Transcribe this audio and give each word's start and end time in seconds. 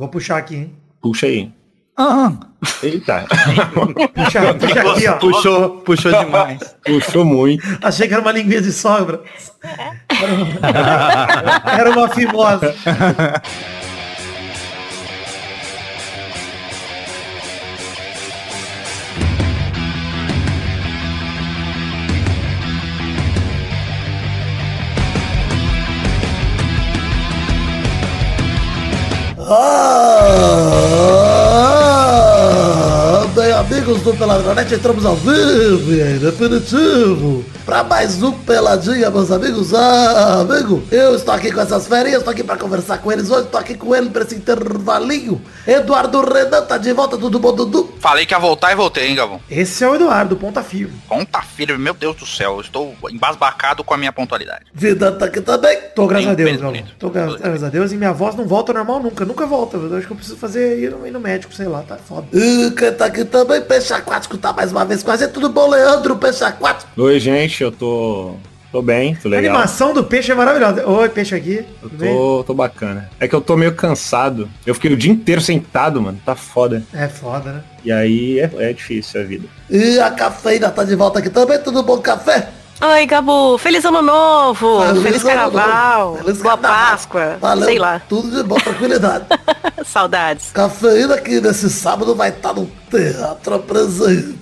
Vou 0.00 0.08
puxar 0.08 0.38
aqui, 0.38 0.56
hein? 0.56 0.72
Puxa 1.02 1.26
aí. 1.26 1.52
Ah, 1.94 2.32
Eita. 2.82 3.26
Puxa, 4.14 4.54
puxa 4.54 4.80
aqui, 4.92 5.08
ó. 5.08 5.12
puxou, 5.18 5.70
puxou 5.82 6.10
demais. 6.24 6.74
Puxou 6.82 7.22
muito. 7.22 7.62
Achei 7.82 8.08
que 8.08 8.14
era 8.14 8.22
uma 8.22 8.32
linguinha 8.32 8.62
de 8.62 8.72
sogra. 8.72 9.20
Era 10.08 10.32
uma, 10.32 11.70
era 11.70 11.90
uma 11.90 12.08
fimosa. 12.08 12.74
Peladronete, 34.20 34.74
entramos 34.74 35.06
ao 35.06 35.16
vivo 35.16 35.94
e 35.94 36.02
em 36.02 36.18
definitivo 36.18 37.42
para 37.64 37.84
mais 37.84 38.22
um 38.22 38.32
Peladinha, 38.32 39.10
meus 39.10 39.30
amigos. 39.30 39.72
Ah, 39.74 40.40
amigo, 40.40 40.82
eu 40.90 41.14
estou 41.14 41.32
aqui 41.34 41.50
com 41.52 41.60
essas 41.60 41.86
ferinhas, 41.86 42.18
estou 42.18 42.32
aqui 42.32 42.42
para 42.42 42.56
conversar 42.56 42.98
com 42.98 43.10
eles 43.12 43.30
hoje, 43.30 43.44
estou 43.44 43.60
aqui 43.60 43.74
com 43.74 43.94
ele 43.94 44.10
para 44.10 44.22
esse 44.24 44.34
intervalinho. 44.34 45.40
Eduardo 45.66 46.20
Renan 46.22 46.62
tá 46.62 46.78
de 46.78 46.92
volta, 46.92 47.16
tudo 47.16 47.38
bom, 47.38 47.52
Dudu? 47.54 47.94
Falei 48.00 48.24
que 48.26 48.34
ia 48.34 48.38
voltar 48.38 48.72
e 48.72 48.74
voltei, 48.74 49.08
hein, 49.08 49.14
Gavão? 49.14 49.40
Esse 49.50 49.84
é 49.84 49.88
o 49.88 49.94
Eduardo, 49.94 50.36
ponta 50.36 50.62
firme. 50.62 50.94
Ponta 51.08 51.40
firme, 51.42 51.78
meu 51.78 51.94
Deus 51.94 52.16
do 52.16 52.26
céu. 52.26 52.54
Eu 52.54 52.60
estou 52.60 52.94
embasbacado 53.10 53.84
com 53.84 53.94
a 53.94 53.96
minha 53.96 54.12
pontualidade. 54.12 54.64
Vida 54.72 55.12
tá 55.12 55.26
aqui 55.26 55.40
também. 55.40 55.78
Tô, 55.94 56.06
graças 56.06 56.26
Bem 56.26 56.32
a 56.32 56.36
Deus, 56.36 56.60
bonito. 56.60 56.92
Tô, 56.98 57.10
gra- 57.10 57.36
graças 57.36 57.64
a 57.64 57.68
Deus. 57.68 57.92
E 57.92 57.96
minha 57.96 58.12
voz 58.12 58.34
não 58.34 58.46
volta 58.46 58.72
normal 58.72 59.00
nunca. 59.00 59.24
Nunca 59.24 59.46
volta. 59.46 59.76
Eu 59.76 59.96
acho 59.96 60.06
que 60.06 60.12
eu 60.12 60.16
preciso 60.16 60.36
fazer 60.38 60.78
ir 60.78 60.90
no, 60.90 61.06
ir 61.06 61.10
no 61.10 61.20
médico, 61.20 61.52
sei 61.54 61.66
lá, 61.66 61.82
tá 61.82 61.96
foda. 61.96 62.26
Quem 62.76 62.92
tá 62.92 63.04
aqui 63.06 63.24
também, 63.24 63.60
Peixe 63.60 63.92
Aquático, 63.92 64.36
tá 64.38 64.52
mais 64.52 64.72
uma 64.72 64.84
vez 64.84 65.02
com 65.02 65.10
a 65.10 65.16
gente. 65.16 65.30
Tudo 65.30 65.48
bom, 65.48 65.68
Leandro, 65.68 66.16
Peixe 66.16 66.42
Aquático? 66.44 66.90
Oi, 67.00 67.18
gente, 67.20 67.49
eu 67.58 67.72
tô. 67.72 68.34
tô 68.70 68.80
bem, 68.82 69.14
tô 69.16 69.28
A 69.28 69.30
legal. 69.32 69.54
animação 69.54 69.92
do 69.92 70.04
peixe 70.04 70.30
é 70.30 70.34
maravilhosa. 70.34 70.86
Oi, 70.86 71.08
peixe 71.08 71.34
aqui. 71.34 71.64
Eu 71.82 71.90
tô, 71.90 72.44
tô 72.44 72.54
bacana. 72.54 73.10
É 73.18 73.26
que 73.26 73.34
eu 73.34 73.40
tô 73.40 73.56
meio 73.56 73.74
cansado. 73.74 74.48
Eu 74.64 74.74
fiquei 74.74 74.92
o 74.92 74.96
dia 74.96 75.10
inteiro 75.10 75.40
sentado, 75.40 76.00
mano. 76.00 76.20
Tá 76.24 76.34
foda. 76.36 76.82
É 76.92 77.08
foda, 77.08 77.52
né? 77.52 77.64
E 77.84 77.90
aí 77.90 78.38
é, 78.38 78.50
é 78.58 78.72
difícil 78.72 79.20
a 79.20 79.24
vida. 79.24 79.48
E 79.68 79.98
a 79.98 80.10
cafeína 80.10 80.70
tá 80.70 80.84
de 80.84 80.94
volta 80.94 81.18
aqui 81.18 81.30
também, 81.30 81.58
tudo 81.60 81.82
bom, 81.82 81.98
café? 81.98 82.48
Oi, 82.82 83.06
Gabu. 83.06 83.58
Feliz 83.58 83.84
ano 83.84 84.00
novo. 84.00 84.80
Feliz 85.02 85.22
carnaval. 85.22 86.16
Feliz 86.16 86.38
Boa 86.40 86.56
carnaval. 86.56 86.90
Páscoa. 86.90 87.36
Valeu, 87.40 87.64
Sei 87.66 87.78
lá. 87.78 88.00
Tudo 88.08 88.30
de 88.34 88.42
bom, 88.42 88.56
tranquilidade. 88.56 89.26
Saudades. 89.84 90.50
Cafeína 90.52 91.18
que 91.18 91.40
nesse 91.40 91.68
sábado 91.68 92.14
vai 92.14 92.30
estar 92.30 92.54
no 92.54 92.70
teatro 92.90 93.54
apresentando. 93.54 94.40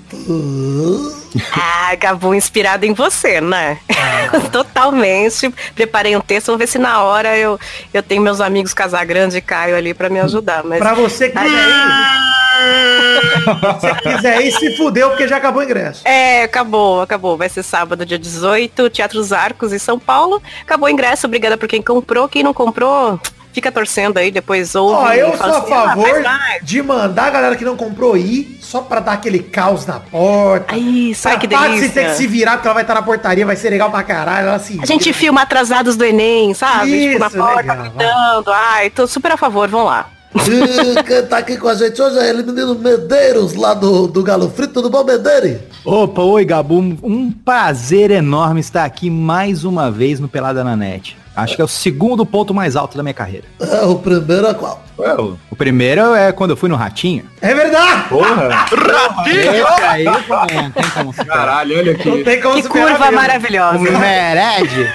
Ah, 1.53 1.95
Gabu, 1.97 2.34
inspirado 2.34 2.86
em 2.86 2.95
você, 2.95 3.41
né? 3.41 3.78
Totalmente. 4.52 5.52
Preparei 5.75 6.17
um 6.17 6.20
texto, 6.20 6.47
vamos 6.47 6.61
ver 6.61 6.67
se 6.69 6.78
na 6.78 7.02
hora 7.02 7.36
eu, 7.36 7.58
eu 7.92 8.02
tenho 8.02 8.23
meus 8.23 8.41
amigos 8.41 8.73
Casagrande 8.73 9.36
e 9.36 9.41
Caio 9.41 9.77
ali 9.77 9.92
pra 9.92 10.08
me 10.08 10.20
ajudar. 10.20 10.62
Mas 10.64 10.78
Pra 10.78 10.95
você 10.95 11.28
que 11.28 11.39
quiser 11.39 11.69
ir. 11.69 12.38
Se 13.81 13.95
quiser 14.03 14.41
ir, 14.42 14.53
se 14.53 14.77
fudeu, 14.77 15.11
porque 15.11 15.28
já 15.28 15.37
acabou 15.37 15.61
o 15.62 15.64
ingresso. 15.64 16.06
É, 16.06 16.42
acabou, 16.45 17.01
acabou. 17.03 17.37
Vai 17.37 17.48
ser 17.48 17.62
sábado, 17.62 18.05
dia 18.05 18.19
18, 18.19 18.91
Teatro 18.91 19.19
Os 19.20 19.33
Arcos 19.33 19.73
em 19.73 19.78
São 19.78 19.98
Paulo. 19.98 20.42
Acabou 20.62 20.86
o 20.89 20.91
ingresso, 20.91 21.27
obrigada 21.27 21.56
por 21.56 21.69
quem 21.69 21.81
comprou. 21.83 22.29
Quem 22.29 22.42
não 22.42 22.53
comprou, 22.55 23.19
fica 23.53 23.70
torcendo 23.73 24.19
aí, 24.19 24.31
depois 24.31 24.75
ouve. 24.75 24.95
Ó, 24.95 25.12
eu 25.12 25.36
sou 25.36 25.47
a 25.47 25.59
assim, 25.59 25.73
"Ah, 25.73 25.83
favor 25.89 26.23
parte." 26.23 26.64
de 26.64 26.83
mandar 26.83 27.27
a 27.27 27.31
galera 27.31 27.56
que 27.56 27.64
não 27.64 27.77
comprou 27.77 28.17
ir, 28.17 28.59
só 28.61 28.81
pra 28.83 29.01
dar 29.01 29.12
aquele 29.12 29.39
caos 29.41 29.86
na 29.86 29.98
porta. 30.01 30.77
Isso, 30.77 31.29
ai, 31.29 31.39
que 31.39 31.48
Pra 31.48 31.59
Patsy 31.59 31.73
ter 31.73 31.81
delícia. 31.81 32.05
que 32.11 32.14
se 32.17 32.27
virar 32.27 32.53
porque 32.55 32.69
ela 32.69 32.75
vai 32.75 32.83
estar 32.84 32.95
na 32.95 33.03
portaria, 33.03 33.46
vai 33.46 33.57
ser 33.57 33.70
legal 33.70 33.90
pra 33.90 34.02
caralho. 34.02 34.48
Ela 34.48 34.58
se 34.58 34.79
A 34.83 34.86
gente 34.86 35.13
filma 35.13 35.42
atrasados 35.42 35.96
do 35.96 36.05
Enem, 36.05 36.52
sabe? 36.55 37.08
tipo, 37.08 37.19
na 37.19 37.27
Isso, 37.29 37.36
porta, 37.36 37.57
legal, 37.61 37.77
gritando. 37.77 38.52
Ai, 38.52 38.90
tô 38.90 39.07
super 39.07 39.33
a 39.33 39.36
favor, 39.36 39.69
vão 39.69 39.85
lá. 39.85 40.11
E 40.34 41.02
quem 41.05 41.22
tá 41.27 41.39
aqui 41.39 41.56
com 41.56 41.68
a 41.68 41.74
gente 41.74 42.00
hoje 42.00 42.18
é 42.18 42.28
ele, 42.28 42.42
menino 42.42 42.74
Medeiros, 42.74 43.55
lá 43.55 43.72
do, 43.74 44.06
do 44.06 44.22
Galo 44.22 44.50
Frito. 44.50 44.74
Tudo 44.74 44.90
bom, 44.90 45.02
Medeire? 45.02 45.61
Opa, 45.84 46.20
oi 46.22 46.44
Gabu, 46.44 46.78
um 47.02 47.30
prazer 47.33 48.11
enorme 48.11 48.61
estar 48.61 48.84
aqui 48.84 49.08
mais 49.08 49.64
uma 49.64 49.90
vez 49.90 50.20
no 50.20 50.28
Pelada 50.28 50.62
na 50.62 50.77
Net. 50.77 51.16
Acho 51.34 51.55
que 51.56 51.62
é 51.62 51.64
o 51.64 51.68
segundo 51.68 52.27
ponto 52.27 52.52
mais 52.52 52.77
alto 52.77 52.96
da 52.96 53.02
minha 53.02 53.14
carreira. 53.14 53.46
É, 53.61 53.83
o 53.86 53.94
primeiro 53.96 54.46
é 54.48 54.55
qual? 54.55 54.83
Ué, 54.98 55.14
ô, 55.14 55.34
O 55.50 55.56
primeiro 55.56 56.12
é 56.14 56.30
quando 56.33 56.50
eu 56.50 56.56
fui 56.56 56.68
no 56.68 56.74
Ratinho. 56.77 57.24
É 57.40 57.55
verdade! 57.55 58.08
porra! 58.08 58.48
Esse 59.30 59.84
aí 59.84 60.05
não 60.05 60.70
tem 60.72 60.90
como 60.90 61.12
superar. 61.12 61.39
Caralho, 61.39 61.78
olha 61.78 61.92
Não 62.05 62.12
aqui. 62.14 62.24
tem 62.24 62.40
como 62.42 62.60
Que 62.62 62.68
curva 62.68 62.98
mesmo. 62.98 63.12
maravilhosa. 63.12 63.78
O 63.78 63.98
Mered, 63.98 64.92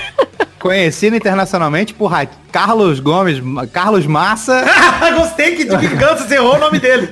conhecido 0.59 1.15
internacionalmente 1.15 1.93
por 1.93 2.07
Ra- 2.07 2.27
Carlos 2.53 2.99
Gomes, 2.99 3.41
Carlos 3.71 4.05
Massa, 4.05 4.63
Gostei 5.17 5.55
que 5.55 5.65
de 5.65 5.75
vingança 5.75 6.27
você 6.27 6.35
errou 6.35 6.53
o 6.53 6.59
nome 6.59 6.77
dele. 6.77 7.09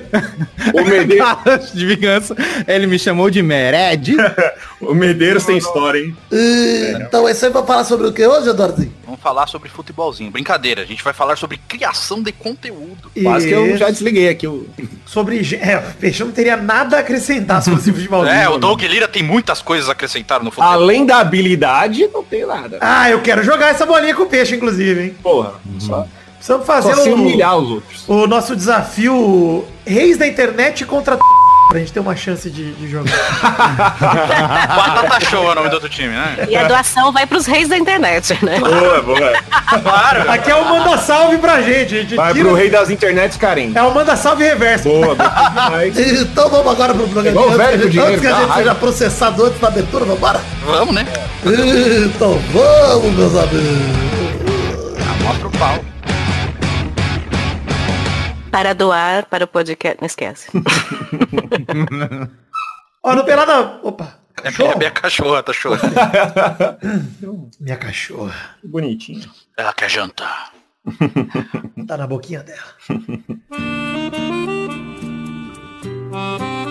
O 0.72 0.84
Medeiros, 0.84 1.18
Carlos 1.18 1.72
de 1.72 1.84
vingança, 1.84 2.36
ele 2.68 2.86
me 2.86 2.96
chamou 2.96 3.28
de 3.28 3.42
Mered. 3.42 4.14
o 4.80 4.94
Medeiros 4.94 5.44
tem 5.44 5.56
história, 5.56 5.98
hein? 5.98 6.16
E, 6.30 6.92
então 6.96 7.26
é 7.26 7.32
isso 7.32 7.44
aí 7.44 7.50
pra 7.50 7.64
falar 7.64 7.82
sobre 7.82 8.06
o 8.06 8.12
que 8.12 8.24
hoje, 8.24 8.48
Eduardinho? 8.48 8.92
Vamos 9.04 9.20
falar 9.20 9.46
sobre 9.46 9.68
futebolzinho. 9.68 10.30
Brincadeira, 10.30 10.80
a 10.80 10.84
gente 10.86 11.02
vai 11.02 11.12
falar 11.12 11.36
sobre 11.36 11.58
criação 11.68 12.22
de 12.22 12.32
conteúdo. 12.32 13.10
Quase 13.22 13.48
que 13.48 13.52
eu 13.52 13.76
já 13.76 13.90
desliguei 13.90 14.28
aqui 14.28 14.46
o. 14.46 14.66
Sobre... 15.04 15.38
É, 15.60 15.76
o 15.76 15.94
Peixe 16.00 16.24
não 16.24 16.30
teria 16.30 16.56
nada 16.56 16.96
a 16.96 17.00
acrescentar 17.00 17.60
se 17.62 17.70
fosse 17.70 17.92
futebol. 17.92 18.24
É, 18.26 18.48
o 18.48 18.56
Doug 18.56 18.80
Lira 18.80 19.06
tem 19.06 19.22
muitas 19.22 19.60
coisas 19.60 19.88
a 19.88 19.92
acrescentar 19.92 20.42
no 20.42 20.50
futebol. 20.50 20.72
Além 20.72 21.04
da 21.04 21.18
habilidade, 21.18 22.08
não 22.12 22.24
tem 22.24 22.46
nada. 22.46 22.78
Ah, 22.80 23.10
eu 23.10 23.20
quero 23.20 23.42
jogar 23.42 23.68
essa 23.68 23.84
bolinha 23.84 24.14
com 24.14 24.22
o 24.22 24.26
Peixe, 24.26 24.54
inclusive, 24.54 25.02
hein? 25.02 25.14
Porra, 25.32 25.52
só, 25.78 26.06
Precisamos 26.36 26.66
só 26.66 26.72
fazer 26.72 26.94
se 26.96 27.08
o, 27.10 27.14
humilhar 27.14 27.56
os 27.56 27.70
outros. 27.70 28.04
o 28.08 28.26
nosso 28.26 28.54
desafio 28.56 29.64
Reis 29.86 30.16
da 30.18 30.26
Internet 30.26 30.84
contra 30.84 31.16
pra 31.68 31.78
gente 31.78 31.92
ter 31.92 32.00
uma 32.00 32.14
chance 32.14 32.50
de, 32.50 32.72
de 32.74 32.88
jogar. 32.90 33.12
Batata 33.98 35.20
Show 35.24 35.48
é 35.48 35.52
o 35.52 35.54
nome 35.54 35.68
do 35.70 35.74
outro 35.74 35.88
time, 35.88 36.08
né? 36.12 36.46
E 36.50 36.54
a 36.56 36.64
doação 36.68 37.10
vai 37.12 37.26
pros 37.26 37.46
reis 37.46 37.66
da 37.68 37.78
internet, 37.78 38.36
né? 38.44 38.58
Boa, 38.60 39.00
boa. 39.02 39.32
Claro. 39.82 40.30
Aqui 40.30 40.50
é 40.50 40.54
o 40.54 40.64
manda 40.68 40.98
salve 40.98 41.38
pra 41.38 41.62
gente. 41.62 41.94
a 41.96 42.00
gente 42.00 42.14
Vai 42.14 42.32
tira- 42.34 42.44
pro 42.46 42.54
rei 42.54 42.68
das 42.68 42.90
internets 42.90 43.36
carentes. 43.38 43.74
É 43.76 43.82
o 43.82 43.94
manda 43.94 44.14
salve 44.16 44.44
reverso. 44.44 44.88
Boa. 44.88 45.16
Então 45.96 46.50
vamos 46.50 46.72
agora 46.72 46.92
pro 46.94 47.08
programa. 47.08 47.40
Antes 47.46 47.56
velho 47.56 47.70
que 47.70 47.74
a 47.74 47.78
com 47.78 47.82
gente- 47.82 47.90
dinheiro, 47.92 48.10
antes 48.12 48.20
que 48.20 48.26
a 48.26 48.30
gente 48.30 48.38
raiva. 48.48 48.54
seja 48.56 48.74
processado 48.74 49.46
antes 49.46 49.60
da 49.60 49.68
abertura, 49.68 50.04
vambora? 50.04 50.40
Vamos, 50.66 50.94
né? 50.94 51.06
Então 52.04 52.38
vamos, 52.52 53.12
meus 53.16 53.34
amigos. 53.36 54.11
Mostra 55.22 55.48
o 55.48 55.50
pau. 55.52 55.78
Para 58.50 58.74
doar 58.74 59.26
para 59.26 59.44
o 59.44 59.48
podcast, 59.48 59.98
não 60.00 60.06
esquece. 60.06 60.48
Ó, 63.02 63.14
no 63.14 63.24
pelada. 63.24 63.80
Opa, 63.82 64.18
É 64.38 64.42
minha, 64.42 64.52
cachorro. 64.52 64.78
minha 64.78 64.90
cachorra, 64.90 65.42
tá 65.42 65.52
chorando. 65.52 65.90
Minha 67.60 67.76
cachorra. 67.76 68.34
Bonitinho. 68.64 69.28
Ela 69.56 69.72
quer 69.72 69.90
jantar. 69.90 70.52
Tá 71.86 71.96
na 71.96 72.06
boquinha 72.06 72.42
dela. 72.42 72.74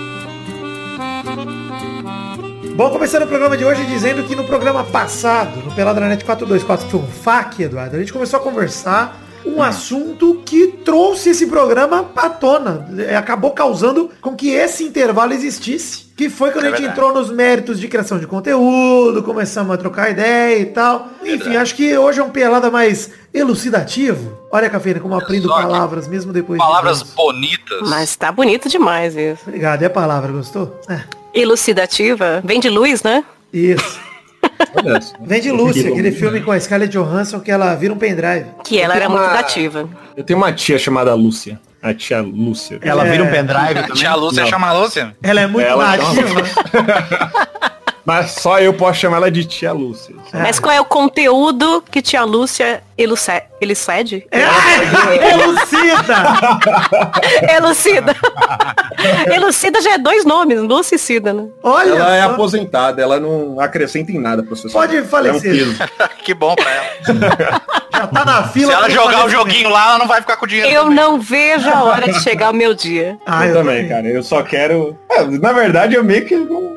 Bom, 2.75 2.89
começando 2.89 3.23
o 3.23 3.27
programa 3.27 3.57
de 3.57 3.63
hoje 3.63 3.85
dizendo 3.85 4.23
que 4.23 4.35
no 4.35 4.43
programa 4.45 4.83
passado, 4.83 5.61
no 5.63 5.71
Pelada 5.75 5.99
na 5.99 6.07
Net 6.07 6.25
424, 6.25 6.85
que 6.85 6.91
foi 6.91 6.99
um 6.99 7.07
FAQ, 7.07 7.63
Eduardo, 7.63 7.95
a 7.95 7.99
gente 7.99 8.11
começou 8.11 8.39
a 8.39 8.43
conversar 8.43 9.21
um 9.55 9.61
assunto 9.61 10.41
que 10.45 10.67
trouxe 10.85 11.29
esse 11.29 11.47
programa 11.47 12.09
à 12.15 12.29
tona. 12.29 12.87
É, 13.07 13.15
Acabou 13.15 13.51
causando 13.51 14.09
com 14.21 14.35
que 14.35 14.49
esse 14.49 14.83
intervalo 14.83 15.33
existisse. 15.33 16.11
Que 16.15 16.29
foi 16.29 16.51
quando 16.51 16.65
É 16.65 16.67
a 16.67 16.75
gente 16.75 16.87
entrou 16.87 17.11
nos 17.13 17.31
méritos 17.31 17.79
de 17.79 17.87
criação 17.87 18.19
de 18.19 18.27
conteúdo, 18.27 19.23
começamos 19.23 19.73
a 19.73 19.77
trocar 19.77 20.11
ideia 20.11 20.59
e 20.59 20.65
tal. 20.65 21.07
Enfim, 21.23 21.55
acho 21.55 21.73
que 21.75 21.97
hoje 21.97 22.19
é 22.19 22.23
um 22.23 22.29
pelada 22.29 22.69
mais 22.69 23.09
elucidativo. 23.33 24.37
Olha, 24.51 24.69
Cafeína, 24.69 24.99
como 24.99 25.15
aprendo 25.15 25.47
que- 25.47 25.53
palavras 25.61 26.07
mesmo 26.07 26.31
depois 26.31 26.59
de 26.59 26.65
Palavras 26.65 27.01
anos. 27.01 27.13
bonitas. 27.13 27.89
Mas 27.89 28.15
tá 28.15 28.31
bonito 28.31 28.69
demais 28.69 29.15
isso. 29.15 29.41
Obrigado, 29.47 29.81
é 29.81 29.85
a 29.87 29.89
palavra, 29.89 30.31
gostou? 30.31 30.79
É, 30.87 31.01
Elucidativa. 31.33 32.41
Vem 32.43 32.59
de 32.59 32.69
luz, 32.69 33.01
né? 33.03 33.23
isso. 33.51 33.99
Vem 35.21 35.41
de 35.41 35.51
Lúcia, 35.51 35.89
aquele 35.89 36.11
filme 36.11 36.41
com 36.41 36.51
a 36.51 36.59
Scarlett 36.59 36.91
Johansson 36.91 37.39
que 37.39 37.51
ela 37.51 37.73
vira 37.75 37.93
um 37.93 37.97
pendrive. 37.97 38.45
Que 38.63 38.79
ela 38.79 38.95
era 38.95 39.05
tenho 39.05 39.17
muito 39.17 39.29
uma- 39.31 39.39
ativa. 39.39 39.89
Eu 40.15 40.23
tenho 40.23 40.37
uma 40.37 40.51
tia 40.53 40.77
chamada 40.79 41.13
Lúcia. 41.13 41.59
A 41.81 41.93
tia 41.93 42.21
Lúcia. 42.21 42.77
Ela 42.81 43.07
É. 43.07 43.11
vira 43.11 43.23
um 43.23 43.29
pendrive 43.31 43.79
A 43.79 43.89
tia 43.89 44.13
Lúcia 44.15 44.43
Não. 44.43 44.49
chama 44.49 44.67
a 44.67 44.73
Lúcia. 44.73 45.15
Ela 45.23 45.41
é 45.41 45.47
muito 45.47 45.65
Ela 45.67 45.97
nativa. 45.97 46.41
Mas 48.05 48.31
só 48.31 48.59
eu 48.59 48.73
posso 48.73 48.99
chamar 48.99 49.17
ela 49.17 49.31
de 49.31 49.45
tia 49.45 49.71
Lúcia. 49.71 50.15
Mas 50.33 50.59
qual 50.59 50.73
é 50.73 50.81
o 50.81 50.85
conteúdo 50.85 51.83
que 51.91 52.01
tia 52.01 52.23
Lúcia 52.23 52.81
eluce- 52.97 53.43
elucede? 53.61 54.25
É, 54.31 54.41
elucida! 55.33 56.15
Elucida. 57.55 58.15
Elucida 59.33 59.81
já 59.81 59.93
é 59.93 59.97
dois 59.97 60.25
nomes, 60.25 60.59
Lúcia 60.59 60.95
e 60.95 60.99
Cida, 60.99 61.33
né? 61.33 61.45
Olha 61.63 61.89
Ela 61.93 62.15
é 62.15 62.23
só. 62.23 62.31
aposentada, 62.31 63.01
ela 63.01 63.19
não 63.19 63.59
acrescenta 63.59 64.11
em 64.11 64.19
nada, 64.19 64.43
professor. 64.43 64.71
Pode 64.71 65.01
falecer. 65.03 65.63
É 65.63 66.03
um 66.03 66.07
que 66.23 66.33
bom 66.33 66.55
pra 66.55 66.69
ela. 66.71 67.61
Já 67.93 68.07
tá 68.07 68.25
na 68.25 68.43
Se 68.47 68.53
fila. 68.53 68.73
ela 68.73 68.85
pro 68.85 68.93
jogar 68.93 69.25
o 69.25 69.29
joguinho 69.29 69.69
lá, 69.69 69.89
ela 69.89 69.97
não 69.99 70.07
vai 70.07 70.21
ficar 70.21 70.37
com 70.37 70.45
dinheiro. 70.47 70.69
Eu 70.69 70.83
também. 70.83 70.95
não 70.97 71.19
vejo 71.19 71.69
a 71.69 71.83
hora 71.83 72.11
de 72.11 72.19
chegar 72.21 72.51
o 72.51 72.55
meu 72.55 72.73
dia. 72.73 73.17
Ah, 73.25 73.45
eu, 73.47 73.53
também, 73.55 73.87
cara. 73.87 74.07
Eu 74.07 74.23
só 74.23 74.41
quero. 74.43 74.97
É, 75.09 75.23
na 75.25 75.51
verdade, 75.53 75.95
eu 75.95 76.03
meio 76.03 76.25
que 76.25 76.35
não. 76.35 76.71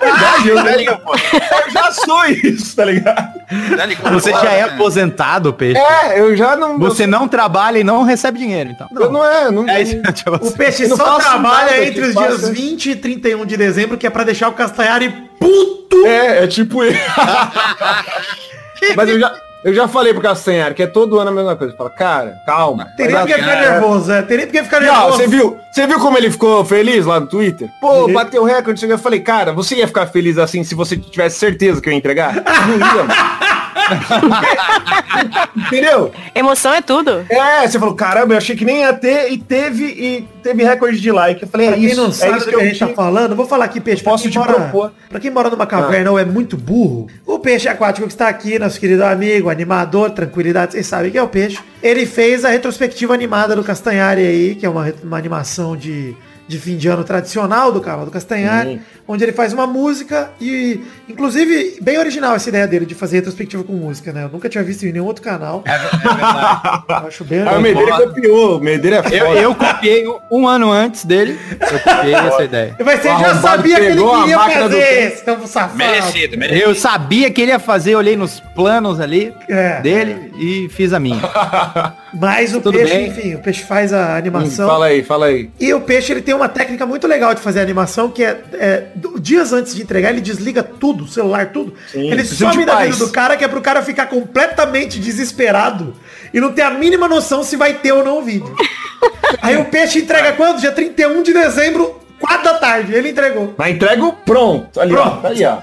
Na 0.00 0.06
verdade, 0.12 0.48
eu, 0.48 0.57
Né, 0.62 0.76
liga, 0.76 0.96
pô. 0.98 1.12
eu 1.14 1.70
já 1.70 1.92
sou 1.92 2.24
isso, 2.26 2.76
tá 2.76 2.84
ligado? 2.84 3.40
Né, 3.50 3.86
liga, 3.86 4.10
Você 4.10 4.30
já 4.30 4.52
é 4.52 4.62
aposentado, 4.62 5.52
Peixe. 5.52 5.80
É, 5.80 6.20
eu 6.20 6.36
já 6.36 6.56
não. 6.56 6.78
Você 6.78 7.06
não 7.06 7.28
trabalha 7.28 7.78
e 7.78 7.84
não 7.84 8.02
recebe 8.02 8.38
dinheiro, 8.38 8.70
então. 8.70 8.88
Eu 8.94 9.10
não 9.10 9.24
é, 9.24 9.50
não. 9.50 9.68
É 9.68 9.82
isso. 9.82 9.96
O. 10.40 10.52
Peixe 10.52 10.84
Eu 10.84 10.96
só 10.96 11.18
trabalha 11.18 11.86
entre 11.86 12.02
os 12.02 12.14
dias 12.14 12.40
faça. 12.40 12.52
20 12.52 12.90
e 12.90 12.96
31 12.96 13.46
de 13.46 13.56
dezembro, 13.56 13.96
que 13.96 14.06
é 14.06 14.10
pra 14.10 14.24
deixar 14.24 14.48
o 14.48 14.52
Castanhari 14.52 15.10
puto. 15.38 16.06
É, 16.06 16.44
é 16.44 16.46
tipo 16.46 16.84
isso. 16.84 16.98
Mas 18.94 19.08
eu 19.08 19.18
já, 19.18 19.34
eu 19.64 19.74
já 19.74 19.88
falei 19.88 20.12
pro 20.12 20.22
Castanhar 20.22 20.74
que 20.74 20.82
é 20.82 20.86
todo 20.86 21.18
ano 21.18 21.30
a 21.30 21.34
mesma 21.34 21.56
coisa. 21.56 21.74
Fala, 21.76 21.90
cara, 21.90 22.40
calma. 22.46 22.86
Tem 22.96 23.06
nem 23.06 23.14
Vai 23.14 23.26
porque 23.26 23.40
ficar 23.40 23.60
nervoso, 23.60 24.12
é. 24.12 24.22
Tem 24.22 24.36
nem 24.36 24.46
porque 24.46 24.62
ficar 24.62 24.80
nervoso. 24.80 25.16
você 25.16 25.26
viu, 25.26 25.58
você 25.70 25.86
viu 25.86 25.98
como 25.98 26.16
ele 26.16 26.30
ficou 26.30 26.64
feliz 26.64 27.04
lá 27.04 27.20
no 27.20 27.26
Twitter? 27.26 27.68
Pô, 27.80 28.08
bateu 28.08 28.44
recorde. 28.44 28.88
Eu 28.88 28.98
falei, 28.98 29.20
cara, 29.20 29.52
você 29.52 29.76
ia 29.76 29.86
ficar 29.86 30.06
feliz 30.06 30.38
assim 30.38 30.62
se 30.62 30.74
você 30.74 30.96
tivesse 30.96 31.38
certeza 31.38 31.80
que 31.80 31.88
eu 31.88 31.92
ia 31.92 31.98
entregar? 31.98 32.34
Não 32.66 32.78
ia, 32.78 33.04
mano. 33.04 33.47
Entendeu? 35.56 36.12
Emoção 36.34 36.72
é 36.72 36.80
tudo. 36.80 37.24
É, 37.28 37.66
você 37.66 37.78
falou, 37.78 37.94
caramba, 37.94 38.34
eu 38.34 38.38
achei 38.38 38.56
que 38.56 38.64
nem 38.64 38.80
ia 38.80 38.92
ter 38.92 39.30
e 39.32 39.38
teve 39.38 39.84
e 39.84 40.28
teve 40.42 40.64
recorde 40.64 41.00
de 41.00 41.10
like. 41.10 41.42
Eu 41.42 41.48
falei, 41.48 41.66
é 41.66 41.70
Pra 41.70 41.78
quem 41.78 41.86
isso, 41.88 42.00
não 42.00 42.08
é 42.08 42.12
sabe 42.12 42.36
isso 42.36 42.46
do 42.46 42.50
que 42.52 42.56
que 42.56 42.62
a 42.62 42.66
gente 42.66 42.78
tá 42.78 42.88
falando, 42.88 43.34
vou 43.36 43.46
falar 43.46 43.64
aqui, 43.64 43.80
Peixe. 43.80 44.02
Posso 44.02 44.30
te 44.30 44.38
mora- 44.38 44.54
propor. 44.54 44.92
Pra 45.08 45.20
quem 45.20 45.30
mora 45.30 45.50
numa 45.50 45.66
caverna 45.66 46.10
ou 46.10 46.18
é 46.18 46.24
muito 46.24 46.56
burro, 46.56 47.08
o 47.26 47.38
Peixe 47.38 47.68
Aquático 47.68 48.06
que 48.06 48.12
está 48.12 48.28
aqui, 48.28 48.58
nosso 48.58 48.78
querido 48.78 49.04
amigo, 49.04 49.50
animador, 49.50 50.10
tranquilidade, 50.10 50.72
vocês 50.72 50.86
sabem 50.86 51.10
que 51.10 51.18
é 51.18 51.22
o 51.22 51.28
Peixe. 51.28 51.58
Ele 51.82 52.06
fez 52.06 52.44
a 52.44 52.48
retrospectiva 52.50 53.14
animada 53.14 53.54
do 53.54 53.64
Castanhari 53.64 54.22
aí, 54.22 54.54
que 54.54 54.66
é 54.66 54.68
uma, 54.68 54.92
uma 55.02 55.16
animação 55.16 55.76
de, 55.76 56.16
de 56.48 56.58
fim 56.58 56.76
de 56.78 56.88
ano 56.88 57.04
tradicional 57.04 57.70
do 57.70 57.80
canal 57.80 58.06
do 58.06 58.10
Castanhari, 58.10 58.70
Sim. 58.70 58.80
onde 59.06 59.22
ele 59.22 59.32
faz 59.32 59.52
uma 59.52 59.66
música 59.66 60.30
e, 60.40 60.80
inclusive, 61.08 61.76
bem 61.82 61.98
original 61.98 62.34
essa 62.34 62.48
ideia 62.48 62.66
dele 62.66 62.86
de 62.86 62.94
fazer 62.94 63.16
retrospectiva 63.16 63.62
com 63.62 63.74
música, 63.74 64.12
né? 64.14 64.24
Eu 64.24 64.30
nunca 64.30 64.48
tinha 64.48 64.64
visto 64.64 64.84
em 64.86 64.92
nenhum 64.92 65.04
outro 65.04 65.22
canal. 65.22 65.62
É, 65.66 65.76
verdade. 65.78 66.84
Eu 66.88 67.08
acho 67.08 67.24
bem 67.24 67.40
Ah, 67.46 67.58
o 67.58 67.60
Medeira 67.60 67.92
copiou, 68.06 68.56
o 68.58 68.60
Medeira 68.60 68.96
é 68.96 69.02
foda. 69.02 69.16
Eu, 69.16 69.32
eu 69.34 69.54
copiei 69.54 70.04
um- 70.30 70.48
ano 70.48 70.72
antes 70.72 71.04
dele. 71.04 71.38
Eu 71.60 71.78
copiei 71.80 72.14
essa 72.16 72.42
ideia. 72.44 72.76
Vai 72.82 72.96
ser, 72.98 73.12
O 73.12 73.18
já 73.20 73.34
sabia 73.36 73.76
que 73.76 73.82
ele 73.86 74.00
queria 74.02 74.38
fazer 74.38 75.02
esse, 75.06 75.22
então 75.22 75.46
safado. 75.46 75.76
Merecido, 75.76 76.38
merecido. 76.38 76.64
Eu 76.70 76.74
sabia 76.74 77.30
que 77.30 77.42
ele 77.42 77.50
ia 77.50 77.58
fazer, 77.58 77.94
olhei 77.94 78.16
nos 78.16 78.40
planos 78.54 79.00
ali 79.00 79.34
É. 79.50 79.80
dele 79.82 80.32
e 80.38 80.68
fiz 80.70 80.92
a 80.94 80.98
minha. 80.98 81.20
Mas 82.14 82.54
o 82.54 82.60
Tudo 82.62 82.78
peixe, 82.78 82.94
bem. 82.94 83.06
enfim, 83.08 83.34
o 83.34 83.38
peixe 83.40 83.62
faz 83.64 83.92
a 83.92 84.16
animação. 84.16 84.66
Hum, 84.66 84.70
Fala 84.70 84.86
aí, 84.86 85.02
fala 85.02 85.26
aí. 85.26 85.50
E 85.60 85.74
o 85.74 85.80
peixe 85.82 86.10
ele 86.12 86.22
tem 86.22 86.34
uma 86.38 86.48
técnica 86.48 86.86
muito 86.86 87.06
legal 87.06 87.34
de 87.34 87.40
fazer 87.40 87.60
a 87.60 87.62
animação, 87.62 88.08
que 88.10 88.24
é, 88.24 88.40
é, 88.54 88.84
dias 89.20 89.52
antes 89.52 89.74
de 89.74 89.82
entregar, 89.82 90.10
ele 90.10 90.20
desliga 90.20 90.62
tudo, 90.62 91.04
o 91.04 91.08
celular, 91.08 91.46
tudo. 91.52 91.74
Sim, 91.92 92.10
ele 92.10 92.24
some 92.24 92.64
da 92.64 92.76
vida 92.76 92.96
do 92.96 93.10
cara, 93.10 93.36
que 93.36 93.44
é 93.44 93.48
pro 93.48 93.60
cara 93.60 93.82
ficar 93.82 94.06
completamente 94.06 94.98
desesperado 94.98 95.94
e 96.32 96.40
não 96.40 96.52
ter 96.52 96.62
a 96.62 96.70
mínima 96.70 97.06
noção 97.08 97.42
se 97.42 97.56
vai 97.56 97.74
ter 97.74 97.92
ou 97.92 98.04
não 98.04 98.18
o 98.18 98.22
vídeo. 98.22 98.54
Aí 99.42 99.56
o 99.56 99.64
peixe 99.66 99.98
entrega 100.00 100.32
quando? 100.32 100.60
Dia 100.60 100.72
31 100.72 101.22
de 101.22 101.32
dezembro, 101.32 102.00
4 102.20 102.44
da 102.44 102.54
tarde. 102.54 102.94
Ele 102.94 103.10
entregou. 103.10 103.54
Mas 103.56 103.74
entrego 103.74 104.12
pronto. 104.24 104.80
Ali, 104.80 104.92
Pronto. 104.94 105.08
ó. 105.08 105.20
tá 105.20 105.28
Ali, 105.28 105.44
ó. 105.44 105.58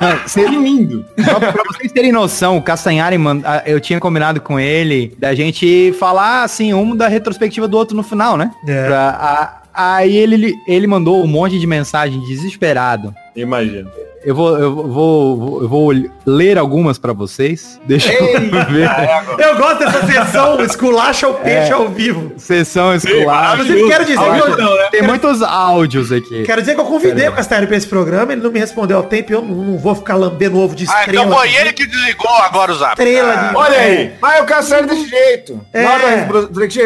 Você- 0.26 0.46
lindo. 0.48 1.04
Só 1.22 1.38
pra 1.38 1.52
vocês 1.66 1.92
terem 1.92 2.10
noção, 2.10 2.56
o 2.56 2.62
Castanhari, 2.62 3.18
mand- 3.18 3.42
ah, 3.44 3.62
eu 3.66 3.78
tinha 3.78 4.00
combinado 4.00 4.40
com 4.40 4.58
ele 4.58 5.14
da 5.18 5.34
gente 5.34 5.94
falar, 6.00 6.42
assim, 6.42 6.72
um 6.72 6.96
da 6.96 7.06
retrospectiva 7.06 7.68
do 7.68 7.76
outro 7.76 7.94
no 7.94 8.02
final, 8.02 8.34
né? 8.34 8.50
É. 8.66 8.86
Pra- 8.86 9.08
a- 9.10 9.59
aí 9.72 10.16
ele, 10.16 10.54
ele 10.66 10.86
mandou 10.86 11.22
um 11.22 11.26
monte 11.26 11.58
de 11.58 11.66
mensagem 11.66 12.20
desesperado. 12.20 13.14
Imagina. 13.34 13.90
Eu 14.22 14.34
vou, 14.34 14.58
eu 14.58 14.74
vou, 14.86 15.62
eu 15.62 15.68
vou 15.68 15.92
ler 16.26 16.58
algumas 16.58 16.98
pra 16.98 17.14
vocês. 17.14 17.80
Deixa 17.86 18.12
eu 18.12 18.38
ver. 18.68 18.88
Eu 19.38 19.56
gosto 19.56 19.78
dessa 19.78 20.06
sessão, 20.06 20.60
esculacha 20.64 21.26
o 21.26 21.34
peixe 21.34 21.72
ao 21.72 21.88
vivo. 21.88 22.30
Sessão 22.36 22.94
escolar. 22.94 23.54
Inclusive, 23.54 23.88
quero 23.88 24.04
dizer 24.04 24.18
que 24.20 24.60
eu, 24.62 24.90
Tem 24.90 25.02
muitos 25.02 25.42
áudios 25.42 26.12
aqui. 26.12 26.42
Quero 26.42 26.60
dizer 26.60 26.74
que 26.74 26.80
eu 26.82 26.84
convidei 26.84 27.28
o 27.28 27.32
Castanheiro 27.32 27.66
pra 27.68 27.76
esse 27.78 27.86
programa, 27.86 28.32
ele 28.32 28.42
não 28.42 28.50
me 28.50 28.58
respondeu 28.58 28.98
ao 28.98 29.04
tempo, 29.04 29.32
eu 29.32 29.40
não, 29.40 29.54
não 29.54 29.78
vou 29.78 29.94
ficar 29.94 30.16
lambendo 30.16 30.58
ovo 30.58 30.74
de 30.74 30.84
Ah, 30.90 31.00
estrela. 31.00 31.24
então 31.24 31.38
foi 31.38 31.54
ele 31.54 31.72
que 31.72 31.86
desligou 31.86 32.30
agora 32.42 32.72
o 32.72 32.74
zap. 32.74 32.92
Estrela 32.92 33.32
Ah, 33.32 33.48
de- 33.48 33.56
Olha 33.56 33.78
aí. 33.78 34.12
Mas 34.20 34.42
o 34.42 34.44
Cassaro 34.44 34.86
desse 34.86 35.08
jeito. 35.08 35.58
É. 35.72 35.82
Lá 35.82 35.98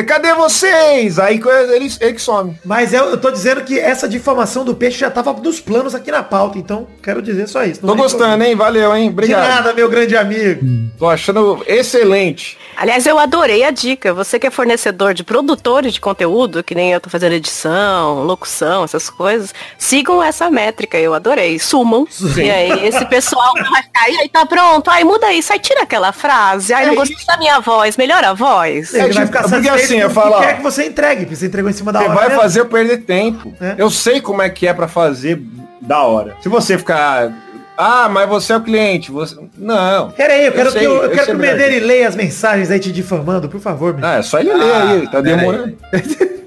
Cadê 0.07 0.35
vocês? 0.35 1.19
Aí 1.19 1.41
ele, 1.73 1.93
ele 2.01 2.13
que 2.13 2.23
some. 2.23 2.57
Mas 2.65 2.93
eu, 2.93 3.07
eu 3.07 3.17
tô 3.17 3.31
dizendo 3.33 3.63
que 3.63 3.77
essa 3.79 4.09
difamação 4.09 4.65
do 4.65 4.73
peixe 4.75 4.99
já 5.01 5.11
tava 5.11 5.33
nos 5.33 5.59
planos 5.59 5.97
aqui 5.97 6.13
na 6.13 6.23
pauta, 6.23 6.59
então 6.59 6.87
quero 7.03 7.24
dizer 7.25 7.49
só 7.49 7.65
isso. 7.65 7.81
Não 7.85 7.97
Tô 7.97 8.03
gostando, 8.03 8.45
hein? 8.45 8.55
Valeu, 8.55 8.95
hein? 8.95 9.05
De 9.07 9.13
Obrigado. 9.13 9.49
nada, 9.49 9.73
meu 9.73 9.89
grande 9.89 10.17
amigo. 10.17 10.65
Tô 10.99 11.09
achando 11.09 11.63
excelente. 11.67 12.57
Aliás, 12.77 13.07
eu 13.07 13.19
adorei 13.19 13.63
a 13.65 13.71
dica. 13.71 14.13
Você 14.13 14.39
que 14.39 14.47
é 14.47 14.51
fornecedor 14.51 15.15
de 15.15 15.23
produtores 15.25 15.95
de 15.95 16.01
conteúdo, 16.01 16.63
que 16.63 16.75
nem 16.75 16.93
eu 16.93 17.01
tô 17.01 17.09
fazendo 17.09 17.33
edição, 17.33 18.25
locução, 18.25 18.85
essas 18.85 19.09
coisas, 19.09 19.55
sigam 19.79 20.23
essa 20.23 20.51
métrica. 20.51 20.99
Eu 20.99 21.15
adorei. 21.15 21.59
Sumam. 21.59 22.07
E 22.37 22.51
aí, 22.51 22.87
esse 22.87 23.05
pessoal 23.07 23.53
vai 23.55 23.83
ficar, 23.83 24.11
e 24.11 24.17
aí 24.19 24.29
tá 24.29 24.45
pronto. 24.45 24.91
Aí 24.91 25.05
muda 25.05 25.33
isso, 25.33 25.53
aí 25.53 25.59
tira 25.59 25.83
aquela 25.83 26.13
frase. 26.13 26.73
Aí 26.75 26.87
não 26.87 26.95
É 26.95 26.97
gostei 26.97 27.17
da 27.27 27.37
minha 27.37 27.61
voz, 27.61 27.97
melhora 27.97 28.31
a 28.31 28.35
voz. 28.35 28.93
Ele 28.93 29.03
vai 29.03 29.11
tipo, 29.13 29.27
ficar 29.27 29.43
porque 29.43 29.55
satisfeito 29.57 29.85
assim, 29.85 29.99
eu 29.99 30.11
falo, 30.11 30.41
quer 30.41 30.57
que 30.57 30.63
você 30.63 30.87
entregue, 30.87 31.23
porque 31.23 31.37
você 31.37 31.47
entregou 31.47 31.71
em 31.71 31.75
cima 31.75 31.93
da 31.93 32.01
Você 32.01 32.07
hora. 32.07 32.15
vai 32.15 32.29
mesmo. 32.29 32.41
fazer 32.43 32.61
eu 32.61 32.67
perder 32.67 32.99
tempo. 32.99 33.55
É. 33.61 33.75
Eu 33.79 33.89
sei 33.91 34.21
como 34.21 34.43
é 34.43 34.49
que 34.51 34.67
é 34.67 34.75
pra 34.75 34.89
fazer 34.89 35.41
da 35.81 36.03
hora. 36.03 36.37
Se 36.41 36.49
você 36.49 36.79
ficar. 36.79 37.33
Ah, 37.77 38.09
mas 38.09 38.29
você 38.29 38.53
é 38.53 38.57
o 38.57 38.61
cliente. 38.61 39.11
Você... 39.11 39.37
Não. 39.59 40.11
Pera 40.13 40.35
aí, 40.35 40.47
eu 40.47 40.53
quero 40.53 40.71
sei, 40.71 40.81
que, 40.81 40.87
eu, 40.87 40.95
eu 40.95 41.11
quero 41.11 41.21
que 41.21 41.25
sei 41.25 41.35
o. 41.35 41.39
Medeira 41.39 41.87
leia 41.87 42.09
as 42.09 42.15
mensagens 42.15 42.71
aí 42.71 42.79
te 42.79 42.93
difamando, 42.93 43.49
por 43.49 43.61
favor, 43.61 43.95
meu. 43.95 44.07
Ah, 44.07 44.17
é 44.17 44.23
só 44.23 44.39
ele 44.39 44.53
ler 44.53 44.75
aí, 44.75 45.09
tá 45.11 45.21
demorando. 45.21 45.77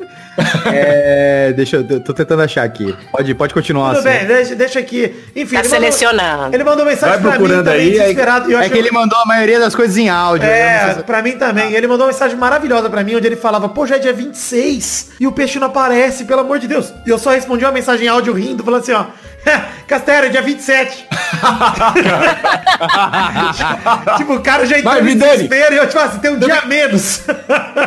É, 0.72 1.54
deixa 1.54 1.78
eu, 1.78 2.00
tô 2.00 2.14
tentando 2.14 2.42
achar 2.42 2.64
aqui. 2.64 2.96
Pode, 3.12 3.34
pode 3.36 3.54
continuar 3.54 3.96
Tudo 3.96 4.08
assim. 4.08 4.18
bem, 4.20 4.28
deixa, 4.28 4.56
deixa 4.56 4.80
aqui. 4.80 5.16
Enfim, 5.36 5.56
Tá 5.56 5.62
ele 5.62 5.70
mandou, 5.70 5.70
selecionando. 5.70 6.56
ele 6.56 6.64
mandou 6.64 6.86
mensagem 6.86 7.10
Vai 7.16 7.20
pra 7.22 7.32
mim 7.32 7.38
procurando 7.38 7.66
também, 7.66 7.80
aí, 7.82 7.88
aí- 7.88 8.00
desesperado. 8.00 8.52
eu 8.52 8.58
É 8.58 8.62
acho 8.62 8.70
que 8.72 8.78
ele 8.78 8.92
mandou 8.92 9.18
a 9.20 9.26
maioria 9.26 9.60
das 9.60 9.76
coisas 9.76 9.98
em 9.98 10.10
áudio. 10.10 10.48
sei 10.48 10.56
É, 10.58 10.94
se- 10.98 11.04
pra 11.04 11.22
mim 11.22 11.32
também. 11.38 11.74
Ele 11.74 11.88
mandou 11.88 12.06
uma 12.06 12.12
mensagem 12.12 12.38
maravilhosa 12.38 12.90
pra 12.90 13.04
mim, 13.04 13.16
onde 13.16 13.28
ele 13.28 13.36
falava, 13.36 13.68
pô, 13.70 13.86
já 13.88 13.96
é 13.96 14.00
dia 14.00 14.14
26 14.14 15.12
e 15.20 15.28
o 15.28 15.32
peixe 15.32 15.60
não 15.60 15.68
aparece, 15.68 16.26
pelo 16.26 16.42
amor 16.42 16.60
de 16.60 16.68
Deus. 16.68 16.94
E 17.06 17.10
eu 17.10 17.18
só 17.18 17.32
respondi 17.32 17.64
uma 17.66 17.72
mensagem 17.72 18.06
em 18.06 18.10
áudio 18.10 18.34
rindo, 18.34 18.64
falando 18.64 18.82
assim, 18.82 18.94
ó, 18.94 19.06
Castelo, 19.88 20.30
dia 20.30 20.42
27. 20.42 21.08
tipo, 24.18 24.34
o 24.34 24.42
cara 24.42 24.66
já 24.66 24.80
entrou 24.80 24.98
em 24.98 25.04
Vidani. 25.04 25.32
desespero 25.32 25.74
e 25.74 25.78
eu, 25.78 25.88
tipo 25.88 26.00
assim, 26.00 26.20
tem 26.20 26.32
um 26.32 26.40
dia 26.40 26.66
menos. 26.66 27.24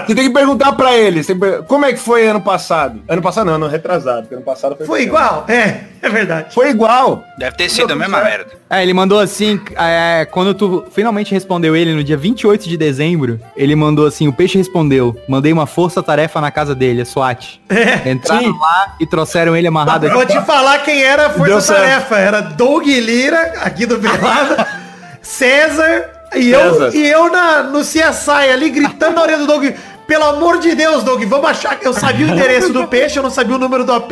Você 0.07 0.15
tem 0.15 0.25
que 0.25 0.31
perguntar 0.31 0.73
pra 0.73 0.97
ele. 0.97 1.21
Como 1.67 1.85
é 1.85 1.93
que 1.93 1.99
foi 1.99 2.27
ano 2.27 2.41
passado? 2.41 3.03
Ano 3.09 3.23
passado 3.23 3.47
não, 3.47 3.55
ano 3.55 3.69
retrasado. 3.69 4.23
Porque 4.23 4.35
ano 4.35 4.45
passado 4.45 4.77
foi. 4.77 4.87
Foi 4.87 5.03
igual? 5.03 5.45
É, 5.49 5.81
é 6.03 6.09
verdade. 6.09 6.55
Foi 6.55 6.71
igual. 6.71 7.25
Deve 7.37 7.57
ter 7.57 7.69
sido 7.69 7.93
a 7.93 7.97
mesma 7.97 8.21
merda. 8.23 8.47
É, 8.69 8.83
ele 8.83 8.93
mandou 8.95 9.19
assim, 9.19 9.61
é, 9.77 10.27
quando 10.31 10.55
tu 10.55 10.85
finalmente 10.93 11.33
respondeu 11.33 11.75
ele 11.77 11.93
no 11.95 12.03
dia 12.05 12.17
28 12.17 12.69
de 12.69 12.77
dezembro, 12.77 13.41
ele 13.57 13.75
mandou 13.75 14.07
assim, 14.07 14.29
o 14.29 14.33
peixe 14.33 14.57
respondeu, 14.59 15.17
mandei 15.29 15.53
uma 15.53 15.67
força-tarefa 15.67 16.41
na 16.41 16.51
casa 16.51 16.75
dele, 16.75 17.03
a 17.03 17.05
SWAT. 17.05 17.61
Entraram 18.07 18.43
Sim. 18.43 18.59
lá 18.59 18.97
e 19.01 19.07
trouxeram 19.07 19.57
ele 19.57 19.67
amarrado 19.67 20.07
Eu 20.07 20.13
vou 20.13 20.23
aqui. 20.23 20.39
te 20.39 20.45
falar 20.45 20.79
quem 20.79 21.03
era 21.03 21.27
a 21.27 21.31
força-tarefa. 21.31 22.17
Era 22.19 22.41
Doug 22.41 22.87
Lira, 22.87 23.55
aqui 23.63 23.87
do 23.87 23.99
Pelada, 23.99 24.67
César, 25.23 26.09
e 26.35 26.51
eu, 26.51 26.73
César. 26.75 26.97
e 26.97 27.09
eu 27.09 27.31
na, 27.31 27.63
no 27.65 27.81
CSI 27.81 28.51
ali, 28.53 28.71
gritando 28.71 29.17
na 29.17 29.23
orelha 29.23 29.39
do 29.39 29.47
Doug, 29.47 29.65
pelo 30.07 30.25
amor 30.25 30.59
de 30.59 30.75
Deus, 30.75 31.05
Doug, 31.05 31.23
vamos 31.25 31.51
achar 31.51 31.79
que 31.79 31.87
eu 31.87 31.93
sabia 31.93 32.27
o 32.27 32.31
endereço 32.31 32.73
do 32.73 32.87
peixe, 32.89 33.19
eu 33.19 33.23
não 33.23 33.31
sabia 33.31 33.55
o 33.55 33.59
número 33.59 33.85
do 33.85 33.93
AP. 33.93 34.11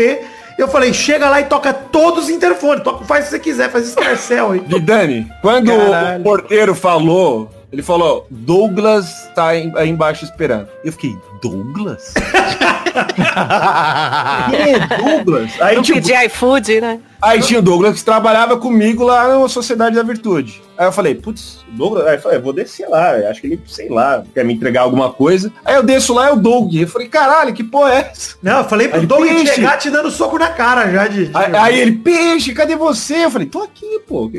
Eu 0.59 0.67
falei, 0.67 0.93
chega 0.93 1.31
lá 1.31 1.41
e 1.41 1.45
toca 1.45 1.73
todos 1.73 2.25
os 2.25 2.31
interfones, 2.31 2.83
toca, 2.83 3.05
faz 3.05 3.21
o 3.21 3.25
que 3.27 3.31
você 3.31 3.39
quiser, 3.39 3.71
faz 3.71 3.87
escarcel 3.87 4.51
aí. 4.51 4.59
Vidani, 4.59 5.31
quando 5.41 5.69
Caralho. 5.71 6.21
o 6.21 6.25
porteiro 6.25 6.75
falou, 6.75 7.49
ele 7.71 7.81
falou, 7.81 8.27
Douglas 8.29 9.31
tá 9.37 9.47
aí 9.49 9.71
aí 9.77 9.89
embaixo 9.89 10.25
esperando. 10.25 10.69
Eu 10.83 10.91
fiquei, 10.91 11.17
Douglas? 11.43 12.15
Quem 14.51 14.75
é 14.75 14.79
Douglas? 14.97 15.51
Aí, 15.61 15.77
Não 15.77 15.83
tipo, 15.83 15.99
pedir 16.01 16.25
iFood, 16.27 16.81
né? 16.81 16.99
aí 17.21 17.41
tinha 17.41 17.59
o 17.59 17.63
Douglas 17.63 17.97
que 17.99 18.05
trabalhava 18.05 18.57
comigo 18.57 19.03
lá 19.05 19.27
na 19.39 19.49
Sociedade 19.49 19.97
da 19.97 20.03
Virtude. 20.05 20.63
Aí 20.77 20.87
eu 20.87 20.93
falei, 20.93 21.15
putz, 21.17 21.65
Douglas, 21.71 22.07
aí 22.07 22.15
eu 22.17 22.21
falei, 22.21 22.39
eu 22.39 22.43
vou 22.43 22.53
descer 22.53 22.89
lá, 22.89 23.11
acho 23.29 23.41
que 23.41 23.49
ele, 23.49 23.61
sei 23.67 23.89
lá, 23.89 24.23
quer 24.33 24.45
me 24.45 24.55
entregar 24.55 24.83
alguma 24.83 25.11
coisa. 25.13 25.53
Aí 25.65 25.75
eu 25.75 25.83
desço 25.83 26.15
lá, 26.15 26.29
é 26.29 26.33
o 26.33 26.37
Doug. 26.37 26.73
Eu 26.75 26.87
falei, 26.89 27.09
caralho, 27.09 27.53
que 27.53 27.65
porra 27.65 27.93
é 27.95 28.11
essa? 28.13 28.37
Não, 28.43 28.59
eu 28.59 28.65
falei 28.65 28.87
pro 28.89 29.05
Doug 29.07 29.23
peixe. 29.27 29.55
chegar 29.55 29.77
te 29.79 29.91
dando 29.91 30.11
soco 30.11 30.39
na 30.39 30.49
cara 30.51 30.91
já 30.91 31.09
de. 31.09 31.27
de- 31.27 31.37
Aí, 31.37 31.57
aí 31.57 31.81
ele, 31.81 31.93
peixe, 31.93 32.53
cadê 32.55 32.77
você? 32.77 33.25
Eu 33.25 33.31
falei, 33.31 33.47
tô 33.49 33.63
aqui, 33.63 34.01
pô. 34.07 34.31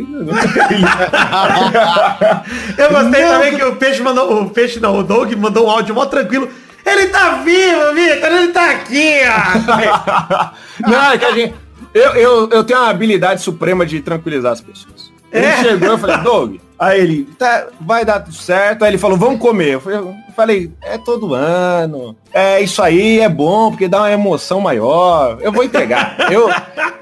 Eu 2.78 2.90
gostei 2.90 3.26
Não, 3.26 3.32
também 3.34 3.56
que 3.56 3.64
o 3.64 3.76
peixe 3.76 4.02
mandou. 4.02 4.44
O 4.44 4.50
peixe 4.50 4.80
não, 4.80 4.98
o 5.00 5.04
Doug 5.04 5.32
mandou 5.34 5.68
um 5.68 5.70
áudio 5.70 5.94
mó 5.96 6.06
tranquilo. 6.06 6.50
Ele 6.86 7.08
tá 7.08 7.36
vivo, 7.44 7.94
Vitor, 7.94 8.32
ele 8.32 8.48
tá 8.54 8.72
aqui, 8.72 9.20
ó. 9.26 10.50
Não, 10.90 11.12
é 11.12 11.18
que 11.18 11.26
a 11.26 11.32
gente. 11.32 11.56
Eu, 11.94 12.12
eu, 12.14 12.50
eu 12.50 12.64
tenho 12.64 12.80
uma 12.80 12.90
habilidade 12.90 13.42
suprema 13.42 13.86
de 13.86 14.00
tranquilizar 14.02 14.52
as 14.54 14.62
pessoas. 14.62 15.12
Ele 15.32 15.46
É? 15.46 15.58
chegou, 15.58 15.90
eu 15.90 15.98
falei, 15.98 16.18
Doug, 16.18 16.56
aí 16.78 17.00
ele, 17.02 17.24
tá, 17.38 17.68
vai 17.82 18.04
dar 18.04 18.20
tudo 18.22 18.36
certo. 18.36 18.84
Aí 18.84 18.92
ele 18.92 18.98
falou, 18.98 19.18
vamos 19.18 19.40
comer. 19.40 19.74
Eu 19.76 19.82
falei, 19.82 20.00
eu 20.00 20.16
falei, 20.36 20.72
é 20.82 20.98
todo 20.98 21.34
ano. 21.36 22.16
É 22.34 22.62
isso 22.62 22.82
aí, 22.82 23.20
é 23.20 23.30
bom, 23.30 23.70
porque 23.70 23.88
dá 23.88 24.00
uma 24.00 24.12
emoção 24.12 24.60
maior. 24.62 25.38
Eu 25.42 25.52
vou 25.52 25.64
entregar. 25.64 26.16
eu, 26.32 26.50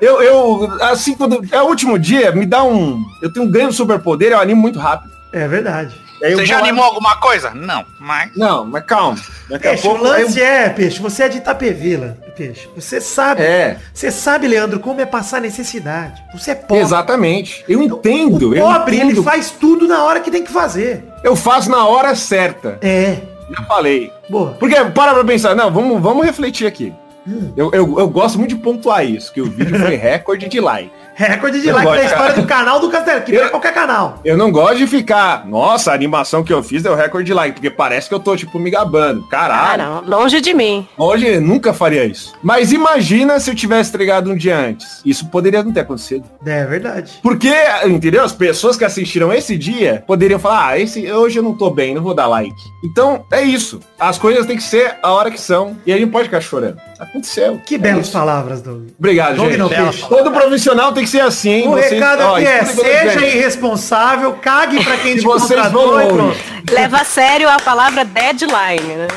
eu, 0.02 0.22
eu, 0.22 0.78
assim, 0.84 1.14
quando. 1.16 1.42
É 1.52 1.62
o 1.62 1.68
último 1.68 1.98
dia, 1.98 2.32
me 2.32 2.46
dá 2.46 2.64
um. 2.64 3.02
Eu 3.22 3.32
tenho 3.32 3.46
um 3.46 3.52
ganho 3.52 3.72
superpoder, 3.72 4.32
eu 4.32 4.40
animo 4.40 4.62
muito 4.62 4.80
rápido. 4.80 5.12
É 5.34 5.48
verdade. 5.48 5.96
Aí 6.24 6.32
eu 6.32 6.40
Você 6.40 6.46
já 6.46 6.56
lá- 6.60 6.64
animou 6.64 6.84
alguma 6.84 7.18
coisa? 7.18 7.52
Não, 7.52 7.86
mas... 8.00 8.32
Não, 8.36 8.66
mas 8.66 8.84
calma. 8.86 9.18
Daqui 9.50 9.68
a 9.68 9.72
Peixe, 9.72 9.88
o 9.88 9.90
pouco. 9.92 10.06
eu- 10.06 10.12
lance 10.12 10.42
é, 10.42 10.70
Peixe, 10.70 11.00
você 11.00 11.24
é 11.24 11.30
de 11.30 11.38
Itapevila, 11.38 12.18
Peixe. 12.36 12.68
Você 12.76 13.00
sabe. 13.00 13.42
É. 13.44 13.78
Você 13.94 14.10
sabe, 14.12 14.48
Leandro, 14.48 14.80
como 14.80 15.00
é 15.02 15.06
passar 15.06 15.40
necessidade. 15.42 16.22
Você 16.34 16.52
é 16.52 16.56
pobre. 16.56 16.84
Exatamente. 16.84 17.64
Eu 17.70 17.82
entendo. 17.84 18.50
O 18.50 18.56
eu 18.56 18.66
pobre, 18.66 18.96
ele 18.96 19.06
entendo. 19.12 19.24
faz 19.24 19.52
tudo 19.52 19.88
na 19.88 20.04
hora 20.04 20.20
que 20.20 20.32
tem 20.32 20.44
que 20.44 20.52
fazer. 20.52 21.04
Eu 21.24 21.36
faço 21.36 21.70
na 21.70 21.86
hora 21.88 22.16
certa. 22.16 22.78
É. 22.82 23.18
Já 23.50 23.64
falei. 23.66 24.12
Boa. 24.30 24.52
Porque, 24.60 24.76
para 24.76 25.14
pra 25.14 25.24
pensar, 25.24 25.56
não, 25.56 25.72
vamos, 25.72 26.02
vamos 26.02 26.26
refletir 26.26 26.68
aqui. 26.68 26.94
Hum. 27.28 27.52
Eu, 27.58 27.72
eu, 27.74 28.00
eu 28.00 28.10
gosto 28.10 28.38
muito 28.40 28.56
de 28.56 28.62
pontuar 28.62 29.06
isso, 29.06 29.34
que 29.34 29.42
o 29.42 29.46
vídeo 29.50 29.78
foi 29.80 29.96
recorde 29.98 30.48
de 30.48 30.60
like. 30.62 30.92
Recorde 31.18 31.60
de 31.62 31.68
Eu 31.68 31.74
like 31.76 31.90
da 31.90 32.04
história 32.04 32.28
cara. 32.34 32.42
do 32.42 32.48
canal 32.48 32.80
do 32.80 32.90
Castelo, 32.90 33.22
que 33.22 33.32
não 33.32 33.42
é 33.42 33.46
Eu- 33.46 33.50
qualquer 33.50 33.74
canal. 33.74 34.22
Eu 34.24 34.38
não 34.38 34.52
gosto 34.52 34.78
de 34.78 34.86
ficar, 34.86 35.48
nossa, 35.48 35.92
a 35.92 35.96
animação 35.96 36.44
que 36.44 36.54
eu 36.54 36.62
fiz 36.62 36.84
deu 36.84 36.94
recorde 36.94 37.26
de 37.26 37.34
like, 37.34 37.56
porque 37.56 37.72
parece 37.72 38.08
que 38.08 38.14
eu 38.14 38.20
tô, 38.20 38.36
tipo, 38.38 38.60
me 38.60 38.70
gabando. 38.70 39.24
Ah, 39.26 39.30
Caralho. 39.32 39.84
não. 39.84 40.02
Longe 40.20 40.40
de 40.40 40.54
mim. 40.54 40.88
Hoje 40.96 41.26
eu 41.28 41.42
nunca 41.42 41.74
faria 41.74 42.06
isso. 42.06 42.34
Mas 42.44 42.72
imagina 42.72 43.40
se 43.40 43.50
eu 43.50 43.56
tivesse 43.56 43.90
entregado 43.90 44.30
um 44.30 44.36
dia 44.36 44.56
antes. 44.58 45.02
Isso 45.04 45.28
poderia 45.30 45.64
não 45.64 45.72
ter 45.74 45.80
acontecido. 45.80 46.24
É 46.46 46.64
verdade. 46.66 47.14
Porque, 47.24 47.52
entendeu? 47.88 48.24
As 48.24 48.32
pessoas 48.34 48.78
que 48.78 48.86
assistiram 48.86 49.34
esse 49.34 49.58
dia 49.58 50.04
poderiam 50.06 50.40
falar, 50.40 50.68
ah, 50.68 50.80
esse, 50.80 51.12
hoje 51.12 51.40
eu 51.40 51.44
não 51.44 51.54
tô 51.58 51.72
bem, 51.72 51.96
não 51.96 52.04
vou 52.04 52.14
dar 52.14 52.28
like. 52.28 52.56
Então, 52.84 53.26
é 53.32 53.42
isso. 53.42 53.80
As 54.00 54.20
coisas 54.20 54.46
têm 54.46 54.56
que 54.58 54.64
ser 54.64 54.98
a 55.02 55.12
hora 55.12 55.32
que 55.32 55.42
são. 55.42 55.76
E 55.84 55.92
a 55.92 55.96
gente 55.96 56.06
não 56.06 56.12
pode 56.12 56.26
ficar 56.26 56.42
chorando. 56.42 56.78
Aconteceu. 57.00 57.60
Que 57.66 57.76
É 57.76 57.78
belas 57.80 58.04
isso. 58.06 58.12
palavras, 58.14 58.62
Doug. 58.62 58.90
Obrigado, 59.00 59.36
Doug 59.38 59.50
gente. 59.52 59.58
não. 59.58 59.70
Todo 60.08 60.32
profissional 60.32 60.92
tem 60.94 61.04
que 61.04 61.07
ser 61.08 61.22
assim, 61.22 61.50
hein? 61.52 61.68
O 61.68 61.72
Vocês- 61.72 61.92
recado 61.92 62.22
ó, 62.24 62.36
aqui 62.36 62.46
é, 62.46 62.60
que 62.64 62.70
eu 62.72 62.76
tô 62.76 62.84
seja 62.84 63.26
irresponsável, 63.26 64.34
cague 64.34 64.84
pra 64.84 64.98
quem 64.98 65.14
Se 65.16 65.20
te 65.20 65.26
vocês 65.26 65.50
contratou 65.60 65.88
vão 65.94 66.02
e 66.02 66.14
pronto. 66.14 66.38
Leva 66.72 66.98
a 66.98 67.04
sério 67.04 67.50
a 67.50 67.58
palavra 67.58 68.04
deadline, 68.06 68.96
né? 68.96 69.08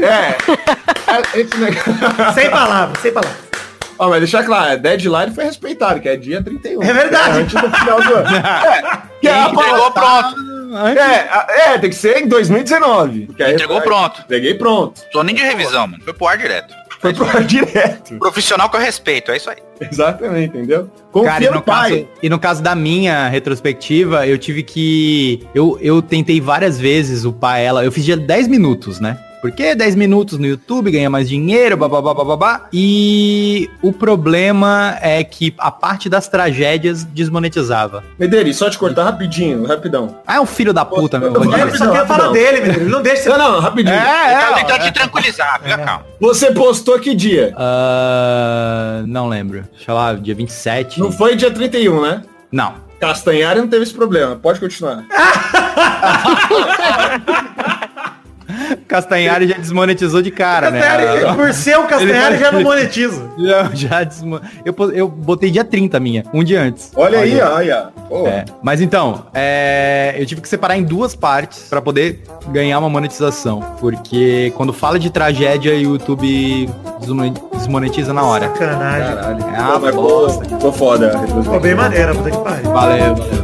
É. 0.00 0.36
É, 1.10 1.42
negócio- 1.58 2.34
Sem 2.34 2.50
palavras, 2.50 3.02
sem 3.02 3.12
palavras. 3.12 3.40
Ó, 3.98 4.08
mas 4.08 4.20
deixar 4.20 4.44
claro, 4.44 4.72
a 4.72 4.76
deadline 4.76 5.34
foi 5.34 5.42
respeitado, 5.44 5.98
que 6.00 6.08
é 6.08 6.16
dia 6.16 6.40
31. 6.42 6.82
É 6.84 6.92
verdade. 6.92 7.38
É, 7.38 7.42
antes 7.42 7.60
do 7.60 7.70
final 7.70 8.00
do 8.00 8.14
ano. 8.14 8.28
É, 8.36 8.82
que 9.20 9.28
é 9.28 9.32
a 9.32 9.48
Entregou 9.48 9.90
palavra- 9.90 10.30
pronto. 10.32 10.50
É, 10.98 11.72
é, 11.74 11.78
tem 11.78 11.90
que 11.90 11.96
ser 11.96 12.18
em 12.18 12.28
2019. 12.28 13.26
porque 13.26 13.42
aí- 13.42 13.54
Entregou 13.54 13.80
pronto. 13.82 14.22
Peguei 14.28 14.54
pronto. 14.54 15.02
Tô 15.12 15.22
nem 15.24 15.34
de 15.34 15.42
revisão, 15.42 15.88
mano. 15.88 16.02
Foi 16.04 16.12
pro 16.14 16.28
ar 16.28 16.38
direto. 16.38 16.72
Foi 17.00 17.14
pro 17.14 17.24
ar 17.24 17.42
direto. 17.44 18.18
Profissional 18.18 18.68
que 18.68 18.76
eu 18.76 18.80
respeito, 18.80 19.30
é 19.32 19.36
isso 19.36 19.48
aí. 19.50 19.56
Exatamente, 19.80 20.56
entendeu? 20.56 20.90
Confia 21.10 21.30
Cara, 21.30 21.44
e 21.44 21.46
no 21.48 21.54
no, 21.54 21.62
pai. 21.62 21.90
caso, 21.90 22.08
e 22.22 22.28
no 22.28 22.38
caso 22.38 22.62
da 22.62 22.74
minha 22.74 23.26
retrospectiva, 23.28 24.26
eu 24.26 24.36
tive 24.38 24.62
que. 24.62 25.46
Eu, 25.54 25.78
eu 25.80 26.02
tentei 26.02 26.40
várias 26.40 26.78
vezes 26.78 27.24
upar 27.24 27.58
ela. 27.58 27.84
Eu 27.84 27.90
fiz 27.90 28.04
de 28.04 28.14
10 28.14 28.48
minutos, 28.48 29.00
né? 29.00 29.18
Porque 29.40 29.74
10 29.74 29.94
minutos 29.94 30.38
no 30.38 30.46
YouTube 30.46 30.90
ganha 30.90 31.08
mais 31.08 31.28
dinheiro, 31.28 31.76
babá, 31.76 32.00
babá. 32.02 32.66
E 32.72 33.70
o 33.82 33.92
problema 33.92 34.98
é 35.00 35.24
que 35.24 35.54
a 35.58 35.70
parte 35.70 36.08
das 36.08 36.28
tragédias 36.28 37.04
desmonetizava. 37.04 38.04
Medeiros, 38.18 38.56
só 38.56 38.68
te 38.68 38.78
cortar 38.78 39.04
rapidinho, 39.04 39.64
rapidão. 39.66 40.16
Ah, 40.26 40.36
é 40.36 40.40
um 40.40 40.46
filho 40.46 40.72
da 40.74 40.84
puta, 40.84 41.18
meu. 41.18 41.28
Eu- 41.28 41.40
bandido. 41.40 41.68
Ele 41.68 41.76
só 41.78 41.90
quer 41.90 42.06
falar 42.06 42.32
dele. 42.32 42.58
Ele 42.58 42.84
não 42.90 43.02
deixa 43.02 43.22
você... 43.22 43.28
Não, 43.30 43.38
não, 43.52 43.60
rapidinho. 43.60 43.94
Ele 43.96 44.04
É, 44.04 44.64
tá 44.64 44.76
é, 44.76 44.78
te 44.80 44.92
tranquilizar, 44.92 45.60
fica 45.62 45.78
calmo. 45.78 46.04
Você 46.20 46.50
postou 46.52 46.98
que 46.98 47.14
dia? 47.14 47.54
Ah, 47.56 49.02
não 49.06 49.28
lembro. 49.28 49.64
Deixa 49.74 49.92
lá, 49.94 50.12
dia 50.14 50.34
27. 50.34 51.00
Não 51.00 51.10
foi 51.10 51.34
dia 51.36 51.50
31, 51.50 52.02
né? 52.02 52.22
Não. 52.52 52.74
Castanhari 53.00 53.58
não 53.60 53.68
teve 53.68 53.84
esse 53.84 53.94
problema. 53.94 54.36
Pode 54.36 54.60
continuar. 54.60 55.04
Castanhari 58.88 59.48
já 59.48 59.56
desmonetizou 59.56 60.22
de 60.22 60.30
cara, 60.30 60.70
né? 60.70 60.80
Por 61.34 61.52
ser 61.52 61.78
o 61.78 61.84
Castanhari, 61.88 62.38
já 62.38 62.52
não 62.52 62.62
monetiza. 62.64 63.30
Já, 63.38 63.70
já 63.72 64.04
desmo... 64.04 64.40
eu, 64.64 64.74
eu 64.92 65.08
botei 65.08 65.50
dia 65.50 65.64
30 65.64 65.98
minha, 66.00 66.24
um 66.32 66.42
dia 66.44 66.60
antes. 66.62 66.90
Olha 66.94 67.20
aí, 67.20 67.40
olha. 67.40 67.88
É, 68.26 68.44
mas 68.62 68.80
então, 68.80 69.26
é, 69.34 70.14
eu 70.18 70.26
tive 70.26 70.40
que 70.40 70.48
separar 70.48 70.76
em 70.76 70.82
duas 70.82 71.14
partes 71.14 71.66
pra 71.68 71.80
poder 71.80 72.22
ganhar 72.48 72.78
uma 72.78 72.88
monetização. 72.90 73.60
Porque 73.80 74.52
quando 74.56 74.72
fala 74.72 74.98
de 74.98 75.10
tragédia, 75.10 75.72
o 75.72 75.80
YouTube 75.80 76.68
desmo- 77.00 77.30
desmonetiza 77.56 78.12
na 78.12 78.22
hora. 78.22 78.48
Sacanagem. 78.48 79.14
Caralho. 79.16 79.72
Pô, 79.72 79.78
mas 79.80 79.94
bosta. 79.94 80.44
Ficou 80.44 80.72
foda. 80.72 81.06
retrospectiva. 81.18 81.60
bem 81.60 81.74
maneira, 81.74 82.14
puta 82.14 82.30
que 82.30 82.38
pariu. 82.38 82.70
Valeu, 82.72 83.14
valeu. 83.16 83.39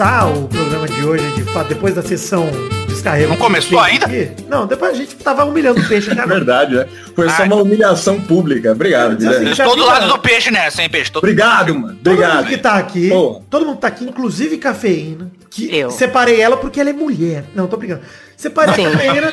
Começar 0.00 0.26
o 0.28 0.48
programa 0.48 0.88
de 0.88 1.04
hoje, 1.04 1.30
de 1.32 1.42
fato, 1.52 1.68
depois 1.68 1.94
da 1.94 2.02
sessão 2.02 2.48
descarrego. 2.88 3.28
Não 3.28 3.36
começou 3.36 3.78
ainda? 3.78 4.06
aqui. 4.06 4.30
Não, 4.48 4.66
depois 4.66 4.92
a 4.92 4.94
gente 4.94 5.14
tava 5.16 5.44
humilhando 5.44 5.78
o 5.78 5.86
peixe 5.88 6.10
até 6.10 6.20
É 6.20 6.24
agora. 6.24 6.36
verdade, 6.38 6.74
né? 6.74 6.86
Foi 7.14 7.28
só 7.28 7.42
Ah, 7.42 7.44
uma 7.44 7.56
humilhação 7.56 8.18
pública. 8.18 8.72
Obrigado, 8.72 9.18
assim, 9.28 9.50
Estou 9.50 9.76
do 9.76 9.84
lado 9.84 10.08
do 10.08 10.18
peixe 10.18 10.50
nessa, 10.50 10.82
hein, 10.82 10.88
peixe? 10.88 11.12
Tô... 11.12 11.18
Obrigado, 11.18 11.74
mano. 11.74 11.98
Todo 12.02 12.14
Obrigado. 12.14 12.36
mundo 12.36 12.46
que 12.48 12.56
tá 12.56 12.74
aqui, 12.76 13.08
Boa. 13.10 13.42
todo 13.50 13.66
mundo 13.66 13.76
tá 13.78 13.88
aqui, 13.88 14.04
inclusive 14.04 14.56
cafeína. 14.56 15.30
Que 15.50 15.76
Eu. 15.76 15.90
separei 15.90 16.40
ela 16.40 16.56
porque 16.56 16.80
ela 16.80 16.88
é 16.88 16.94
mulher. 16.94 17.44
Não, 17.54 17.66
tô 17.66 17.76
brincando. 17.76 18.00
Separei 18.38 18.74
Sim. 18.76 18.86
a 18.86 18.90
cafeína. 18.96 19.32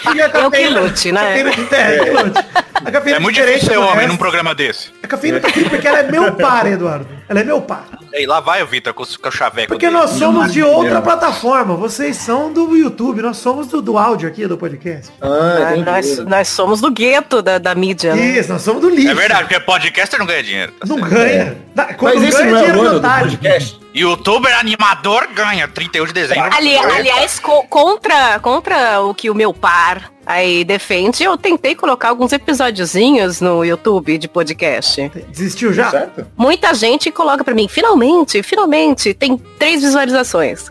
porque 0.00 0.20
a 0.22 0.26
Eu 0.40 0.50
que 0.52 0.68
lute, 0.68 1.10
né? 1.12 1.42
cafeína 1.42 1.76
é, 1.76 1.98
eu 2.08 2.24
lute. 2.24 2.44
A 2.84 2.90
cafeína 2.92 3.16
É 3.16 3.20
muito 3.20 3.34
diferente 3.34 3.54
difícil 3.60 3.72
ser 3.74 3.78
homem 3.84 3.94
resto. 3.96 4.08
num 4.10 4.16
programa 4.16 4.54
desse. 4.54 4.90
A 5.02 5.06
cafeína 5.08 5.40
tá 5.40 5.48
aqui 5.48 5.68
porque 5.68 5.88
ela 5.88 5.98
é 5.98 6.10
meu 6.10 6.32
par, 6.34 6.66
Eduardo. 6.70 7.08
Ela 7.28 7.40
é 7.40 7.44
meu 7.44 7.60
par. 7.62 7.86
Aí 8.14 8.26
lá 8.26 8.38
vai 8.38 8.62
o 8.62 8.66
Vitor 8.66 8.94
com 8.94 9.02
o 9.02 9.06
com 9.20 9.28
o 9.28 9.32
chaveco 9.32 9.68
Porque 9.68 9.86
dele. 9.86 9.98
nós 9.98 10.10
somos 10.10 10.52
de 10.52 10.62
outra 10.62 11.02
plataforma. 11.02 11.74
Vocês 11.74 12.16
são 12.16 12.52
do 12.52 12.76
YouTube, 12.76 13.20
nós 13.20 13.38
somos 13.38 13.66
do, 13.66 13.82
do 13.82 13.98
áudio 13.98 14.28
aqui 14.28 14.46
do 14.46 14.56
podcast. 14.56 15.10
Ah, 15.20 15.72
Ah, 15.72 15.76
nós, 15.76 16.18
nós 16.20 16.48
somos 16.48 16.80
do 16.80 16.90
gueto 16.92 17.42
da, 17.42 17.58
da 17.58 17.74
mídia, 17.74 18.14
né? 18.14 18.38
Isso, 18.38 18.52
nós 18.52 18.62
somos 18.62 18.80
do 18.82 18.88
lixo. 18.88 19.10
É 19.10 19.14
verdade, 19.14 19.42
porque 19.48 19.58
podcaster 19.60 20.18
não 20.18 20.26
ganha 20.26 20.42
dinheiro. 20.44 20.72
tá 20.78 20.86
Não 20.86 20.96
certo. 20.98 21.10
ganha. 21.12 21.56
Na- 21.74 21.94
Quando 21.94 22.14
Mas 22.20 22.28
esse 22.28 22.38
ganha, 22.38 22.50
não 22.52 22.58
é 22.58 22.62
dinheiro 22.66 22.96
o 22.96 23.00
do 23.00 23.08
podcast? 23.08 23.80
Youtuber 23.94 24.58
animador 24.58 25.28
ganha 25.34 25.66
31 25.68 26.06
de 26.06 26.12
dezembro. 26.12 26.50
Ali, 26.54 26.76
aliás, 26.76 27.38
co- 27.40 27.64
contra, 27.68 28.38
contra 28.40 29.00
o 29.02 29.12
que 29.14 29.28
o 29.30 29.34
meu 29.34 29.52
par 29.54 30.10
aí 30.26 30.64
defende, 30.64 31.24
eu 31.24 31.36
tentei 31.36 31.74
colocar 31.74 32.08
alguns 32.08 32.32
episódiozinhos 32.32 33.40
no 33.40 33.64
YouTube 33.64 34.18
de 34.18 34.28
podcast. 34.28 35.10
Desistiu 35.28 35.72
já? 35.72 35.90
Certo? 35.90 36.26
Muita 36.36 36.74
gente 36.74 37.10
coloca 37.10 37.44
pra 37.44 37.54
mim, 37.54 37.68
finalmente, 37.68 38.42
finalmente, 38.42 39.14
tem 39.14 39.36
três 39.58 39.82
visualizações. 39.82 40.70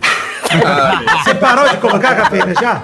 Você 1.23 1.35
parou 1.35 1.67
de 1.67 1.77
colocar 1.77 2.11
a 2.11 2.15
cafeína 2.15 2.53
já? 2.53 2.83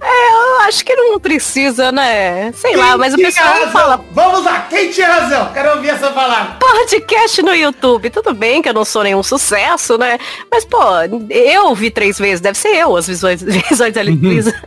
Eu 0.00 0.60
acho 0.68 0.84
que 0.84 0.94
não 0.94 1.18
precisa, 1.18 1.90
né? 1.90 2.52
Sei 2.52 2.76
lá, 2.76 2.90
Quem 2.90 2.98
mas 2.98 3.14
o 3.14 3.16
pessoal 3.16 3.48
razão? 3.52 3.70
fala 3.70 4.04
Vamos 4.12 4.44
lá, 4.44 4.66
quem 4.68 4.90
tinha 4.90 5.06
razão? 5.08 5.52
Quero 5.52 5.76
ouvir 5.76 5.88
essa 5.90 6.10
palavra. 6.10 6.56
podcast 6.60 7.42
no 7.42 7.54
YouTube. 7.54 8.10
Tudo 8.10 8.34
bem 8.34 8.60
que 8.60 8.68
eu 8.68 8.74
não 8.74 8.84
sou 8.84 9.02
nenhum 9.02 9.22
sucesso, 9.22 9.96
né? 9.96 10.18
Mas, 10.50 10.64
pô, 10.64 10.78
eu 11.30 11.74
vi 11.74 11.90
três 11.90 12.18
vezes, 12.18 12.40
deve 12.40 12.58
ser 12.58 12.68
eu 12.76 12.96
as 12.96 13.06
visuais, 13.06 13.42
visuais 13.42 13.96
ali, 13.96 14.18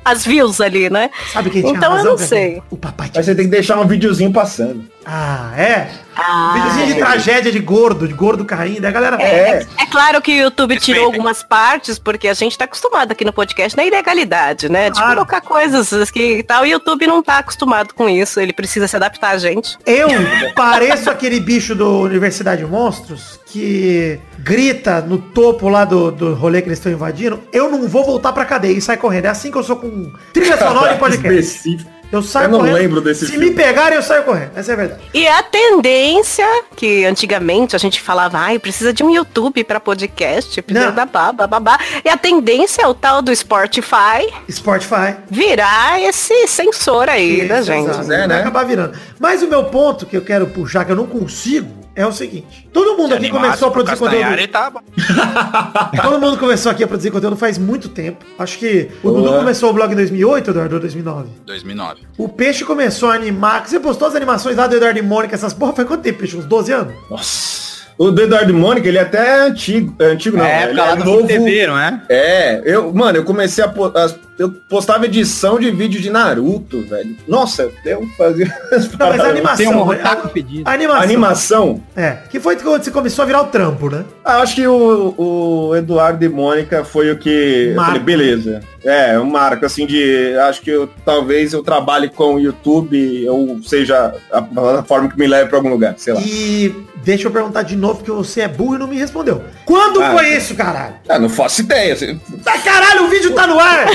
as 0.04 0.26
views 0.26 0.60
ali, 0.60 0.90
né? 0.90 1.10
Sabe 1.32 1.50
quem 1.50 1.62
tinha 1.62 1.74
Então 1.76 1.92
eu 1.92 1.98
razão? 1.98 2.12
não 2.12 2.18
Pedro? 2.18 2.28
sei. 2.30 2.64
O 2.70 2.78
papai 2.78 3.08
tinha. 3.10 3.20
Mas 3.20 3.26
você 3.26 3.36
tem 3.36 3.46
que 3.46 3.52
deixar 3.52 3.78
um 3.80 3.88
videozinho 3.88 4.32
passando. 4.34 4.84
Ah, 5.06 5.52
é? 5.58 5.90
Ah, 6.18 6.54
Videozinho 6.56 6.88
de 6.88 6.96
tragédia 6.96 7.52
de 7.52 7.60
gordo, 7.60 8.08
de 8.08 8.14
gordo 8.14 8.46
caindo. 8.46 8.82
Daí 8.82 8.90
a 8.90 8.94
galera. 8.94 9.22
É. 9.22 9.66
É 9.78 9.86
claro 9.92 10.22
que 10.22 10.32
o 10.32 10.44
YouTube 10.44 10.74
Respeita, 10.74 10.86
tirou 11.00 11.06
algumas 11.12 11.44
partes, 11.44 12.00
porque 12.00 12.28
a 12.28 12.34
gente 12.34 12.58
tá 12.58 12.66
acostumado 12.66 13.12
aqui 13.12 13.24
no 13.26 13.34
podcast 13.34 13.76
na 13.78 13.86
ilegalidade, 13.86 14.70
né? 14.70 14.90
De 14.90 14.98
Claro. 14.98 15.16
colocar 15.16 15.42
coisas 15.42 16.10
que 16.10 16.42
tal. 16.44 16.64
O 16.64 16.66
YouTube 16.66 17.06
não 17.06 17.22
tá 17.22 17.40
acostumado 17.40 17.94
com 17.94 18.08
isso. 18.10 18.40
Ele 18.40 18.54
precisa 18.54 18.88
se 18.88 18.96
adaptar 18.96 19.32
a 19.32 19.38
gente. 19.38 19.78
Eu 19.86 20.08
pareço 20.56 21.10
aquele 21.10 21.40
bicho 21.40 21.76
do 21.76 22.02
Universidade 22.02 22.64
de 22.64 22.68
Monstros 22.72 23.40
que 23.46 24.20
grita 24.40 25.02
no 25.02 25.18
topo 25.18 25.70
lá 25.70 25.86
do, 25.86 26.12
do 26.12 26.34
rolê 26.34 26.62
que 26.62 26.68
eles 26.68 26.80
estão 26.80 26.92
invadindo. 26.92 27.42
Eu 27.54 27.70
não 27.70 27.88
vou 27.88 28.04
voltar 28.06 28.32
pra 28.34 28.46
cadeia 28.46 28.78
e 28.78 28.82
sai 28.82 28.98
correndo. 28.98 29.26
É 29.26 29.30
assim 29.30 29.52
que 29.52 29.58
eu 29.58 29.64
sou 29.64 29.76
com 29.76 30.12
trilha 30.34 30.58
sonora 30.58 30.94
e 30.94 30.98
podcast. 31.00 31.40
Específico. 31.40 31.95
Eu 32.12 32.22
saio 32.22 32.46
Eu 32.46 32.50
não 32.52 32.60
correndo. 32.60 32.74
lembro 32.76 33.02
desse 33.02 33.26
Se 33.26 33.32
filme. 33.34 33.50
me 33.50 33.56
pegarem, 33.56 33.96
eu 33.98 34.02
saio 34.04 34.24
correndo. 34.24 34.52
Essa 34.56 34.72
é 34.72 34.74
a 34.74 34.78
verdade. 34.78 35.02
E 35.14 35.28
a 35.28 35.44
tendência, 35.44 36.46
que 36.76 37.04
antigamente 37.06 37.76
a 37.76 37.80
gente 37.80 38.00
falava, 38.02 38.38
ai, 38.38 38.60
precisa 38.60 38.94
de 38.94 39.04
um 39.04 39.10
YouTube 39.10 39.64
pra 39.64 39.80
podcast, 39.80 40.62
precisa 40.62 40.92
da 40.92 41.06
babá, 41.06 41.46
babá. 41.48 41.78
E 42.04 42.10
a 42.10 42.16
tendência 42.18 42.82
é 42.84 42.88
o 42.88 42.94
tal 42.94 43.22
do 43.22 43.36
Spotify 43.36 44.32
Spotify. 44.50 45.16
virar 45.30 46.02
esse 46.02 46.48
sensor 46.48 47.10
aí 47.10 47.48
da 47.48 47.58
Isso, 47.60 47.66
gente. 47.68 47.90
exato. 47.90 48.12
É, 48.12 48.18
Vai 48.20 48.28
né? 48.28 48.40
acabar 48.42 48.64
virando. 48.66 48.98
Mas 49.20 49.42
o 49.42 49.48
meu 49.48 49.66
ponto 49.66 50.06
que 50.06 50.16
eu 50.16 50.22
quero 50.22 50.48
puxar, 50.48 50.86
que 50.86 50.92
eu 50.92 50.96
não 50.96 51.06
consigo, 51.08 51.85
é 51.96 52.06
o 52.06 52.12
seguinte. 52.12 52.68
Todo 52.74 52.98
mundo 52.98 53.14
aqui 53.16 53.30
começou 53.30 53.70
a 53.70 53.72
produzir 53.72 53.98
conteúdo. 53.98 54.40
E 54.40 54.48
tá. 54.48 54.72
Todo 56.02 56.20
mundo 56.20 56.38
começou 56.38 56.72
aqui 56.72 56.84
a 56.84 56.88
produzir 56.88 57.12
conteúdo 57.12 57.36
faz 57.38 57.58
muito 57.58 57.90
tempo. 57.90 58.26
Acho 58.38 58.58
que 58.60 58.90
o 59.04 59.10
Boa. 59.10 59.22
Dudu 59.22 59.38
começou 59.38 59.70
o 59.70 59.74
blog 59.74 59.92
em 59.92 59.96
2008, 59.96 60.50
Eduardo, 60.52 60.76
ou 60.76 60.82
2009. 60.82 61.30
2009. 61.46 62.02
O 62.18 62.28
Peixe 62.28 62.64
começou 62.66 63.10
a 63.10 63.16
animar. 63.16 63.66
Você 63.68 63.80
postou 63.80 64.08
as 64.08 64.16
animações 64.16 64.56
lá 64.58 64.68
do 64.68 64.76
Eduardo 64.76 65.00
e 65.00 65.02
Mônica, 65.02 65.36
essas 65.36 65.54
porra, 65.54 65.74
faz 65.74 65.88
quanto 65.88 66.02
tempo, 66.02 66.20
Peixe? 66.20 66.36
Uns 66.38 66.46
12 66.46 66.72
anos? 66.72 66.94
Nossa. 67.10 67.66
O 67.98 68.12
do 68.12 68.22
Eduardo 68.22 68.54
Mônica, 68.54 68.88
ele 68.90 68.98
é 68.98 69.02
até 69.02 69.44
antigo. 69.44 69.96
é 70.00 70.06
Antigo 70.08 70.36
não, 70.36 70.44
é, 70.44 70.64
ele 70.64 70.72
época 70.72 70.84
lá 70.84 70.92
é 70.92 70.96
do 70.98 71.06
novo. 71.06 71.28
TV, 71.28 71.66
não 71.68 71.80
é? 71.80 72.02
É, 72.10 72.62
eu, 72.66 72.94
mano, 72.94 73.18
eu 73.20 73.24
comecei 73.24 73.64
a, 73.64 73.74
as- 73.96 74.20
eu 74.38 74.50
postava 74.52 75.06
edição 75.06 75.60
de 75.60 75.72
vídeo 75.72 76.02
de 76.02 76.10
Naruto, 76.10 76.82
velho. 76.82 77.16
Nossa, 77.28 77.70
eu 77.86 78.08
fazia 78.18 78.46
as 78.72 78.90
Não, 78.92 79.08
mas 79.10 79.20
a 79.20 79.24
um 79.24 79.30
animação. 79.30 79.88
otaku 79.88 80.28
a, 80.28 80.30
pedido. 80.30 80.70
a 80.70 80.74
animação. 80.74 81.04
Animação. 81.04 81.84
É. 81.96 82.18
Que 82.30 82.40
foi 82.40 82.56
quando 82.58 82.84
você 82.84 82.92
começou 82.92 83.24
a 83.24 83.26
virar 83.26 83.42
o 83.42 83.46
trampo, 83.48 83.90
né? 83.90 84.04
Ah, 84.24 84.40
acho 84.42 84.56
que 84.56 84.68
o, 84.68 85.14
o 85.18 85.76
Eduardo 85.76 86.24
e 86.24 86.30
Mônica 86.30 86.84
foi 86.84 87.12
o 87.12 87.18
que. 87.18 87.70
Eu 87.70 87.76
Marco. 87.76 87.92
falei, 87.92 88.04
beleza. 88.04 88.62
É, 88.84 89.18
um 89.20 89.26
marco, 89.26 89.66
assim, 89.66 89.86
de. 89.88 90.36
Acho 90.48 90.62
que 90.62 90.70
eu, 90.70 90.88
talvez 91.04 91.54
eu 91.54 91.64
trabalhe 91.64 92.08
com 92.10 92.36
o 92.36 92.40
YouTube, 92.40 93.28
ou 93.30 93.62
seja, 93.64 94.14
a 94.32 94.42
plataforma 94.42 95.10
que 95.10 95.18
me 95.18 95.26
leve 95.26 95.50
pra 95.50 95.58
algum 95.58 95.70
lugar, 95.70 95.96
sei 95.98 96.14
lá. 96.14 96.22
E 96.22 96.76
deixa 97.04 97.28
eu 97.28 97.32
perguntar 97.32 97.64
de 97.64 97.76
novo, 97.76 97.96
porque 97.96 98.12
você 98.12 98.42
é 98.42 98.48
burro 98.48 98.76
e 98.76 98.78
não 98.78 98.88
me 98.88 98.96
respondeu. 98.98 99.42
Quando 99.66 100.02
Ah, 100.04 100.12
foi 100.12 100.26
tá. 100.26 100.38
isso, 100.38 100.54
caralho? 100.54 100.96
Ah, 101.10 101.18
não 101.18 101.30
faço 101.30 101.62
ideia. 101.62 101.94
assim. 101.94 102.20
Ah, 102.46 102.60
caralho, 102.60 103.06
o 103.06 103.08
vídeo 103.10 103.34
tá 103.34 103.48
no 103.48 103.60
ar! 103.60 103.88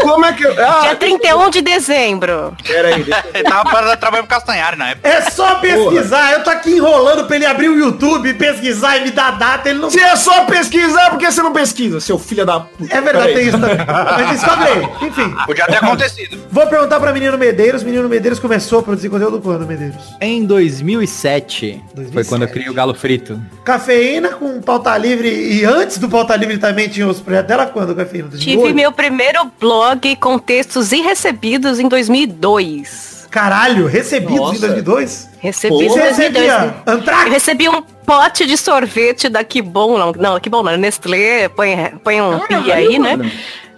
Como 0.00 0.24
é 0.24 0.32
que 0.32 0.44
eu. 0.44 0.52
Ah, 0.64 0.80
Dia 0.82 0.96
31 0.96 1.50
de 1.50 1.60
dezembro. 1.60 2.56
peraí, 2.66 3.02
deixa 3.02 3.24
eu- 3.26 3.30
Ele 3.34 3.44
tava 3.44 3.68
para 3.70 3.96
trabalhar 3.96 4.22
pro 4.22 4.30
Castanhari 4.36 4.76
na 4.76 4.90
época. 4.90 5.08
É 5.08 5.22
só 5.30 5.56
pesquisar. 5.56 6.32
Eu 6.32 6.44
tô 6.44 6.50
aqui 6.50 6.70
enrolando 6.72 7.26
pra 7.26 7.36
ele 7.36 7.44
abrir 7.46 7.68
o 7.68 7.76
YouTube, 7.78 8.32
pesquisar 8.34 8.96
e 8.98 9.04
me 9.04 9.10
dar 9.10 9.32
data. 9.38 9.68
Ele 9.68 9.78
não. 9.80 9.90
Se 9.90 10.00
é 10.00 10.14
só 10.16 10.44
pesquisar, 10.44 11.10
por 11.10 11.18
que 11.18 11.30
você 11.30 11.42
não 11.42 11.52
pesquisa, 11.52 12.00
seu 12.00 12.18
filho 12.18 12.46
da 12.46 12.60
puta? 12.60 12.94
É 12.94 13.00
verdade, 13.00 13.26
Peraí. 13.28 13.34
tem 13.34 13.48
isso 13.48 13.58
também. 13.58 13.76
Mas 13.86 14.30
descobre 14.30 14.68
aí. 14.68 14.88
Enfim. 15.08 15.34
Podia 15.46 15.66
ter 15.66 15.76
acontecido. 15.76 16.38
Vou 16.50 16.66
perguntar 16.66 17.00
pra 17.00 17.12
Menino 17.12 17.36
Medeiros. 17.36 17.82
Menino 17.82 18.08
Medeiros 18.08 18.38
começou 18.38 18.78
a 18.80 18.82
produzir 18.82 19.08
conteúdo 19.08 19.40
quando, 19.40 19.66
Medeiros? 19.66 19.96
Em 20.20 20.44
2007, 20.44 21.82
2007. 21.94 22.12
foi 22.12 22.24
quando 22.24 22.42
eu 22.42 22.48
criei 22.48 22.68
o 22.68 22.74
Galo 22.74 22.94
Frito. 22.94 23.40
Cafeína 23.64 24.30
com 24.30 24.60
pauta 24.60 24.96
livre. 24.96 25.28
E 25.28 25.64
antes 25.64 25.98
do 25.98 26.08
pauta 26.08 26.34
livre 26.36 26.58
também 26.58 26.88
tinha 26.88 27.06
os 27.06 27.20
projetos 27.20 27.48
dela 27.48 27.66
quando, 27.66 27.94
Cafeína? 27.94 28.28
Tive 28.30 28.56
2008? 28.56 28.74
meu 28.76 28.92
primeiro 28.92 29.50
blog 29.60 29.67
com 30.16 30.38
textos 30.38 30.92
irrecebidos 30.92 31.78
em 31.78 31.88
2002. 31.88 33.26
Caralho, 33.30 33.86
recebidos 33.86 34.34
em 34.34 34.38
Nossa. 34.38 34.60
2002? 34.60 35.28
Recebi 35.38 35.74
Pô, 35.74 35.82
em 35.82 35.88
Você 35.88 36.00
2002. 36.00 36.16
recebia 36.46 36.74
Eu 36.86 36.92
Antrax? 36.94 37.30
recebi 37.30 37.68
um 37.68 37.82
pote 37.82 38.46
de 38.46 38.56
sorvete 38.56 39.28
da 39.28 39.44
Que 39.44 39.60
Bom, 39.60 39.98
não, 39.98 40.12
não, 40.12 40.40
Que 40.40 40.48
Bom 40.48 40.62
não, 40.62 40.76
Nestlé, 40.76 41.48
põe, 41.48 41.76
põe 42.02 42.20
um 42.22 42.38
pi 42.40 42.72
aí, 42.72 42.98
né? 42.98 43.16
mano. 43.16 43.30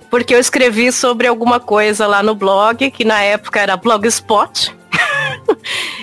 Porque 0.09 0.35
eu 0.35 0.39
escrevi 0.39 0.91
sobre 0.91 1.27
alguma 1.27 1.61
coisa 1.61 2.07
lá 2.07 2.23
no 2.23 2.35
blog, 2.35 2.91
que 2.91 3.05
na 3.05 3.21
época 3.23 3.61
era 3.61 3.77
Blogspot. 3.77 4.75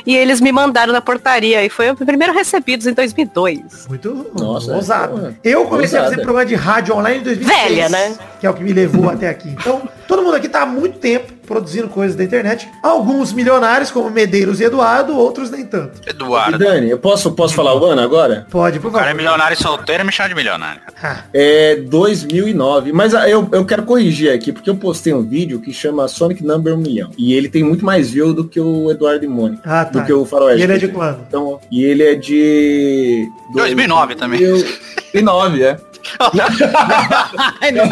E 0.08 0.15
eles 0.15 0.39
me 0.39 0.54
mandaram 0.54 0.93
na 0.93 1.02
portaria 1.02 1.65
e 1.65 1.70
foi 1.70 1.91
o 1.91 1.96
primeiro 1.96 2.34
recebidos 2.34 2.88
em 2.88 2.93
2002. 2.93 3.88
Muito 3.89 4.32
Nossa, 4.39 4.74
ousado. 4.74 5.12
porra. 5.12 5.38
Eu 5.43 5.65
comecei 5.65 6.00
a 6.00 6.04
fazer 6.04 6.15
Ousada. 6.15 6.24
programa 6.24 6.46
de 6.46 6.56
rádio 6.56 6.96
online 6.96 7.20
em 7.20 7.24
2006. 7.24 7.62
Velha, 7.62 7.89
né? 7.89 8.15
Que 8.39 8.48
é 8.48 8.50
o 8.50 8.54
que 8.54 8.63
me 8.63 8.72
levou 8.72 9.10
até 9.10 9.28
aqui. 9.28 9.50
Então, 9.50 9.82
todo 10.08 10.24
mundo 10.24 10.36
aqui 10.36 10.48
tá 10.48 10.62
há 10.62 10.65
muito 10.65 10.98
tempo 10.98 11.34
produzindo 11.48 11.88
coisas 11.88 12.16
da 12.16 12.24
internet. 12.24 12.70
Alguns 12.84 13.32
milionários, 13.34 13.90
como 13.90 14.10
Medeiros 14.12 14.60
e 14.60 14.66
Eduardo, 14.66 15.16
outros 15.18 15.50
nem 15.50 15.66
tanto. 15.66 16.00
E 16.06 16.10
Eduardo. 16.10 16.58
Dani, 16.58 16.90
eu 16.92 17.00
posso, 17.00 17.32
posso 17.32 17.56
falar 17.56 17.74
o 17.74 17.84
ano 17.86 18.02
agora? 18.02 18.46
Pode, 18.52 18.80
por 18.80 18.90
O 18.90 18.92
cara 18.92 19.06
é 19.06 19.10
favor. 19.10 19.18
milionário 19.18 19.56
e 19.56 19.58
solteiro 19.58 20.04
e 20.04 20.06
me 20.06 20.12
chama 20.12 20.30
de 20.30 20.36
milionário. 20.36 20.82
Ah, 21.02 21.24
É 21.34 21.78
2009. 21.78 22.92
Mas 22.92 23.16
ah, 23.16 23.28
eu, 23.30 23.48
eu 23.52 23.66
quero 23.66 23.84
corrigir 23.84 24.32
aqui, 24.32 24.52
porque 24.52 24.70
eu 24.70 24.76
postei 24.76 25.14
um 25.14 25.24
vídeo 25.24 25.60
que 25.62 25.72
chama 25.74 26.08
Sonic 26.08 26.44
Number 26.44 26.74
1 26.76 26.78
milhão. 26.78 27.12
E 27.18 27.34
ele 27.34 27.48
tem 27.50 27.64
muito 27.64 27.86
mais 27.86 28.10
view 28.12 28.34
do 28.34 28.44
que 28.44 28.60
o 28.60 28.92
Eduardo 28.92 29.24
e 29.24 29.28
Mônica. 29.28 29.62
Ah, 29.66 29.86
tá. 29.86 30.00
Do 30.00 30.06
que 30.06 30.12
o 30.14 30.26
Faroeste. 30.26 30.60
E 30.60 30.64
ele 30.64 30.74
é 30.74 30.78
de 30.78 30.88
quando? 30.90 31.20
Então, 31.28 31.60
e 31.72 31.84
ele 31.84 32.04
é 32.04 32.16
de... 32.16 33.28
2009 33.54 34.16
também. 34.16 34.40
2009, 34.40 35.64
é. 35.64 35.78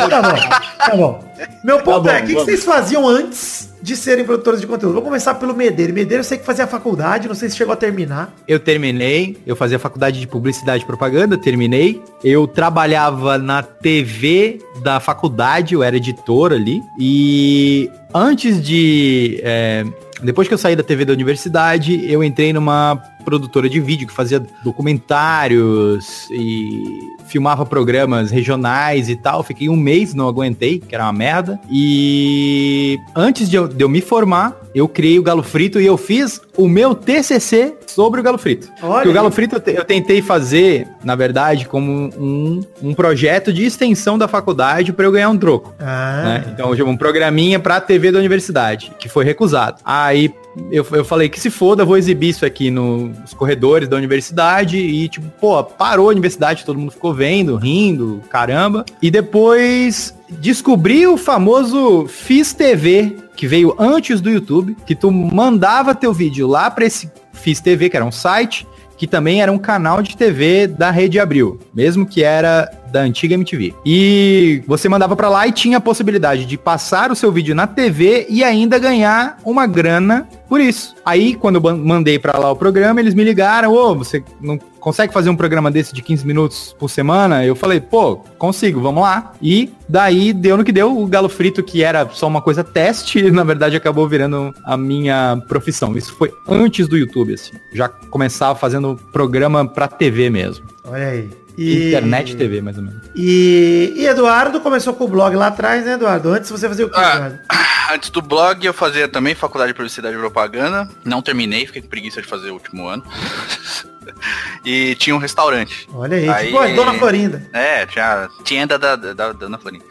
Tá 0.08 0.22
bom, 0.22 0.40
tá 0.78 0.96
bom. 0.96 1.26
Meu 1.64 1.82
ponto 1.82 2.04
bom, 2.04 2.10
é, 2.10 2.20
o 2.20 2.26
que, 2.26 2.28
que 2.28 2.34
vocês 2.34 2.64
faziam 2.64 3.08
antes 3.08 3.74
de 3.82 3.96
serem 3.96 4.26
produtores 4.26 4.62
de 4.62 4.68
conteúdo? 4.68 4.94
Vou 4.94 5.02
começar 5.02 5.36
pelo 5.36 5.54
Medeiros. 5.54 5.94
Medeiros 5.94 6.26
eu 6.26 6.30
sei 6.30 6.38
que 6.38 6.46
fazia 6.46 6.66
faculdade, 6.66 7.28
não 7.28 7.36
sei 7.36 7.50
se 7.50 7.58
chegou 7.58 7.74
a 7.74 7.76
terminar. 7.76 8.34
Eu 8.48 8.60
terminei, 8.60 9.38
eu 9.46 9.56
fazia 9.56 9.78
faculdade 9.78 10.20
de 10.20 10.28
publicidade 10.28 10.84
e 10.84 10.86
propaganda, 10.86 11.38
terminei. 11.38 12.02
Eu 12.24 12.48
trabalhava 12.48 13.38
na 13.38 13.62
TV 13.62 14.60
da 14.82 15.00
faculdade, 15.00 15.74
eu 15.74 15.84
era 15.84 15.98
editor 15.98 16.54
ali. 16.54 16.82
E 17.00 17.90
antes 18.14 18.62
de. 18.62 19.40
é, 19.44 19.86
depois 20.24 20.48
que 20.48 20.54
eu 20.54 20.58
saí 20.58 20.76
da 20.76 20.84
TV 20.84 21.06
da 21.06 21.14
universidade, 21.14 22.10
eu 22.10 22.24
entrei 22.24 22.54
numa 22.54 23.02
produtora 23.24 23.70
de 23.70 23.80
vídeo 23.80 24.08
que 24.08 24.14
fazia 24.14 24.42
documentários 24.64 26.28
e 26.32 27.15
filmava 27.28 27.66
programas 27.66 28.32
regionais 28.32 29.10
e 29.10 29.16
tal. 29.16 29.44
Fiquei 29.44 29.70
um 29.70 29.76
mês, 29.76 30.14
não 30.14 30.28
aguentei, 30.28 30.80
que 30.80 30.94
era 30.96 31.04
uma 31.06 31.14
merda. 31.14 31.60
E 31.70 32.98
antes 33.16 33.50
de 33.50 33.56
eu, 33.56 33.68
de 33.68 33.84
eu 33.84 33.90
me 33.90 34.02
formar, 34.02 34.60
eu 34.74 34.88
criei 34.88 35.18
o 35.20 35.24
Galo 35.24 35.44
Frito 35.44 35.80
e 35.80 35.86
eu 35.86 35.98
fiz 35.98 36.42
o 36.58 36.68
meu 36.68 36.94
TCC 36.96 37.76
sobre 37.88 38.20
o 38.20 38.24
Galo 38.24 38.38
Frito. 38.38 38.70
O 38.82 39.14
Galo. 39.14 39.32
Frito 39.32 39.56
eu, 39.56 39.60
te- 39.60 39.72
eu 39.74 39.84
tentei 39.86 40.22
fazer, 40.22 40.88
na 41.04 41.16
verdade, 41.16 41.66
como 41.68 42.10
um, 42.18 42.62
um 42.82 42.94
projeto 42.94 43.52
de 43.54 43.64
extensão 43.66 44.18
da 44.18 44.28
faculdade 44.28 44.94
para 44.94 45.06
eu 45.06 45.12
ganhar 45.12 45.30
um 45.30 45.38
troco. 45.38 45.74
Ah, 45.80 46.22
né? 46.26 46.46
Então, 46.54 46.72
um 46.90 46.98
programinha 46.98 47.60
pra 47.60 47.80
TV 47.82 48.12
da 48.12 48.20
universidade, 48.20 48.92
que 49.00 49.08
foi 49.10 49.24
recusado. 49.26 49.78
Aí 49.84 50.34
eu, 50.72 50.86
eu 50.92 51.06
falei 51.06 51.30
que 51.30 51.40
se 51.40 51.50
foda, 51.50 51.86
vou 51.86 51.98
exibir 51.98 52.30
isso 52.30 52.46
aqui 52.46 52.72
nos 52.72 53.34
corredores 53.34 53.88
da 53.88 53.98
universidade 53.98 54.78
e, 54.78 55.08
tipo, 55.10 55.28
pô, 55.40 55.64
parou 55.64 56.08
a 56.08 56.12
universidade, 56.12 56.66
todo 56.66 56.80
mundo 56.80 56.92
ficou 56.92 57.14
vendo, 57.14 57.56
rindo, 57.56 58.22
caramba. 58.30 58.86
E 59.02 59.12
depois 59.12 60.16
descobri 60.30 61.06
o 61.06 61.18
famoso 61.18 62.08
Fiz 62.08 62.54
TV, 62.54 63.16
que 63.36 63.48
veio 63.48 63.76
antes 63.78 64.22
do 64.22 64.30
YouTube, 64.30 64.76
que 64.86 64.96
tu 64.96 65.12
mandava 65.12 65.94
teu 65.94 66.14
vídeo 66.14 66.48
lá 66.48 66.72
pra 66.72 66.86
esse 66.86 67.12
Fiz 67.34 67.60
TV, 67.60 67.90
que 67.90 67.98
era 67.98 68.06
um 68.06 68.12
site, 68.12 68.66
que 68.98 69.06
também 69.06 69.42
era 69.42 69.52
um 69.52 69.58
canal 69.58 70.02
de 70.02 70.16
TV 70.16 70.68
da 70.68 70.90
Rede 70.90 71.20
Abril, 71.20 71.60
mesmo 71.74 72.06
que 72.06 72.24
era 72.24 72.72
da 72.96 73.02
antiga 73.02 73.36
MTV. 73.36 73.76
E 73.86 74.64
você 74.66 74.88
mandava 74.88 75.18
pra 75.18 75.28
lá 75.28 75.46
e 75.46 75.52
tinha 75.52 75.80
a 75.80 75.82
possibilidade 75.82 76.46
de 76.46 76.58
passar 76.58 77.12
o 77.12 77.16
seu 77.16 77.30
vídeo 77.30 77.54
na 77.54 77.68
TV 77.68 78.26
e 78.30 78.42
ainda 78.42 78.80
ganhar 78.80 79.38
uma 79.44 79.68
grana 79.68 80.26
por 80.48 80.62
isso. 80.62 80.96
Aí, 81.06 81.36
quando 81.36 81.56
eu 81.56 81.78
mandei 81.78 82.18
pra 82.18 82.40
lá 82.40 82.50
o 82.52 82.56
programa, 82.56 83.02
eles 83.02 83.14
me 83.14 83.24
ligaram, 83.24 83.74
ô, 83.74 83.96
você 83.96 84.24
não 84.40 84.58
consegue 84.80 85.12
fazer 85.12 85.30
um 85.30 85.36
programa 85.36 85.70
desse 85.70 85.94
de 85.94 86.02
15 86.02 86.26
minutos 86.26 86.76
por 86.80 86.90
semana? 86.90 87.44
Eu 87.44 87.56
falei, 87.56 87.82
pô, 87.82 88.18
consigo, 88.38 88.80
vamos 88.80 89.04
lá. 89.04 89.34
E 89.42 89.74
daí 89.90 90.32
deu 90.32 90.56
no 90.56 90.64
que 90.64 90.72
deu. 90.72 90.98
O 90.98 91.08
Galo 91.08 91.28
Frito, 91.28 91.62
que 91.64 91.84
era 91.84 92.08
só 92.14 92.28
uma 92.28 92.42
coisa 92.42 92.64
teste, 92.64 93.30
na 93.32 93.44
verdade 93.44 93.76
acabou 93.76 94.08
virando 94.08 94.54
a 94.64 94.78
minha 94.78 95.38
profissão. 95.50 95.98
Isso 95.98 96.14
foi 96.14 96.32
antes 96.48 96.88
do 96.88 96.96
YouTube, 96.96 97.34
assim. 97.34 97.54
Já 97.74 97.90
começava 97.90 98.58
fazendo 98.58 98.98
programa 99.12 99.68
pra 99.68 99.88
TV 99.90 100.30
mesmo. 100.30 100.66
Olha 100.86 101.08
aí. 101.08 101.45
E... 101.58 101.88
Internet 101.90 102.36
TV, 102.36 102.62
mais 102.62 102.78
ou 102.78 102.84
menos. 102.84 103.02
E... 103.16 103.94
e 103.96 104.06
Eduardo 104.06 104.60
começou 104.60 104.94
com 104.94 105.06
o 105.06 105.08
blog 105.08 105.36
lá 105.36 105.48
atrás, 105.48 105.86
né, 105.86 105.94
Eduardo? 105.94 106.30
Antes 106.30 106.50
você 106.50 106.68
fazia 106.68 106.86
o 106.86 106.90
que, 106.90 106.98
Ah, 106.98 107.16
Eduardo? 107.16 107.40
Antes 107.94 108.10
do 108.10 108.22
blog, 108.22 108.66
eu 108.66 108.74
fazia 108.74 109.08
também 109.08 109.36
faculdade 109.36 109.72
de 109.72 109.76
publicidade 109.76 110.16
e 110.16 110.20
propaganda. 110.20 110.90
Não 111.04 111.22
terminei, 111.22 111.66
fiquei 111.68 111.82
com 111.82 111.88
preguiça 111.88 112.22
de 112.22 112.28
fazer 112.28 112.50
o 112.50 112.54
último 112.54 112.88
ano. 112.88 113.04
e 114.66 114.96
tinha 114.96 115.16
um 115.16 115.20
restaurante. 115.20 115.88
Olha 115.94 116.18
aí, 116.18 116.28
Aí- 116.30 116.46
tipo 116.48 116.58
a 116.58 116.68
Dona 116.68 116.94
Florinda. 116.96 117.48
É, 117.54 117.86
tinha 117.86 118.28
tienda 118.44 118.78
da, 118.78 118.96
da, 118.96 119.14
da 119.14 119.32
Dona 119.34 119.58
Florinda. 119.58 119.86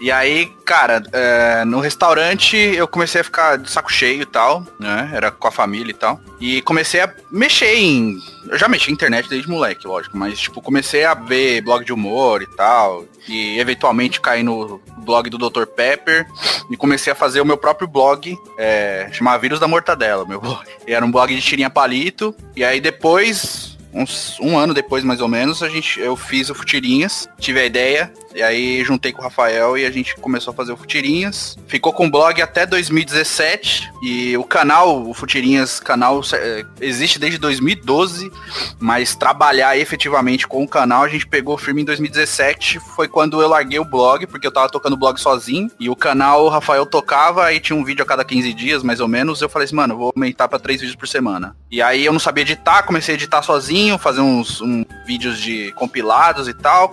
E 0.00 0.10
aí, 0.10 0.46
cara, 0.64 1.02
é, 1.12 1.62
no 1.66 1.78
restaurante 1.78 2.56
eu 2.56 2.88
comecei 2.88 3.20
a 3.20 3.24
ficar 3.24 3.58
de 3.58 3.70
saco 3.70 3.92
cheio 3.92 4.22
e 4.22 4.26
tal, 4.26 4.66
né? 4.78 5.10
Era 5.12 5.30
com 5.30 5.46
a 5.46 5.50
família 5.50 5.90
e 5.90 5.94
tal. 5.94 6.18
E 6.40 6.62
comecei 6.62 7.02
a 7.02 7.14
mexer 7.30 7.74
em. 7.74 8.18
Eu 8.48 8.56
já 8.56 8.66
mexi 8.66 8.90
em 8.90 8.94
internet 8.94 9.28
desde 9.28 9.48
moleque, 9.48 9.86
lógico, 9.86 10.16
mas 10.16 10.40
tipo, 10.40 10.62
comecei 10.62 11.04
a 11.04 11.12
ver 11.12 11.60
blog 11.60 11.84
de 11.84 11.92
humor 11.92 12.40
e 12.40 12.46
tal. 12.46 13.04
E 13.28 13.60
eventualmente 13.60 14.22
caí 14.22 14.42
no 14.42 14.80
blog 14.98 15.28
do 15.28 15.36
Dr. 15.36 15.66
Pepper 15.66 16.26
e 16.70 16.76
comecei 16.78 17.12
a 17.12 17.16
fazer 17.16 17.42
o 17.42 17.44
meu 17.44 17.58
próprio 17.58 17.86
blog, 17.86 18.38
é, 18.56 19.08
chamava 19.12 19.38
Vírus 19.38 19.60
da 19.60 19.68
Mortadela, 19.68 20.24
meu 20.24 20.40
blog. 20.40 20.64
E 20.86 20.94
era 20.94 21.04
um 21.04 21.10
blog 21.10 21.34
de 21.34 21.42
tirinha 21.42 21.68
palito. 21.68 22.34
E 22.56 22.64
aí 22.64 22.80
depois, 22.80 23.76
uns, 23.92 24.38
um 24.40 24.58
ano 24.58 24.74
depois 24.74 25.04
mais 25.04 25.20
ou 25.20 25.28
menos, 25.28 25.62
a 25.62 25.68
gente, 25.68 26.00
eu 26.00 26.16
fiz 26.16 26.50
o 26.50 26.54
Futirinhas, 26.54 27.28
tive 27.38 27.60
a 27.60 27.64
ideia, 27.64 28.12
e 28.34 28.42
aí 28.42 28.84
juntei 28.84 29.12
com 29.12 29.20
o 29.20 29.24
Rafael 29.24 29.76
e 29.76 29.84
a 29.84 29.90
gente 29.90 30.14
começou 30.16 30.52
a 30.52 30.54
fazer 30.54 30.72
o 30.72 30.76
Futirinhas. 30.76 31.58
Ficou 31.66 31.92
com 31.92 32.06
o 32.06 32.10
blog 32.10 32.40
até 32.40 32.64
2017 32.64 33.90
e 34.02 34.36
o 34.36 34.44
canal, 34.44 35.08
o 35.08 35.12
Futirinhas 35.12 35.80
canal 35.80 36.20
eh, 36.32 36.64
existe 36.80 37.18
desde 37.18 37.38
2012, 37.38 38.30
mas 38.78 39.14
trabalhar 39.16 39.76
efetivamente 39.76 40.46
com 40.46 40.62
o 40.62 40.68
canal 40.68 41.02
a 41.02 41.08
gente 41.08 41.26
pegou 41.26 41.58
firme 41.58 41.82
em 41.82 41.84
2017, 41.84 42.78
foi 42.94 43.08
quando 43.08 43.40
eu 43.40 43.48
larguei 43.48 43.78
o 43.78 43.84
blog, 43.84 44.26
porque 44.26 44.46
eu 44.46 44.52
tava 44.52 44.68
tocando 44.68 44.92
o 44.92 44.96
blog 44.96 45.18
sozinho 45.18 45.70
e 45.78 45.88
o 45.90 45.96
canal 45.96 46.44
o 46.44 46.48
Rafael 46.48 46.86
tocava 46.86 47.52
e 47.52 47.60
tinha 47.60 47.76
um 47.76 47.84
vídeo 47.84 48.02
a 48.02 48.06
cada 48.06 48.24
15 48.24 48.52
dias, 48.52 48.82
mais 48.82 49.00
ou 49.00 49.08
menos. 49.08 49.40
Eu 49.40 49.48
falei 49.48 49.66
assim, 49.66 49.74
mano, 49.76 49.96
vou 49.96 50.12
aumentar 50.14 50.48
pra 50.48 50.58
três 50.58 50.80
vídeos 50.80 50.96
por 50.96 51.08
semana. 51.08 51.56
E 51.70 51.82
aí 51.82 52.04
eu 52.04 52.12
não 52.12 52.20
sabia 52.20 52.42
editar, 52.42 52.82
comecei 52.82 53.14
a 53.14 53.16
editar 53.16 53.42
sozinho, 53.42 53.79
fazer 53.98 54.20
uns 54.20 54.62
vídeos 55.06 55.38
de 55.38 55.72
compilados 55.72 56.48
e 56.48 56.54
tal. 56.54 56.90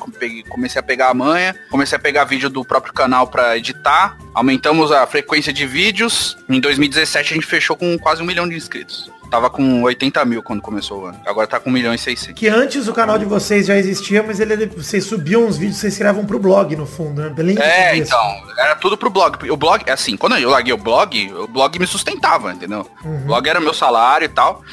Comecei 0.49 0.79
a 0.79 0.83
pegar 0.83 1.09
a 1.09 1.13
manha, 1.13 1.55
comecei 1.69 1.95
a 1.95 1.99
pegar 1.99 2.23
vídeo 2.23 2.49
do 2.49 2.63
próprio 2.63 2.93
canal 2.93 3.27
pra 3.27 3.57
editar. 3.57 4.17
Aumentamos 4.33 4.91
a 4.91 5.05
frequência 5.07 5.51
de 5.51 5.65
vídeos. 5.65 6.37
Em 6.49 6.59
2017 6.59 7.33
a 7.33 7.35
gente 7.35 7.47
fechou 7.47 7.75
com 7.75 7.97
quase 7.97 8.21
um 8.21 8.25
milhão 8.25 8.47
de 8.47 8.55
inscritos. 8.55 9.11
Tava 9.29 9.49
com 9.49 9.81
80 9.83 10.23
mil 10.23 10.41
quando 10.41 10.61
começou 10.61 11.01
o 11.01 11.05
ano. 11.05 11.19
Agora 11.25 11.45
tá 11.45 11.59
com 11.59 11.69
1 11.69 11.73
milhão 11.73 11.93
e 11.93 11.97
600. 11.97 12.33
Que 12.39 12.47
antes 12.47 12.87
o 12.87 12.93
canal 12.93 13.19
de 13.19 13.25
vocês 13.25 13.65
já 13.65 13.75
existia, 13.75 14.23
mas 14.23 14.39
ele, 14.39 14.67
vocês 14.67 15.03
subiam 15.03 15.45
uns 15.45 15.57
vídeos, 15.57 15.77
vocês 15.77 15.97
criavam 15.97 16.25
pro 16.25 16.39
blog, 16.39 16.75
no 16.75 16.85
fundo, 16.85 17.21
né? 17.21 17.29
Bem 17.29 17.57
É, 17.59 17.97
então, 17.97 18.19
era 18.57 18.75
tudo 18.75 18.97
pro 18.97 19.09
blog. 19.09 19.49
O 19.51 19.57
blog, 19.57 19.89
assim, 19.89 20.15
quando 20.15 20.37
eu 20.37 20.49
larguei 20.49 20.73
o 20.73 20.77
blog, 20.77 21.33
o 21.33 21.47
blog 21.47 21.77
me 21.77 21.85
sustentava, 21.85 22.53
entendeu? 22.53 22.89
O 23.03 23.25
blog 23.25 23.47
era 23.47 23.59
meu 23.59 23.73
salário 23.73 24.25
e 24.25 24.29
tal. 24.29 24.63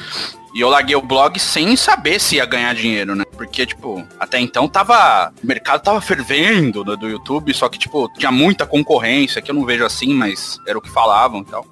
E 0.55 0.61
eu 0.61 0.69
larguei 0.69 0.95
o 0.95 1.01
blog 1.01 1.37
sem 1.37 1.75
saber 1.75 2.17
se 2.17 2.37
ia 2.37 2.45
ganhar 2.45 2.73
dinheiro, 2.73 3.13
né? 3.13 3.25
Porque, 3.33 3.65
tipo, 3.65 4.07
até 4.17 4.39
então 4.39 4.69
tava. 4.69 5.33
O 5.43 5.45
mercado 5.45 5.83
tava 5.83 5.99
fervendo 5.99 6.81
do, 6.81 6.95
do 6.95 7.09
YouTube, 7.09 7.53
só 7.53 7.67
que, 7.67 7.77
tipo, 7.77 8.09
tinha 8.17 8.31
muita 8.31 8.65
concorrência, 8.65 9.41
que 9.41 9.51
eu 9.51 9.55
não 9.55 9.65
vejo 9.65 9.83
assim, 9.83 10.13
mas 10.13 10.57
era 10.65 10.77
o 10.77 10.81
que 10.81 10.89
falavam 10.89 11.41
e 11.41 11.45
tal. 11.45 11.67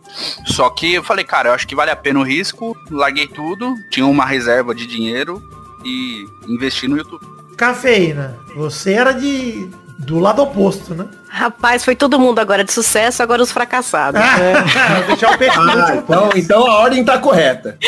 Só 0.46 0.70
que 0.70 0.96
eu 0.96 1.04
falei, 1.04 1.24
cara, 1.24 1.48
eu 1.48 1.54
acho 1.54 1.66
que 1.66 1.74
vale 1.74 1.92
a 1.92 1.96
pena 1.96 2.20
o 2.20 2.24
risco, 2.24 2.76
larguei 2.92 3.26
tudo, 3.26 3.74
tinha 3.90 4.06
uma 4.06 4.26
reserva 4.26 4.76
de 4.76 4.86
dinheiro 4.86 5.42
e 5.86 6.26
investi 6.46 6.86
no 6.86 6.98
YouTube. 6.98 7.26
Cafeína, 7.56 8.38
você 8.54 8.94
era 8.94 9.14
de 9.14 9.70
do 10.04 10.20
lado 10.20 10.42
oposto, 10.42 10.94
né? 10.94 11.06
Rapaz, 11.30 11.84
foi 11.84 11.96
todo 11.96 12.20
mundo 12.20 12.40
agora 12.40 12.64
de 12.64 12.72
sucesso, 12.72 13.24
agora 13.24 13.42
os 13.42 13.52
fracassados. 13.52 14.22
Vou 14.98 15.08
deixar 15.08 15.32
o 15.32 15.34
Ah, 15.34 15.96
então, 15.96 16.30
então 16.36 16.68
a 16.68 16.80
ordem 16.80 17.04
tá 17.04 17.18
correta. 17.18 17.78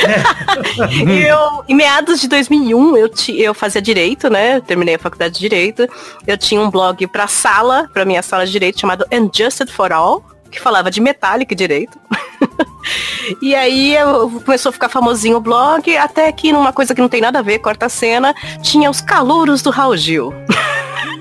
eu, 1.27 1.63
em 1.67 1.75
meados 1.75 2.19
de 2.19 2.27
2001, 2.27 2.97
eu, 2.97 3.09
ti- 3.09 3.39
eu 3.39 3.53
fazia 3.53 3.81
direito, 3.81 4.29
né? 4.29 4.57
Eu 4.57 4.61
terminei 4.61 4.95
a 4.95 4.99
faculdade 4.99 5.35
de 5.35 5.39
direito. 5.39 5.87
Eu 6.25 6.37
tinha 6.37 6.59
um 6.59 6.69
blog 6.71 7.05
pra 7.07 7.27
sala, 7.27 7.87
pra 7.93 8.05
minha 8.05 8.21
sala 8.23 8.45
de 8.45 8.51
direito, 8.51 8.79
chamado 8.79 9.05
Unjusted 9.11 9.71
for 9.71 9.91
All, 9.91 10.23
que 10.49 10.59
falava 10.59 10.89
de 10.89 10.99
metálica 10.99 11.53
e 11.53 11.57
direito. 11.57 11.99
e 13.41 13.53
aí 13.55 13.95
eu, 13.95 14.41
começou 14.43 14.69
a 14.69 14.73
ficar 14.73 14.89
famosinho 14.89 15.37
o 15.37 15.41
blog, 15.41 15.95
até 15.97 16.31
que 16.31 16.51
numa 16.51 16.73
coisa 16.73 16.95
que 16.95 17.01
não 17.01 17.09
tem 17.09 17.21
nada 17.21 17.39
a 17.39 17.43
ver, 17.43 17.59
corta 17.59 17.85
a 17.85 17.89
cena, 17.89 18.33
tinha 18.61 18.89
os 18.89 19.01
calouros 19.01 19.61
do 19.61 19.69
Raul 19.69 19.97
Gil. 19.97 20.33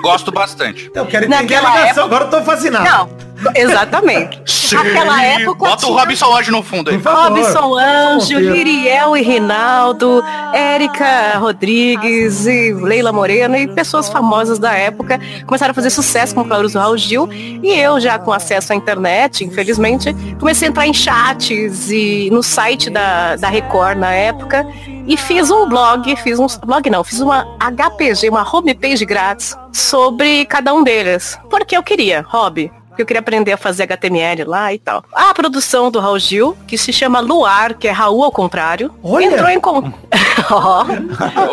Gosto 0.04 0.30
bastante. 0.30 0.90
Eu 0.94 1.06
quero 1.06 1.24
entender 1.24 1.54
a 1.56 1.62
Naquela 1.62 1.80
ligação, 1.80 2.04
agora 2.04 2.24
eu 2.24 2.30
tô 2.30 2.42
fascinado. 2.42 2.84
Não, 2.84 3.08
exatamente. 3.54 4.38
Naquela 4.74 5.22
época 5.24 5.54
Bota 5.58 5.86
o 5.86 5.88
tinha- 5.88 6.00
Robinson 6.00 6.36
Anjo 6.36 6.52
no 6.52 6.62
fundo 6.62 6.90
aí. 6.90 6.96
Robson 6.96 7.78
Anjo. 7.78 8.38
Liriel 8.38 9.16
e 9.16 9.22
Rinaldo, 9.22 10.22
Érica 10.52 11.38
Rodrigues 11.38 12.46
e 12.46 12.72
Leila 12.72 13.12
Moreno 13.12 13.56
e 13.56 13.66
pessoas 13.68 14.08
famosas 14.08 14.58
da 14.58 14.72
época 14.72 15.18
começaram 15.46 15.70
a 15.72 15.74
fazer 15.74 15.90
sucesso 15.90 16.34
com 16.34 16.42
o 16.42 16.44
Claudio 16.44 16.70
do 16.70 16.78
Raul 16.78 16.96
Gil 16.98 17.28
e 17.32 17.70
eu 17.78 17.98
já 18.00 18.18
com 18.18 18.32
acesso 18.32 18.72
à 18.72 18.76
internet, 18.76 19.44
infelizmente, 19.44 20.14
comecei 20.38 20.68
a 20.68 20.70
entrar 20.70 20.86
em 20.86 20.94
chats 20.94 21.90
e 21.90 22.28
no 22.30 22.42
site 22.42 22.90
da, 22.90 23.36
da 23.36 23.48
Record 23.48 23.98
na 23.98 24.12
época 24.12 24.66
e 25.06 25.16
fiz 25.16 25.50
um 25.50 25.68
blog, 25.68 26.16
fiz 26.16 26.38
um 26.38 26.46
blog 26.64 26.88
não, 26.90 27.02
fiz 27.04 27.20
uma 27.20 27.44
HPG, 27.58 28.28
uma 28.28 28.42
homepage 28.48 29.04
grátis 29.04 29.56
sobre 29.72 30.44
cada 30.46 30.72
um 30.72 30.82
deles, 30.82 31.38
porque 31.50 31.76
eu 31.76 31.82
queria, 31.82 32.22
hobby. 32.28 32.70
Porque 32.88 33.02
eu 33.02 33.06
queria 33.06 33.18
aprender 33.18 33.50
a 33.50 33.56
fazer 33.56 33.82
HTML 33.82 34.44
lá 34.44 34.72
e 34.72 34.78
tal. 34.78 35.04
A 35.12 35.34
produção 35.34 35.90
do 35.90 35.98
Raul 35.98 36.16
Gil, 36.16 36.56
que 36.64 36.78
se 36.78 36.92
chama 36.92 37.18
Luar, 37.18 37.74
que 37.74 37.88
é 37.88 37.90
Raul 37.90 38.22
ao 38.22 38.30
contrário, 38.30 38.94
Olha! 39.02 39.24
entrou 39.24 39.48
em 39.50 39.58
con- 39.58 39.92
Ó. 40.48 40.84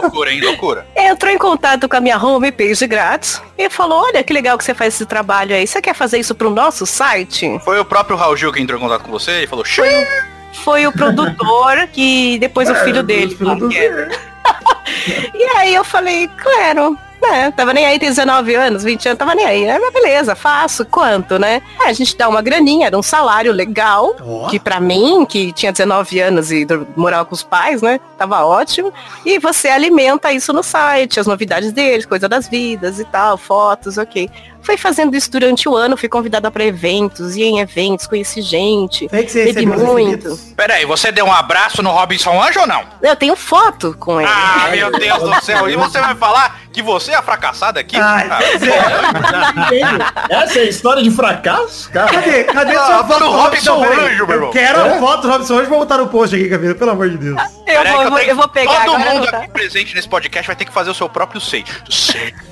Loucura, 0.02 0.32
hein? 0.32 0.40
Loucura. 0.40 0.86
entrou 0.96 1.32
em 1.32 1.40
contato 1.40 1.90
com 1.90 1.96
a 1.96 2.00
minha 2.00 2.24
homepage 2.24 2.86
grátis 2.86 3.42
e 3.58 3.72
falou, 3.72 4.04
olha 4.04 4.24
que 4.24 4.32
legal 4.32 4.56
que 4.56 4.64
você 4.64 4.76
faz 4.76 4.94
esse 4.94 5.06
trabalho 5.08 5.56
aí. 5.56 5.66
Você 5.66 5.82
quer 5.82 5.96
fazer 5.96 6.20
isso 6.20 6.36
pro 6.36 6.52
nosso 6.52 6.86
site? 6.86 7.60
Foi 7.66 7.80
o 7.80 7.86
próprio 7.86 8.16
Raul 8.16 8.38
Gil 8.38 8.54
que 8.54 8.62
entrou 8.62 8.78
em 8.78 8.82
contato 8.84 9.02
com 9.02 9.12
você 9.12 9.44
e 9.44 9.48
falou, 9.48 9.66
"Xiii". 9.66 10.06
Foi 10.54 10.86
o 10.88 10.92
produtor 10.92 11.88
que 11.94 12.38
depois 12.40 12.70
o 12.70 12.76
filho 12.76 13.04
dele. 13.04 13.36
que 13.36 13.78
é. 13.78 14.10
E 15.34 15.44
aí 15.58 15.74
eu 15.74 15.84
falei, 15.84 16.30
claro, 16.38 16.98
né? 17.22 17.52
Tava 17.52 17.74
nem 17.74 17.86
aí, 17.86 18.00
tem 18.00 18.10
19 18.10 18.56
anos, 18.56 18.84
20 18.84 19.10
anos, 19.10 19.20
tava 19.20 19.36
nem 19.36 19.46
aí. 19.46 19.64
É, 19.64 19.80
mas 19.80 19.94
beleza, 19.94 20.36
faço. 20.36 20.86
Quanto, 20.86 21.38
né? 21.38 21.62
É, 21.80 21.88
a 21.90 21.94
gente 21.94 22.18
dá 22.18 22.28
uma 22.28 22.42
graninha, 22.42 22.88
era 22.88 22.98
um 22.98 23.04
salário 23.04 23.52
legal, 23.52 24.16
Ó. 24.22 24.48
que 24.50 24.60
pra 24.60 24.80
mim, 24.80 25.26
que 25.26 25.52
tinha 25.54 25.72
19 25.72 26.20
anos 26.20 26.52
e 26.52 26.66
morava 26.96 27.26
com 27.26 27.36
os 27.36 27.44
pais, 27.44 27.82
né? 27.82 28.00
Tava 28.18 28.44
ótimo. 28.44 28.92
E 29.26 29.38
você 29.40 29.70
alimenta 29.70 30.34
isso 30.34 30.52
no 30.52 30.64
site, 30.64 31.20
as 31.20 31.28
novidades 31.28 31.72
deles, 31.72 32.06
coisa 32.06 32.28
das 32.28 32.48
vidas 32.48 33.00
e 33.00 33.06
tal, 33.06 33.38
fotos, 33.38 33.98
ok. 33.98 34.30
Fui 34.62 34.78
fazendo 34.78 35.16
isso 35.16 35.32
durante 35.32 35.68
o 35.68 35.76
ano, 35.76 35.98
fui 35.98 36.08
convidada 36.08 36.50
pra 36.52 36.64
eventos, 36.64 37.36
ia 37.36 37.46
em 37.46 37.60
eventos, 37.60 38.08
conheci 38.08 38.42
gente. 38.42 39.10
Foi 39.10 39.24
que 39.24 39.32
você 39.32 39.46
Bebi 39.46 39.66
muito. 39.66 39.90
recebidos? 39.90 40.54
Pera 40.56 40.76
aí, 40.76 40.86
você 40.86 41.12
deu 41.12 41.26
um 41.26 41.34
abraço 41.34 41.82
no 41.82 41.90
Robinson 41.92 42.42
Anjo 42.42 42.62
ou 42.62 42.68
não? 42.68 42.84
Eu 43.02 43.16
tenho 43.16 43.36
foto 43.36 43.96
com 44.00 44.22
ele. 44.22 44.30
Ah, 44.32 44.70
meu 44.72 44.92
Deus 44.92 45.22
do 45.22 45.46
céu. 45.46 45.70
E 45.70 45.76
você 45.76 46.00
vai 46.00 46.16
falar 46.16 46.61
que 46.72 46.82
você 46.82 47.12
é 47.12 47.16
a 47.16 47.22
fracassada 47.22 47.80
aqui? 47.80 47.98
Ai, 47.98 48.28
Ah, 48.30 48.40
pois 48.40 48.64
é. 48.64 50.34
Essa 50.44 50.60
é 50.60 50.62
a 50.62 50.66
história 50.66 51.04
de 51.04 51.12
fracasso? 51.12 51.90
Cara, 51.92 52.12
Cadê? 52.12 52.44
Cadê 52.46 52.76
Ah, 52.76 52.86
sua 52.86 53.04
fala 53.04 53.08
foto 53.08 53.20
do 53.20 53.30
Robson 53.32 53.74
Robson 53.80 53.84
Anjo? 53.84 54.02
Meu 54.02 54.28
Eu 54.28 54.32
irmão. 54.36 54.52
quero 54.52 54.80
É? 54.80 54.96
a 54.96 55.00
foto 55.00 55.22
do 55.24 55.30
Robson 55.30 55.54
Anjo 55.60 55.68
pra 55.68 55.78
botar 55.78 55.98
no 55.98 56.08
post 56.08 56.36
aqui, 56.36 56.48
Camila, 56.50 56.76
pelo 56.76 56.92
amor 56.92 57.10
de 57.10 57.18
Deus. 57.18 57.42
Eu 57.42 57.78
Pera 57.78 57.90
aí 57.90 57.96
vou, 57.96 58.10
vou- 58.10 58.20
tenho- 58.20 58.30
eu 58.32 58.36
vou 58.36 58.48
pegar 58.50 58.86
Todo 58.86 58.96
agora. 58.96 59.10
eu 59.10 59.14
mundo 59.16 59.30
vou 59.32 59.40
aqui 59.40 59.50
presente 59.52 59.96
nesse 59.96 60.08
podcast 60.10 60.48
vai 60.48 60.56
ter 60.56 60.66
que 60.66 60.74
fazer 60.74 60.90
o 60.90 60.94
seu 60.94 61.08
próprio 61.08 61.40
sei. 61.40 61.64
Sei. 61.90 62.34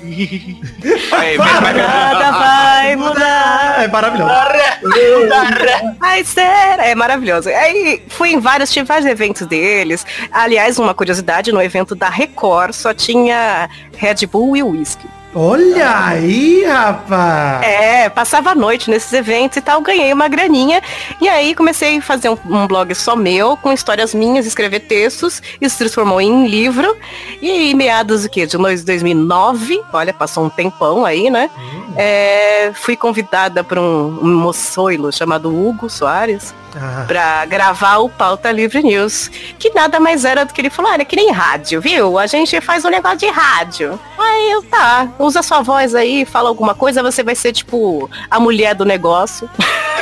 Aí, 1.12 1.36
mas 1.36 1.60
vai 1.60 1.72
Nada 1.74 2.30
vai 2.32 2.96
mudar. 2.96 3.82
É 3.84 3.88
maravilhoso. 3.88 4.32
Vai 5.98 6.24
ser. 6.24 6.40
É 6.78 6.94
maravilhoso. 6.94 7.48
Aí 7.48 8.02
fui 8.08 8.30
em 8.32 8.40
vários, 8.40 8.70
tive 8.72 8.86
vários 8.86 9.06
eventos 9.06 9.46
deles. 9.46 10.06
Aliás, 10.32 10.78
uma 10.78 10.94
curiosidade, 10.94 11.52
no 11.52 11.60
evento 11.62 11.94
da 11.94 12.08
Record 12.08 12.72
só 12.72 12.94
tinha 12.94 13.68
Red 14.10 14.26
Bull 14.26 14.56
e 14.56 14.62
whisky. 14.64 15.19
Olha 15.32 16.06
aí, 16.06 16.64
rapaz. 16.64 17.64
É, 17.64 18.08
passava 18.08 18.50
a 18.50 18.54
noite 18.54 18.90
nesses 18.90 19.12
eventos 19.12 19.58
e 19.58 19.60
tal, 19.60 19.80
ganhei 19.80 20.12
uma 20.12 20.26
graninha. 20.26 20.82
E 21.20 21.28
aí 21.28 21.54
comecei 21.54 21.98
a 21.98 22.02
fazer 22.02 22.28
um, 22.28 22.38
um 22.46 22.66
blog 22.66 22.92
só 22.96 23.14
meu, 23.14 23.56
com 23.56 23.72
histórias 23.72 24.12
minhas, 24.12 24.44
escrever 24.44 24.80
textos. 24.80 25.40
Isso 25.60 25.74
se 25.74 25.78
transformou 25.78 26.20
em 26.20 26.48
livro. 26.48 26.96
E 27.40 27.48
aí, 27.48 27.74
meados 27.74 28.24
do 28.24 28.28
quê? 28.28 28.44
De 28.44 28.56
2009, 28.56 29.80
olha, 29.92 30.12
passou 30.12 30.44
um 30.44 30.50
tempão 30.50 31.04
aí, 31.04 31.30
né? 31.30 31.48
É, 31.96 32.72
fui 32.74 32.96
convidada 32.96 33.62
por 33.62 33.78
um, 33.78 34.18
um 34.22 34.34
moçoilo 34.34 35.12
chamado 35.12 35.48
Hugo 35.48 35.88
Soares 35.88 36.54
Ah, 36.74 37.04
pra 37.06 37.44
gravar 37.46 37.98
o 37.98 38.08
Pauta 38.08 38.50
Livre 38.50 38.82
News. 38.82 39.30
Que 39.58 39.70
nada 39.70 40.00
mais 40.00 40.24
era 40.24 40.44
do 40.44 40.52
que 40.52 40.60
ele 40.60 40.70
falou, 40.70 40.90
olha, 40.90 41.04
que 41.04 41.14
nem 41.14 41.30
rádio, 41.30 41.80
viu? 41.80 42.18
A 42.18 42.26
gente 42.26 42.60
faz 42.60 42.84
um 42.84 42.90
negócio 42.90 43.18
de 43.18 43.28
rádio. 43.28 43.98
Aí 44.22 44.50
eu, 44.50 44.62
tá, 44.62 45.08
usa 45.18 45.42
sua 45.42 45.60
voz 45.62 45.94
aí, 45.94 46.24
fala 46.24 46.48
alguma 46.48 46.74
coisa, 46.74 47.02
você 47.02 47.22
vai 47.22 47.34
ser 47.34 47.52
tipo 47.52 48.08
a 48.30 48.38
mulher 48.38 48.74
do 48.74 48.84
negócio. 48.84 49.48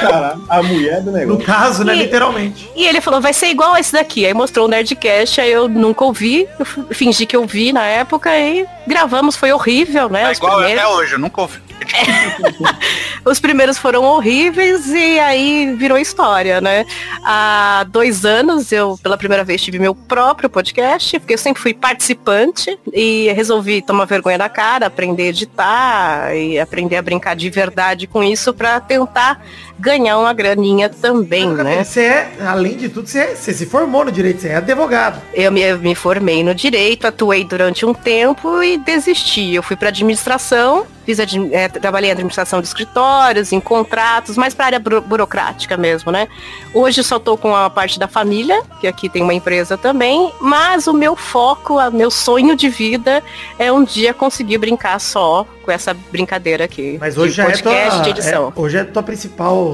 Cara, 0.00 0.36
a 0.48 0.62
mulher 0.62 1.00
do 1.02 1.10
no 1.10 1.16
negócio. 1.16 1.44
caso, 1.44 1.84
né, 1.84 1.94
E- 1.94 1.98
literalmente. 2.02 2.70
E 2.76 2.84
ele 2.86 3.00
falou, 3.00 3.20
vai 3.20 3.32
ser 3.32 3.46
igual 3.48 3.76
esse 3.76 3.92
daqui. 3.92 4.24
Aí 4.26 4.34
mostrou 4.34 4.66
o 4.66 4.68
Nerdcast, 4.68 5.40
aí 5.40 5.50
eu 5.50 5.68
nunca 5.68 6.04
ouvi, 6.04 6.48
eu 6.58 6.66
fingi 6.90 7.26
que 7.26 7.36
eu 7.36 7.44
vi 7.46 7.72
na 7.72 7.84
época 7.84 8.36
e 8.36 8.66
gravamos, 8.86 9.36
foi 9.36 9.52
horrível, 9.52 10.08
né? 10.08 10.24
É 10.28 10.32
igual 10.32 10.56
primeiros. 10.58 10.82
até 10.84 10.92
hoje, 10.94 11.12
eu 11.14 11.18
nunca 11.18 11.40
ouvi. 11.40 11.58
Os 13.24 13.40
primeiros 13.40 13.78
foram 13.78 14.04
horríveis 14.04 14.88
e 14.88 15.18
aí 15.18 15.74
virou 15.76 15.98
história, 15.98 16.60
né? 16.60 16.84
Há 17.24 17.84
dois 17.88 18.24
anos 18.24 18.72
eu, 18.72 18.98
pela 19.02 19.16
primeira 19.16 19.44
vez, 19.44 19.62
tive 19.62 19.78
meu 19.78 19.94
próprio 19.94 20.48
podcast, 20.48 21.18
porque 21.18 21.34
eu 21.34 21.38
sempre 21.38 21.62
fui 21.62 21.74
participante 21.74 22.78
e 22.92 23.30
resolvi 23.32 23.82
tomar 23.82 24.04
vergonha 24.06 24.38
na 24.38 24.48
cara, 24.48 24.86
aprender 24.86 25.24
a 25.24 25.26
editar 25.26 26.36
e 26.36 26.58
aprender 26.58 26.96
a 26.96 27.02
brincar 27.02 27.34
de 27.34 27.50
verdade 27.50 28.06
com 28.06 28.22
isso 28.22 28.52
para 28.54 28.80
tentar 28.80 29.44
ganhar 29.78 30.18
uma 30.18 30.32
graninha 30.32 30.88
também, 30.88 31.48
né? 31.48 31.84
Você 31.84 32.00
é, 32.02 32.32
além 32.46 32.76
de 32.76 32.88
tudo, 32.88 33.06
você, 33.08 33.18
é- 33.20 33.34
você 33.34 33.52
se 33.54 33.66
formou 33.66 34.04
no 34.04 34.12
direito, 34.12 34.40
você 34.40 34.48
é 34.48 34.56
advogado. 34.56 35.20
Eu 35.32 35.52
me, 35.52 35.60
eu 35.60 35.78
me 35.78 35.94
formei 35.94 36.42
no 36.42 36.54
direito, 36.54 37.06
atuei 37.06 37.44
durante 37.44 37.86
um 37.86 37.94
tempo 37.94 38.62
e 38.62 38.76
desisti. 38.78 39.54
Eu 39.54 39.62
fui 39.62 39.76
para 39.76 39.88
administração, 39.88 40.84
fiz 41.06 41.20
admi- 41.20 41.50
eh, 41.54 41.68
trabalhei 41.68 42.10
em 42.10 42.12
administração 42.12 42.60
de 42.60 42.66
escritórios, 42.66 43.52
em 43.52 43.60
contratos, 43.60 44.36
mais 44.36 44.52
para 44.54 44.66
área 44.66 44.78
buro- 44.78 45.00
burocrática 45.00 45.76
mesmo, 45.76 46.10
né? 46.10 46.28
Hoje 46.74 47.02
só 47.02 47.16
estou 47.16 47.36
com 47.38 47.54
a 47.54 47.70
parte 47.70 47.98
da 47.98 48.08
família, 48.08 48.62
que 48.80 48.86
aqui 48.86 49.08
tem 49.08 49.22
uma 49.22 49.32
empresa 49.34 49.76
também, 49.78 50.32
mas 50.40 50.86
o 50.86 50.92
meu 50.92 51.14
foco, 51.16 51.78
o 51.78 51.90
meu 51.92 52.10
sonho 52.10 52.56
de 52.56 52.68
vida 52.68 53.22
é 53.58 53.70
um 53.72 53.84
dia 53.84 54.12
conseguir 54.12 54.58
brincar 54.58 54.98
só 55.00 55.46
com 55.64 55.70
essa 55.70 55.94
brincadeira 56.10 56.64
aqui. 56.64 56.96
Mas 57.00 57.16
hoje 57.18 57.34
já 57.34 57.44
é 57.44 57.46
podcast, 57.46 57.90
tua, 57.90 58.00
de 58.02 58.10
edição. 58.10 58.52
é- 58.56 58.60
hoje 58.60 58.76
é 58.78 58.84
tua 58.84 59.02
principal 59.02 59.67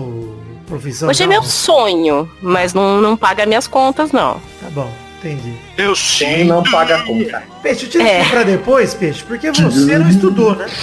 profissão. 0.66 1.09
Hoje 1.09 1.22
é 1.22 1.26
meu 1.26 1.42
sonho, 1.42 2.30
mas 2.40 2.72
não, 2.74 3.00
não 3.00 3.16
paga 3.16 3.44
minhas 3.46 3.66
contas, 3.66 4.12
não. 4.12 4.35
Tá 4.61 4.68
bom, 4.70 4.90
entendi. 5.18 5.54
Eu 5.76 5.92
Quem 5.94 6.38
sim. 6.38 6.44
não 6.44 6.62
paga 6.62 6.96
a 6.96 7.02
conta. 7.02 7.42
Peixe, 7.62 7.85
eu 7.87 7.90
te 7.90 8.00
É. 8.00 8.24
pra 8.24 8.42
depois, 8.42 8.94
Peixe, 8.94 9.22
porque 9.24 9.50
você 9.52 9.98
não 9.98 10.09
estudou, 10.09 10.54
né? 10.57 10.66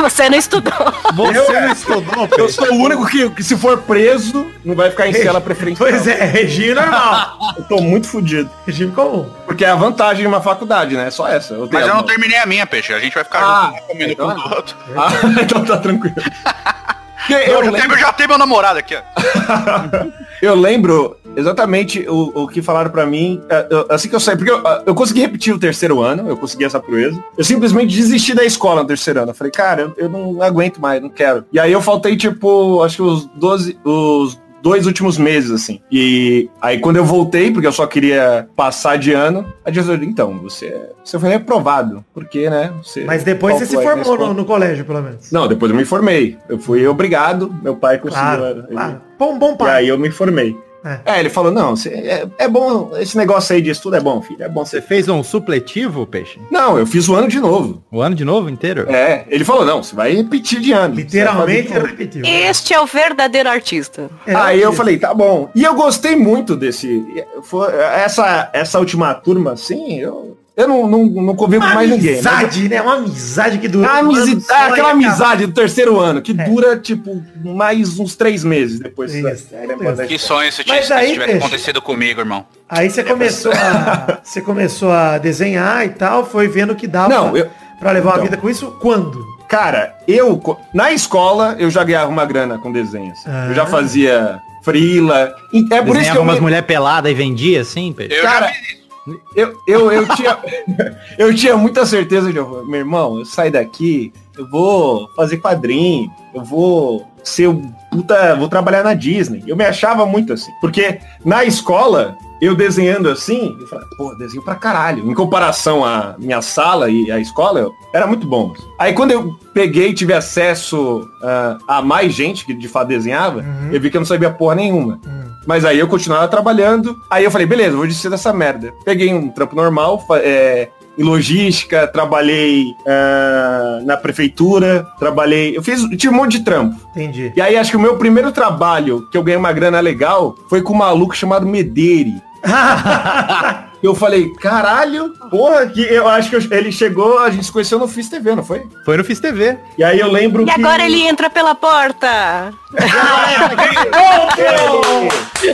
Você 0.00 0.28
não 0.28 0.36
estudou. 0.36 0.72
Você 1.14 1.60
não 1.60 1.72
estudou, 1.72 2.28
Eu 2.36 2.46
sou 2.48 2.70
o 2.72 2.74
único 2.76 3.06
que, 3.06 3.30
que 3.30 3.42
se 3.42 3.56
for 3.56 3.78
preso, 3.78 4.46
não 4.62 4.74
vai 4.74 4.90
ficar 4.90 5.08
em 5.08 5.14
cela 5.14 5.40
preferencial. 5.40 5.88
Pois 5.88 6.06
é, 6.06 6.24
regime 6.26 6.74
normal. 6.74 7.38
Eu 7.56 7.64
tô 7.64 7.80
muito 7.80 8.06
fudido. 8.06 8.50
regime 8.66 8.92
comum. 8.92 9.26
Porque 9.46 9.64
é 9.64 9.70
a 9.70 9.74
vantagem 9.74 10.20
de 10.22 10.26
uma 10.26 10.42
faculdade, 10.42 10.94
né? 10.94 11.10
Só 11.10 11.26
essa. 11.26 11.54
Eu 11.54 11.66
tenho 11.68 11.80
Mas 11.80 11.88
eu 11.88 11.94
não 11.94 12.02
terminei 12.02 12.36
a 12.36 12.44
minha, 12.44 12.66
peixe. 12.66 12.92
A 12.92 12.98
gente 12.98 13.14
vai 13.14 13.24
ficar 13.24 13.38
Ah, 13.40 13.70
junto, 13.70 13.82
um 13.82 13.86
comendo 13.86 14.12
então 14.12 14.26
com 14.34 14.40
é. 14.40 14.44
o 14.44 14.56
outro. 14.56 14.76
Ah, 14.94 15.08
então 15.40 15.64
tá 15.64 15.76
tranquilo. 15.78 16.16
Eu, 17.28 17.38
eu, 17.38 17.70
lembro, 17.70 17.98
já 17.98 18.12
tenho 18.12 18.28
meu 18.28 18.38
namorado 18.38 18.78
aqui, 18.78 18.94
ó. 18.96 19.00
eu 20.42 20.54
lembro 20.54 21.16
exatamente 21.36 22.06
o, 22.08 22.42
o 22.42 22.48
que 22.48 22.62
falaram 22.62 22.90
pra 22.90 23.04
mim, 23.06 23.42
é, 23.48 23.66
eu- 23.70 23.86
assim 23.90 24.08
que 24.08 24.14
eu 24.14 24.20
saí, 24.20 24.36
porque 24.36 24.50
eu, 24.50 24.62
eu 24.86 24.94
consegui 24.94 25.20
repetir 25.20 25.52
o 25.54 25.58
terceiro 25.58 26.00
ano, 26.02 26.28
eu 26.28 26.36
consegui 26.36 26.64
essa 26.64 26.80
proeza. 26.80 27.22
Eu 27.36 27.44
simplesmente 27.44 27.94
desisti 27.94 28.34
da 28.34 28.44
escola 28.44 28.82
no 28.82 28.88
terceiro 28.88 29.20
ano. 29.20 29.30
Eu 29.30 29.34
falei, 29.34 29.50
cara, 29.50 29.82
eu, 29.82 29.94
eu 29.96 30.08
não 30.08 30.40
aguento 30.42 30.80
mais, 30.80 31.02
não 31.02 31.10
quero. 31.10 31.44
E 31.52 31.58
aí 31.60 31.72
eu 31.72 31.82
faltei, 31.82 32.16
tipo, 32.16 32.82
acho 32.82 32.96
que 32.96 33.02
os 33.02 33.26
12, 33.34 33.78
os 33.84 34.38
dois 34.66 34.84
últimos 34.84 35.16
meses, 35.16 35.52
assim. 35.52 35.80
E 35.92 36.50
aí 36.60 36.80
quando 36.80 36.96
eu 36.96 37.04
voltei, 37.04 37.52
porque 37.52 37.68
eu 37.68 37.72
só 37.72 37.86
queria 37.86 38.48
passar 38.56 38.98
de 38.98 39.12
ano, 39.12 39.46
a 39.64 39.70
diretora, 39.70 40.04
então, 40.04 40.40
você, 40.40 40.90
você 41.04 41.20
foi 41.20 41.28
reprovado. 41.28 42.04
Porque, 42.12 42.50
né? 42.50 42.72
Você 42.82 43.04
Mas 43.04 43.22
depois 43.22 43.54
você 43.54 43.66
se 43.66 43.80
formou 43.80 44.18
no, 44.18 44.34
no 44.34 44.44
colégio, 44.44 44.84
pelo 44.84 45.00
menos. 45.00 45.30
Não, 45.30 45.46
depois 45.46 45.70
eu 45.70 45.76
me 45.76 45.84
formei. 45.84 46.36
Eu 46.48 46.58
fui 46.58 46.84
obrigado, 46.84 47.54
meu 47.62 47.76
pai 47.76 47.98
conseguiu. 47.98 48.26
Claro, 48.26 48.64
claro. 48.68 49.00
Bom, 49.16 49.38
bom 49.38 49.52
E 49.52 49.56
pai. 49.56 49.76
aí 49.76 49.88
eu 49.88 49.96
me 49.96 50.10
formei. 50.10 50.56
É. 50.86 51.16
É, 51.16 51.20
ele 51.20 51.28
falou, 51.28 51.50
não, 51.50 51.74
cê- 51.74 51.88
é, 51.90 52.26
é 52.38 52.48
bom, 52.48 52.92
esse 52.96 53.16
negócio 53.16 53.54
aí 53.54 53.60
de 53.60 53.70
estudo 53.70 53.96
é 53.96 54.00
bom, 54.00 54.22
filho, 54.22 54.42
é 54.42 54.48
bom 54.48 54.64
Você 54.64 54.80
você... 54.80 54.86
fez 54.86 55.08
um 55.08 55.22
supletivo, 55.22 56.06
Peixe? 56.06 56.38
Não, 56.50 56.78
eu 56.78 56.86
fiz 56.86 57.08
o 57.08 57.14
ano 57.14 57.28
de 57.28 57.40
novo. 57.40 57.82
O 57.90 58.00
ano 58.00 58.14
de 58.14 58.24
novo 58.24 58.48
inteiro? 58.48 58.88
É, 58.90 59.24
ele 59.28 59.44
falou, 59.44 59.64
não, 59.64 59.82
você 59.82 59.94
vai 59.96 60.14
repetir 60.14 60.60
de 60.60 60.72
ano. 60.72 60.94
Literalmente 60.94 61.72
de 61.72 61.78
repetiu. 61.78 62.22
Este 62.24 62.72
é 62.72 62.80
o 62.80 62.86
verdadeiro 62.86 63.48
artista. 63.48 64.08
É. 64.26 64.34
Aí 64.34 64.60
eu 64.62 64.68
isso. 64.70 64.76
falei, 64.76 64.98
tá 64.98 65.12
bom. 65.12 65.50
E 65.54 65.64
eu 65.64 65.74
gostei 65.74 66.14
muito 66.14 66.54
desse... 66.56 67.04
foi- 67.42 67.74
essa, 67.74 68.50
essa 68.52 68.78
última 68.78 69.12
turma, 69.14 69.52
assim, 69.52 69.98
eu, 69.98 70.36
eu 70.56 70.66
não, 70.66 70.86
não, 70.88 71.04
não 71.06 71.36
convivo 71.36 71.62
Uma 71.62 71.68
com 71.70 71.74
mais 71.76 71.90
ninguém. 71.90 72.14
amizade, 72.14 72.68
né? 72.68 72.80
Uma 72.80 72.94
amizade 72.94 73.58
que 73.58 73.68
dura. 73.68 73.88
A 73.90 73.94
um 73.96 73.98
amizade, 73.98 74.44
e 74.48 74.52
aquela 74.72 74.90
amizade 74.92 75.46
do 75.46 75.52
terceiro 75.52 76.00
ano, 76.00 76.22
que 76.22 76.32
É. 76.32 76.44
dura, 76.48 76.76
tipo, 76.78 77.22
mais 77.44 77.98
uns 77.98 78.16
três 78.16 78.42
meses 78.42 78.80
depois. 78.80 79.14
Isso, 79.14 79.26
é 79.28 79.32
isso. 79.34 80.06
Que 80.08 80.18
sonho 80.18 80.50
se 80.52 80.64
Mas 80.66 80.86
tivesse, 80.86 81.14
peixe? 81.18 81.32
acontecido 81.38 81.82
comigo, 81.82 82.20
irmão. 82.20 82.46
Aí 82.68 82.88
você 82.90 83.04
começou 83.04 83.52
a. 83.52 84.20
Você 84.24 84.40
começou 84.40 84.90
a 84.90 85.18
desenhar 85.18 85.84
e 85.86 85.90
tal, 85.90 86.24
foi 86.26 86.48
vendo 86.48 86.74
que 86.74 86.86
dava 86.86 87.08
Não, 87.08 87.30
pra, 87.30 87.38
eu- 87.40 87.50
pra 87.78 87.90
levar 87.92 88.10
uma 88.10 88.14
então. 88.16 88.24
vida 88.24 88.36
com 88.38 88.50
isso 88.50 88.74
quando? 88.80 89.24
Cara, 89.48 89.94
eu, 90.08 90.40
na 90.74 90.90
escola, 90.90 91.54
eu 91.58 91.70
já 91.70 91.84
ganhava 91.84 92.10
uma 92.10 92.24
grana 92.24 92.58
com 92.58 92.72
desenhos. 92.72 93.18
Ah. 93.26 93.46
Eu 93.48 93.54
já 93.54 93.66
fazia 93.66 94.40
frila. 94.64 95.32
E 95.52 95.58
É 95.58 95.62
por 95.62 95.68
isso 95.70 95.84
que 95.84 95.92
Desenhava 95.92 96.18
eu, 96.18 96.22
umas 96.22 96.34
me- 96.36 96.40
mulheres 96.40 96.66
peladas 96.66 97.12
e 97.12 97.14
vendia 97.14 97.60
assim, 97.60 97.92
Peixe? 97.92 98.14
Eu 98.16 98.22
Cara, 98.24 98.46
já 98.48 98.52
fiz 98.54 98.68
isso. 98.70 98.85
Eu, 99.34 99.52
eu, 99.66 99.92
eu, 99.92 100.08
tinha, 100.14 100.38
eu 101.18 101.34
tinha 101.34 101.56
muita 101.56 101.84
certeza 101.86 102.32
de, 102.32 102.38
eu- 102.38 102.64
meu 102.66 102.80
irmão, 102.80 103.18
eu 103.18 103.24
saio 103.24 103.52
daqui, 103.52 104.12
eu 104.36 104.48
vou 104.50 105.08
fazer 105.16 105.38
quadrinho, 105.38 106.10
eu 106.34 106.42
vou 106.44 107.06
ser 107.24 107.48
o 107.48 107.60
puta, 107.90 108.36
vou 108.36 108.48
trabalhar 108.48 108.82
na 108.84 108.94
Disney. 108.94 109.42
Eu 109.46 109.56
me 109.56 109.64
achava 109.64 110.04
muito 110.06 110.32
assim. 110.32 110.52
Porque 110.60 111.00
na 111.24 111.44
escola, 111.44 112.16
eu 112.40 112.54
desenhando 112.54 113.08
assim, 113.08 113.56
eu 113.58 113.66
falava, 113.66 113.88
pô, 113.96 114.14
desenho 114.16 114.42
pra 114.42 114.54
caralho. 114.54 115.10
Em 115.10 115.14
comparação 115.14 115.82
à 115.84 116.14
minha 116.18 116.42
sala 116.42 116.90
e 116.90 117.10
à 117.10 117.18
escola, 117.18 117.60
eu, 117.60 117.72
era 117.94 118.06
muito 118.06 118.26
bom. 118.26 118.52
Aí 118.78 118.92
quando 118.92 119.12
eu 119.12 119.34
peguei 119.54 119.88
e 119.88 119.94
tive 119.94 120.12
acesso 120.12 121.08
ah, 121.22 121.58
a 121.66 121.82
mais 121.82 122.12
gente 122.12 122.44
que 122.44 122.52
de 122.52 122.68
fato 122.68 122.88
desenhava, 122.88 123.40
Uhum. 123.40 123.70
eu 123.72 123.80
vi 123.80 123.90
que 123.90 123.96
eu 123.96 124.00
não 124.02 124.06
sabia 124.06 124.30
porra 124.30 124.54
nenhuma. 124.56 125.00
Hum. 125.06 125.25
Mas 125.46 125.64
aí 125.64 125.78
eu 125.78 125.88
continuava 125.88 126.26
trabalhando. 126.28 127.00
Aí 127.10 127.24
eu 127.24 127.30
falei, 127.30 127.46
beleza, 127.46 127.76
vou 127.76 127.86
desistir 127.86 128.10
dessa 128.10 128.32
merda. 128.32 128.74
Peguei 128.84 129.12
um 129.14 129.28
trampo 129.28 129.54
normal, 129.54 130.04
é, 130.14 130.68
em 130.98 131.02
logística, 131.02 131.86
trabalhei 131.86 132.74
ah, 132.86 133.80
na 133.84 133.96
prefeitura, 133.96 134.86
trabalhei. 134.98 135.56
Eu 135.56 135.62
fiz, 135.62 135.82
tive 135.96 136.08
um 136.08 136.16
monte 136.16 136.38
de 136.38 136.44
trampo. 136.44 136.76
Entendi. 136.90 137.32
E 137.36 137.40
aí 137.40 137.56
acho 137.56 137.70
que 137.70 137.76
o 137.76 137.80
meu 137.80 137.96
primeiro 137.96 138.32
trabalho 138.32 139.06
que 139.10 139.16
eu 139.16 139.22
ganhei 139.22 139.38
uma 139.38 139.52
grana 139.52 139.80
legal 139.80 140.34
foi 140.48 140.62
com 140.62 140.72
um 140.72 140.78
maluco 140.78 141.14
chamado 141.14 141.46
Mederi. 141.46 142.14
Eu 143.82 143.94
falei, 143.94 144.32
caralho, 144.40 145.10
porra, 145.30 145.66
que 145.66 145.82
eu 145.82 146.08
acho 146.08 146.30
que 146.30 146.34
eu- 146.36 146.42
ele 146.50 146.72
chegou, 146.72 147.18
a 147.18 147.30
gente 147.30 147.44
se 147.44 147.52
conheceu 147.52 147.78
no 147.78 147.86
Fiz 147.86 148.08
TV, 148.08 148.34
não 148.34 148.42
foi? 148.42 148.66
Foi 148.84 148.96
no 148.96 149.04
Fiz 149.04 149.20
TV. 149.20 149.58
E 149.78 149.84
aí 149.84 150.00
eu 150.00 150.10
lembro 150.10 150.42
E 150.42 150.46
que... 150.46 150.50
agora 150.50 150.84
ele 150.84 151.02
entra 151.02 151.28
pela 151.30 151.54
porta. 151.54 152.52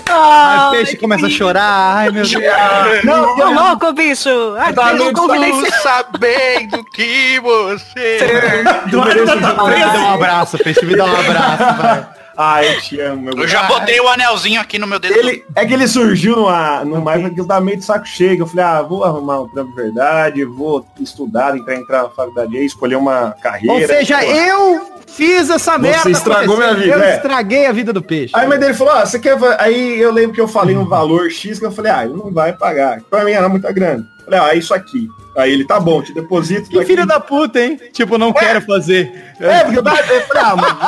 Ah, 0.09 0.69
o 0.69 0.71
Peixe 0.73 0.97
começa 0.97 1.27
a 1.27 1.31
chorar. 1.31 1.97
Ai, 1.97 2.11
meu 2.11 2.23
Deus. 2.25 3.05
Não, 3.05 3.37
Ô 3.39 3.51
louco, 3.51 3.93
bicho. 3.93 4.29
Ai, 4.59 4.73
Tá 4.73 4.93
eu 4.95 5.13
convidei 5.13 5.51
Estou 5.51 5.71
sabendo 5.83 6.85
que 6.85 7.41
você... 7.41 8.19
Tá 8.63 8.87
Me 8.87 8.93
dá 8.93 9.63
um 9.63 9.67
preso. 9.67 10.07
abraço, 10.15 10.59
Peixe, 10.59 10.85
me 10.87 10.97
dá 10.97 11.05
um 11.05 11.17
abraço, 11.17 11.83
vai. 11.83 12.07
Ah, 12.37 12.65
eu 12.65 12.81
te 12.81 13.01
amo, 13.01 13.23
meu 13.23 13.35
Eu 13.35 13.49
já 13.49 13.65
botei 13.65 14.01
o 14.01 14.09
anelzinho 14.09 14.61
aqui 14.61 14.79
no 14.79 14.87
meu 14.87 14.99
dedo. 14.99 15.15
Ele, 15.15 15.45
é 15.55 15.67
que 15.67 15.75
ele 15.75 15.87
surgiu 15.87 16.37
numa, 16.37 16.85
numa 16.85 17.15
época 17.15 17.35
que 17.35 17.41
eu 17.41 17.47
tava 17.47 17.61
meio 17.61 17.79
de 17.79 17.85
saco 17.85 18.07
cheio. 18.07 18.41
Eu 18.41 18.47
falei, 18.47 18.65
ah, 18.65 18.83
vou 18.83 19.05
arrumar 19.05 19.41
um 19.43 19.49
trampo 19.49 19.71
de 19.71 19.77
verdade, 19.83 20.45
vou 20.45 20.87
estudar, 21.01 21.57
entrar, 21.57 21.75
entrar 21.77 22.03
na 22.05 22.09
faculdade 22.11 22.57
aí, 22.57 22.65
escolher 22.65 22.97
uma 22.97 23.35
carreira. 23.43 23.73
Ou 23.75 23.87
seja, 23.87 24.19
Pô. 24.19 24.25
eu 24.25 24.93
fiz 25.07 25.51
essa 25.51 25.77
merda. 25.79 26.11
estragou 26.11 26.57
acontecer. 26.57 26.75
minha 26.75 26.85
vida, 26.87 26.97
Eu 26.97 27.03
é. 27.03 27.17
estraguei 27.17 27.67
a 27.67 27.73
vida 27.73 27.93
do 27.93 28.03
peixe. 28.03 28.33
Aí 28.35 28.47
mas 28.47 28.63
ele 28.63 28.75
falou, 28.75 28.95
ah, 28.95 29.05
você 29.07 29.19
quer. 29.19 29.37
Aí 29.59 30.01
eu 30.01 30.13
lembro 30.13 30.35
que 30.35 30.41
eu 30.41 30.49
falei 30.49 30.77
um 30.77 30.87
valor 30.87 31.31
X 31.31 31.59
que 31.59 31.67
eu 31.67 31.73
falei, 31.73 31.93
ah, 31.93 32.05
ele 32.05 32.15
não 32.15 32.33
vai 32.33 32.53
pagar. 32.53 33.01
Pra 33.11 33.25
mim 33.25 33.33
era 33.33 33.49
muita 33.49 33.71
grana. 33.73 34.07
Eu 34.19 34.25
Falei, 34.25 34.41
ah, 34.41 34.55
isso 34.55 34.73
aqui. 34.73 35.09
Aí 35.37 35.53
ele, 35.53 35.67
tá 35.67 35.81
bom, 35.81 36.01
te 36.03 36.15
deposito. 36.15 36.69
Que 36.69 36.75
daqui- 36.77 36.87
filho 36.87 37.07
da 37.07 37.19
puta, 37.19 37.59
hein? 37.61 37.79
Tipo, 37.93 38.17
não 38.19 38.33
quero 38.33 38.61
fazer. 38.63 39.11
É, 39.41 39.65
porque 39.65 39.79
eu, 39.79 39.83
tava- 39.83 40.01
eu 40.01 40.21
falei, 40.23 40.43
ah, 40.45 40.57
mano, 40.57 40.79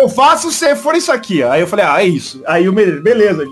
eu 0.00 0.08
faço 0.08 0.50
se 0.50 0.74
for 0.76 0.94
isso 0.94 1.12
aqui. 1.12 1.42
Aí 1.42 1.60
eu 1.60 1.66
falei, 1.66 1.84
ah, 1.84 2.02
é 2.02 2.06
isso. 2.06 2.42
Aí 2.46 2.68
o 2.68 2.72
beleza, 2.72 3.00
beleza. 3.00 3.44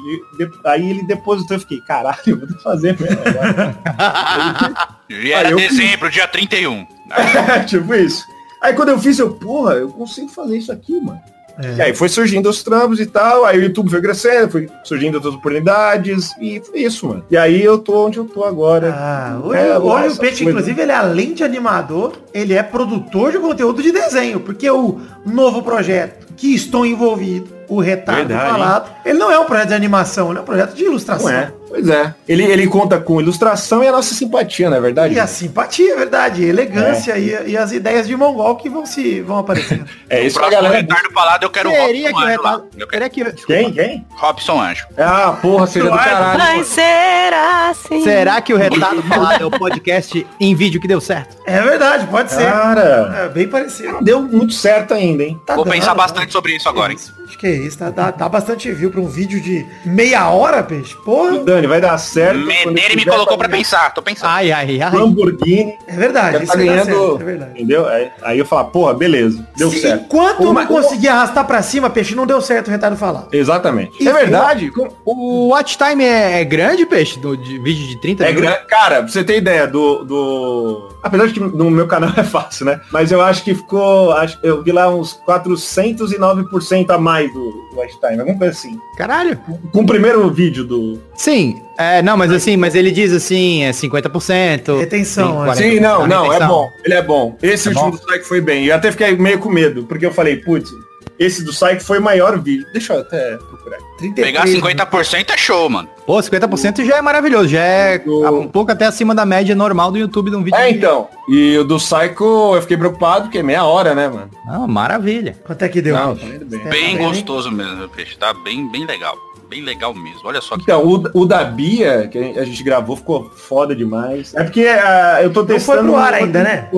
Aí 0.64 0.90
ele 0.90 1.02
depositou, 1.06 1.56
eu 1.56 1.60
fiquei, 1.60 1.80
caralho, 1.80 2.18
eu 2.26 2.36
vou 2.38 2.48
ter 2.48 2.54
que 2.54 2.62
fazer 2.62 2.98
mesmo. 2.98 3.18
agora." 3.24 4.88
E 5.10 5.32
era 5.32 5.54
dezembro, 5.56 6.10
dia 6.10 6.28
31. 6.28 6.86
tipo 7.66 7.94
isso. 7.94 8.22
Aí 8.60 8.74
quando 8.74 8.90
eu 8.90 8.98
fiz, 8.98 9.18
eu, 9.18 9.30
porra, 9.30 9.74
eu 9.74 9.88
consigo 9.88 10.28
fazer 10.28 10.58
isso 10.58 10.70
aqui, 10.70 11.00
mano. 11.00 11.18
É. 11.60 11.74
E 11.76 11.82
aí 11.82 11.94
foi 11.94 12.08
surgindo 12.08 12.48
os 12.48 12.62
trampos 12.62 13.00
e 13.00 13.06
tal, 13.06 13.44
aí 13.44 13.58
o 13.58 13.62
YouTube 13.62 13.90
foi 13.90 14.00
crescendo, 14.00 14.50
foi 14.52 14.68
surgindo 14.84 15.16
outras 15.16 15.34
oportunidades, 15.34 16.30
e 16.40 16.60
foi 16.60 16.82
isso, 16.82 17.08
mano. 17.08 17.24
E 17.30 17.36
aí 17.36 17.64
eu 17.64 17.78
tô 17.78 18.06
onde 18.06 18.18
eu 18.18 18.26
tô 18.26 18.44
agora. 18.44 18.94
Ah, 18.96 19.40
hoje, 19.42 19.58
É, 19.58 19.78
hoje 19.78 20.06
essa 20.06 20.14
o 20.16 20.18
Peixe, 20.20 20.44
coisa. 20.44 20.50
inclusive, 20.50 20.82
ele 20.82 20.92
é 20.92 20.94
além 20.94 21.34
de 21.34 21.42
animador, 21.42 22.12
ele 22.32 22.52
é 22.54 22.62
produtor 22.62 23.32
de 23.32 23.38
conteúdo 23.38 23.82
de 23.82 23.90
desenho, 23.90 24.38
porque 24.40 24.70
o 24.70 25.00
novo 25.26 25.62
projeto 25.62 26.27
que 26.38 26.54
estou 26.54 26.86
envolvido, 26.86 27.56
o 27.68 27.80
Retardo 27.80 28.28
Verdade, 28.28 28.50
Falado, 28.50 28.90
ele 29.04 29.18
não 29.18 29.30
é 29.30 29.38
um 29.38 29.44
projeto 29.44 29.68
de 29.68 29.74
animação, 29.74 30.30
ele 30.30 30.38
é 30.38 30.42
um 30.42 30.44
projeto 30.44 30.74
de 30.74 30.84
ilustração. 30.84 31.28
Não 31.30 31.38
é? 31.38 31.52
Pois 31.68 31.86
é. 31.86 32.14
Ele, 32.26 32.44
ele 32.44 32.66
conta 32.66 32.98
com 32.98 33.20
ilustração 33.20 33.84
e 33.84 33.88
a 33.88 33.92
nossa 33.92 34.14
simpatia, 34.14 34.70
não 34.70 34.78
é 34.78 34.80
verdade? 34.80 35.12
E 35.14 35.20
a 35.20 35.26
simpatia, 35.26 35.92
é 35.92 35.96
verdade, 35.96 36.42
a 36.42 36.48
elegância 36.48 37.18
e, 37.18 37.50
e 37.50 37.56
as 37.58 37.72
ideias 37.72 38.06
de 38.06 38.16
mongol 38.16 38.56
que 38.56 38.70
vão 38.70 38.86
se 38.86 39.20
vão 39.20 39.36
aparecendo. 39.38 39.84
É 40.08 40.22
O 40.22 40.26
isso 40.26 40.38
que 40.38 40.44
a 40.46 40.48
próximo 40.48 40.62
galera... 40.62 40.80
Ricardo 40.82 41.12
Palado 41.12 41.44
eu 41.44 41.50
quero 41.50 41.68
o 41.68 41.72
Queria 41.72 42.08
que 42.08 42.14
Robson 42.14 42.24
o 42.24 42.26
Anjo 42.32 42.42
lá. 42.42 42.50
retardo... 42.50 42.68
Eu 42.78 42.86
quero 42.88 43.10
Queria 43.10 43.32
que... 43.32 43.44
Quem? 43.46 43.72
Quem? 43.72 44.06
Robson 44.16 44.58
Anjo. 44.62 44.86
Ah, 44.96 45.36
porra, 45.42 45.66
seja 45.66 45.90
do 45.90 45.96
caralho. 45.96 46.38
Vai 46.38 46.64
ser 46.64 47.34
assim. 47.68 48.02
Será 48.02 48.40
que 48.40 48.54
o 48.54 48.56
Retardo 48.56 49.02
Falado 49.02 49.42
é 49.42 49.44
o 49.44 49.50
podcast 49.50 50.26
em 50.40 50.54
vídeo 50.54 50.80
que 50.80 50.88
deu 50.88 51.02
certo? 51.02 51.36
É 51.46 51.60
verdade, 51.60 52.06
pode 52.06 52.32
ser. 52.32 52.50
Cara, 52.50 53.24
É 53.24 53.28
bem 53.28 53.46
parecido. 53.46 53.92
não 53.92 54.02
deu 54.02 54.22
muito 54.22 54.54
certo 54.54 54.94
ainda, 54.94 55.22
hein? 55.22 55.38
Tá 55.44 55.54
Vou 55.54 55.64
dando, 55.64 55.74
pensar 55.74 55.88
tá 55.88 55.94
bastante 55.94 56.27
sobre 56.32 56.56
isso 56.56 56.68
agora? 56.68 56.94
Acho 57.28 57.38
que 57.38 57.46
é 57.46 57.52
isso, 57.56 57.78
tá, 57.78 57.90
dá, 57.90 58.10
dá 58.10 58.28
bastante 58.28 58.70
view 58.72 58.90
pra 58.90 59.00
um 59.00 59.06
vídeo 59.06 59.40
de 59.40 59.64
meia 59.84 60.28
hora, 60.30 60.62
peixe. 60.62 60.96
Porra, 61.04 61.38
Dani, 61.44 61.66
vai 61.66 61.80
dar 61.80 61.96
certo. 61.98 62.38
Meneiro 62.38 62.96
me 62.96 63.04
colocou 63.04 63.36
pra 63.36 63.48
fazer 63.48 63.58
pensar, 63.58 63.92
tô 63.94 64.02
pensando. 64.02 64.28
Ai, 64.30 64.50
ai, 64.50 64.80
ai. 64.80 64.94
Lamborghini, 64.96 65.74
é 65.86 65.96
verdade, 65.96 66.42
isso 66.44 66.52
tá 66.52 66.58
ganhando, 66.58 66.84
certo, 66.86 67.18
é 67.20 67.24
verdade. 67.24 67.50
entendeu? 67.52 67.86
Aí, 67.86 68.10
aí 68.22 68.38
eu 68.38 68.46
falo, 68.46 68.68
porra, 68.70 68.94
beleza, 68.94 69.46
deu 69.56 69.70
Se- 69.70 69.80
certo. 69.80 70.04
Enquanto 70.04 70.42
eu 70.42 70.52
não 70.52 70.66
conseguir 70.66 71.08
arrastar 71.08 71.46
pra 71.46 71.60
cima, 71.62 71.90
peixe, 71.90 72.14
não 72.14 72.26
deu 72.26 72.40
certo 72.40 72.68
o 72.68 72.70
retardo 72.70 72.96
falar. 72.96 73.28
Exatamente. 73.32 73.92
Isso, 74.00 74.08
é 74.08 74.12
verdade. 74.12 74.72
O 75.04 75.48
watch 75.48 75.76
time 75.76 76.04
é, 76.04 76.40
é 76.40 76.44
grande, 76.44 76.86
peixe? 76.86 77.18
Do, 77.18 77.36
de 77.36 77.58
vídeo 77.58 77.86
de 77.88 78.00
30 78.00 78.24
É 78.24 78.32
grande. 78.32 78.58
Cara, 78.68 78.96
pra 79.02 79.08
você 79.08 79.22
ter 79.22 79.36
ideia 79.38 79.66
do, 79.66 80.04
do. 80.04 80.88
Apesar 81.02 81.26
de 81.26 81.34
que 81.34 81.40
no 81.40 81.70
meu 81.70 81.86
canal 81.86 82.10
é 82.16 82.22
fácil, 82.24 82.66
né? 82.66 82.80
Mas 82.90 83.12
eu 83.12 83.20
acho 83.20 83.42
que 83.44 83.54
ficou. 83.54 84.12
Acho, 84.12 84.38
eu 84.42 84.62
vi 84.62 84.72
lá 84.72 84.88
uns 84.88 85.18
409% 85.26 86.90
a 86.90 86.98
mais 86.98 87.17
do, 87.26 87.50
do 87.70 87.76
watch 87.76 87.98
time. 87.98 88.20
Alguma 88.20 88.38
coisa 88.38 88.52
assim. 88.52 88.78
Caralho. 88.96 89.36
Com 89.72 89.80
o 89.80 89.86
primeiro 89.86 90.30
vídeo 90.30 90.62
do. 90.62 91.00
Sim, 91.16 91.60
é, 91.76 92.00
não, 92.02 92.16
mas 92.16 92.30
assim, 92.30 92.56
mas 92.56 92.76
ele 92.76 92.92
diz 92.92 93.12
assim, 93.12 93.64
é 93.64 93.72
50%. 93.72 94.78
Retenção, 94.78 95.44
é. 95.44 95.48
40%, 95.50 95.56
Sim, 95.56 95.80
não, 95.80 96.06
não, 96.06 96.26
é 96.26 96.34
retenção. 96.34 96.48
bom. 96.48 96.70
Ele 96.84 96.94
é 96.94 97.02
bom. 97.02 97.36
Esse 97.42 97.66
É 97.68 97.70
último 97.72 97.90
bom? 97.90 97.96
do 97.96 98.06
Psyche 98.06 98.24
foi 98.24 98.40
bem. 98.40 98.66
Eu 98.66 98.76
até 98.76 98.92
fiquei 98.92 99.16
meio 99.16 99.40
com 99.40 99.48
medo, 99.48 99.82
porque 99.84 100.06
eu 100.06 100.12
falei, 100.12 100.36
putz, 100.36 100.70
esse 101.18 101.42
do 101.44 101.50
Psyche 101.52 101.80
foi 101.80 101.98
o 101.98 102.02
maior 102.02 102.38
vídeo. 102.38 102.66
Deixa 102.72 102.94
eu 102.94 103.00
até 103.00 103.36
procurar. 103.36 103.78
33, 103.98 104.26
Pegar 104.26 104.46
né? 104.46 104.52
50% 104.52 105.30
é 105.30 105.36
show, 105.36 105.68
mano. 105.68 105.88
Pô, 106.06 106.16
50% 106.18 106.84
já 106.86 106.96
é 106.98 107.02
maravilhoso, 107.02 107.48
já 107.48 107.60
é 107.60 108.02
um 108.30 108.46
pouco 108.48 108.70
até 108.72 108.86
acima 108.86 109.14
da 109.14 109.26
média 109.26 109.54
normal 109.54 109.90
do 109.90 109.98
YouTube 109.98 110.30
de 110.30 110.36
um 110.36 110.42
vídeo. 110.44 110.56
É, 110.56 110.70
de- 110.70 110.78
então. 110.78 111.08
E 111.28 111.58
o 111.58 111.64
do 111.64 111.76
Psycho 111.76 112.54
eu 112.54 112.62
fiquei 112.62 112.76
preocupado, 112.76 113.24
porque 113.24 113.38
é 113.38 113.42
meia 113.42 113.64
hora, 113.64 113.94
né, 113.94 114.08
mano? 114.08 114.30
Ah, 114.48 114.66
maravilha. 114.66 115.36
Quanto 115.44 115.62
é 115.62 115.68
que 115.68 115.82
deu? 115.82 115.94
Não, 115.96 116.16
tá 116.16 116.24
bem. 116.24 116.38
Bem 116.38 116.60
tá 116.60 116.68
bem, 116.70 116.96
gostoso 116.98 117.50
mesmo, 117.50 117.76
meu 117.76 117.88
peixe. 117.88 118.16
Tá 118.16 118.32
bem, 118.32 118.70
bem 118.70 118.86
legal. 118.86 119.14
Bem 119.48 119.62
legal 119.62 119.94
mesmo. 119.94 120.20
Olha 120.24 120.40
só 120.42 120.56
que. 120.56 120.62
Então, 120.62 120.84
o, 120.84 121.22
o 121.22 121.24
da 121.24 121.42
Bia, 121.44 122.06
que 122.06 122.18
a 122.18 122.44
gente 122.44 122.62
gravou, 122.62 122.96
ficou 122.96 123.30
foda 123.30 123.74
demais. 123.74 124.34
É 124.34 124.44
porque 124.44 124.66
ah, 124.66 125.20
eu 125.22 125.32
tô 125.32 125.44
foi 125.46 125.54
testando... 125.54 125.84
pro 125.84 125.96
ar 125.96 126.12
ainda, 126.12 126.42
né? 126.42 126.68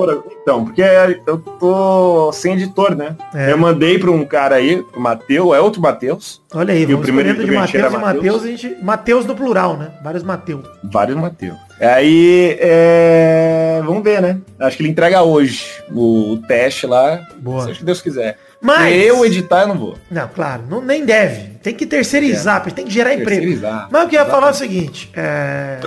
Então, 0.40 0.64
porque 0.64 0.83
eu 1.26 1.38
tô 1.38 2.30
sem 2.33 2.54
editor, 2.54 2.94
né? 2.94 3.16
É. 3.35 3.50
Eu 3.50 3.59
mandei 3.59 3.98
pra 3.98 4.11
um 4.11 4.24
cara 4.24 4.54
aí, 4.54 4.85
o 4.94 5.00
Matheus, 5.00 5.56
é 5.56 5.61
outro 5.61 5.83
Matheus. 5.83 6.40
Olha 6.54 6.72
aí, 6.72 6.85
E 6.85 6.94
o 6.94 6.98
primeiro 6.98 7.44
de 7.44 7.50
Mateus 7.50 7.92
e. 7.92 7.98
Mateus, 7.98 8.44
a 8.44 8.46
gente... 8.46 8.76
Mateus 8.83 9.26
no 9.26 9.35
plural, 9.35 9.76
né? 9.76 9.90
Vários 10.02 10.22
Mateus. 10.22 10.64
Vários 10.85 11.16
Matheus. 11.16 11.59
Aí, 11.80 12.56
é... 12.61 13.80
vamos 13.85 14.04
ver, 14.04 14.22
né? 14.22 14.38
Acho 14.61 14.76
que 14.76 14.83
ele 14.83 14.90
entrega 14.90 15.22
hoje 15.22 15.66
o, 15.90 16.38
teste 16.46 16.87
lá. 16.87 17.20
Boa. 17.38 17.62
Seja 17.62 17.74
o 17.74 17.78
que 17.78 17.85
Deus 17.85 18.02
quiser. 18.02 18.38
Mas... 18.61 18.94
Eu 18.94 19.25
editar, 19.25 19.62
eu 19.62 19.68
não 19.68 19.79
vou. 19.79 19.99
Não, 20.11 20.29
claro, 20.29 20.64
não, 20.68 20.81
nem 20.83 21.05
deve. 21.05 21.51
Tem 21.62 21.75
que 21.75 21.87
terceirizar, 21.87 22.62
tem 22.73 22.85
que 22.85 22.90
gerar 22.92 23.14
emprego. 23.14 23.59
Mas 23.90 24.03
eu 24.03 24.09
queria 24.09 24.27
falar 24.27 24.49
é 24.49 24.51
o 24.51 24.55
seguinte, 24.55 25.11
é... 25.14 25.79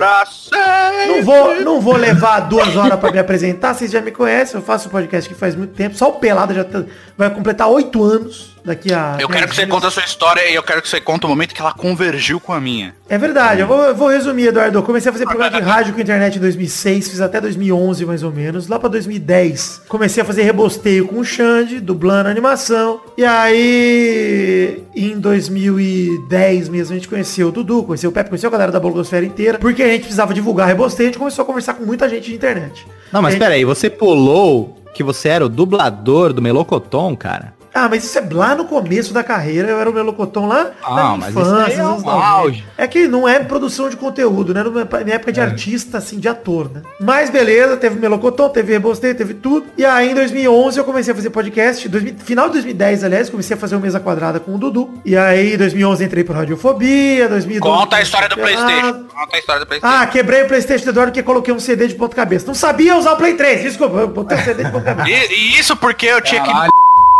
Não 1.06 1.22
vou, 1.22 1.60
não 1.60 1.80
vou 1.80 1.96
levar 1.96 2.40
duas 2.40 2.76
horas 2.76 2.98
pra 2.98 3.10
me 3.12 3.18
apresentar, 3.18 3.74
vocês 3.74 3.90
já 3.90 4.00
me 4.00 4.10
conhecem, 4.10 4.56
eu 4.56 4.62
faço 4.64 4.88
podcast 4.88 5.30
aqui 5.30 5.38
faz 5.38 5.54
muito 5.54 5.74
tempo, 5.74 5.96
só 5.96 6.08
o 6.08 6.12
Pelada 6.14 6.54
já 6.54 6.64
tá- 6.64 6.84
vai 7.16 7.30
completar 7.30 7.68
oito 7.68 8.02
anos 8.02 8.53
daqui 8.64 8.92
a... 8.92 9.16
Eu 9.20 9.28
quero 9.28 9.46
que 9.48 9.54
você 9.54 9.66
conte 9.66 9.86
a 9.86 9.90
sua 9.90 10.04
história 10.04 10.48
e 10.48 10.54
eu 10.54 10.62
quero 10.62 10.80
que 10.80 10.88
você 10.88 11.00
conte 11.00 11.26
o 11.26 11.28
momento 11.28 11.54
que 11.54 11.60
ela 11.60 11.72
convergiu 11.72 12.40
com 12.40 12.52
a 12.52 12.60
minha. 12.60 12.94
É 13.08 13.18
verdade, 13.18 13.60
eu 13.60 13.66
vou, 13.66 13.82
eu 13.84 13.94
vou 13.94 14.08
resumir, 14.08 14.46
Eduardo. 14.48 14.78
Eu 14.78 14.82
comecei 14.82 15.10
a 15.10 15.12
fazer 15.12 15.26
programa 15.26 15.50
de 15.60 15.62
rádio 15.62 15.92
com 15.94 16.00
internet 16.00 16.36
em 16.36 16.40
2006, 16.40 17.08
fiz 17.10 17.20
até 17.20 17.40
2011 17.40 18.04
mais 18.06 18.22
ou 18.22 18.32
menos. 18.32 18.66
Lá 18.68 18.78
pra 18.78 18.88
2010, 18.88 19.82
comecei 19.88 20.22
a 20.22 20.26
fazer 20.26 20.42
rebosteio 20.42 21.06
com 21.06 21.20
o 21.20 21.24
Xande, 21.24 21.80
dublando 21.80 22.28
animação. 22.28 23.00
E 23.18 23.24
aí, 23.24 24.82
em 24.96 25.18
2010 25.18 26.68
mesmo, 26.68 26.92
a 26.92 26.96
gente 26.96 27.08
conheceu 27.08 27.48
o 27.48 27.52
Dudu, 27.52 27.82
conheceu 27.84 28.10
o 28.10 28.12
Pepe, 28.12 28.30
conheceu 28.30 28.48
a 28.48 28.52
galera 28.52 28.72
da 28.72 28.80
Blogosfera 28.80 29.24
inteira. 29.24 29.58
Porque 29.58 29.82
a 29.82 29.88
gente 29.88 30.00
precisava 30.02 30.34
divulgar 30.34 30.68
rebosteio, 30.68 31.08
a 31.08 31.12
gente 31.12 31.18
começou 31.18 31.42
a 31.42 31.46
conversar 31.46 31.74
com 31.74 31.84
muita 31.84 32.08
gente 32.08 32.24
de 32.30 32.34
internet. 32.34 32.86
Não, 33.12 33.22
mas 33.22 33.32
gente- 33.32 33.40
pera 33.42 33.54
aí, 33.54 33.64
você 33.64 33.88
pulou 33.90 34.76
que 34.94 35.02
você 35.02 35.28
era 35.28 35.44
o 35.44 35.48
dublador 35.48 36.32
do 36.32 36.40
Melocoton, 36.40 37.16
cara? 37.16 37.53
Ah, 37.74 37.88
mas 37.88 38.04
isso 38.04 38.18
é 38.18 38.28
lá 38.30 38.54
no 38.54 38.64
começo 38.66 39.12
da 39.12 39.24
carreira, 39.24 39.68
eu 39.68 39.80
era 39.80 39.90
o 39.90 39.92
Melocoton 39.92 40.46
lá 40.46 40.70
Ah, 40.82 40.94
na 40.94 41.16
mas 41.16 41.30
infância, 41.30 41.50
é 41.74 41.76
nos 41.76 41.86
anos 41.90 42.02
um 42.02 42.06
90. 42.06 42.26
auge. 42.26 42.64
É 42.78 42.86
que 42.86 43.08
não 43.08 43.28
é 43.28 43.40
produção 43.40 43.88
de 43.88 43.96
conteúdo, 43.96 44.54
né? 44.54 44.62
Na 44.62 45.00
minha 45.04 45.16
época 45.16 45.32
de 45.32 45.40
artista, 45.40 45.98
assim, 45.98 46.18
de 46.18 46.28
ator, 46.28 46.70
né? 46.72 46.82
Mas 47.00 47.30
beleza, 47.30 47.76
teve 47.76 47.98
Melocoton, 47.98 48.48
teve 48.48 48.72
Rebosteio, 48.72 49.14
teve 49.16 49.34
tudo. 49.34 49.66
E 49.76 49.84
aí 49.84 50.10
em 50.10 50.14
2011 50.14 50.78
eu 50.78 50.84
comecei 50.84 51.12
a 51.12 51.16
fazer 51.16 51.30
podcast. 51.30 51.88
2000 51.88 52.14
final 52.24 52.46
de 52.46 52.52
2010, 52.54 53.04
aliás, 53.04 53.28
comecei 53.28 53.56
a 53.56 53.58
fazer 53.58 53.74
o 53.76 53.80
Mesa 53.80 53.98
Quadrada 53.98 54.38
com 54.38 54.54
o 54.54 54.58
Dudu. 54.58 54.94
E 55.04 55.16
aí 55.16 55.54
em 55.54 55.56
2011 55.56 56.04
entrei 56.04 56.22
pro 56.24 56.34
Radiofobia, 56.34 57.28
2012... 57.28 57.60
Conta 57.60 57.96
a 57.96 58.02
história 58.02 58.28
do. 58.28 58.36
Playstation. 58.36 58.92
Conta 59.14 59.36
a 59.36 59.38
história 59.38 59.60
do 59.60 59.66
Playstation. 59.66 59.96
Ah, 60.02 60.06
quebrei 60.06 60.42
o 60.42 60.46
Playstation 60.48 60.84
do 60.84 60.90
Eduardo 60.90 61.10
porque 61.12 61.22
coloquei 61.22 61.52
um 61.52 61.58
CD 61.60 61.88
de 61.88 61.94
ponta 61.94 62.14
cabeça. 62.14 62.46
Não 62.46 62.54
sabia 62.54 62.96
usar 62.96 63.12
o 63.12 63.16
Play 63.16 63.34
3, 63.34 63.62
desculpa, 63.62 63.98
eu 63.98 64.08
botei 64.08 64.38
o 64.38 64.44
CD 64.44 64.64
de 64.64 64.70
ponta 64.70 64.84
cabeça. 64.94 65.32
E, 65.32 65.34
e 65.34 65.58
isso 65.58 65.76
porque 65.76 66.06
eu 66.06 66.20
tinha 66.20 66.42
que 66.42 66.50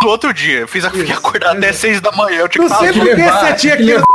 no 0.03 0.09
outro 0.11 0.33
dia. 0.35 0.61
Eu 0.61 0.69
fiz 0.69 0.85
a, 0.85 0.91
fiquei 0.91 1.15
acordado 1.15 1.57
até 1.59 1.73
seis 1.73 2.01
da 2.01 2.13
manhã. 2.13 2.39
Eu 2.41 2.49
tinha 2.49 2.67
Não 2.67 2.77
que 2.77 2.85
sei 2.85 2.93
por 2.93 3.15
que 3.15 3.23
você 3.23 3.53
tinha 3.55 3.77
que. 3.77 3.95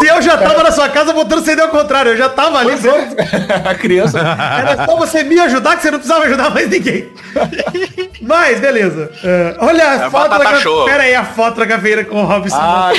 E 0.00 0.06
eu 0.06 0.22
já 0.22 0.38
tava 0.38 0.62
na 0.62 0.70
sua 0.70 0.88
casa 0.88 1.12
botando 1.12 1.44
CD 1.44 1.60
ao 1.60 1.70
contrário, 1.70 2.12
eu 2.12 2.16
já 2.16 2.28
tava 2.28 2.58
ali. 2.60 2.78
Só... 2.80 2.88
a 3.68 3.74
criança. 3.74 4.20
Era 4.20 4.86
só 4.86 4.96
você 4.96 5.24
me 5.24 5.40
ajudar 5.40 5.74
que 5.74 5.82
você 5.82 5.90
não 5.90 5.98
precisava 5.98 6.24
ajudar 6.26 6.50
mais 6.50 6.70
ninguém. 6.70 7.08
Mas, 8.22 8.60
beleza. 8.60 9.10
É, 9.24 9.56
olha 9.58 9.84
a 9.90 9.94
É 10.06 10.10
foto 10.10 10.28
da 10.30 10.38
batata 10.38 10.50
ca- 10.54 10.60
show. 10.60 10.84
Pera 10.84 11.02
aí, 11.02 11.16
a 11.16 11.24
foto 11.24 11.56
da 11.58 11.66
cafeira 11.66 12.04
com 12.04 12.22
o 12.22 12.26
Robson. 12.26 12.56
Ah, 12.56 12.92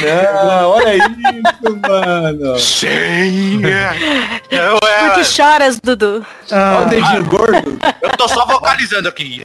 não, 0.62 0.70
olha 0.72 0.96
isso, 0.98 1.80
mano. 1.88 2.60
Sim. 2.60 3.62
Eu, 4.52 4.78
Por 4.80 4.90
era, 4.90 5.10
que 5.12 5.24
choras, 5.24 5.80
Dudu? 5.80 6.26
Ah, 6.52 6.80
Olha 6.80 6.86
o 6.86 6.90
dedinho 6.90 7.26
gordo. 7.26 7.80
eu 8.02 8.10
tô 8.18 8.28
só 8.28 8.46
vocalizando 8.46 9.08
aqui. 9.08 9.42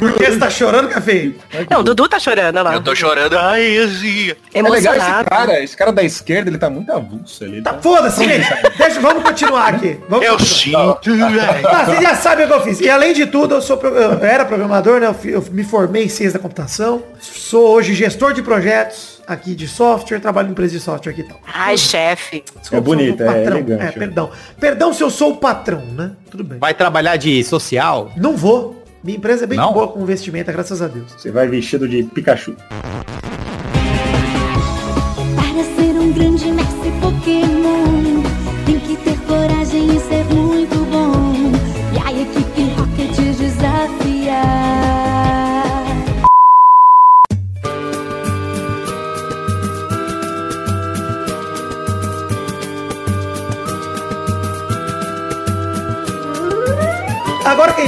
Por 0.00 0.12
que 0.14 0.24
você 0.30 0.38
tá 0.38 0.50
chorando, 0.50 0.88
Café? 0.88 1.30
Não, 1.70 1.80
o 1.80 1.82
Dudu 1.82 2.08
tá 2.08 2.18
chorando, 2.18 2.56
olha 2.56 2.62
lá. 2.62 2.74
Eu 2.74 2.82
tô 2.82 2.94
chorando. 2.94 3.36
Ai, 3.38 3.78
Azia. 3.78 4.36
É 4.54 4.62
legal 4.62 4.76
esse 4.78 4.86
Emocionado. 4.88 5.28
cara, 5.30 5.62
esse 5.62 5.76
cara 5.76 5.92
da 5.92 6.02
esquerda, 6.02 6.50
ele 6.50 6.58
tá 6.58 6.70
muito 6.70 6.90
avulso 6.92 7.44
ali. 7.44 7.62
Tá, 7.62 7.74
foda-se, 7.74 8.24
gente. 8.24 8.46
Deixa, 8.78 9.00
vamos 9.00 9.22
continuar 9.22 9.74
aqui. 9.74 9.98
Vamos 10.08 10.26
Eu 10.26 10.36
continuar. 10.36 10.98
sinto, 11.02 11.16
velho. 11.16 11.68
Ah, 11.68 11.84
vocês 11.84 12.00
já 12.02 12.14
sabem 12.16 12.44
o 12.46 12.48
que 12.48 12.54
eu 12.54 12.62
fiz. 12.62 12.80
E 12.80 12.88
além 12.88 13.12
de 13.12 13.26
tudo, 13.26 13.56
eu 13.56 13.62
sou 13.62 13.78
eu 13.82 14.24
era 14.24 14.44
programador, 14.44 15.00
né? 15.00 15.14
Eu 15.24 15.44
me 15.50 15.64
formei 15.64 16.04
em 16.04 16.08
ciência 16.08 16.34
da 16.38 16.42
computação. 16.42 17.02
Sou 17.20 17.68
hoje 17.70 17.94
gestor 17.94 18.32
de 18.32 18.42
projetos 18.42 19.17
aqui 19.28 19.54
de 19.54 19.68
software, 19.68 20.18
trabalho 20.20 20.48
em 20.48 20.52
empresa 20.52 20.72
de 20.72 20.80
software 20.80 21.12
aqui 21.12 21.20
e 21.20 21.24
tal. 21.24 21.38
Ai, 21.46 21.76
chefe. 21.76 22.42
Desculpa, 22.60 22.76
É 22.76 22.80
bonito, 22.80 23.22
é 23.22 23.26
patrão. 23.26 23.58
elegante. 23.58 23.82
É, 23.84 23.92
perdão. 23.92 24.30
Perdão 24.58 24.92
se 24.92 25.02
eu 25.02 25.10
sou 25.10 25.32
o 25.32 25.36
patrão, 25.36 25.84
né? 25.84 26.12
Tudo 26.30 26.42
bem. 26.42 26.58
Vai 26.58 26.72
trabalhar 26.74 27.16
de 27.16 27.44
social? 27.44 28.10
Não 28.16 28.36
vou. 28.36 28.82
Minha 29.04 29.16
empresa 29.18 29.44
é 29.44 29.46
bem 29.46 29.58
Não? 29.58 29.72
boa 29.72 29.86
com 29.88 30.04
vestimenta, 30.04 30.50
graças 30.50 30.82
a 30.82 30.88
Deus. 30.88 31.12
Você 31.16 31.30
vai 31.30 31.46
vestido 31.46 31.86
de 31.88 32.02
Pikachu. 32.02 32.56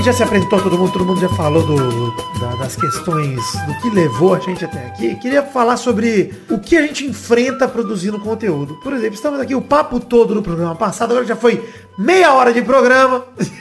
Gente 0.00 0.06
já 0.06 0.12
se 0.12 0.22
apresentou 0.22 0.60
todo 0.62 0.78
mundo, 0.78 0.92
todo 0.92 1.04
mundo 1.04 1.20
já 1.20 1.28
falou 1.30 1.62
do, 1.62 2.10
da- 2.40 2.54
das 2.56 2.74
questões 2.76 3.36
do 3.66 3.74
que 3.82 3.90
levou 3.90 4.34
a 4.34 4.38
gente 4.38 4.64
até 4.64 4.86
aqui, 4.86 5.14
queria 5.16 5.42
falar 5.42 5.76
sobre 5.76 6.32
o 6.48 6.58
que 6.58 6.76
a 6.76 6.82
gente 6.82 7.04
enfrenta 7.06 7.68
produzindo 7.68 8.18
conteúdo. 8.18 8.74
Por 8.82 8.92
exemplo, 8.94 9.14
estamos 9.14 9.38
aqui 9.40 9.54
o 9.54 9.60
papo 9.60 10.00
todo 10.00 10.34
do 10.34 10.42
programa 10.42 10.74
passado, 10.74 11.10
agora 11.10 11.26
já 11.26 11.36
foi 11.36 11.62
meia 11.98 12.32
hora 12.32 12.52
de 12.52 12.62
programa. 12.62 13.24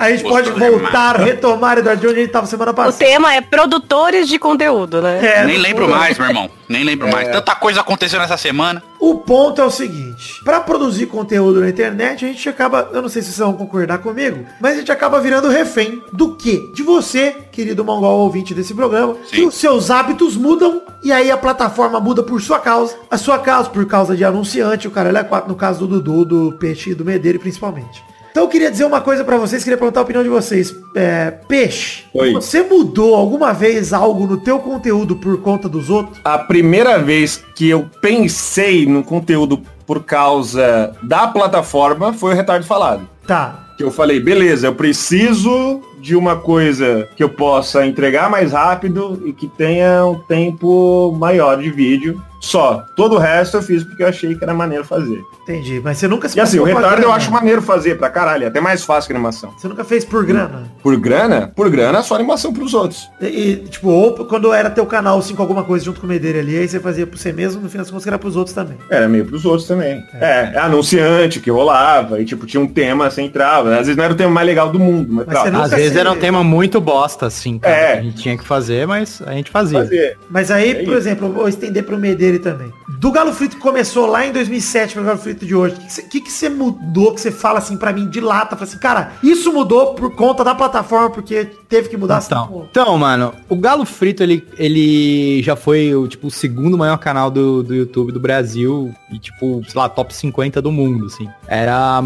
a 0.00 0.10
gente 0.10 0.24
Os 0.24 0.30
pode 0.30 0.50
voltar, 0.50 1.16
retomar, 1.20 1.76
Eduardo, 1.76 2.00
de 2.00 2.06
onde 2.06 2.16
a 2.16 2.20
gente 2.20 2.28
estava 2.28 2.46
semana 2.46 2.70
O 2.70 2.74
passada. 2.74 2.96
tema 3.04 3.34
é 3.34 3.42
produtores 3.42 4.26
de 4.26 4.38
conteúdo, 4.38 5.02
né? 5.02 5.20
É, 5.22 5.44
Nem 5.44 5.58
lembro 5.58 5.86
mais, 5.86 6.18
meu 6.18 6.26
irmão. 6.26 6.50
Nem 6.66 6.82
lembro 6.84 7.10
mais. 7.12 7.28
Tanta 7.28 7.54
coisa 7.54 7.80
aconteceu 7.82 8.18
nessa 8.18 8.38
semana. 8.38 8.82
O 8.98 9.16
ponto 9.16 9.60
é 9.60 9.64
o 9.64 9.70
seguinte, 9.70 10.42
para 10.42 10.60
produzir 10.60 11.06
conteúdo 11.06 11.60
na 11.60 11.68
internet, 11.68 12.24
a 12.24 12.28
gente 12.28 12.48
acaba, 12.48 12.88
eu 12.92 13.02
não 13.02 13.08
sei 13.10 13.20
se 13.20 13.28
vocês 13.28 13.38
vão 13.38 13.52
concordar 13.52 13.98
comigo, 13.98 14.46
mas 14.60 14.74
a 14.76 14.78
gente 14.78 14.92
acaba 14.92 15.20
virando 15.20 15.48
refém 15.48 16.02
do 16.12 16.34
quê? 16.34 16.70
De 16.74 16.82
você, 16.82 17.34
querido 17.52 17.84
mongol 17.84 18.20
ouvinte 18.20 18.54
desse 18.54 18.72
programa, 18.72 19.16
que 19.28 19.36
Sim. 19.36 19.46
os 19.48 19.54
seus 19.54 19.90
hábitos 19.90 20.34
mudam 20.36 20.80
e 21.02 21.12
aí 21.12 21.30
a 21.30 21.36
plataforma 21.36 22.00
muda 22.00 22.22
por 22.22 22.40
sua 22.40 22.58
causa, 22.58 22.94
a 23.10 23.18
sua 23.18 23.38
causa 23.38 23.68
por 23.68 23.84
causa 23.86 24.16
de 24.16 24.24
anunciante, 24.24 24.88
o 24.88 24.90
cara 24.90 25.18
é 25.18 25.24
quatro 25.24 25.48
no 25.50 25.56
caso 25.56 25.86
do 25.86 26.00
Dudu, 26.00 26.24
do 26.24 26.52
Peixe 26.58 26.90
e 26.90 26.94
do 26.94 27.04
Medeiro 27.04 27.38
principalmente. 27.38 28.02
Então 28.30 28.44
eu 28.44 28.48
queria 28.48 28.70
dizer 28.70 28.84
uma 28.84 29.00
coisa 29.00 29.24
pra 29.24 29.36
vocês, 29.36 29.64
queria 29.64 29.76
perguntar 29.76 30.00
a 30.00 30.02
opinião 30.02 30.22
de 30.22 30.28
vocês. 30.28 30.74
É, 30.94 31.32
Peixe, 31.48 32.04
Oi. 32.14 32.32
você 32.32 32.62
mudou 32.62 33.14
alguma 33.14 33.52
vez 33.52 33.92
algo 33.92 34.26
no 34.26 34.36
teu 34.38 34.58
conteúdo 34.60 35.16
por 35.16 35.40
conta 35.40 35.68
dos 35.68 35.90
outros? 35.90 36.18
A 36.24 36.38
primeira 36.38 36.98
vez 36.98 37.42
que 37.54 37.68
eu 37.68 37.90
pensei 38.00 38.86
no 38.86 39.02
conteúdo 39.02 39.60
por 39.86 40.04
causa 40.04 40.96
da 41.02 41.26
plataforma 41.26 42.12
foi 42.12 42.32
o 42.32 42.36
Retardo 42.36 42.64
Falado. 42.64 43.08
Tá. 43.26 43.66
Que 43.76 43.82
eu 43.82 43.90
falei, 43.90 44.20
beleza, 44.20 44.68
eu 44.68 44.74
preciso 44.74 45.80
de 46.00 46.16
uma 46.16 46.36
coisa 46.36 47.08
que 47.16 47.22
eu 47.22 47.28
possa 47.28 47.84
entregar 47.86 48.30
mais 48.30 48.52
rápido 48.52 49.22
e 49.24 49.32
que 49.32 49.46
tenha 49.48 50.04
um 50.06 50.18
tempo 50.18 51.14
maior 51.18 51.56
de 51.60 51.70
vídeo. 51.70 52.20
Só. 52.40 52.86
Todo 52.96 53.16
o 53.16 53.18
resto 53.18 53.58
eu 53.58 53.62
fiz 53.62 53.84
porque 53.84 54.02
eu 54.02 54.08
achei 54.08 54.34
que 54.34 54.42
era 54.42 54.54
maneiro 54.54 54.82
fazer. 54.82 55.20
Entendi, 55.42 55.78
mas 55.84 55.98
você 55.98 56.08
nunca 56.08 56.26
se 56.26 56.38
E 56.38 56.40
assim, 56.40 56.58
o 56.58 56.62
pra 56.62 56.74
retardo 56.74 57.02
eu 57.02 57.12
acho 57.12 57.30
maneiro 57.30 57.60
fazer 57.60 57.98
pra 57.98 58.08
caralho. 58.08 58.44
É 58.44 58.46
até 58.46 58.60
mais 58.62 58.82
fácil 58.82 59.08
que 59.08 59.12
a 59.12 59.16
animação. 59.16 59.52
Você 59.58 59.68
nunca 59.68 59.84
fez 59.84 60.06
por 60.06 60.24
grana? 60.24 60.70
Por 60.82 60.96
grana? 60.96 61.52
Por 61.54 61.68
grana, 61.68 62.02
só 62.02 62.14
animação 62.14 62.50
pros 62.50 62.72
outros. 62.72 63.10
E, 63.20 63.26
e, 63.26 63.56
tipo, 63.68 63.90
ou 63.90 64.24
quando 64.24 64.54
era 64.54 64.70
teu 64.70 64.86
canal, 64.86 65.18
assim, 65.18 65.34
com 65.34 65.42
alguma 65.42 65.64
coisa 65.64 65.84
junto 65.84 66.00
com 66.00 66.06
o 66.06 66.08
Medeira 66.08 66.38
ali, 66.38 66.56
aí 66.56 66.66
você 66.66 66.80
fazia 66.80 67.06
por 67.06 67.18
você 67.18 67.30
mesmo, 67.30 67.60
no 67.60 67.68
final 67.68 67.84
das 67.84 67.90
contas 67.90 68.06
era 68.06 68.18
pros 68.18 68.36
outros 68.36 68.54
também. 68.54 68.78
Era 68.88 69.06
meio 69.06 69.26
pros 69.26 69.44
outros 69.44 69.68
também. 69.68 70.02
É, 70.14 70.52
é 70.54 70.58
anunciante 70.60 71.40
que 71.40 71.50
rolava. 71.50 72.20
E 72.22 72.24
tipo, 72.24 72.46
tinha 72.46 72.60
um 72.62 72.66
tema 72.66 73.10
central. 73.10 73.66
Às 73.66 73.78
vezes 73.80 73.96
não 73.96 74.04
era 74.04 74.14
o 74.14 74.16
tema 74.16 74.30
mais 74.30 74.46
legal 74.46 74.70
do 74.70 74.78
mundo, 74.78 75.08
mas, 75.12 75.26
Mas 75.26 75.36
você 75.36 75.42
pra 75.42 75.50
não- 75.50 75.60
Às 75.60 75.64
Nunca 75.70 75.76
vezes 75.76 75.89
se- 75.94 75.98
era 76.00 76.10
um 76.12 76.16
tema 76.16 76.42
muito 76.44 76.80
bosta, 76.80 77.26
assim, 77.26 77.58
cara. 77.58 77.74
É. 77.74 77.98
A 77.98 78.02
gente 78.02 78.16
tinha 78.22 78.36
que 78.36 78.44
fazer, 78.46 78.86
mas 78.86 79.22
a 79.26 79.32
gente 79.32 79.50
fazia. 79.50 79.78
fazer. 79.80 80.18
Mas 80.28 80.50
aí, 80.50 80.70
É 80.70 80.74
por 80.74 80.82
isso. 80.82 80.92
exemplo, 80.94 81.28
eu 81.28 81.32
vou 81.32 81.48
estender 81.48 81.84
pro 81.84 81.98
Medeira 81.98 82.38
também. 82.38 82.72
Do 82.98 83.10
Galo 83.10 83.32
Frito 83.32 83.56
que 83.56 83.62
começou 83.62 84.06
lá 84.06 84.26
em 84.26 84.32
2007 84.32 84.94
pro 84.94 85.04
Galo 85.04 85.18
Frito 85.18 85.46
de 85.46 85.54
hoje, 85.54 85.74
o 85.74 85.78
que, 85.78 85.86
que, 85.86 85.92
você- 85.92 86.02
que 86.02 86.20
que 86.20 86.30
você 86.32 86.48
mudou, 86.48 87.14
que 87.14 87.20
você 87.20 87.30
fala 87.30 87.58
assim 87.58 87.76
pra 87.76 87.92
mim 87.92 88.08
de 88.08 88.20
lata? 88.20 88.56
Fala 88.56 88.68
assim, 88.68 88.78
cara, 88.78 89.12
isso 89.22 89.52
mudou 89.52 89.94
por 89.94 90.14
conta 90.14 90.44
da 90.44 90.54
plataforma, 90.54 91.08
porque 91.10 91.46
teve 91.68 91.88
que 91.88 91.96
mudar. 91.96 92.22
Então, 92.24 92.42
assim, 92.44 92.52
pô. 92.52 92.64
então, 92.70 92.98
mano, 92.98 93.32
o 93.48 93.56
Galo 93.56 93.84
Frito, 93.86 94.22
ele, 94.22 94.44
ele 94.58 95.42
já 95.42 95.56
foi 95.56 95.94
o, 95.94 96.06
tipo, 96.06 96.26
o 96.26 96.30
segundo 96.30 96.76
maior 96.76 96.98
canal 96.98 97.30
do, 97.30 97.62
do 97.62 97.74
YouTube 97.74 98.12
do 98.12 98.20
Brasil 98.20 98.92
e, 99.12 99.18
tipo, 99.18 99.62
sei 99.68 99.80
lá, 99.80 99.88
top 99.88 100.14
50 100.14 100.60
do 100.60 100.70
mundo, 100.70 101.06
assim. 101.06 101.26
Era 101.48 102.02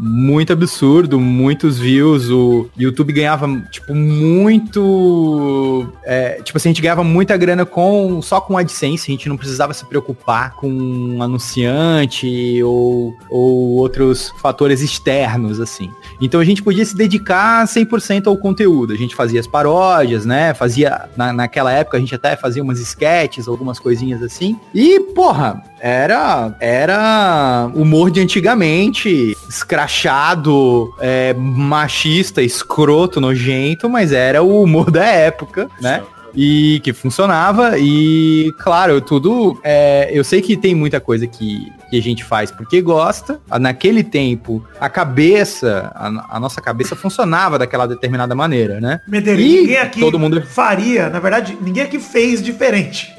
muito 0.00 0.52
absurdo, 0.52 1.18
muitos 1.18 1.78
views, 1.78 2.30
o 2.30 2.68
YouTube 2.76 3.12
ganhava, 3.12 3.25
tipo, 3.70 3.94
muito... 3.94 5.92
é, 6.04 6.40
tipo 6.42 6.56
assim, 6.56 6.68
a 6.68 6.72
gente 6.72 6.82
ganhava 6.82 7.02
muita 7.02 7.36
grana 7.36 7.64
com 7.64 8.20
só 8.22 8.40
com 8.40 8.56
AdSense, 8.56 9.10
a 9.10 9.12
gente 9.12 9.28
não 9.28 9.36
precisava 9.36 9.72
se 9.74 9.84
preocupar 9.84 10.54
com 10.54 10.68
um 10.68 11.22
anunciante 11.22 12.62
ou, 12.62 13.16
ou 13.30 13.76
outros 13.76 14.32
fatores 14.40 14.80
externos, 14.80 15.60
assim. 15.60 15.90
Então 16.20 16.40
a 16.40 16.44
gente 16.44 16.62
podia 16.62 16.84
se 16.84 16.96
dedicar 16.96 17.66
100% 17.66 18.26
ao 18.26 18.36
conteúdo. 18.36 18.92
A 18.92 18.96
gente 18.96 19.14
fazia 19.14 19.40
as 19.40 19.46
paródias, 19.46 20.24
né? 20.24 20.54
Fazia, 20.54 21.08
na, 21.16 21.32
naquela 21.32 21.72
época 21.72 21.96
a 21.96 22.00
gente 22.00 22.14
até 22.14 22.36
fazia 22.36 22.62
umas 22.62 22.80
sketches, 22.80 23.48
algumas 23.48 23.78
coisinhas 23.78 24.22
assim. 24.22 24.58
E, 24.74 25.00
porra, 25.14 25.62
era, 25.80 26.56
era 26.60 27.70
humor 27.74 28.10
de 28.10 28.20
antigamente, 28.20 29.36
escrachado, 29.48 30.92
é, 31.00 31.34
machista, 31.34 32.42
escroto, 32.42 33.15
nojento, 33.20 33.88
mas 33.88 34.12
era 34.12 34.42
o 34.42 34.62
humor 34.62 34.90
da 34.92 35.04
época, 35.04 35.68
né? 35.80 36.02
e 36.38 36.80
que 36.84 36.92
funcionava 36.92 37.78
e 37.78 38.52
claro 38.58 39.00
tudo 39.00 39.58
é, 39.64 40.10
eu 40.12 40.22
sei 40.22 40.42
que 40.42 40.54
tem 40.54 40.74
muita 40.74 41.00
coisa 41.00 41.26
que, 41.26 41.72
que 41.88 41.96
a 41.98 42.02
gente 42.02 42.22
faz 42.22 42.50
porque 42.50 42.82
gosta 42.82 43.40
naquele 43.58 44.04
tempo 44.04 44.62
a 44.78 44.90
cabeça 44.90 45.90
a, 45.94 46.36
a 46.36 46.38
nossa 46.38 46.60
cabeça 46.60 46.94
funcionava 46.94 47.58
daquela 47.58 47.86
determinada 47.86 48.34
maneira 48.34 48.82
né 48.82 49.00
E 49.08 49.60
ninguém 49.62 49.76
aqui 49.78 49.98
todo 50.00 50.18
mundo- 50.18 50.42
faria, 50.42 51.08
na 51.08 51.20
verdade, 51.20 51.56
ninguém 51.58 51.84
aqui 51.84 51.98
fez 51.98 52.42
diferente. 52.42 53.15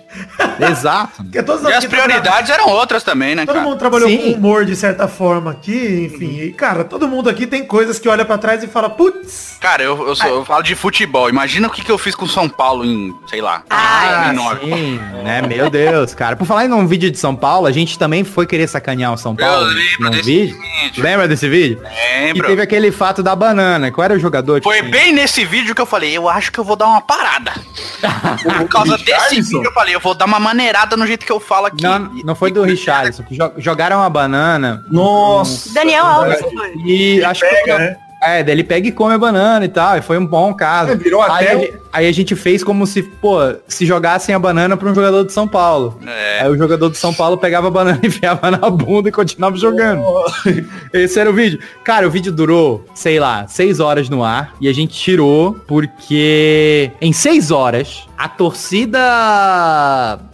Exato 0.69 1.23
Porque 1.23 1.41
todos 1.43 1.63
E 1.69 1.73
as 1.73 1.85
prioridades 1.85 2.49
eram 2.49 2.69
outras 2.69 3.03
também, 3.03 3.35
né, 3.35 3.45
Todo 3.45 3.55
cara? 3.55 3.67
mundo 3.67 3.77
trabalhou 3.79 4.09
Sim. 4.09 4.17
com 4.17 4.37
humor 4.37 4.65
de 4.65 4.75
certa 4.75 5.07
forma 5.07 5.51
aqui, 5.51 6.09
enfim. 6.13 6.39
E, 6.41 6.51
cara, 6.53 6.83
todo 6.83 7.07
mundo 7.07 7.29
aqui 7.29 7.45
tem 7.47 7.65
coisas 7.65 7.99
que 7.99 8.07
olha 8.09 8.25
pra 8.25 8.37
trás 8.37 8.63
e 8.63 8.67
fala, 8.67 8.89
putz, 8.89 9.57
Cara, 9.59 9.81
eu, 9.83 10.07
eu, 10.07 10.15
sou- 10.15 10.27
eu 10.29 10.45
falo 10.45 10.61
de 10.63 10.75
futebol. 10.75 11.29
Imagina 11.29 11.67
o 11.67 11.71
que, 11.71 11.81
que 11.83 11.91
eu 11.91 11.97
fiz 11.97 12.13
com 12.15 12.27
São 12.27 12.47
Paulo 12.47 12.85
em, 12.85 13.13
sei 13.27 13.41
lá, 13.41 13.63
Ah, 13.69 14.31
2009. 14.33 14.65
sim, 14.65 14.99
né? 15.23 15.41
Meu 15.41 15.69
Deus, 15.69 16.13
cara. 16.13 16.35
Por 16.35 16.45
falar 16.45 16.65
em 16.65 16.71
um 16.73 16.85
vídeo 16.87 17.09
de 17.09 17.17
São 17.17 17.35
Paulo, 17.35 17.65
a 17.67 17.71
gente 17.71 17.97
também 17.97 18.23
foi 18.23 18.45
querer 18.45 18.67
sacanear 18.67 19.13
o 19.13 19.17
São 19.17 19.35
Paulo 19.35 19.67
Eu 19.67 19.73
lembro 19.73 20.09
desse 20.11 20.23
vídeo. 20.23 20.57
vídeo. 20.83 21.03
Lembra 21.03 21.27
desse 21.27 21.49
vídeo? 21.49 21.77
Que 21.79 22.25
Lembro. 22.27 22.47
teve 22.47 22.61
aquele 22.61 22.91
fato 22.91 23.23
da 23.23 23.35
banana. 23.35 23.91
Qual 23.91 24.05
era 24.05 24.13
o 24.13 24.19
jogador? 24.19 24.61
Foi 24.61 24.81
bem 24.83 25.11
nesse 25.13 25.43
vídeo 25.45 25.73
que 25.73 25.81
eu 25.81 25.85
falei, 25.85 26.15
eu 26.15 26.29
acho 26.29 26.51
que 26.51 26.59
eu 26.59 26.63
vou 26.63 26.75
dar 26.75 26.85
uma 26.87 27.01
parada. 27.01 27.53
Por 28.59 28.67
causa 28.69 28.97
desse 28.97 29.41
vídeo 29.41 29.63
eu 29.63 29.73
falei, 29.73 29.95
eu 29.95 29.99
vou 29.99 30.06
dar 30.13 30.25
uma 30.25 30.39
maneirada 30.39 30.95
no 30.97 31.05
jeito 31.07 31.25
que 31.25 31.31
eu 31.31 31.39
falo 31.39 31.67
aqui. 31.67 31.83
Não, 31.83 31.99
não 32.23 32.35
foi 32.35 32.51
do 32.51 32.63
Richardson. 32.63 33.23
que 33.23 33.35
jo- 33.35 33.53
Jogaram 33.57 34.01
a 34.03 34.09
banana 34.09 34.83
Nossa. 34.89 35.73
Daniel 35.73 36.05
Alves 36.05 36.39
foi. 36.41 36.73
e 36.85 37.23
acho 37.23 37.41
que 37.47 37.55
Pega, 37.55 37.77
né? 37.79 37.97
É, 38.21 38.41
daí 38.43 38.55
ele 38.55 38.63
pega 38.63 38.87
e 38.87 38.91
come 38.91 39.13
a 39.13 39.17
banana 39.17 39.63
e 39.63 39.69
tal, 39.69 39.95
e 39.97 40.01
foi 40.01 40.17
um 40.17 40.25
bom 40.25 40.51
caso. 40.53 40.91
É, 40.91 40.95
virou 40.95 41.21
aí, 41.21 41.29
até 41.31 41.51
a, 41.53 41.59
ge- 41.59 41.73
aí 41.93 42.07
a 42.07 42.11
gente 42.11 42.35
fez 42.35 42.63
como 42.63 42.87
se, 42.87 43.03
pô, 43.03 43.37
se 43.67 43.85
jogassem 43.85 44.33
a 44.33 44.39
banana 44.39 44.75
pra 44.75 44.89
um 44.89 44.95
jogador 44.95 45.23
de 45.23 45.31
São 45.31 45.47
Paulo. 45.47 45.99
É. 46.05 46.41
Aí 46.41 46.49
o 46.49 46.57
jogador 46.57 46.89
de 46.89 46.97
São 46.97 47.13
Paulo 47.13 47.37
pegava 47.37 47.67
a 47.67 47.71
banana, 47.71 47.99
enfiava 48.03 48.49
na 48.49 48.69
bunda 48.71 49.09
e 49.09 49.11
continuava 49.11 49.55
jogando. 49.55 50.01
Esse 50.91 51.19
era 51.19 51.29
o 51.29 51.33
vídeo. 51.33 51.59
Cara, 51.83 52.07
o 52.07 52.11
vídeo 52.11 52.31
durou, 52.31 52.83
sei 52.95 53.19
lá, 53.19 53.45
seis 53.47 53.79
horas 53.79 54.09
no 54.09 54.23
ar. 54.23 54.53
E 54.59 54.67
a 54.67 54.73
gente 54.73 54.93
tirou 54.95 55.53
porque 55.67 56.91
em 56.99 57.13
seis 57.13 57.51
horas 57.51 58.07
a 58.17 58.27
torcida 58.27 58.99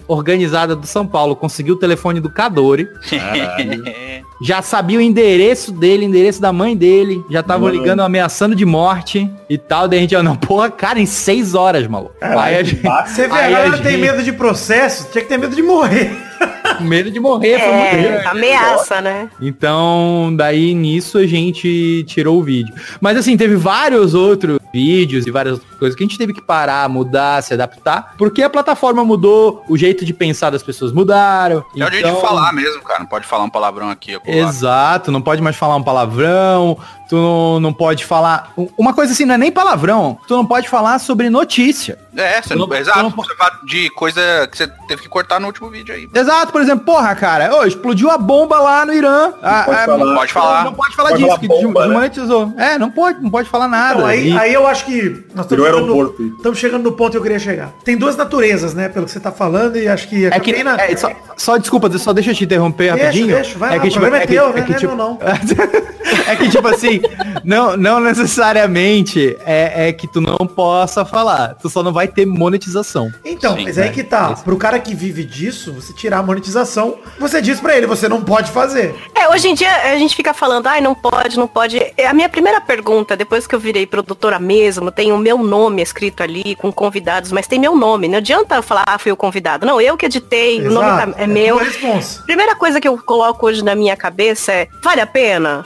organizada 0.08 0.76
do 0.76 0.86
São 0.88 1.06
Paulo 1.06 1.36
conseguiu 1.36 1.76
o 1.76 1.78
telefone 1.78 2.20
do 2.22 2.30
Cadore. 2.30 2.88
Já 4.44 4.62
sabia 4.62 4.98
o 5.00 5.02
endereço 5.02 5.72
dele, 5.72 6.06
endereço 6.06 6.42
da 6.42 6.52
mãe 6.52 6.76
dele. 6.76 7.24
Já 7.30 7.40
estavam 7.40 7.68
Mano. 7.70 7.80
ligando, 7.80 8.02
ameaçando 8.02 8.56
de 8.56 8.66
morte 8.66 9.30
e 9.50 9.58
tal. 9.58 9.88
Daí 9.88 10.00
a 10.00 10.02
gente, 10.02 10.18
não, 10.22 10.36
porra, 10.36 10.70
cara, 10.70 11.00
em 11.00 11.06
seis 11.06 11.56
horas, 11.56 11.88
maluco. 11.88 12.14
Aí 12.22 12.58
a 12.58 12.64
gente, 12.64 12.82
Você 12.82 13.28
vê, 13.28 13.34
Aí 13.34 13.56
a 13.56 13.78
tem 13.78 13.98
medo 13.98 14.22
de 14.22 14.34
processo, 14.34 15.08
tinha 15.12 15.24
que 15.24 15.30
ter 15.30 15.38
medo 15.38 15.56
de 15.56 15.64
morrer. 15.64 16.12
medo 16.82 17.10
de 17.12 17.20
morrer, 17.20 17.60
foi 17.60 17.74
muito 17.74 17.96
É, 17.96 18.02
grande. 18.02 18.28
ameaça, 18.28 19.02
né? 19.02 19.30
Então, 19.42 20.34
daí 20.36 20.74
nisso 20.74 21.18
a 21.18 21.26
gente 21.26 22.04
tirou 22.08 22.40
o 22.40 22.44
vídeo. 22.44 22.74
Mas 23.00 23.18
assim, 23.18 23.38
teve 23.38 23.56
vários 23.56 24.14
outros 24.14 24.60
vídeos 24.74 25.28
e 25.28 25.32
várias 25.32 25.54
outras 25.60 25.78
coisas 25.78 25.96
que 25.96 26.04
a 26.04 26.08
gente 26.08 26.18
teve 26.18 26.34
que 26.34 26.42
parar, 26.42 26.90
mudar, 26.90 27.44
se 27.44 27.54
adaptar, 27.54 28.16
porque 28.18 28.42
a 28.42 28.50
plataforma 28.50 29.06
mudou, 29.06 29.64
o 29.70 29.78
jeito 29.78 30.04
de 30.04 30.14
pensar 30.14 30.50
das 30.50 30.64
pessoas 30.64 30.92
mudaram. 30.92 31.64
É 31.78 31.86
o 31.86 31.92
jeito 31.92 32.10
de 32.10 32.22
falar 32.22 32.52
mesmo, 32.54 32.82
cara. 32.82 33.00
Não 33.00 33.06
pode 33.06 33.28
falar 33.28 33.44
um 33.44 33.50
palavrão 33.50 33.90
aqui. 33.90 34.18
Exato, 34.40 35.12
não 35.12 35.22
pode 35.22 35.42
mais 35.42 35.56
falar 35.56 35.76
um 35.76 35.84
palavrão, 35.84 36.78
tu 37.14 37.18
não, 37.18 37.60
não 37.60 37.74
pode 37.74 38.04
falar. 38.06 38.52
Uma 38.76 38.92
coisa 38.92 39.14
assim, 39.14 39.24
não 39.24 39.36
é 39.36 39.38
nem 39.38 39.52
palavrão, 39.52 40.18
tu 40.28 40.36
não 40.36 40.44
pode 40.44 40.68
falar 40.68 40.98
sobre 40.98 41.30
notícia. 41.30 42.00
É, 42.16 42.42
você 42.42 42.56
não, 42.56 42.66
não- 42.68 42.76
exato. 42.76 43.04
não 43.04 43.10
Você 43.12 43.36
fala 43.36 43.60
de 43.66 43.90
coisa 43.92 44.48
que 44.52 44.58
você 44.58 44.68
teve 44.88 45.04
que 45.04 45.10
cortar 45.10 45.40
no 45.40 45.48
último 45.48 45.70
vídeo 45.70 45.94
aí. 45.94 46.08
Exato, 46.14 46.52
por 46.52 46.62
exemplo, 46.62 46.86
porra, 46.86 47.14
cara, 47.16 47.56
ô, 47.56 47.66
explodiu 47.66 48.10
a 48.10 48.18
bomba 48.18 48.60
lá 48.60 48.86
no 48.86 48.94
Irã. 48.94 49.34
Ah, 49.42 49.64
pode 49.66 49.78
ah, 49.80 49.86
falar. 49.86 50.06
Não 50.06 50.16
pode 50.16 50.34
falar. 50.34 50.64
Não 50.64 50.74
pode 50.74 50.96
falar 50.96 51.10
Pode 51.10 51.24
disso, 51.24 51.36
falar 51.36 51.40
que 51.40 51.48
bomba, 51.48 51.88
né? 51.88 52.12
É, 52.58 52.78
não 52.80 52.90
pode, 52.90 53.22
não 53.22 53.30
pode 53.30 53.50
falar 53.50 53.68
nada. 53.68 53.96
Então, 53.96 54.06
aí, 54.08 54.30
E- 54.32 54.38
aí 54.38 54.54
eu 54.54 54.66
acho 54.68 54.86
que 54.86 55.26
nós 55.36 55.46
estamos 55.46 55.66
chegando, 55.66 55.86
no, 55.88 56.36
estamos 56.38 56.60
chegando 56.60 56.84
no 56.84 56.92
ponto 56.94 57.12
que 57.12 57.18
eu 57.18 57.22
queria 57.22 57.40
chegar. 57.40 57.72
Tem 57.84 57.98
duas 57.98 58.16
naturezas, 58.16 58.74
né? 58.74 58.90
Pelo 58.90 59.06
que 59.06 59.12
você 59.12 59.20
tá 59.20 59.32
falando, 59.32 59.78
e 59.78 59.88
acho 59.88 60.08
que 60.08 60.26
a 60.26 60.30
É 60.30 60.40
que, 60.40 60.52
Catarina- 60.52 60.82
é, 60.82 60.96
só, 60.96 61.12
só 61.38 61.58
desculpa, 61.58 61.96
só 61.98 62.14
deixa 62.14 62.32
eu 62.32 62.36
te 62.36 62.44
interromper 62.44 62.92
Deixa, 62.94 63.06
rapidinho. 63.06 63.36
deixa, 63.36 63.58
vai 63.58 63.70
é 63.70 63.76
lá, 63.76 63.82
que, 63.82 63.88
o 63.88 63.92
programa 63.92 64.18
é 64.18 64.26
teu, 64.26 64.54
né? 64.54 64.62
que, 64.62 64.70
Não 64.70 64.76
é 64.76 64.80
tipo, 64.80 64.96
meu, 64.96 65.06
não. 65.06 65.20
é 66.28 66.36
que 66.36 66.50
tipo 66.50 66.68
assim, 66.68 67.02
não, 67.44 67.76
não 67.78 68.00
necessariamente 68.00 69.38
é, 69.46 69.88
é 69.90 69.94
que 69.94 70.08
tu 70.08 70.22
não 70.22 70.38
possa 70.48 71.06
falar. 71.06 71.56
Tu 71.62 71.70
só 71.70 71.82
não 71.84 71.92
vai 71.94 72.08
ter 72.08 72.26
monetização. 72.26 73.12
Então, 73.24 73.56
Sim, 73.58 73.64
mas 73.64 73.78
aí 73.78 73.88
né? 73.88 73.94
que 73.94 74.04
tá. 74.04 74.32
Esse- 74.34 74.44
Pro 74.44 74.58
cara 74.58 74.80
que 74.80 74.94
vive 74.94 75.24
disso, 75.24 75.74
você 75.74 75.94
tirar 75.94 76.20
a 76.20 76.24
monetização, 76.24 76.96
você 77.20 77.42
diz 77.42 77.60
pra 77.60 77.76
ele, 77.76 77.88
você 77.88 78.08
não 78.10 78.22
pode 78.22 78.52
fazer. 78.52 78.96
É, 79.16 79.28
hoje 79.30 79.48
em 79.50 79.54
dia 79.54 79.72
a 79.92 79.98
gente 79.98 80.16
fica 80.16 80.34
falando, 80.34 80.68
ai, 80.68 80.82
não 80.82 80.94
pode, 80.96 81.38
não 81.38 81.48
pode. 81.48 81.78
É, 81.98 82.08
A 82.08 82.14
minha 82.14 82.30
primeira 82.30 82.60
pergunta, 82.62 83.16
depois 83.16 83.48
que 83.48 83.56
eu 83.56 83.60
virei 83.60 83.86
produtora 83.86 84.38
mesmo, 84.40 84.92
tem 84.92 85.12
o 85.12 85.18
meu 85.18 85.38
nome 85.40 85.82
escrito 85.82 86.22
ali, 86.22 86.56
com 86.56 86.72
convidados, 86.72 87.32
mas 87.32 87.48
tem 87.48 87.60
meu 87.60 87.76
nome. 87.76 88.08
Não 88.08 88.18
adianta 88.18 88.56
eu 88.56 88.64
falar, 88.64 88.84
ah, 88.88 88.98
fui 89.00 89.12
o 89.12 89.16
convidado. 89.18 89.66
Não, 89.66 89.80
eu 89.82 89.98
que 89.98 90.06
editei, 90.06 90.60
o 90.68 90.72
nome 90.72 90.88
Exato, 90.88 91.12
tá- 91.14 91.22
é 91.22 91.28
meu. 91.28 91.56
tua 91.58 91.66
responsa. 91.66 92.22
Primeira 92.24 92.56
coisa 92.56 92.80
que 92.80 92.88
eu 92.88 92.98
coloco 92.98 93.46
hoje 93.48 93.64
na 93.64 93.76
minha 93.76 93.96
cabeça 93.96 94.52
é, 94.52 94.68
vale 94.84 95.02
a 95.02 95.08
pena? 95.08 95.66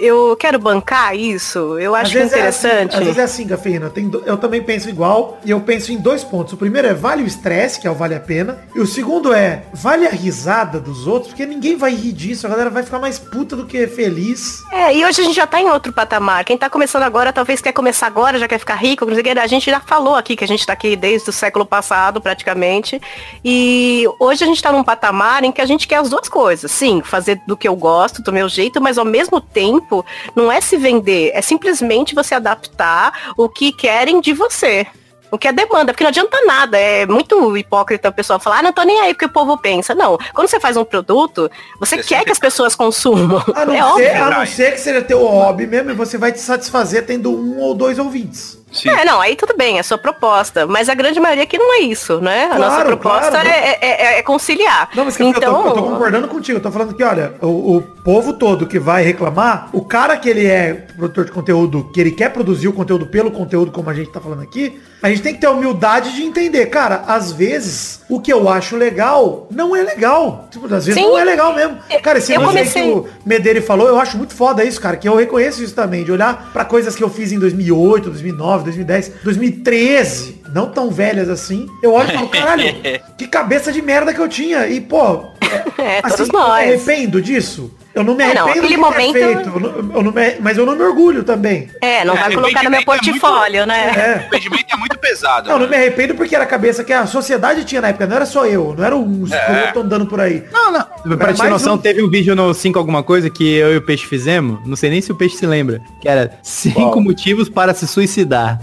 Eu 0.00 0.36
quero 0.38 0.58
bancar 0.66 1.14
isso? 1.14 1.78
Eu 1.78 1.94
acho 1.94 2.12
vezes 2.12 2.32
É 2.32 2.46
assim, 2.48 2.66
interessante. 2.68 2.96
às 2.96 3.02
vezes 3.04 3.18
é 3.18 3.22
assim, 3.22 3.46
Cafeína. 3.46 3.88
Tem 3.90 4.08
do- 4.08 4.22
eu 4.26 4.36
também 4.36 4.62
penso 4.62 4.88
igual. 4.88 5.38
E 5.44 5.50
eu 5.50 5.60
penso 5.60 5.92
em 5.92 5.96
dois 5.98 6.24
pontos. 6.24 6.52
O 6.54 6.56
primeiro 6.56 6.88
é 6.88 6.94
vale 6.94 7.22
o 7.22 7.26
estresse, 7.26 7.78
que 7.80 7.86
é 7.86 7.90
o 7.90 7.94
vale 7.94 8.14
a 8.14 8.20
pena. 8.20 8.58
E 8.74 8.80
o 8.80 8.86
segundo 8.86 9.32
é 9.32 9.62
vale 9.72 10.06
a 10.06 10.10
risada 10.10 10.80
dos 10.80 11.06
outros, 11.06 11.28
porque 11.32 11.46
ninguém 11.46 11.76
vai 11.76 11.94
rir 11.94 12.12
disso. 12.12 12.46
A 12.46 12.50
galera 12.50 12.70
vai 12.70 12.82
ficar 12.82 12.98
mais 12.98 13.18
puta 13.18 13.54
do 13.54 13.64
que 13.66 13.86
feliz. 13.86 14.62
É, 14.72 14.94
e 14.94 15.04
hoje 15.04 15.20
a 15.20 15.24
gente 15.24 15.36
já 15.36 15.46
tá 15.46 15.60
em 15.60 15.68
outro 15.70 15.92
patamar. 15.92 16.44
Quem 16.44 16.58
tá 16.58 16.68
começando 16.68 17.02
agora, 17.04 17.32
talvez 17.32 17.60
quer 17.60 17.72
começar 17.72 18.06
agora, 18.06 18.38
já 18.38 18.48
quer 18.48 18.58
ficar 18.58 18.74
rico, 18.76 19.04
não 19.06 19.12
sei 19.14 19.20
o 19.22 19.24
quê. 19.24 19.30
A 19.38 19.46
gente 19.46 19.70
já 19.70 19.80
falou 19.80 20.14
aqui 20.16 20.34
que 20.36 20.44
a 20.44 20.48
gente 20.48 20.66
tá 20.66 20.72
aqui 20.72 20.96
desde 20.96 21.30
o 21.30 21.32
século 21.32 21.64
passado, 21.64 22.20
praticamente. 22.20 23.00
E 23.44 24.04
hoje 24.18 24.42
a 24.42 24.46
gente 24.46 24.62
tá 24.62 24.72
num 24.72 24.82
patamar 24.84 25.44
em 25.44 25.52
que 25.52 25.60
a 25.60 25.66
gente 25.66 25.86
quer 25.86 25.96
as 25.96 26.08
duas 26.10 26.28
coisas. 26.28 26.70
Sim, 26.70 27.02
fazer 27.04 27.40
do 27.46 27.56
que 27.56 27.68
eu 27.68 27.76
gosto, 27.76 28.22
do 28.22 28.32
meu 28.32 28.48
jeito, 28.48 28.80
mas 28.80 28.98
ao 28.98 29.04
mesmo 29.04 29.40
tempo, 29.40 30.04
não 30.34 30.45
é 30.50 30.60
se 30.60 30.76
vender, 30.76 31.30
é 31.34 31.42
simplesmente 31.42 32.14
você 32.14 32.34
adaptar 32.34 33.32
o 33.36 33.48
que 33.48 33.72
querem 33.72 34.20
de 34.20 34.32
você. 34.32 34.86
O 35.30 35.36
que 35.36 35.48
é 35.48 35.52
demanda, 35.52 35.92
porque 35.92 36.04
não 36.04 36.08
adianta 36.08 36.40
nada. 36.46 36.78
É 36.78 37.04
muito 37.04 37.56
hipócrita 37.56 38.08
o 38.08 38.12
pessoal 38.12 38.38
falar, 38.38 38.60
ah, 38.60 38.62
não 38.62 38.72
tô 38.72 38.82
nem 38.84 39.00
aí 39.00 39.12
porque 39.12 39.24
o 39.24 39.28
povo 39.30 39.58
pensa. 39.58 39.94
Não, 39.94 40.16
quando 40.32 40.48
você 40.48 40.60
faz 40.60 40.76
um 40.76 40.84
produto, 40.84 41.50
você, 41.80 41.96
Você 41.96 42.08
quer 42.08 42.24
que 42.24 42.30
as 42.30 42.38
pessoas 42.38 42.74
consumam. 42.74 43.42
A 43.54 43.66
não, 43.66 43.74
é 43.74 43.76
ser, 43.76 43.82
óbvio. 43.82 44.24
a 44.24 44.30
não 44.30 44.46
ser 44.46 44.72
que 44.72 44.80
seja 44.80 45.02
teu 45.02 45.26
hobby 45.26 45.66
mesmo 45.66 45.90
e 45.90 45.94
você 45.94 46.16
vai 46.16 46.30
te 46.30 46.38
satisfazer 46.40 47.04
tendo 47.04 47.30
um 47.32 47.58
ou 47.58 47.74
dois 47.74 47.98
ouvintes. 47.98 48.58
Sim. 48.72 48.88
É, 48.90 49.04
não, 49.04 49.20
aí 49.20 49.36
tudo 49.36 49.54
bem, 49.56 49.76
é 49.76 49.80
a 49.80 49.82
sua 49.84 49.96
proposta. 49.96 50.66
Mas 50.66 50.88
a 50.88 50.94
grande 50.94 51.20
maioria 51.20 51.44
aqui 51.44 51.56
não 51.56 51.74
é 51.74 51.78
isso, 51.80 52.20
né? 52.20 52.44
A 52.46 52.56
Claro, 52.56 52.62
nossa 52.62 52.84
proposta 52.84 53.30
claro. 53.30 53.48
é, 53.48 53.78
é- 53.80 54.18
é 54.18 54.22
conciliar. 54.22 54.88
Não, 54.94 55.04
mas 55.04 55.16
que 55.16 55.22
então, 55.24 55.56
eu, 55.58 55.62
tô, 55.62 55.68
eu 55.68 55.74
tô 55.74 55.82
concordando 55.90 56.28
contigo. 56.28 56.58
Eu 56.58 56.62
tô 56.62 56.70
falando 56.70 56.92
que, 56.94 57.02
olha, 57.02 57.34
o, 57.40 57.76
o 57.76 57.82
povo 57.82 58.32
todo 58.32 58.66
que 58.66 58.78
vai 58.78 59.02
reclamar, 59.04 59.68
o 59.72 59.84
cara 59.84 60.16
que 60.16 60.28
ele 60.28 60.46
é 60.46 60.74
produtor 60.96 61.24
de 61.24 61.32
conteúdo, 61.32 61.90
que 61.92 62.00
ele 62.00 62.10
quer 62.10 62.30
produzir 62.32 62.68
o 62.68 62.72
conteúdo 62.72 63.06
pelo 63.06 63.30
conteúdo, 63.30 63.70
como 63.70 63.88
a 63.88 63.94
gente 63.94 64.10
tá 64.10 64.20
falando 64.20 64.42
aqui, 64.42 64.80
a 65.02 65.08
gente 65.08 65.22
tem 65.22 65.34
que 65.34 65.40
ter 65.40 65.46
a 65.46 65.52
humildade 65.52 66.14
de 66.14 66.22
entender. 66.22 66.66
Cara, 66.66 67.04
às 67.06 67.30
vezes, 67.32 68.00
o 68.08 68.20
que 68.20 68.32
eu 68.32 68.48
acho 68.48 68.76
legal 68.76 69.46
não 69.50 69.76
é 69.76 69.82
legal. 69.82 70.48
Tipo, 70.50 70.66
às 70.66 70.86
vezes 70.86 70.94
Sim. 71.00 71.08
não 71.08 71.18
é 71.18 71.24
legal 71.24 71.54
mesmo. 71.54 71.78
Cara, 72.02 72.18
esse 72.18 72.32
Eu 72.32 72.42
comecei- 72.42 72.82
que 72.82 72.88
o 72.90 73.06
Medeiros 73.24 73.64
falou, 73.64 73.86
eu 73.88 73.98
acho 74.00 74.16
muito 74.18 74.34
foda 74.34 74.64
isso, 74.64 74.80
cara, 74.80 74.96
que 74.96 75.08
eu 75.08 75.14
reconheço 75.16 75.62
isso 75.62 75.74
também, 75.74 76.02
de 76.04 76.10
olhar 76.12 76.50
pra 76.52 76.64
coisas 76.64 76.94
que 76.96 77.04
eu 77.04 77.08
fiz 77.10 77.30
em 77.32 77.38
2008, 77.38 78.10
2009, 78.10 78.55
2010, 78.64 79.12
2013, 79.22 80.42
não 80.54 80.70
tão 80.70 80.90
velhas 80.90 81.28
assim, 81.28 81.68
eu 81.82 81.92
olho 81.92 82.10
e 82.10 82.12
falo, 82.14 82.28
caralho, 82.28 82.64
que 83.18 83.26
cabeça 83.26 83.72
de 83.72 83.80
merda 83.82 84.12
que 84.14 84.20
eu 84.20 84.28
tinha. 84.28 84.66
E, 84.66 84.80
pô, 84.80 85.26
É, 85.78 86.00
assim, 86.02 86.16
todos 86.16 86.20
eu 86.20 86.26
me 86.26 86.32
nós. 86.32 86.50
arrependo 86.64 87.20
disso. 87.22 87.70
Eu 87.96 88.04
não 88.04 88.14
me 88.14 88.22
É, 88.24 88.34
não, 88.34 88.44
arrependo 88.44 88.50
aquele 88.50 88.62
do 88.62 88.68
que 88.68 88.74
é 88.74 88.76
momento- 88.76 89.12
feito, 89.14 89.48
eu 89.48 89.60
não- 89.60 89.96
eu 89.96 90.02
não 90.02 90.12
me- 90.12 90.36
mas 90.40 90.58
eu 90.58 90.66
não 90.66 90.76
me 90.76 90.82
orgulho 90.82 91.24
também. 91.24 91.70
É, 91.80 92.04
não 92.04 92.14
É, 92.14 92.18
vai 92.20 92.34
colocar 92.34 92.62
no 92.62 92.70
meu 92.70 92.78
arrependimento 92.80 92.82
é 92.82 92.84
muito- 93.10 93.20
portfólio, 93.20 93.66
né? 93.66 93.92
É. 93.96 94.10
O 94.12 94.16
arrependimento 94.18 94.66
é 94.70 94.76
muito 94.76 94.98
pesado. 94.98 95.48
Não, 95.48 95.54
eu 95.56 95.60
não 95.60 95.66
né? 95.66 95.76
me 95.78 95.82
arrependo 95.82 96.14
porque 96.14 96.34
era 96.34 96.44
a 96.44 96.46
cabeça 96.46 96.84
que 96.84 96.92
a 96.92 97.06
sociedade 97.06 97.64
tinha 97.64 97.80
na 97.80 97.88
época, 97.88 98.06
não 98.06 98.16
era 98.16 98.26
só 98.26 98.44
eu, 98.44 98.74
não 98.76 98.84
era 98.84 98.94
uns 98.94 99.32
É. 99.32 99.70
que 99.72 99.78
eu 99.78 99.82
andando 99.82 100.04
por 100.06 100.20
aí. 100.20 100.44
Não, 100.52 100.70
não. 100.72 101.16
Pra 101.16 101.32
te 101.32 101.40
ter 101.40 101.48
noção, 101.48 101.74
um. 101.76 101.78
teve 101.78 102.02
um 102.02 102.10
vídeo 102.10 102.36
no 102.36 102.52
5 102.52 102.78
alguma 102.78 103.02
coisa 103.02 103.30
que 103.30 103.54
eu 103.54 103.72
e 103.72 103.76
o 103.78 103.82
Peixe 103.82 104.04
fizemos. 104.06 104.58
Não 104.66 104.76
sei 104.76 104.90
nem 104.90 105.00
se 105.00 105.10
o 105.10 105.14
Peixe 105.14 105.36
se 105.36 105.46
lembra. 105.46 105.80
Que 106.02 106.06
era 106.08 106.38
5 106.42 106.78
Qual? 106.78 107.00
motivos 107.00 107.48
para 107.48 107.72
se 107.72 107.86
suicidar. 107.88 108.58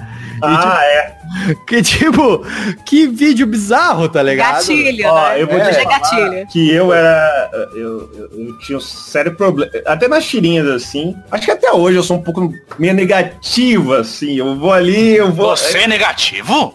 Ah, 0.45 0.83
é. 0.83 1.17
tipo, 1.47 1.65
que 1.65 1.81
tipo, 1.81 2.45
que 2.85 3.07
vídeo 3.07 3.47
bizarro, 3.47 4.09
tá 4.09 4.21
ligado? 4.21 4.55
Gatilho, 4.55 5.07
Ó, 5.07 5.29
né? 5.29 5.41
eu 5.41 5.47
vou 5.47 5.57
é 5.57 5.73
falar 5.73 5.99
gatilho. 5.99 6.47
que 6.47 6.71
eu 6.71 6.93
era. 6.93 7.49
Eu, 7.53 7.79
eu, 7.79 8.29
eu 8.37 8.59
tinha 8.59 8.77
um 8.77 8.81
sério 8.81 9.35
problema. 9.35 9.71
Até 9.85 10.07
nas 10.07 10.25
tirinhas, 10.25 10.67
assim. 10.67 11.15
Acho 11.31 11.45
que 11.45 11.51
até 11.51 11.71
hoje 11.71 11.97
eu 11.97 12.03
sou 12.03 12.17
um 12.17 12.21
pouco 12.21 12.53
meio 12.77 12.93
negativo, 12.93 13.93
assim. 13.93 14.35
Eu 14.35 14.57
vou 14.57 14.71
ali, 14.71 15.15
eu 15.15 15.31
vou. 15.31 15.55
Você 15.55 15.79
é 15.79 15.87
negativo? 15.87 16.73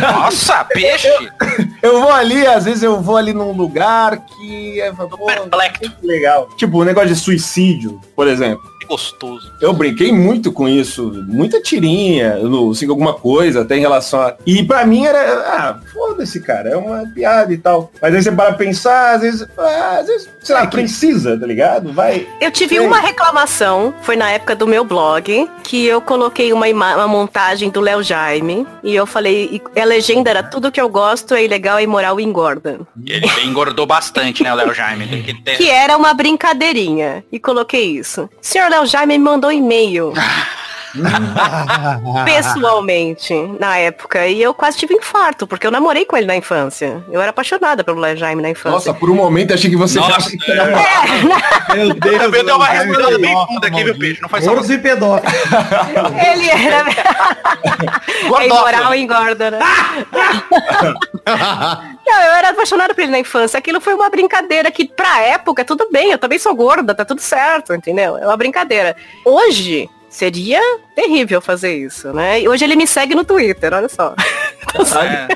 Nossa, 0.00 0.64
peixe! 0.72 1.08
Eu 1.82 2.00
vou 2.00 2.12
ali, 2.12 2.46
às 2.46 2.64
vezes 2.64 2.82
eu 2.82 3.00
vou 3.00 3.16
ali 3.16 3.32
num 3.32 3.52
lugar 3.52 4.24
que 4.24 4.80
é. 4.80 4.90
pô, 4.92 5.06
legal. 6.02 6.48
Tipo, 6.56 6.78
o 6.78 6.84
negócio 6.84 7.08
de 7.10 7.16
suicídio, 7.16 8.00
por 8.16 8.26
exemplo. 8.26 8.73
Que 8.84 8.88
gostoso. 8.88 9.52
Eu 9.60 9.72
brinquei 9.72 10.12
muito 10.12 10.52
com 10.52 10.68
isso, 10.68 11.24
muita 11.26 11.60
tirinha, 11.60 12.36
no 12.36 12.70
assim, 12.70 12.88
alguma 12.88 13.14
coisa, 13.14 13.62
até 13.62 13.76
em 13.76 13.80
relação 13.80 14.20
a. 14.20 14.34
E 14.46 14.62
pra 14.62 14.84
mim 14.84 15.04
era, 15.04 15.18
ah, 15.40 15.78
foda-se, 15.92 16.40
cara, 16.40 16.70
é 16.70 16.76
uma 16.76 17.06
piada 17.14 17.52
e 17.52 17.58
tal. 17.58 17.90
Mas 18.00 18.14
aí 18.14 18.22
você 18.22 18.30
para 18.30 18.52
pensar, 18.52 19.14
às 19.14 19.22
vezes, 19.22 19.48
ah, 19.56 19.98
às 20.00 20.06
vezes, 20.06 20.28
sei 20.42 20.54
lá, 20.54 20.66
precisa, 20.66 21.38
tá 21.38 21.46
ligado? 21.46 21.92
Vai. 21.92 22.26
Eu 22.40 22.50
tive 22.50 22.76
Sim. 22.76 22.86
uma 22.86 23.00
reclamação, 23.00 23.94
foi 24.02 24.16
na 24.16 24.30
época 24.30 24.54
do 24.54 24.66
meu 24.66 24.84
blog, 24.84 25.48
que 25.62 25.86
eu 25.86 26.00
coloquei 26.00 26.52
uma, 26.52 26.66
uma 26.66 27.08
montagem 27.08 27.70
do 27.70 27.80
Léo 27.80 28.02
Jaime, 28.02 28.66
e 28.82 28.94
eu 28.94 29.06
falei, 29.06 29.60
e 29.74 29.80
a 29.80 29.84
legenda 29.84 30.30
era 30.30 30.42
tudo 30.42 30.70
que 30.70 30.80
eu 30.80 30.88
gosto, 30.88 31.34
é 31.34 31.44
ilegal, 31.44 31.78
é 31.78 31.82
imoral 31.82 32.20
e 32.20 32.24
engorda. 32.24 32.80
E 33.04 33.12
ele 33.12 33.26
engordou 33.44 33.86
bastante, 33.86 34.42
né, 34.42 34.52
o 34.52 34.56
Léo 34.56 34.74
Jaime? 34.74 35.22
Que 35.22 35.34
ter... 35.34 35.56
Que 35.56 35.70
era 35.70 35.96
uma 35.96 36.12
brincadeirinha. 36.12 37.24
E 37.30 37.38
coloquei 37.38 37.84
isso. 37.84 38.28
Senhor 38.40 38.70
Léo 38.74 38.84
Jaime 38.86 39.18
me 39.18 39.18
mandou 39.18 39.52
e-mail. 39.52 40.10
pessoalmente, 42.24 43.34
na 43.58 43.78
época. 43.78 44.26
E 44.26 44.42
eu 44.42 44.54
quase 44.54 44.78
tive 44.78 44.94
infarto, 44.94 45.46
porque 45.46 45.66
eu 45.66 45.70
namorei 45.70 46.04
com 46.04 46.16
ele 46.16 46.26
na 46.26 46.36
infância. 46.36 47.02
Eu 47.10 47.20
era 47.20 47.30
apaixonada 47.30 47.82
pelo 47.82 48.00
Léo 48.00 48.16
Jaime 48.16 48.42
na 48.42 48.50
infância. 48.50 48.70
Nossa, 48.70 48.94
por 48.94 49.10
um 49.10 49.14
momento 49.14 49.50
eu 49.50 49.54
achei 49.54 49.70
que 49.70 49.76
você 49.76 49.98
Nossa, 49.98 50.30
já 50.30 50.52
era 50.52 50.80
É, 50.80 51.74
Meu 51.74 51.94
Deus. 51.94 52.22
Eu 52.22 52.30
dei 52.30 52.42
uma 52.42 52.66
respirada 52.66 53.18
bem 53.18 53.34
funda 53.46 53.66
aqui, 53.66 53.76
viu, 53.76 53.86
maldito. 53.86 53.98
peixe? 53.98 54.22
Não 54.22 54.28
faz 54.28 54.44
só 54.44 54.54
e 54.54 54.78
pedófilo. 54.78 55.32
ele 56.26 56.50
era. 56.50 56.84
é 58.40 58.46
imoral 58.46 58.94
e 58.94 59.00
engorda, 59.00 59.50
né? 59.50 59.58
Não, 62.06 62.22
eu 62.22 62.32
era 62.32 62.50
apaixonada 62.50 62.94
por 62.94 63.00
ele 63.00 63.12
na 63.12 63.18
infância. 63.18 63.58
Aquilo 63.58 63.80
foi 63.80 63.94
uma 63.94 64.10
brincadeira 64.10 64.70
que, 64.70 64.86
pra 64.86 65.22
época, 65.22 65.64
tudo 65.64 65.88
bem, 65.90 66.10
eu 66.10 66.18
também 66.18 66.38
sou 66.38 66.54
gorda, 66.54 66.94
tá 66.94 67.04
tudo 67.04 67.20
certo, 67.20 67.74
entendeu? 67.74 68.18
É 68.18 68.26
uma 68.26 68.36
brincadeira. 68.36 68.94
Hoje, 69.24 69.88
seria 70.14 70.60
terrível 70.94 71.40
fazer 71.40 71.76
isso, 71.76 72.12
né? 72.12 72.40
E 72.40 72.48
hoje 72.48 72.64
ele 72.64 72.76
me 72.76 72.86
segue 72.86 73.16
no 73.16 73.24
Twitter, 73.24 73.72
olha 73.74 73.88
só. 73.88 74.14
É. 74.74 75.28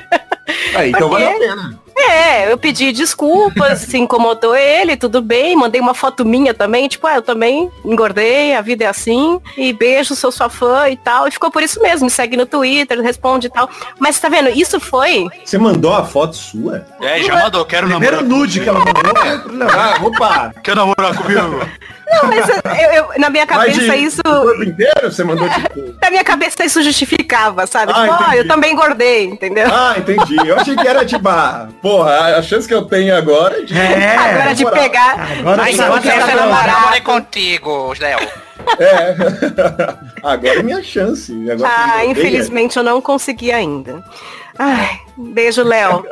Aí, 0.75 0.89
então 0.89 1.07
Por 1.07 1.21
vale 1.21 1.25
a 1.25 1.39
pena. 1.39 1.79
É, 1.95 2.51
eu 2.51 2.57
pedi 2.57 2.91
desculpas, 2.91 3.79
se 3.79 3.97
incomodou 3.97 4.55
ele, 4.55 4.97
tudo 4.97 5.21
bem, 5.21 5.55
mandei 5.55 5.79
uma 5.79 5.93
foto 5.93 6.25
minha 6.25 6.53
também, 6.53 6.87
tipo, 6.87 7.05
ah, 7.05 7.15
eu 7.15 7.21
também 7.21 7.69
engordei, 7.85 8.55
a 8.55 8.61
vida 8.61 8.85
é 8.85 8.87
assim, 8.87 9.39
e 9.55 9.71
beijo, 9.71 10.15
sou 10.15 10.31
sua 10.31 10.49
fã 10.49 10.89
e 10.89 10.97
tal, 10.97 11.27
e 11.27 11.31
ficou 11.31 11.51
por 11.51 11.61
isso 11.61 11.79
mesmo, 11.81 12.05
me 12.05 12.09
segue 12.11 12.35
no 12.35 12.45
Twitter, 12.45 12.99
responde 13.01 13.47
e 13.47 13.49
tal. 13.49 13.69
Mas 13.99 14.19
tá 14.19 14.27
vendo, 14.27 14.49
isso 14.49 14.79
foi 14.79 15.27
Você 15.45 15.57
mandou 15.57 15.93
a 15.93 16.03
foto 16.03 16.35
sua? 16.35 16.85
É, 16.99 17.21
já 17.21 17.35
mandou, 17.35 17.63
quero 17.65 17.87
Primeiro 17.87 18.17
namorar. 18.17 18.39
nude 18.39 18.59
que 18.61 18.69
ela 18.69 18.79
mandou 18.79 19.03
Léo. 19.53 19.69
Ah, 19.71 19.99
opa! 20.01 20.53
Quer 20.63 20.75
namorar 20.75 21.15
comigo? 21.15 21.59
Não, 22.11 22.29
mas 22.29 22.49
eu, 22.49 22.91
eu- 22.93 23.09
na 23.19 23.29
minha 23.29 23.45
cabeça 23.45 23.79
de- 23.79 23.95
isso. 23.97 24.21
inteiro 24.65 25.11
você 25.11 25.23
mandou 25.23 25.47
tipo... 25.49 25.95
Na 26.01 26.09
minha 26.09 26.23
cabeça 26.23 26.65
isso 26.65 26.81
justificava, 26.81 27.67
sabe? 27.67 27.91
Ah, 27.95 28.01
tipo, 28.07 28.23
entendi. 28.23 28.37
eu 28.37 28.47
também 28.47 28.71
engordei, 28.73 29.25
entendeu? 29.25 29.67
Ah, 29.71 29.93
entendi. 29.97 30.37
Eu 30.47 30.57
achei 30.57 30.75
que 30.75 30.87
era 30.87 31.05
tipo, 31.05 31.27
ah, 31.29 31.67
porra, 31.81 32.37
a 32.37 32.41
chance 32.41 32.67
que 32.67 32.73
eu 32.73 32.83
tenho 32.83 33.15
agora 33.15 33.59
é 33.59 33.65
de... 33.65 33.77
É, 33.77 34.15
Agora 34.17 34.55
de 34.55 34.65
pegar. 34.71 35.29
Agora 35.39 35.57
Mas 35.57 35.77
eu 35.77 35.93
que 35.93 36.01
quero 36.01 36.25
namorei 36.47 37.01
contigo, 37.01 37.93
Léo. 37.99 38.19
É. 38.79 39.15
Agora 40.23 40.59
é 40.59 40.63
minha 40.63 40.81
chance. 40.83 41.31
Agora 41.51 41.69
Ah, 41.71 42.03
eu 42.05 42.11
odeio. 42.11 42.11
infelizmente 42.11 42.77
eu 42.77 42.83
não 42.83 43.01
consegui 43.01 43.51
ainda. 43.51 44.03
Ai, 44.61 44.99
beijo, 45.17 45.63
Léo. 45.63 46.03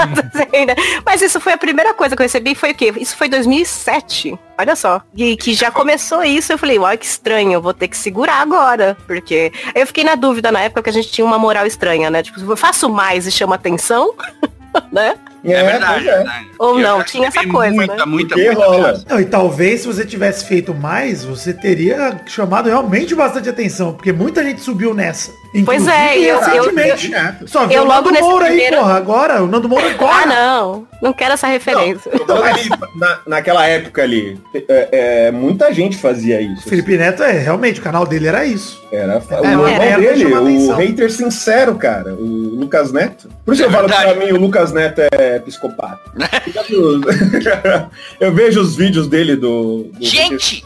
Mas 1.04 1.20
isso 1.20 1.38
foi 1.38 1.52
a 1.52 1.58
primeira 1.58 1.92
coisa 1.92 2.16
que 2.16 2.22
eu 2.22 2.24
recebi, 2.24 2.54
foi 2.54 2.70
o 2.70 2.74
quê? 2.74 2.90
Isso 2.96 3.14
foi 3.14 3.28
2007. 3.28 4.38
Olha 4.56 4.74
só. 4.74 5.02
E 5.14 5.36
que 5.36 5.52
já 5.52 5.70
começou 5.70 6.24
isso, 6.24 6.50
eu 6.50 6.56
falei, 6.56 6.78
uai, 6.78 6.96
que 6.96 7.04
estranho, 7.04 7.52
eu 7.52 7.60
vou 7.60 7.74
ter 7.74 7.88
que 7.88 7.96
segurar 7.98 8.40
agora. 8.40 8.96
Porque 9.06 9.52
eu 9.74 9.86
fiquei 9.86 10.04
na 10.04 10.14
dúvida 10.14 10.50
na 10.50 10.62
época 10.62 10.84
que 10.84 10.88
a 10.88 10.92
gente 10.92 11.10
tinha 11.10 11.24
uma 11.26 11.38
moral 11.38 11.66
estranha, 11.66 12.08
né? 12.08 12.22
Tipo, 12.22 12.40
eu 12.40 12.56
faço 12.56 12.88
mais 12.88 13.26
e 13.26 13.30
chama 13.30 13.56
atenção, 13.56 14.14
né? 14.90 15.14
É, 15.46 15.52
É, 15.52 15.62
verdade. 15.64 16.08
é. 16.08 16.16
verdade. 16.16 16.46
Ou 16.58 16.78
não, 16.78 17.02
tinha 17.02 17.28
essa 17.28 17.46
coisa, 17.46 17.74
Muita, 17.74 17.96
né? 17.96 18.04
muita, 18.06 18.36
muita, 18.36 18.54
rola. 18.54 18.92
muita. 18.92 19.14
Não, 19.14 19.20
e 19.20 19.24
talvez 19.24 19.80
se 19.82 19.86
você 19.86 20.04
tivesse 20.04 20.44
feito 20.44 20.74
mais, 20.74 21.24
você 21.24 21.52
teria 21.52 22.20
chamado 22.26 22.68
realmente 22.68 23.14
bastante 23.14 23.48
atenção, 23.48 23.92
porque 23.92 24.12
muita 24.12 24.42
gente 24.42 24.60
subiu 24.60 24.94
nessa. 24.94 25.30
Pois 25.64 25.86
é, 25.88 26.18
eu- 26.18 26.22
eu- 26.34 26.40
recentemente. 26.40 27.12
eu- 27.40 27.48
Só 27.48 27.66
viu 27.66 27.76
eu 27.78 27.82
o 27.84 27.86
logo 27.86 28.02
Nando 28.02 28.10
nesse 28.12 28.22
Moura 28.24 28.44
aí, 28.46 28.50
primeiro- 28.52 28.76
porra. 28.78 28.94
Agora, 28.96 29.42
o 29.42 29.46
Nando 29.46 29.68
Moura 29.68 29.90
agora. 29.90 30.14
Ah, 30.22 30.26
não. 30.26 30.86
Não 31.02 31.12
quero 31.12 31.34
essa 31.34 31.46
referência. 31.46 32.10
Tô 32.10 32.26
falando 32.26 32.44
ali, 32.44 32.68
na, 32.94 33.18
naquela 33.26 33.66
época 33.66 34.02
ali, 34.02 34.38
é, 34.54 34.88
é, 35.28 35.30
muita 35.30 35.72
gente 35.72 35.96
fazia 35.96 36.40
isso. 36.40 36.68
Felipe 36.68 36.96
Neto 36.96 37.22
é, 37.22 37.32
realmente, 37.32 37.80
o 37.80 37.82
canal 37.82 38.06
dele 38.06 38.28
era 38.28 38.44
isso. 38.44 38.82
Era 38.92 39.18
o 39.18 39.46
É, 39.46 39.50
irmão 39.50 39.66
é, 39.68 39.78
dele, 39.98 40.24
o 40.26 40.36
atenção. 40.42 40.76
hater 40.76 41.10
sincero, 41.10 41.74
cara, 41.76 42.14
o 42.14 42.24
Lucas 42.58 42.92
Neto. 42.92 43.28
Por 43.44 43.52
isso 43.54 43.62
É 43.62 43.66
eu 43.66 43.70
falo 43.70 43.88
que 43.88 43.94
pra 43.94 44.14
mim 44.14 44.32
o 44.32 44.36
Lucas 44.40 44.72
Neto 44.72 45.00
é 45.12 45.35
psicopata. 45.40 46.00
eu 48.20 48.32
vejo 48.32 48.60
os 48.60 48.76
vídeos 48.76 49.06
dele 49.08 49.36
do, 49.36 49.90
do 49.92 50.04
Gente! 50.04 50.64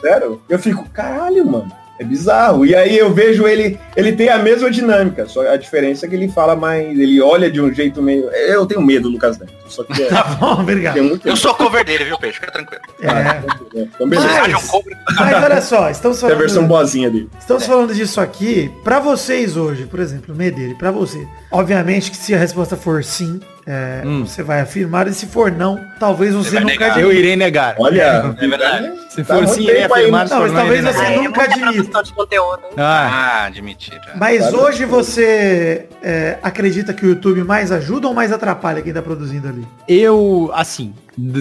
eu 0.49 0.59
fico, 0.59 0.89
caralho, 0.91 1.47
mano. 1.47 1.81
É 2.01 2.05
bizarro. 2.05 2.65
E 2.65 2.75
aí 2.75 2.97
eu 2.97 3.13
vejo 3.13 3.47
ele, 3.47 3.79
ele 3.95 4.13
tem 4.13 4.31
a 4.31 4.39
mesma 4.39 4.71
dinâmica, 4.71 5.27
só 5.27 5.47
a 5.47 5.57
diferença 5.59 6.07
é 6.07 6.09
que 6.09 6.15
ele 6.15 6.31
fala 6.31 6.57
mais, 6.57 6.99
ele 6.99 7.21
olha 7.21 7.51
de 7.51 7.61
um 7.61 7.71
jeito 7.75 8.01
meio. 8.01 8.31
Eu 8.31 8.65
tenho 8.65 8.81
medo 8.81 9.03
do 9.03 9.11
Lucas 9.11 9.39
Neto. 9.39 9.53
Só 9.69 9.85
que 9.85 10.03
é, 10.03 10.07
Tá 10.09 10.25
bom, 10.41 10.63
obrigado. 10.63 11.03
muito. 11.03 11.29
Eu 11.29 11.37
sou 11.37 11.53
cover 11.55 11.85
dele, 11.85 12.05
viu, 12.05 12.17
Peixe? 12.17 12.41
Fica 12.41 12.51
tranquilo. 12.53 12.81
É. 13.03 13.43
Então, 13.83 14.09
beleza. 14.09 14.29
Mas- 14.29 14.47
Vocês 14.47 14.55
acham 14.57 14.69
cover? 14.69 14.97
Mas 15.15 15.45
olha 15.45 15.61
só, 15.61 15.91
estamos 15.91 16.17
Essa 16.17 16.27
é 16.27 16.29
a 16.29 16.31
falando... 16.31 16.39
versão 16.39 16.67
boazinha 16.67 17.11
dele. 17.11 17.29
Estamos 17.39 17.67
falando 17.67 17.95
disso 17.95 18.19
aqui 18.19 18.73
pra 18.83 18.99
vocês 18.99 19.59
hoje, 19.59 19.85
por 19.85 20.01
exemplo, 20.01 20.35
Medeiro, 20.35 20.79
pra 20.79 20.91
você. 20.91 21.29
Obviamente 21.51 22.11
que 22.11 22.17
se 22.17 22.35
a 22.35 22.39
resposta 22.39 22.79
for 22.79 23.05
sim, 23.05 23.41
é, 23.73 24.03
Hum. 24.05 24.25
você 24.27 24.43
vai 24.43 24.61
afirmar, 24.61 25.07
e 25.07 25.13
se 25.15 25.27
for 25.27 25.53
não, 25.53 25.81
talvez 26.01 26.35
você 26.35 26.51
vai 26.57 26.65
nunca 26.65 26.87
admita. 26.87 27.01
Eu 27.01 27.13
irei 27.13 27.37
negar. 27.37 27.75
Olha, 27.79 28.35
É 28.39 28.49
verdade. 28.49 28.91
Se 29.11 29.25
Tá 29.25 29.35
for 29.37 29.47
sim, 29.49 29.63
irei 29.65 29.79
aí, 29.79 29.85
afirmar. 29.85 30.29
Não, 30.29 30.41
mas 30.41 30.53
talvez 30.53 30.85
você 30.85 31.05
é 31.05 31.17
nunca 31.17 31.43
admita. 31.43 31.73
produção 31.73 32.03
de 32.03 32.13
conteúdo. 32.13 32.61
Ah, 32.77 33.43
Ah, 33.45 33.51
de 33.51 33.61
mentira. 33.63 34.01
Mas 34.17 34.39
Claro. 34.49 34.61
hoje 34.65 34.85
você 34.85 35.87
é, 36.03 36.39
acredita 36.43 36.93
que 36.95 37.05
o 37.05 37.09
YouTube 37.11 37.43
mais 37.45 37.71
ajuda 37.73 38.09
ou 38.09 38.15
mais 38.15 38.33
atrapalha 38.33 38.83
quem 38.83 38.93
tá 38.93 39.03
produzindo 39.03 39.49
ali? 39.49 39.67
eu, 39.89 40.51
assim, 40.55 40.95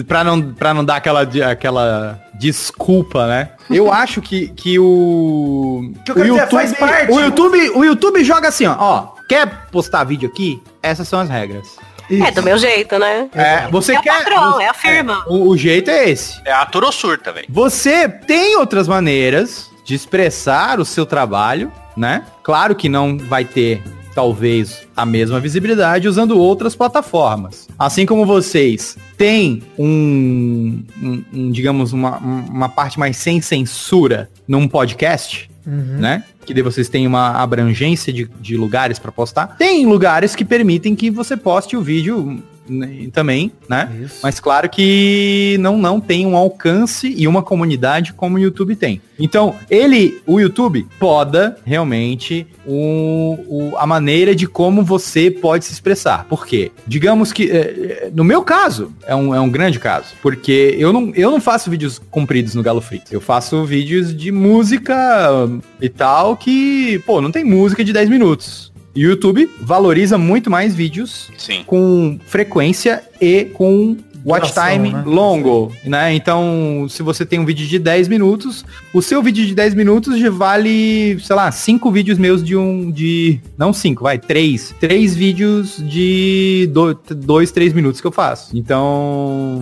pra 0.06 0.22
não, 0.24 0.52
pra 0.52 0.74
não 0.74 0.84
dar 0.84 0.96
aquela, 0.96 1.22
aquela 1.50 2.20
desculpa, 2.34 3.26
né? 3.26 3.50
Eu 3.70 3.90
acho 3.92 4.20
que, 4.20 4.48
que 4.48 4.78
o. 4.78 5.92
Que 6.04 6.10
eu 6.10 6.14
o 6.14 6.18
quero 6.18 6.34
dizer, 6.34 6.48
faz 6.48 6.72
parte. 6.74 7.12
O 7.12 7.20
YouTube, 7.20 7.70
o 7.76 7.84
YouTube 7.84 8.24
joga 8.24 8.48
assim, 8.48 8.66
ó, 8.66 8.76
ó. 8.78 9.08
Quer 9.28 9.46
postar 9.70 10.02
vídeo 10.02 10.28
aqui? 10.28 10.60
Essas 10.82 11.06
são 11.06 11.20
as 11.20 11.28
regras. 11.28 11.76
Isso. 12.10 12.24
É, 12.24 12.30
do 12.32 12.42
meu 12.42 12.58
jeito, 12.58 12.98
né? 12.98 13.28
É, 13.34 13.68
você 13.68 13.94
É 13.94 13.98
o 13.98 14.02
quer. 14.02 14.18
padrão, 14.24 14.52
você- 14.54 14.62
é 14.64 14.68
a 14.68 14.74
firma. 14.74 15.24
o, 15.28 15.48
o 15.48 15.56
jeito 15.56 15.90
é 15.90 16.10
esse. 16.10 16.40
É 16.44 16.52
ator 16.52 16.84
ou 16.84 16.92
surta, 16.92 17.32
velho. 17.32 17.46
Você 17.48 18.08
tem 18.08 18.56
outras 18.56 18.88
maneiras 18.88 19.70
de 19.84 19.94
expressar 19.94 20.80
o 20.80 20.84
seu 20.84 21.06
trabalho, 21.06 21.70
né? 21.96 22.24
Claro 22.42 22.74
que 22.74 22.88
não 22.88 23.16
vai 23.18 23.44
ter, 23.44 23.82
talvez, 24.14 24.82
a 24.96 25.04
mesma 25.06 25.40
visibilidade 25.40 26.06
usando 26.08 26.38
outras 26.38 26.74
plataformas. 26.76 27.68
Assim 27.78 28.06
como 28.06 28.24
vocês 28.26 28.96
têm 29.16 29.62
um, 29.78 30.82
um- 31.02 31.24
um, 31.32 31.50
digamos, 31.50 31.92
uma, 31.92 32.18
um- 32.18 32.44
uma 32.50 32.68
parte 32.68 32.98
mais 32.98 33.16
sem 33.16 33.40
censura 33.40 34.30
num 34.46 34.66
podcast, 34.68 35.49
Uhum. 35.66 35.98
né? 35.98 36.24
Que 36.46 36.54
daí 36.54 36.62
vocês 36.62 36.88
têm 36.88 37.06
uma 37.06 37.32
abrangência 37.32 38.12
de, 38.12 38.28
de 38.40 38.56
lugares 38.56 38.98
para 38.98 39.12
postar. 39.12 39.56
Tem 39.58 39.86
lugares 39.86 40.34
que 40.34 40.44
permitem 40.44 40.96
que 40.96 41.10
você 41.10 41.36
poste 41.36 41.76
o 41.76 41.82
vídeo 41.82 42.42
também, 43.12 43.52
né? 43.68 43.90
Isso. 44.04 44.20
Mas 44.22 44.38
claro 44.40 44.68
que 44.68 45.56
não, 45.60 45.78
não 45.78 46.00
tem 46.00 46.26
um 46.26 46.36
alcance 46.36 47.12
e 47.16 47.26
uma 47.26 47.42
comunidade 47.42 48.12
como 48.12 48.36
o 48.36 48.38
YouTube 48.38 48.76
tem. 48.76 49.00
Então, 49.18 49.54
ele, 49.68 50.18
o 50.26 50.40
YouTube, 50.40 50.86
poda 50.98 51.58
realmente 51.64 52.46
o, 52.66 53.38
o- 53.48 53.76
a 53.76 53.86
maneira 53.86 54.34
de 54.34 54.46
como 54.46 54.82
você 54.82 55.30
pode 55.30 55.66
se 55.66 55.72
expressar. 55.72 56.24
Por 56.24 56.46
quê? 56.46 56.72
Digamos 56.86 57.30
que, 57.32 57.50
eh, 57.50 57.56
eh, 58.06 58.10
no 58.14 58.24
meu 58.24 58.42
caso, 58.42 58.92
é 59.06 59.14
um, 59.14 59.34
é 59.34 59.40
um 59.40 59.50
grande 59.50 59.78
caso. 59.78 60.14
Porque 60.22 60.74
eu 60.78 60.90
não, 60.92 61.12
eu 61.14 61.30
não 61.30 61.40
faço 61.40 61.70
vídeos 61.70 62.00
compridos 62.10 62.54
no 62.54 62.62
Galo 62.62 62.80
Frito. 62.80 63.12
Eu 63.12 63.20
faço 63.20 63.62
vídeos 63.66 64.16
de 64.16 64.32
música 64.32 64.96
e 65.80 65.88
tal 65.88 66.36
que, 66.36 66.98
pô, 67.04 67.20
não 67.20 67.30
tem 67.30 67.44
música 67.44 67.84
de 67.84 67.92
10 67.92 68.08
minutos. 68.08 68.69
O 68.94 68.98
YouTube 68.98 69.48
valoriza 69.60 70.18
muito 70.18 70.50
mais 70.50 70.74
vídeos 70.74 71.30
Sim. 71.38 71.62
com 71.66 72.18
frequência 72.26 73.02
e 73.20 73.44
com 73.44 73.96
watch 74.24 74.52
Duração, 74.52 74.72
time 74.72 74.92
né? 74.92 75.02
longo, 75.06 75.72
né? 75.84 76.14
Então, 76.14 76.86
se 76.88 77.02
você 77.02 77.24
tem 77.24 77.38
um 77.38 77.44
vídeo 77.44 77.66
de 77.66 77.78
10 77.78 78.08
minutos, 78.08 78.64
o 78.92 79.00
seu 79.00 79.22
vídeo 79.22 79.46
de 79.46 79.54
10 79.54 79.74
minutos 79.74 80.18
já 80.18 80.30
vale, 80.30 81.18
sei 81.20 81.36
lá, 81.36 81.50
cinco 81.50 81.90
vídeos 81.90 82.18
meus 82.18 82.44
de 82.44 82.56
um 82.56 82.90
de 82.90 83.40
não 83.56 83.72
cinco, 83.72 84.02
vai, 84.02 84.18
três, 84.18 84.74
três 84.80 85.14
vídeos 85.14 85.76
de 85.78 86.68
do, 86.72 86.94
dois, 87.14 87.50
três 87.50 87.72
minutos 87.72 88.00
que 88.00 88.06
eu 88.06 88.12
faço. 88.12 88.56
Então, 88.56 89.60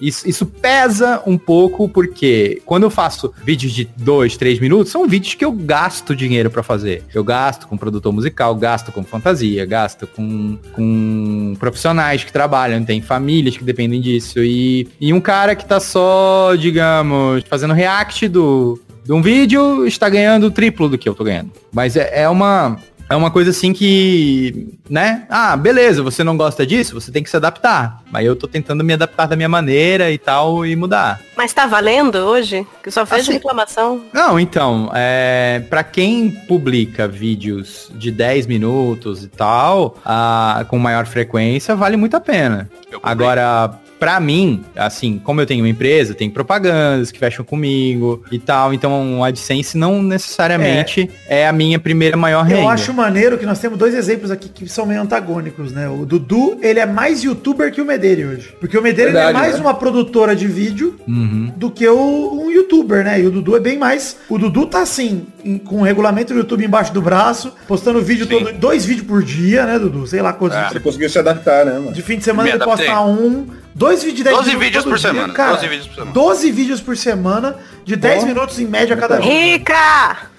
isso, 0.00 0.28
isso 0.28 0.46
pesa 0.46 1.22
um 1.26 1.36
pouco 1.36 1.88
porque 1.88 2.62
quando 2.64 2.84
eu 2.84 2.90
faço 2.90 3.32
vídeos 3.44 3.72
de 3.72 3.88
dois, 3.96 4.36
três 4.36 4.58
minutos, 4.58 4.90
são 4.90 5.06
vídeos 5.06 5.34
que 5.34 5.44
eu 5.44 5.52
gasto 5.52 6.16
dinheiro 6.16 6.50
pra 6.50 6.62
fazer. 6.62 7.04
Eu 7.14 7.22
gasto 7.22 7.66
com 7.66 7.76
produtor 7.76 8.12
musical, 8.12 8.54
gasto 8.54 8.90
com 8.92 9.04
fantasia, 9.04 9.64
gasto 9.66 10.06
com, 10.06 10.58
com 10.72 11.54
profissionais 11.58 12.24
que 12.24 12.32
trabalham, 12.32 12.84
tem 12.84 13.00
famílias 13.00 13.56
que 13.56 13.64
dependem 13.64 14.00
disso. 14.00 14.42
E, 14.42 14.88
e 15.00 15.12
um 15.12 15.20
cara 15.20 15.54
que 15.54 15.64
tá 15.64 15.80
só, 15.80 16.54
digamos, 16.54 17.44
fazendo 17.48 17.74
react 17.74 18.28
do, 18.28 18.80
de 19.04 19.12
um 19.12 19.22
vídeo 19.22 19.86
está 19.86 20.08
ganhando 20.08 20.46
o 20.46 20.50
triplo 20.50 20.88
do 20.88 20.96
que 20.96 21.08
eu 21.08 21.14
tô 21.14 21.24
ganhando. 21.24 21.50
Mas 21.72 21.96
é, 21.96 22.22
é 22.22 22.28
uma. 22.28 22.78
É 23.10 23.16
uma 23.16 23.28
coisa 23.32 23.50
assim 23.50 23.72
que, 23.72 24.68
né? 24.88 25.26
Ah, 25.28 25.56
beleza, 25.56 26.00
você 26.00 26.22
não 26.22 26.36
gosta 26.36 26.64
disso, 26.64 26.94
você 26.94 27.10
tem 27.10 27.24
que 27.24 27.28
se 27.28 27.36
adaptar. 27.36 28.00
Mas 28.08 28.24
eu 28.24 28.36
tô 28.36 28.46
tentando 28.46 28.84
me 28.84 28.92
adaptar 28.92 29.26
da 29.26 29.34
minha 29.34 29.48
maneira 29.48 30.12
e 30.12 30.16
tal 30.16 30.64
e 30.64 30.76
mudar. 30.76 31.20
Mas 31.36 31.52
tá 31.52 31.66
valendo 31.66 32.18
hoje? 32.18 32.64
Que 32.82 32.88
só 32.88 33.04
vejo 33.04 33.22
Assim- 33.22 33.32
reclamação. 33.32 34.02
Não, 34.12 34.38
então, 34.38 34.92
é, 34.94 35.60
para 35.68 35.82
quem 35.82 36.30
publica 36.30 37.08
vídeos 37.08 37.90
de 37.96 38.12
10 38.12 38.46
minutos 38.46 39.24
e 39.24 39.28
tal, 39.28 39.96
ah, 40.04 40.64
com 40.68 40.78
maior 40.78 41.04
frequência, 41.04 41.74
vale 41.74 41.96
muito 41.96 42.16
a 42.16 42.20
pena. 42.20 42.70
Agora, 43.02 43.72
pra 44.00 44.18
mim, 44.18 44.64
assim, 44.74 45.20
como 45.22 45.40
eu 45.42 45.46
tenho 45.46 45.62
uma 45.62 45.68
empresa, 45.68 46.14
tem 46.14 46.30
propagandas 46.30 47.12
que 47.12 47.18
fecham 47.18 47.44
comigo 47.44 48.24
e 48.32 48.38
tal, 48.38 48.72
então 48.72 49.18
o 49.20 49.22
AdSense 49.24 49.76
não 49.76 50.02
necessariamente 50.02 51.08
é, 51.28 51.46
a 51.46 51.52
minha 51.52 51.78
primeira 51.78 52.16
maior 52.16 52.44
renda. 52.44 52.62
Eu 52.62 52.68
acho 52.68 52.92
maneiro 52.94 53.36
que 53.36 53.44
nós 53.44 53.58
temos 53.58 53.78
dois 53.78 53.94
exemplos 53.94 54.30
aqui 54.30 54.48
que 54.48 54.66
são 54.68 54.86
meio 54.86 55.02
antagônicos, 55.02 55.70
né? 55.72 55.88
O 55.88 56.06
Dudu, 56.06 56.58
ele 56.62 56.80
é 56.80 56.86
mais 56.86 57.22
youtuber 57.22 57.70
que 57.70 57.80
o 57.80 57.84
Medeiro 57.84 58.30
hoje. 58.30 58.54
Porque 58.58 58.76
o 58.78 58.82
Medeiro 58.82 59.10
ele 59.10 59.18
é 59.18 59.32
mais 59.32 59.54
né? 59.56 59.60
uma 59.60 59.74
produtora 59.74 60.34
de 60.34 60.46
vídeo 60.46 60.96
Uhum. 61.06 61.52
do 61.56 61.70
que 61.70 61.86
o, 61.88 62.40
um 62.44 62.50
youtuber, 62.50 63.04
né? 63.04 63.20
E 63.20 63.26
o 63.26 63.30
Dudu 63.30 63.56
é 63.56 63.60
bem 63.60 63.76
mais. 63.78 64.16
O 64.28 64.38
Dudu 64.38 64.66
tá 64.66 64.80
assim, 64.80 65.26
em- 65.44 65.58
com 65.58 65.80
o 65.80 65.82
regulamento 65.82 66.32
do 66.32 66.38
YouTube 66.38 66.64
embaixo 66.64 66.92
do 66.92 67.02
braço, 67.02 67.52
postando 67.68 68.00
vídeo 68.00 68.26
Sim. 68.26 68.30
todo, 68.44 68.52
dois 68.54 68.84
vídeos 68.84 69.06
por 69.06 69.22
dia, 69.22 69.66
né, 69.66 69.78
Dudu? 69.78 70.06
Sei 70.06 70.22
lá 70.22 70.32
quantos. 70.32 70.56
É. 70.56 70.68
Você 70.70 70.80
conseguiu 70.80 71.10
se 71.10 71.18
adaptar, 71.18 71.66
né, 71.66 71.72
mano? 71.72 71.92
De 71.92 72.02
fim 72.02 72.16
de 72.16 72.24
semana 72.24 72.48
ele 72.48 72.58
posta 72.58 73.00
um, 73.02 73.46
dois 73.74 74.02
vídeos 74.02 74.18
de 74.18 74.24
10 74.24 74.36
12 74.36 74.48
minutos 74.50 74.66
vídeos 74.66 74.84
por 74.84 74.98
dia, 74.98 75.10
semana, 75.10 75.34
cara. 75.34 75.52
12 75.52 75.68
vídeos 75.68 75.86
por 75.86 75.94
semana. 75.94 76.12
12 76.12 76.52
vídeos 76.52 76.80
por 76.80 76.96
semana, 76.96 77.56
de 77.84 77.96
10 77.96 78.24
minutos 78.24 78.58
em 78.58 78.66
média 78.66 78.96
cada 78.96 79.16
vídeo. 79.16 79.30
Rica! 79.30 80.30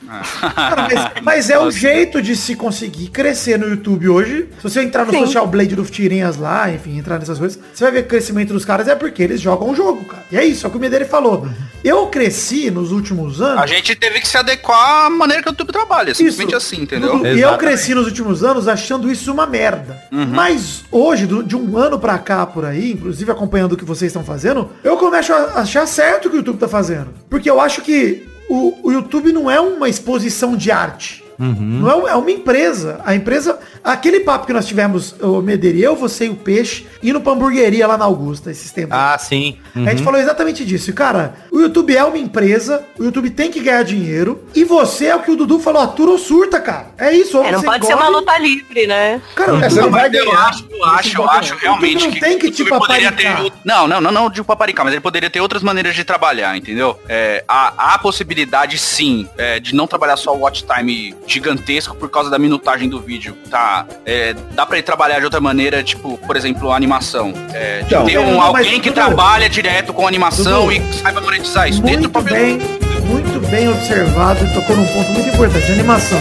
Cara, 0.55 0.87
mas, 0.89 1.11
mas 1.23 1.49
é 1.49 1.59
um 1.59 1.71
jeito 1.71 2.21
de 2.21 2.35
se 2.35 2.55
conseguir 2.55 3.07
crescer 3.07 3.57
no 3.57 3.67
YouTube 3.67 4.09
hoje. 4.09 4.47
Se 4.57 4.63
você 4.63 4.81
entrar 4.81 5.05
no 5.05 5.11
Sim. 5.11 5.19
Social 5.25 5.47
Blade 5.47 5.75
do 5.75 5.83
Tirinhas 5.85 6.37
lá, 6.37 6.69
enfim, 6.71 6.97
entrar 6.97 7.17
nessas 7.19 7.39
coisas, 7.39 7.59
você 7.73 7.83
vai 7.83 7.93
ver 7.93 8.01
que 8.01 8.07
o 8.07 8.09
crescimento 8.09 8.53
dos 8.53 8.65
caras 8.65 8.87
é 8.87 8.95
porque 8.95 9.23
eles 9.23 9.39
jogam 9.39 9.69
o 9.71 9.75
jogo, 9.75 10.03
cara. 10.05 10.23
E 10.31 10.37
é 10.37 10.45
isso, 10.45 10.65
é 10.65 10.67
o 10.67 10.71
que 10.71 10.77
o 10.77 10.79
Medeiro 10.79 11.05
falou. 11.05 11.47
Eu 11.83 12.07
cresci 12.07 12.69
nos 12.69 12.91
últimos 12.91 13.41
anos. 13.41 13.61
A 13.61 13.65
gente 13.67 13.95
teve 13.95 14.19
que 14.19 14.27
se 14.27 14.37
adequar 14.37 15.05
à 15.05 15.09
maneira 15.09 15.41
que 15.41 15.49
o 15.49 15.51
YouTube 15.51 15.71
trabalha, 15.71 16.13
simplesmente 16.13 16.49
Isso. 16.49 16.57
assim, 16.57 16.81
entendeu? 16.81 17.25
E 17.25 17.39
eu 17.41 17.57
cresci 17.57 17.95
nos 17.95 18.05
últimos 18.05 18.43
anos 18.43 18.67
achando 18.67 19.11
isso 19.11 19.31
uma 19.31 19.47
merda. 19.47 19.97
Uhum. 20.11 20.27
Mas 20.27 20.83
hoje, 20.91 21.25
do- 21.25 21.43
de 21.43 21.55
um 21.55 21.77
ano 21.77 21.97
pra 21.99 22.17
cá, 22.19 22.45
por 22.45 22.65
aí, 22.65 22.91
inclusive 22.91 23.31
acompanhando 23.31 23.73
o 23.73 23.77
que 23.77 23.85
vocês 23.85 24.09
estão 24.09 24.23
fazendo, 24.23 24.69
eu 24.83 24.97
começo 24.97 25.33
a 25.33 25.61
achar 25.61 25.87
certo 25.87 26.27
o 26.27 26.29
que 26.29 26.35
o 26.35 26.39
YouTube 26.39 26.57
tá 26.59 26.67
fazendo. 26.67 27.07
Porque 27.29 27.49
eu 27.49 27.59
acho 27.59 27.81
que 27.81 28.29
o, 28.51 28.77
o 28.83 28.91
YouTube 28.91 29.31
não 29.31 29.49
é 29.49 29.61
uma 29.61 29.87
exposição 29.87 30.57
de 30.57 30.71
arte. 30.71 31.23
Não 31.45 32.07
é, 32.07 32.11
é 32.11 32.15
uma 32.15 32.31
empresa. 32.31 32.99
A 33.05 33.15
empresa. 33.15 33.59
Aquele 33.83 34.19
papo 34.19 34.45
que 34.45 34.53
nós 34.53 34.67
tivemos, 34.67 35.15
o 35.19 35.41
Medeiro 35.41 35.77
e 35.77 35.83
eu, 35.83 35.95
você 35.95 36.25
e 36.27 36.29
o 36.29 36.35
Peixe, 36.35 36.85
indo 37.01 37.19
pra 37.19 37.33
hamburgueria 37.33 37.87
lá 37.87 37.97
na 37.97 38.05
Augusta 38.05 38.51
esses 38.51 38.71
tempos. 38.71 38.91
Ah, 38.95 39.17
sim. 39.17 39.57
A 39.75 39.89
gente 39.89 40.03
falou 40.03 40.19
exatamente 40.19 40.63
disso. 40.63 40.89
E, 40.91 40.93
cara, 40.93 41.33
o 41.51 41.59
YouTube 41.59 41.95
é 41.95 42.03
uma 42.03 42.17
empresa, 42.17 42.83
o 42.99 43.03
YouTube 43.03 43.31
tem 43.31 43.49
que 43.49 43.59
ganhar 43.59 43.83
dinheiro. 43.83 44.43
E 44.53 44.63
você 44.63 45.07
é 45.07 45.15
o 45.15 45.21
que 45.21 45.31
o 45.31 45.35
Dudu 45.35 45.59
falou, 45.59 45.81
atura 45.81 46.11
ou 46.11 46.19
surta, 46.19 46.59
cara. 46.59 46.87
É 46.97 47.11
isso. 47.11 47.37
ou 47.39 47.43
É, 47.45 47.51
não 47.51 47.59
você 47.59 47.65
pode 47.65 47.85
ser 47.87 47.95
uma 47.95 48.07
luta 48.09 48.37
livre, 48.37 48.85
né? 48.85 49.19
Cara, 49.35 49.57
É, 49.65 49.69
você 49.69 49.77
não, 49.77 49.83
não 49.85 49.91
vai 49.91 50.07
Eu 50.07 50.11
ganhar. 50.11 50.47
acho, 50.47 50.65
eu 50.69 50.85
acho, 50.85 51.17
eu 51.17 51.29
acho 51.29 51.55
realmente 51.55 52.05
não 52.05 52.11
que 52.13 52.19
tem 52.19 52.37
que 52.37 52.51
te 52.51 52.63
poderia 52.65 53.11
ter. 53.11 53.23
paparicar. 53.29 53.59
Não, 53.65 53.87
não, 53.87 53.99
não, 54.01 54.11
não 54.11 54.29
de 54.29 54.43
paparicar, 54.43 54.85
mas 54.85 54.93
ele 54.93 55.01
poderia 55.01 55.29
ter 55.29 55.41
outras 55.41 55.63
maneiras 55.63 55.95
de 55.95 56.03
trabalhar, 56.03 56.55
entendeu? 56.55 56.99
É, 57.09 57.43
há, 57.47 57.73
há 57.77 57.93
a 57.95 57.97
possibilidade, 57.97 58.77
sim, 58.77 59.27
é, 59.37 59.59
de 59.59 59.73
não 59.73 59.87
trabalhar 59.87 60.17
só 60.17 60.35
o 60.35 60.39
watch 60.41 60.63
time 60.65 61.15
gigantesco 61.31 61.95
por 61.95 62.09
causa 62.09 62.29
da 62.29 62.37
minutagem 62.37 62.89
do 62.89 62.99
vídeo, 62.99 63.35
tá? 63.49 63.85
É, 64.05 64.35
dá 64.51 64.65
pra 64.65 64.77
ele 64.77 64.83
trabalhar 64.83 65.19
de 65.19 65.25
outra 65.25 65.39
maneira, 65.39 65.81
tipo, 65.83 66.17
por 66.17 66.35
exemplo, 66.35 66.71
a 66.71 66.75
animação. 66.75 67.33
É, 67.53 67.79
de 67.79 67.85
Então, 67.85 68.05
ter 68.05 68.17
Dudu, 68.17 68.29
um, 68.29 68.41
alguém 68.41 68.79
que 68.79 68.91
trabalha 68.91 69.49
direto 69.49 69.93
com 69.93 70.07
animação 70.07 70.67
Dudu, 70.67 70.73
e 70.73 70.93
saiba 70.93 71.21
monetizar 71.21 71.69
isso 71.69 71.81
dentro 71.81 72.09
do 72.09 72.11
muito 72.11 72.11
próprio 72.11 72.35
bem, 72.35 72.57
muito 73.05 73.47
bem 73.49 73.69
observado 73.69 74.43
e 74.45 74.53
tocou 74.53 74.75
num 74.75 74.85
ponto 74.85 75.11
muito 75.11 75.29
importante, 75.29 75.71
animação. 75.71 76.19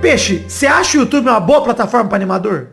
Peixe, 0.00 0.44
você 0.46 0.66
acha 0.66 0.98
o 0.98 1.00
YouTube 1.00 1.28
uma 1.28 1.40
boa 1.40 1.62
plataforma 1.62 2.08
para 2.08 2.16
animador? 2.16 2.68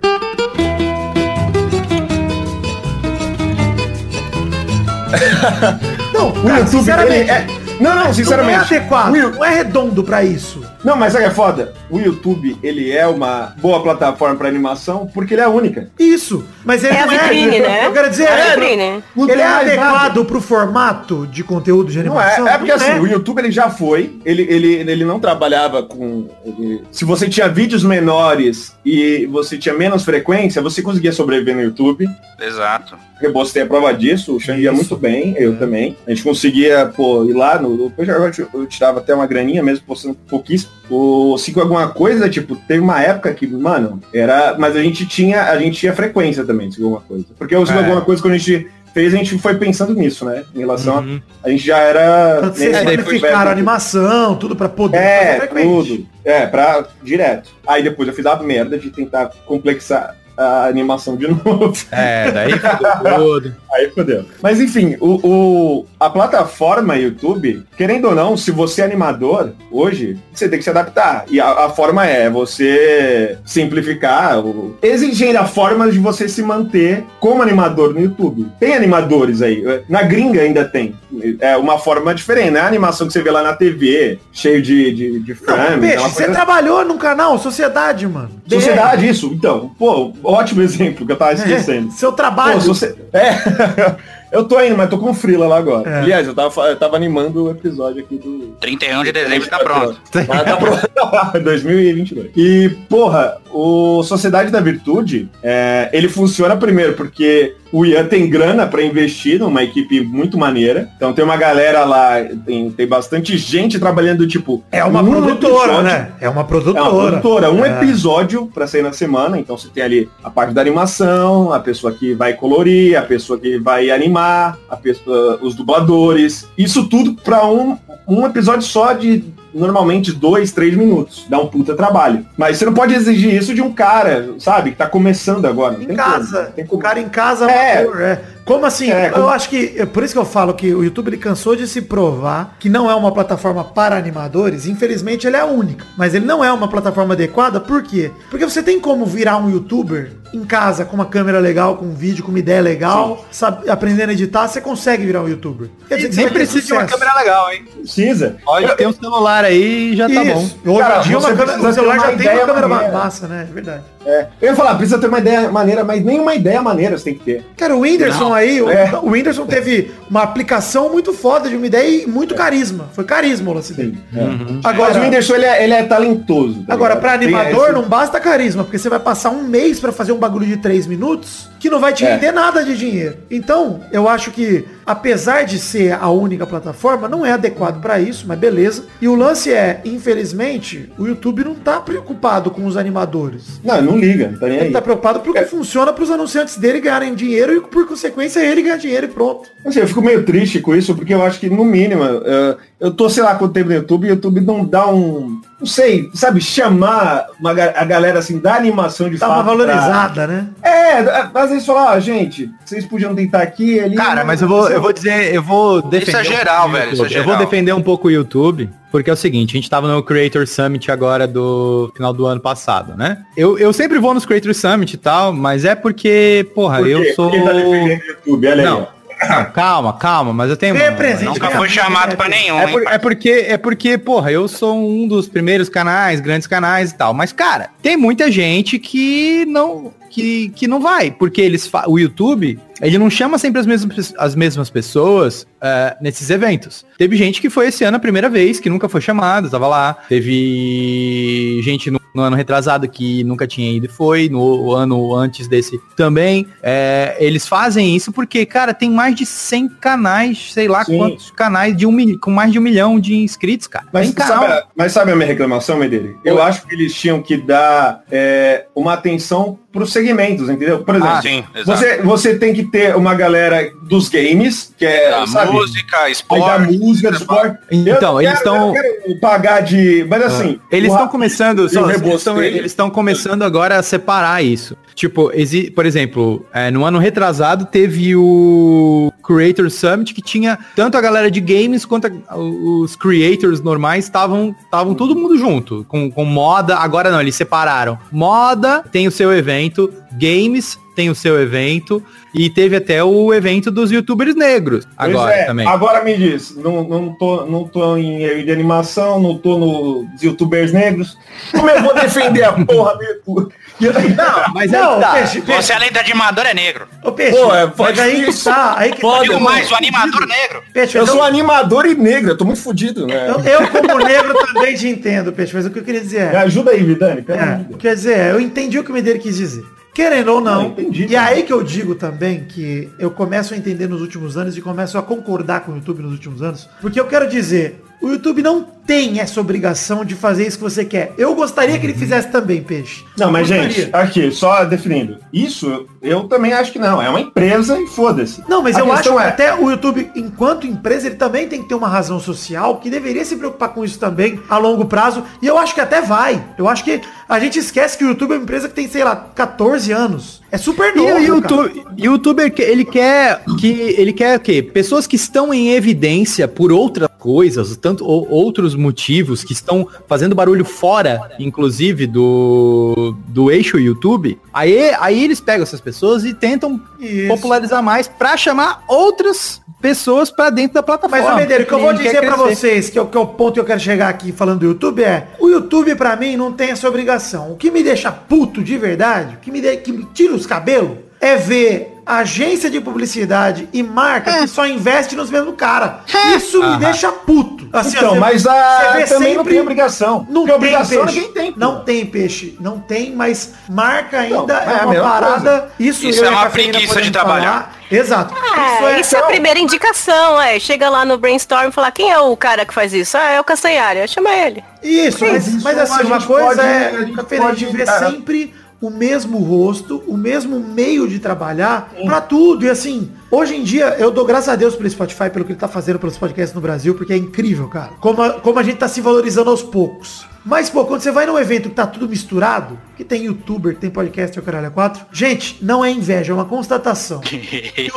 Não, 6.14 6.30
O 6.30 6.34
cara, 6.34 6.60
YouTube, 6.60 6.70
sinceramente, 6.70 7.30
ele 7.30 7.32
é... 7.32 7.63
Não, 7.80 7.96
não, 7.96 8.04
não 8.04 8.10
é 8.10 8.14
sinceramente. 8.14 8.76
adequado, 8.76 9.16
Yu- 9.16 9.32
não 9.32 9.44
é 9.46 9.50
redondo 9.56 10.04
para 10.04 10.24
isso. 10.24 10.64
Não, 10.84 10.96
mas 10.98 11.14
sabe 11.14 11.24
o 11.26 11.28
que 11.28 11.32
é 11.32 11.36
foda? 11.36 11.74
O 11.90 12.00
YouTube, 12.00 12.58
ele 12.62 12.92
é 12.92 13.08
uma 13.08 13.54
boa 13.58 13.82
plataforma 13.82 14.36
pra 14.36 14.48
animação 14.48 15.08
porque 15.14 15.34
ele 15.34 15.42
é 15.42 15.46
a 15.46 15.50
única. 15.50 15.90
Isso, 15.98 16.44
mas 16.66 16.84
ele 16.84 16.96
É 16.96 17.02
a 17.02 17.06
não 17.06 17.14
vitrine, 17.14 17.60
né? 17.60 17.86
Eu 17.86 17.94
quero 17.94 18.10
dizer, 18.10 18.24
É 18.24 18.28
a 18.32 18.38
é, 18.40 18.50
vitrine. 18.56 19.04
Não 19.16 19.30
ele 19.30 19.42
é 19.42 19.46
mais 19.46 19.68
adequado 19.68 20.16
nada. 20.16 20.26
pro 20.26 20.42
formato 20.42 21.28
de 21.28 21.44
conteúdo 21.44 21.92
de 21.92 22.04
Não 22.04 22.20
é, 22.20 22.36
animação? 22.36 22.48
é 22.48 22.58
porque 22.58 22.72
assim, 22.72 22.92
é. 22.92 23.00
o 23.00 23.08
YouTube 23.08 23.40
ele 23.40 23.52
já 23.52 23.70
foi, 23.70 24.20
ele, 24.26 24.42
ele, 24.50 24.74
ele 24.92 25.06
não 25.06 25.20
trabalhava 25.20 25.84
com. 25.84 26.28
ele- 26.46 26.84
se 26.92 27.06
você 27.06 27.30
tinha 27.30 27.48
vídeos 27.48 27.84
menores 27.84 28.76
e 28.86 29.26
você 29.28 29.58
tinha 29.58 29.74
menos 29.74 30.04
frequência, 30.04 30.62
você 30.62 30.82
conseguia 30.82 31.12
sobreviver 31.12 31.56
no 31.56 31.62
YouTube. 31.62 32.08
Exato. 32.42 32.96
Rebostei 33.22 33.64
a 33.64 33.66
prova 33.66 33.94
disso, 33.94 34.36
o 34.36 34.40
Xang 34.40 34.60
ia 34.62 34.72
muito 34.74 34.98
bem, 34.98 35.34
eu 35.38 35.56
também. 35.58 35.96
A 36.06 36.10
gente 36.10 36.24
conseguia, 36.24 36.86
pô, 36.94 37.24
ir 37.24 37.34
lá 37.34 37.58
no. 37.62 37.92
Eu, 37.98 38.06
já- 38.06 38.48
eu 38.54 38.66
tirava 38.68 39.00
até 39.00 39.14
uma 39.16 39.26
graninha 39.26 39.64
mesmo, 39.64 39.86
postando 39.86 40.16
pouquíssimo. 40.28 40.73
O 40.90 41.38
cinco 41.38 41.62
alguma 41.62 41.88
coisa, 41.88 42.30
tipo, 42.30 42.56
teve 42.56 42.80
uma 42.82 43.02
época 43.02 43.34
que, 43.34 43.48
mano, 43.48 44.00
era. 44.14 44.56
Mas 44.58 44.76
a 44.76 44.82
gente 44.84 45.06
tinha. 45.06 45.44
A 45.44 45.58
gente 45.58 45.78
tinha 45.80 45.94
frequência 45.94 46.44
também, 46.44 46.70
se 46.72 46.82
alguma 46.82 47.02
coisa. 47.02 47.26
Porque 47.38 47.56
o 47.56 47.66
cinco 47.66 47.80
É. 47.80 47.84
alguma 47.84 48.02
coisa, 48.02 48.22
quando 48.22 48.34
a 48.34 48.38
gente 48.38 48.68
fez, 48.94 49.14
a 49.14 49.18
gente 49.18 49.38
foi 49.40 49.56
pensando 49.56 49.94
nisso, 49.96 50.26
né? 50.26 50.44
Em 50.54 50.60
relação 50.60 50.98
Uhum. 50.98 51.22
a. 51.44 51.48
A 51.48 51.50
gente 51.50 51.66
já 51.66 51.78
era. 51.78 52.42
Vocês 52.42 52.76
É, 52.76 52.84
planificaram 52.84 53.50
animação, 53.52 54.36
tudo 54.36 54.56
pra 54.56 54.68
poder 54.70 54.98
É, 54.98 55.38
frequente. 55.40 55.88
tudo. 55.88 56.08
É, 56.26 56.46
pra 56.46 56.86
direto. 57.02 57.50
Aí 57.66 57.82
depois 57.82 58.08
eu 58.10 58.14
fiz 58.14 58.26
a 58.26 58.36
merda 58.36 58.78
de 58.78 58.90
tentar 58.90 59.32
complexar 59.46 60.16
a 60.38 60.66
animação 60.66 61.16
de 61.16 61.28
novo. 61.46 61.74
É, 61.92 62.30
daí 62.32 62.52
ficou 62.54 63.16
tudo. 63.18 63.56
Aí 63.74 63.90
fodeu. 63.90 64.24
Mas 64.42 64.60
enfim, 64.60 64.96
o, 65.00 65.20
o- 65.28 65.86
a 66.00 66.10
plataforma 66.10 66.96
YouTube, 66.98 67.64
querendo 67.78 68.10
ou 68.10 68.16
não, 68.16 68.38
se 68.38 68.52
você 68.52 68.82
é 68.82 68.86
animador, 68.86 69.54
hoje, 69.72 70.18
você 70.34 70.48
tem 70.48 70.60
que 70.60 70.64
se 70.64 70.70
adaptar. 70.70 71.26
E 71.30 71.40
a, 71.40 71.66
a 71.66 71.70
forma 71.70 72.06
é 72.06 72.30
você 72.30 73.38
simplificar. 73.46 74.40
O... 74.40 74.76
Existem 74.82 75.36
a 75.36 75.46
forma 75.46 75.90
de 75.92 75.98
você 76.00 76.28
se 76.30 76.42
manter 76.44 77.04
como 77.20 77.42
animador 77.42 77.94
no 77.94 78.02
YouTube. 78.02 78.48
Tem 78.60 78.74
animadores 78.76 79.42
aí. 79.42 79.64
Na 79.90 80.04
gringa 80.04 80.42
ainda 80.42 80.66
tem. 80.66 80.96
É 81.40 81.56
uma 81.58 81.78
forma 81.80 82.14
diferente, 82.14 82.52
né? 82.52 82.60
A 82.60 82.68
animação 82.68 83.08
que 83.08 83.14
você 83.14 83.22
vê 83.22 83.32
lá 83.32 83.42
na 83.44 83.54
TV, 83.54 84.20
cheio 84.32 84.62
de, 84.62 84.92
de, 84.94 85.20
de 85.20 85.30
Não, 85.32 85.38
frames. 85.38 85.80
Peixe, 85.92 86.04
você 86.10 86.24
coisa- 86.26 86.32
trabalhou 86.34 86.86
num 86.86 86.98
canal, 86.98 87.38
Sociedade, 87.40 88.08
mano. 88.08 88.30
Sociedade, 88.48 89.08
isso. 89.08 89.28
Então, 89.34 89.72
pô, 89.80 90.14
ótimo 90.24 90.62
exemplo 90.64 91.06
que 91.06 91.12
eu 91.12 91.16
tava 91.18 91.34
esquecendo. 91.34 91.88
É, 91.90 91.92
seu 91.92 92.12
trabalho. 92.12 92.60
Pô, 92.62 92.74
É, 93.18 93.63
eu 94.32 94.46
tô 94.46 94.62
indo, 94.62 94.78
mas 94.78 94.90
tô 94.90 94.98
com 94.98 95.14
frila 95.14 95.48
lá 95.48 95.58
agora. 95.58 95.90
É. 95.90 96.00
Aliás, 96.02 96.28
eu 96.28 96.34
tava, 96.34 96.62
eu 96.68 96.76
tava 96.78 96.96
animando 96.96 97.46
o 97.46 97.52
episódio 97.52 98.04
aqui 98.04 98.18
do... 98.18 98.56
31 98.60 99.04
de 99.04 99.12
dezembro 99.12 99.50
tá 99.50 99.60
pronto. 99.60 100.02
Ah, 100.30 100.44
tá 100.44 100.58
pronto. 100.58 101.44
2022. 101.44 102.32
E, 102.36 102.70
porra, 102.90 103.38
o 103.52 104.04
Sociedade 104.04 104.52
da 104.52 104.60
Virtude, 104.60 105.30
é, 105.42 105.90
ele 105.94 106.10
funciona 106.10 106.56
primeiro 106.56 106.94
porque 106.94 107.56
o 107.74 107.86
Ian 107.86 108.06
tem 108.06 108.30
grana 108.30 108.68
pra 108.68 108.84
investir 108.84 109.40
numa 109.40 109.64
equipe 109.64 110.00
muito 110.02 110.38
maneira. 110.38 110.90
Então 110.96 111.12
tem 111.12 111.26
uma 111.26 111.36
galera 111.36 111.84
lá, 111.84 112.24
tem, 112.46 112.70
tem 112.70 112.88
bastante 112.88 113.36
gente 113.38 113.80
trabalhando, 113.80 114.28
tipo... 114.28 114.64
É 114.72 114.84
uma 114.86 115.02
um 115.02 115.10
produtora, 115.10 115.56
episódio- 115.74 115.82
né? 115.84 116.12
É 116.22 116.30
uma 116.30 116.42
é 116.42 116.44
produtora. 116.44 116.84
uma 116.90 117.02
produtora, 117.10 117.52
um 117.52 117.66
É. 117.66 117.82
episódio 117.84 118.46
pra 118.54 118.68
sair 118.68 118.84
na 118.84 118.94
semana, 118.94 119.40
então 119.40 119.58
você 119.58 119.68
tem 119.70 119.82
ali 119.84 120.10
a 120.24 120.30
parte 120.30 120.54
da 120.54 120.62
animação, 120.62 121.52
a 121.52 121.60
pessoa 121.60 121.92
que 121.92 122.14
vai 122.14 122.34
colorir, 122.34 122.96
a 122.98 123.02
pessoa 123.02 123.40
que 123.40 123.58
vai 123.58 123.90
animar, 123.90 124.58
a 124.70 124.78
pessoa, 124.78 125.40
os 125.42 125.56
dubladores, 125.56 126.48
isso 126.58 126.88
tudo 126.88 127.16
pra 127.16 127.46
um, 127.48 127.76
um 128.08 128.26
episódio 128.26 128.62
só 128.68 128.94
de 128.94 129.24
normalmente 129.54 130.12
dois, 130.12 130.52
três 130.52 130.76
minutos. 130.76 131.26
Dá 131.30 131.40
um 131.40 131.48
puta 131.48 131.76
trabalho. 131.76 132.26
Mas 132.38 132.58
você 132.58 132.66
não 132.66 132.74
pode 132.74 132.94
exigir 132.94 133.34
isso 133.34 133.54
de 133.54 133.62
um 133.62 133.72
cara, 133.72 134.32
sabe, 134.40 134.72
que 134.72 134.78
tá 134.78 134.88
começando 134.88 135.46
agora. 135.46 135.78
Em 135.82 135.96
casa. 135.96 136.38
como, 136.44 136.52
tem 136.54 136.66
O 136.66 136.68
como. 136.68 136.82
cara 136.82 137.00
em 137.00 137.10
casa, 137.10 137.50
É. 137.50 137.78
amador, 137.82 138.02
é. 138.02 138.22
Como 138.46 138.66
assim? 138.66 138.92
É, 138.92 139.10
como- 139.10 139.24
Eu 139.26 139.30
acho 139.30 139.50
que, 139.50 139.76
é 139.78 139.86
por 139.86 140.04
isso 140.04 140.14
que 140.14 140.20
eu 140.20 140.26
falo 140.26 140.54
que 140.54 140.74
o 140.74 140.84
YouTube 140.84 141.08
ele 141.08 141.18
cansou 141.18 141.56
de 141.56 141.68
se 141.68 141.82
provar 141.82 142.56
que 142.60 142.68
não 142.70 142.90
é 142.90 142.96
uma 142.96 143.12
plataforma 143.12 143.64
para 143.64 143.96
animadores. 143.96 144.66
Infelizmente 144.66 145.26
ele 145.28 145.38
é 145.38 145.40
a 145.40 145.46
única. 145.46 145.86
Mas 145.98 146.14
ele 146.14 146.26
não 146.26 146.44
é 146.44 146.52
uma 146.52 146.68
plataforma 146.68 147.14
adequada, 147.14 147.60
por 147.60 147.82
quê? 147.84 148.12
Porque 148.30 148.44
você 148.46 148.62
tem 148.62 148.80
como 148.80 149.06
virar 149.06 149.38
um 149.38 149.50
YouTuber 149.50 150.12
em 150.34 150.44
casa 150.44 150.84
com 150.84 150.96
uma 150.96 151.06
câmera 151.06 151.38
legal, 151.40 151.78
com 151.78 151.86
um 151.86 151.94
vídeo, 151.94 152.24
com 152.24 152.32
uma 152.32 152.40
ideia 152.40 152.60
legal, 152.60 153.24
sabe, 153.32 153.70
aprendendo 153.70 154.10
a 154.10 154.14
editar, 154.14 154.48
você 154.48 154.60
consegue 154.60 155.06
virar 155.06 155.22
um 155.22 155.28
YouTuber. 155.30 155.70
Quer 155.88 155.98
dizer 155.98 156.24
Nem 156.24 156.30
precisa 156.34 156.66
de 156.66 156.74
uma 156.74 156.86
câmera 156.86 157.14
legal, 157.16 157.52
hein? 157.52 157.66
Precisa. 157.72 158.38
Pode 158.44 158.76
ter 158.76 158.88
um 158.88 158.94
celular 158.94 159.46
aí 159.46 159.92
e 159.94 159.96
já 159.96 160.08
tá 160.10 160.24
bom. 160.24 160.42
Isso. 160.44 160.58
Hoje 160.66 160.80
Cara, 160.80 160.98
em 161.00 161.02
dia 161.04 161.20
uma 161.20 161.34
câmera, 161.34 161.70
o 161.70 161.74
celular 161.74 161.96
já 162.00 162.02
tem 162.08 162.16
uma 162.16 162.22
ideia 162.24 162.46
câmera 162.48 162.68
maneira. 162.68 162.94
massa, 162.94 163.28
né? 163.28 163.48
É 163.48 163.54
verdade. 163.54 163.84
É. 164.06 164.28
Eu 164.42 164.50
ia 164.50 164.56
falar, 164.56 164.76
precisa 164.76 164.98
ter 164.98 165.08
uma 165.08 165.20
ideia 165.20 165.52
maneira, 165.52 165.84
mas 165.84 166.04
nenhuma 166.04 166.34
ideia 166.34 166.62
maneira 166.64 166.98
você 166.98 167.06
tem 167.06 167.14
que 167.16 167.24
ter. 167.24 167.46
Cara, 167.56 167.76
o 167.76 167.82
Whindersson 167.82 168.33
aí, 168.34 168.62
o- 168.62 168.70
É. 168.70 168.92
o 169.02 169.10
Whindersson 169.12 169.46
teve 169.46 169.92
uma 170.10 170.22
aplicação 170.24 170.90
muito 170.92 171.14
foda 171.14 171.50
de 171.50 171.56
uma 171.56 171.66
ideia 171.66 172.04
e 172.04 172.08
muito 172.08 172.36
carisma. 172.36 172.90
Foi 172.94 173.04
carisma 173.04 173.52
o 173.52 173.54
lance 173.54 173.74
dele. 173.74 173.98
É. 174.16 174.20
Uhum. 174.20 174.60
Agora, 174.64 174.88
Agora, 174.90 175.00
o 175.00 175.04
Whindersson, 175.04 175.36
ele 175.36 175.46
é, 175.46 175.64
ele 175.64 175.74
é 175.74 175.84
talentoso. 175.84 176.64
tá 176.66 176.74
agora 176.74 176.96
Tem 176.98 177.10
animador 177.10 177.64
esse- 177.66 177.74
não 177.74 177.84
basta 177.84 178.20
carisma, 178.20 178.64
porque 178.64 178.78
você 178.78 178.90
vai 178.90 179.00
passar 179.00 179.30
um 179.30 179.44
mês 179.44 179.80
pra 179.80 179.92
fazer 179.92 180.12
um 180.12 180.18
bagulho 180.18 180.46
de 180.46 180.58
três 180.58 180.86
minutos 180.88 181.50
que 181.64 181.70
não 181.70 181.80
vai 181.80 181.94
te 181.94 182.04
É. 182.06 182.14
render 182.16 182.34
nada 182.34 182.62
de 182.62 182.76
dinheiro. 182.78 183.16
Então, 183.32 183.80
eu 183.90 184.10
acho 184.10 184.32
que, 184.32 184.66
apesar 184.86 185.46
de 185.46 185.58
ser 185.58 185.94
a 185.94 186.10
única 186.10 186.46
plataforma, 186.46 187.08
não 187.08 187.26
é 187.26 187.32
adequado 187.32 187.80
para 187.80 188.02
isso, 188.02 188.26
mas 188.28 188.38
beleza. 188.38 188.84
E 189.02 189.08
o 189.08 189.16
lance 189.16 189.50
é, 189.50 189.80
infelizmente, 189.86 190.92
o 190.98 191.08
YouTube 191.08 191.46
não 191.46 191.56
tá 191.56 191.80
preocupado 191.80 192.52
com 192.52 192.66
os 192.66 192.76
animadores. 192.76 193.62
Não, 193.64 193.82
não 193.82 193.98
liga, 193.98 194.36
tá 194.38 194.50
Ele 194.50 194.72
tá 194.72 194.82
preocupado 194.82 195.22
porque 195.22 195.40
É. 195.40 195.46
funciona 195.46 195.94
pros 195.94 196.12
anunciantes 196.12 196.58
dele 196.58 196.82
ganharem 196.82 197.16
dinheiro 197.16 197.54
e, 197.56 197.62
por 197.62 197.88
consequência, 197.88 198.42
ele 198.46 198.62
ganhar 198.62 198.76
dinheiro 198.76 199.06
e 199.06 199.10
pronto. 199.10 199.48
Assim, 199.66 199.80
eu 199.80 199.88
fico 199.88 200.02
meio 200.02 200.24
triste 200.26 200.60
com 200.60 200.76
isso, 200.76 200.94
porque 200.94 201.14
eu 201.14 201.24
acho 201.24 201.40
que, 201.40 201.50
no 201.50 201.64
mínimo, 201.64 202.04
eh, 202.04 202.58
eu 202.84 202.92
tô, 202.92 203.10
sei 203.10 203.24
lá, 203.24 203.34
quanto 203.36 203.54
tempo 203.54 203.70
no 203.70 203.76
YouTube, 203.76 204.06
o 204.08 204.10
YouTube 204.10 204.42
não 204.42 204.66
dá 204.66 204.88
um. 204.88 205.42
Não 205.60 205.66
sei, 205.68 206.10
sabe, 206.14 206.42
chamar 206.42 207.28
uma 207.40 207.52
a 207.52 207.86
galera 207.86 208.20
assim 208.20 208.38
da 208.38 208.56
animação 208.56 209.10
de 209.10 209.18
Tá 209.18 209.28
uma 209.28 209.36
fato 209.38 209.46
pra- 209.46 209.54
valorizada, 209.56 210.28
né? 210.28 210.48
É, 210.62 210.98
às 211.34 211.50
vezes 211.52 211.66
falar, 211.66 211.96
ó, 211.96 212.00
gente, 212.02 212.52
vocês 212.66 212.86
podiam 212.86 213.16
tentar 213.16 213.42
aqui 213.42 213.80
ali. 213.80 213.96
Cara, 213.96 214.26
mas 214.26 214.42
eu 214.42 214.48
vou, 214.50 214.70
eu 214.70 214.82
vou 214.82 214.92
dizer, 214.92 215.34
eu 215.34 215.42
vou 215.42 215.82
defender. 215.82 216.18
é 216.20 216.24
geral, 216.26 216.68
um 216.68 216.72
velho, 216.74 216.92
isso 216.94 217.02
é 217.02 217.06
YouTube. 217.06 217.18
Eu 217.18 217.24
vou 217.24 217.34
geral. 217.36 217.50
defender 217.50 217.72
um 217.74 217.82
pouco 217.82 218.10
o 218.10 218.12
YouTube, 218.12 218.70
porque 218.92 219.10
é 219.10 219.14
o 219.14 219.16
seguinte, 219.16 219.52
a 219.52 219.58
gente 219.58 219.70
tava 219.70 219.88
no 219.88 220.04
Creator 220.04 220.46
Summit 220.46 220.92
agora 220.92 221.26
do 221.26 221.90
final 221.96 222.12
do 222.12 222.26
ano 222.26 222.42
passado, 222.42 222.98
né? 222.98 223.20
Eu, 223.38 223.58
eu 223.58 223.72
sempre 223.72 224.00
vou 224.00 224.14
nos 224.14 224.26
Creator 224.26 224.54
Summit 224.54 224.94
e 224.96 224.98
tal, 224.98 225.32
mas 225.32 225.64
é 225.64 225.76
porque, 225.76 226.46
porra, 226.54 226.80
Por 226.80 226.88
quê? 226.88 226.92
eu 226.94 227.14
sou. 227.16 227.32
Tá 227.32 227.54
defendendo 227.54 228.02
o 228.02 228.08
YouTube, 228.08 228.48
olha 228.48 228.64
aí, 228.64 228.70
Não. 228.70 228.88
Não, 229.30 229.46
calma, 229.52 229.94
calma, 229.94 230.34
mas 230.34 230.50
eu 230.50 230.58
tenho. 230.58 230.76
Presente, 230.98 231.26
Nunca 231.26 231.50
foi 231.52 231.70
chamado 231.70 232.16
pra 232.16 232.28
nenhum, 232.30 232.58
É, 232.60 232.66
hein? 232.66 232.72
por- 232.72 232.84
é 232.88 232.98
porque, 232.98 233.30
é 233.48 233.58
porque, 233.58 233.98
porra, 233.98 234.32
eu 234.32 234.48
sou 234.48 234.78
um 234.78 235.08
dos 235.08 235.28
primeiros 235.28 235.70
canais, 235.70 236.20
grandes 236.20 236.48
canais 236.48 236.92
e 236.92 236.96
tal. 236.96 237.14
Mas, 237.14 237.32
cara, 237.32 237.70
tem 237.82 237.96
muita 237.98 238.32
gente 238.32 238.78
que 238.80 239.46
não, 239.46 239.92
que, 240.10 240.50
que 240.56 240.68
não 240.68 240.80
vai. 240.80 241.12
Porque 241.12 241.42
eles 241.42 241.70
o 241.88 241.98
YouTube, 241.98 242.60
ele 242.82 242.98
não 242.98 243.10
chama 243.10 243.38
sempre 243.38 243.60
as 243.60 243.66
mesmas, 243.66 244.14
as 244.18 244.36
mesmas 244.36 244.70
pessoas 244.70 245.48
é, 245.62 245.96
nesses 246.02 246.30
eventos. 246.30 246.86
Teve 246.98 247.16
gente 247.16 247.42
que 247.42 247.50
foi 247.50 247.68
esse 247.68 247.84
ano 247.84 247.98
a 247.98 248.00
primeira 248.00 248.30
vez, 248.30 248.60
que 248.60 248.70
nunca 248.70 248.88
foi 248.90 249.02
chamada, 249.02 249.50
tava 249.50 249.68
lá. 249.68 249.98
Teve 250.10 251.60
gente 251.64 251.90
no, 251.90 252.00
no 252.14 252.22
ano 252.22 252.36
retrasado 252.36 252.88
que 252.88 253.24
nunca 253.24 253.48
tinha 253.48 253.72
ido 253.72 253.86
e 253.86 253.90
foi. 253.90 254.30
No 254.30 254.72
ano 254.74 255.16
antes 255.16 255.48
desse 255.48 255.80
também. 255.96 256.48
É, 256.62 257.16
eles 257.20 257.48
fazem 257.48 257.96
isso 257.96 258.12
porque, 258.12 258.46
cara, 258.46 258.74
tem 258.74 258.90
mais 258.90 259.16
de 259.16 259.26
100 259.26 259.68
canais, 259.80 260.52
sei 260.54 260.68
lá 260.68 260.84
Sim. 260.86 260.98
quantos 260.98 261.32
canais 261.32 261.76
de 261.76 261.86
um, 261.86 261.92
mil- 261.92 262.20
com 262.20 262.32
mais 262.32 262.52
de 262.52 262.60
um 262.60 262.62
milhão 262.62 263.00
de 263.00 263.16
inscritos, 263.16 263.68
cara. 263.68 263.86
Mas 263.92 264.08
tem 264.08 264.16
canal. 264.16 264.48
sabe, 264.48 264.64
mas 264.76 264.92
sabe 264.92 265.12
a 265.12 265.16
minha 265.16 265.28
reclamação, 265.28 265.78
Medeiros? 265.78 266.16
Eu 266.24 266.42
acho 266.42 266.66
que 266.68 266.74
eles 266.76 266.94
tinham 266.94 267.22
que 267.22 267.38
dar 267.38 268.04
é, 268.12 268.66
uma 268.76 268.94
atenção 268.94 269.60
pros 269.72 269.92
segmentos, 269.92 270.50
entendeu? 270.50 270.84
Por 270.84 270.94
exemplo, 270.96 271.14
Ah, 271.16 271.22
sim, 271.22 271.44
exato. 271.56 271.66
você, 271.80 271.98
você 272.04 272.36
tem 272.38 272.54
que 272.54 272.64
ter 272.64 272.96
uma 272.96 273.16
galera 273.16 273.72
dos 273.82 274.08
games, 274.08 274.72
que 274.78 274.86
é, 274.86 275.10
Da 275.10 275.26
sabe? 275.26 275.52
música, 275.52 275.98
Aí 275.98 276.04
da 276.04 276.10
esporte. 276.12 276.78
música, 276.78 277.10
esporte. 277.10 277.58
Então, 277.72 278.22
Eu 278.22 278.28
eles 278.28 278.38
estão- 278.38 278.68
eu 278.68 278.74
quero 279.02 279.20
pagar 279.20 279.62
de... 279.62 280.06
Mas 280.08 280.22
assim... 280.24 280.60
Eles 280.72 280.92
estão 280.92 281.08
começando, 281.08 281.68
só, 281.70 281.82
eles 282.10 282.20
estão 282.22 282.34
rebosteio- 282.36 282.58
eles 282.62 282.72
estão 282.72 282.90
começando 282.90 283.44
agora 283.44 283.78
a 283.78 283.84
separar 283.84 284.44
isso. 284.44 284.76
Tipo, 284.96 285.32
exi- 285.34 285.72
por 285.72 285.86
exemplo, 285.86 286.46
é, 286.54 286.70
no 286.70 286.86
ano 286.86 287.00
retrasado 287.00 287.66
teve 287.66 288.16
o 288.16 289.12
Creator 289.26 289.70
Summit 289.72 290.14
que 290.14 290.22
tinha 290.22 290.58
tanto 290.76 290.98
a 290.98 291.02
galera 291.02 291.32
de 291.32 291.40
games 291.42 291.84
quanto 291.86 292.08
a- 292.08 292.38
os 292.38 292.96
creators 292.96 293.60
normais 293.62 294.06
estavam 294.06 294.56
estavam 294.64 294.94
todo 294.94 295.16
mundo 295.16 295.38
junto 295.38 295.86
com, 295.88 296.12
com 296.12 296.26
moda. 296.26 296.76
Agora 296.78 297.10
não, 297.10 297.20
eles 297.22 297.36
separaram. 297.36 297.98
Moda 298.12 298.84
tem 298.92 299.08
o 299.08 299.12
seu 299.12 299.32
evento, 299.34 299.92
games 300.18 300.78
tem 300.96 301.10
o 301.10 301.16
seu 301.16 301.42
evento 301.42 302.04
e 302.34 302.50
teve 302.50 302.76
até 302.76 303.04
o 303.04 303.34
evento 303.34 303.72
dos 303.72 303.92
youtubers 303.92 304.36
negros 304.36 304.86
Pois 304.98 305.10
agora 305.10 305.34
é, 305.34 305.44
também. 305.46 305.68
Agora 305.68 306.04
me 306.04 306.16
diz, 306.16 306.56
não, 306.56 306.84
não, 306.88 307.14
tô, 307.14 307.46
não 307.46 307.68
tô 307.68 307.98
em 307.98 308.44
de 308.44 308.52
animação, 308.52 309.20
não 309.20 309.38
tô 309.38 309.58
nos 309.58 310.22
youtubers 310.22 310.72
negros. 310.72 311.18
Como 311.52 311.70
eu 311.70 311.82
vou 311.82 311.94
defender 311.94 312.44
a 312.44 312.54
porra 312.66 312.96
do 312.98 313.04
YouTube? 313.04 313.54
Não, 313.80 314.54
mas 314.54 314.74
aí 314.74 314.82
Não, 314.82 315.00
tá. 315.00 315.14
peixe, 315.14 315.42
peixe. 315.42 315.62
Você, 315.64 315.74
além 315.74 315.92
de 315.92 315.98
animador, 315.98 316.46
é 316.46 316.54
negro. 316.54 316.88
Ô, 317.04 317.12
peixe, 317.12 317.36
Pô, 317.38 317.54
é, 317.56 317.68
pode 317.68 318.00
aí 318.00 318.26
que 318.26 318.44
tá, 318.44 318.76
aí 318.78 318.92
que 318.92 319.02
Pode, 319.02 319.28
tá. 319.28 319.34
Digo 319.34 319.44
mais, 319.44 319.72
o 319.72 319.76
animador 319.76 320.28
negro. 320.28 320.64
Peixe, 320.72 320.98
Eu 320.98 321.04
então- 321.04 321.16
sou 321.16 321.24
animador 321.24 321.86
e 321.86 321.96
negro, 321.96 322.32
eu 322.32 322.38
tô 322.38 322.46
muito 322.46 322.62
fudido, 322.62 323.08
né? 323.08 323.30
eu, 323.30 323.40
eu, 323.40 323.68
como 323.70 323.98
negro, 323.98 324.34
também 324.54 324.76
te 324.76 324.88
entendo, 324.88 325.34
Peixe, 325.34 325.54
mas 325.56 325.66
o 325.66 325.72
que 325.72 325.80
eu 325.80 325.84
queria 325.84 326.02
dizer 326.02 326.30
Me 326.30 326.36
é... 326.36 326.40
ajuda 326.40 326.72
aí, 326.72 326.84
Vidani, 326.84 327.22
pelo 327.24 327.40
É, 327.40 327.66
quer 327.80 327.96
dizer, 327.96 328.32
eu 328.32 328.40
entendi 328.40 328.78
o 328.78 328.84
que 328.84 328.92
o 328.92 328.94
Medeiro 328.94 329.20
quis 329.20 329.36
dizer. 329.36 329.64
Querendo 329.94 330.30
ou 330.30 330.42
não. 330.42 330.64
Eu 330.64 330.70
entendi 330.70 331.06
e 331.06 331.16
aí 331.16 331.44
que 331.44 331.54
eu 331.54 331.62
digo 331.62 331.96
também 331.96 332.46
que 332.46 332.90
eu 332.98 333.12
começo 333.12 333.54
a 333.54 333.58
entender 333.58 333.88
nos 333.88 334.02
últimos 334.02 334.38
anos 334.38 334.58
e 334.58 334.62
começo 334.62 334.98
a 334.98 335.04
concordar 335.04 335.62
com 335.62 335.72
o 335.72 335.76
YouTube 335.76 336.02
nos 336.02 336.14
últimos 336.14 336.42
anos. 336.42 336.68
Porque 336.82 337.00
eu 337.00 337.06
quero 337.06 337.30
dizer, 337.30 337.84
o 338.04 338.10
YouTube 338.10 338.42
não 338.44 338.68
tem 338.86 339.22
essa 339.22 339.40
obrigação 339.40 340.04
de 340.04 340.14
fazer 340.14 340.46
isso 340.46 340.58
que 340.58 340.64
você 340.64 340.84
quer. 340.84 341.14
Eu 341.18 341.34
gostaria 341.36 341.80
que 341.80 341.86
ele 341.86 341.94
fizesse 341.94 342.28
também, 342.28 342.62
Peixe. 342.62 343.06
Não, 343.18 343.32
mas 343.32 343.48
gente, 343.48 343.88
aqui, 343.94 344.30
só 344.30 344.66
definindo. 344.66 345.20
Isso, 345.32 345.86
eu 346.02 346.26
também 346.26 346.52
acho 346.52 346.70
que 346.74 346.78
não. 346.80 347.02
É 347.02 347.10
uma 347.10 347.22
empresa 347.22 347.80
e 347.80 347.88
foda-se. 347.88 348.44
Não, 348.50 348.62
mas 348.62 348.76
A 348.76 348.80
eu 348.82 348.92
acho 348.92 349.04
que 349.04 349.18
é- 349.18 349.28
até 349.28 349.56
o 349.56 349.70
YouTube, 349.72 350.12
enquanto 350.18 350.68
empresa, 350.68 351.08
ele 351.08 351.16
também 351.16 351.48
tem 351.48 351.62
que 351.64 351.70
ter 351.70 351.76
uma 351.76 351.88
razão 351.88 352.20
social 352.20 352.78
que 352.80 352.90
deveria 352.90 353.24
se 353.24 353.38
preocupar 353.38 353.70
com 353.70 353.86
isso 353.86 353.98
também 353.98 354.38
a 354.50 354.58
longo 354.58 354.84
prazo. 354.84 355.24
E 355.42 355.48
eu 355.48 355.58
acho 355.58 355.74
que 355.74 355.80
até 355.80 356.02
vai. 356.02 356.44
Eu 356.58 356.68
acho 356.68 356.84
que 356.84 357.00
a 357.30 357.40
gente 357.40 357.58
esquece 357.58 357.98
que 357.98 358.04
o 358.04 358.10
YouTube 358.10 358.34
é 358.34 358.36
uma 358.36 358.44
empresa 358.44 358.68
que 358.68 358.76
tem, 358.76 358.88
sei 358.90 359.06
lá, 359.06 359.16
14 359.34 359.94
anos. 359.94 360.42
É 360.52 360.58
super 360.58 360.92
E 360.94 360.98
novo. 360.98 361.10
o 361.10 361.14
cara. 361.14 361.24
YouTube, 361.24 361.84
youtuber, 361.98 362.54
que- 362.54 362.62
ele 362.62 362.84
quer 362.84 363.42
que 363.58 363.68
ele 363.98 364.12
quer 364.12 364.38
o 364.38 364.42
quê? 364.42 364.62
Pessoas 364.62 365.08
que 365.08 365.16
estão 365.16 365.54
em 365.54 365.72
evidência 365.72 366.50
por 366.50 366.70
outras 366.72 367.08
coisas, 367.18 367.76
tanto 367.78 367.93
ou, 368.02 368.28
outros 368.30 368.76
motivos 368.76 369.44
que 369.44 369.54
estão 369.54 369.88
fazendo 370.08 370.34
barulho 370.36 370.66
fora, 370.66 371.32
inclusive 371.40 372.08
do 372.08 373.16
do 373.28 373.52
eixo 373.52 373.78
YouTube. 373.80 374.40
Aí 374.54 374.92
aí 375.00 375.24
eles 375.24 375.40
pegam 375.40 375.64
essas 375.64 375.82
pessoas 375.82 376.24
e 376.24 376.34
tentam 376.34 376.80
Isso. 377.00 377.28
popularizar 377.28 377.82
mais 377.84 378.08
pra 378.08 378.38
chamar 378.38 378.84
outras 378.88 379.62
pessoas 379.82 380.32
pra 380.32 380.50
dentro 380.50 380.76
da 380.76 380.84
plataforma. 380.84 381.26
Mas, 381.32 381.36
Medeiro, 381.42 381.64
o 381.64 381.68
que 381.68 381.74
eu 381.74 381.80
vou 381.80 381.94
dizer 381.94 382.18
crescer. 382.18 382.38
vocês, 382.38 382.90
que 382.90 382.98
é, 382.98 383.02
o, 383.02 383.06
que 383.08 383.18
é 383.18 383.20
o 383.20 383.28
ponto 383.28 383.56
que 383.56 383.60
eu 383.60 383.66
quero 383.66 383.80
chegar 383.82 384.08
aqui 384.08 384.32
falando 384.32 384.60
do 384.60 384.66
YouTube, 384.66 385.04
é 385.04 385.28
o 385.40 385.50
YouTube, 385.50 385.94
pra 385.96 386.16
mim, 386.16 386.38
não 386.38 386.54
tem 386.54 386.70
essa 386.72 386.88
obrigação. 386.88 387.52
O 387.52 387.58
que 387.58 387.70
me 387.70 387.84
deixa 387.84 388.10
puto 388.10 388.64
de 388.64 388.78
verdade, 388.78 389.36
o 389.36 389.40
que 389.40 389.52
me, 389.52 389.60
de- 389.60 389.76
que 389.78 389.92
me 389.92 390.06
tira 390.14 390.34
os 390.34 390.46
cabelos, 390.46 390.98
é 391.20 391.36
ver 391.36 391.93
agência 392.06 392.70
de 392.70 392.80
publicidade 392.82 393.68
e 393.72 393.82
marca 393.82 394.32
que 394.40 394.48
só 394.48 394.66
investe 394.68 395.16
nos 395.16 395.30
mesmos 395.30 395.56
cara. 395.56 396.02
Isso 396.36 396.62
me 396.62 396.78
deixa 396.78 397.12
puto. 397.12 397.68
Assim, 397.72 397.98
Então, 397.98 398.10
ó, 398.10 398.14
você- 398.14 398.20
mas 398.20 398.46
a, 398.46 398.92
vê 398.94 399.04
também 399.06 399.30
não 399.30 399.38
sempre- 399.38 399.54
tem 399.54 399.62
obrigação. 399.62 400.28
Não 400.30 400.42
Porque 400.46 400.46
tem 400.48 400.56
obrigação 400.56 401.06
peixe. 401.06 401.20
ninguém 401.20 401.34
tem. 401.34 401.52
pô. 401.54 401.60
Não 401.60 401.84
tem 401.84 402.06
peixe. 402.06 402.58
Não 402.60 402.80
tem, 402.80 403.12
mas 403.16 403.54
marca 403.70 404.20
ainda 404.20 404.36
Não, 404.36 404.56
é 404.56 404.74
é 404.76 404.80
a 404.82 404.86
uma 404.86 405.02
parada. 405.02 405.70
Isso, 405.80 406.06
Isso 406.06 406.24
é 406.24 406.28
a 406.28 406.32
uma 406.32 406.50
preguiça 406.50 407.02
de 407.02 407.10
trabalhar. 407.12 407.52
falar. 407.52 407.84
Exato. 407.92 408.34
É, 408.36 409.00
isso 409.00 409.16
é, 409.16 409.18
a 409.18 409.22
então- 409.22 409.32
primeira 409.32 409.60
indicação, 409.60 410.42
é. 410.42 410.60
Chega 410.60 410.90
lá 410.90 411.06
no 411.06 411.18
brainstorm 411.18 411.68
e 411.70 411.72
fala, 411.72 411.92
quem 411.92 412.12
é 412.12 412.20
o 412.20 412.36
cara 412.36 412.66
que 412.66 412.74
faz 412.74 412.92
isso? 412.94 413.16
Ah, 413.18 413.30
é 413.32 413.40
o 413.40 413.44
Castanhari. 413.44 414.08
Chama 414.08 414.30
ele. 414.32 414.64
Isso, 414.82 415.20
mas, 415.24 415.48
isso 415.48 415.64
mas 415.64 415.78
a 415.78 415.84
assim, 415.84 416.04
uma 416.04 416.22
coisa 416.22 416.56
pode- 416.56 416.62
é 416.62 416.88
a 416.88 417.00
gente 417.06 417.14
Cafeína, 417.16 417.46
a 417.46 417.50
gente 417.54 417.66
pode- 417.66 417.78
vê 417.78 417.86
cara. 417.86 418.10
sempre 418.10 418.54
o 418.84 418.90
mesmo 418.90 419.38
rosto, 419.38 420.04
o 420.06 420.18
mesmo 420.18 420.60
meio 420.60 421.08
de 421.08 421.18
trabalhar 421.18 421.94
pra 422.06 422.20
tudo. 422.20 422.66
E 422.66 422.70
assim, 422.70 423.10
hoje 423.32 423.56
em 423.56 423.64
dia, 423.64 423.96
eu 423.98 424.12
dou 424.12 424.26
graças 424.26 424.50
a 424.50 424.58
Deus 424.58 424.76
pelo 424.76 424.90
Spotify, 424.90 425.30
pelo 425.30 425.46
que 425.46 425.54
ele 425.54 425.60
tá 425.60 425.70
fazendo 425.70 425.98
pelos 426.00 426.18
podcasts 426.18 426.54
no 426.54 426.60
Brasil, 426.60 426.94
porque 426.94 427.14
é 427.14 427.18
incrível, 427.18 427.70
cara. 427.70 427.94
Como 428.02 428.22
a, 428.22 428.42
como 428.42 428.60
a 428.60 428.64
gente 428.64 428.76
tá 428.76 428.90
se 428.90 429.00
valorizando 429.00 429.50
aos 429.50 429.64
poucos. 429.64 430.26
Mas, 430.44 430.70
pô, 430.70 430.84
quando 430.84 431.00
você 431.00 431.14
vai 431.14 431.26
num 431.26 431.40
evento 431.40 431.70
que 431.70 431.76
tá 431.76 431.88
tudo 431.88 432.10
misturado, 432.10 432.78
que 432.98 433.06
tem 433.06 433.24
youtuber, 433.24 433.74
que 433.74 433.80
tem 433.80 433.90
podcast, 433.90 434.38
o 434.38 434.44
caralho, 434.44 434.68
é 434.68 434.70
quatro. 434.70 435.06
Gente, 435.14 435.64
não 435.64 435.86
é 435.86 435.90
inveja, 435.90 436.34
é 436.34 436.36
uma 436.36 436.44
constatação. 436.44 437.22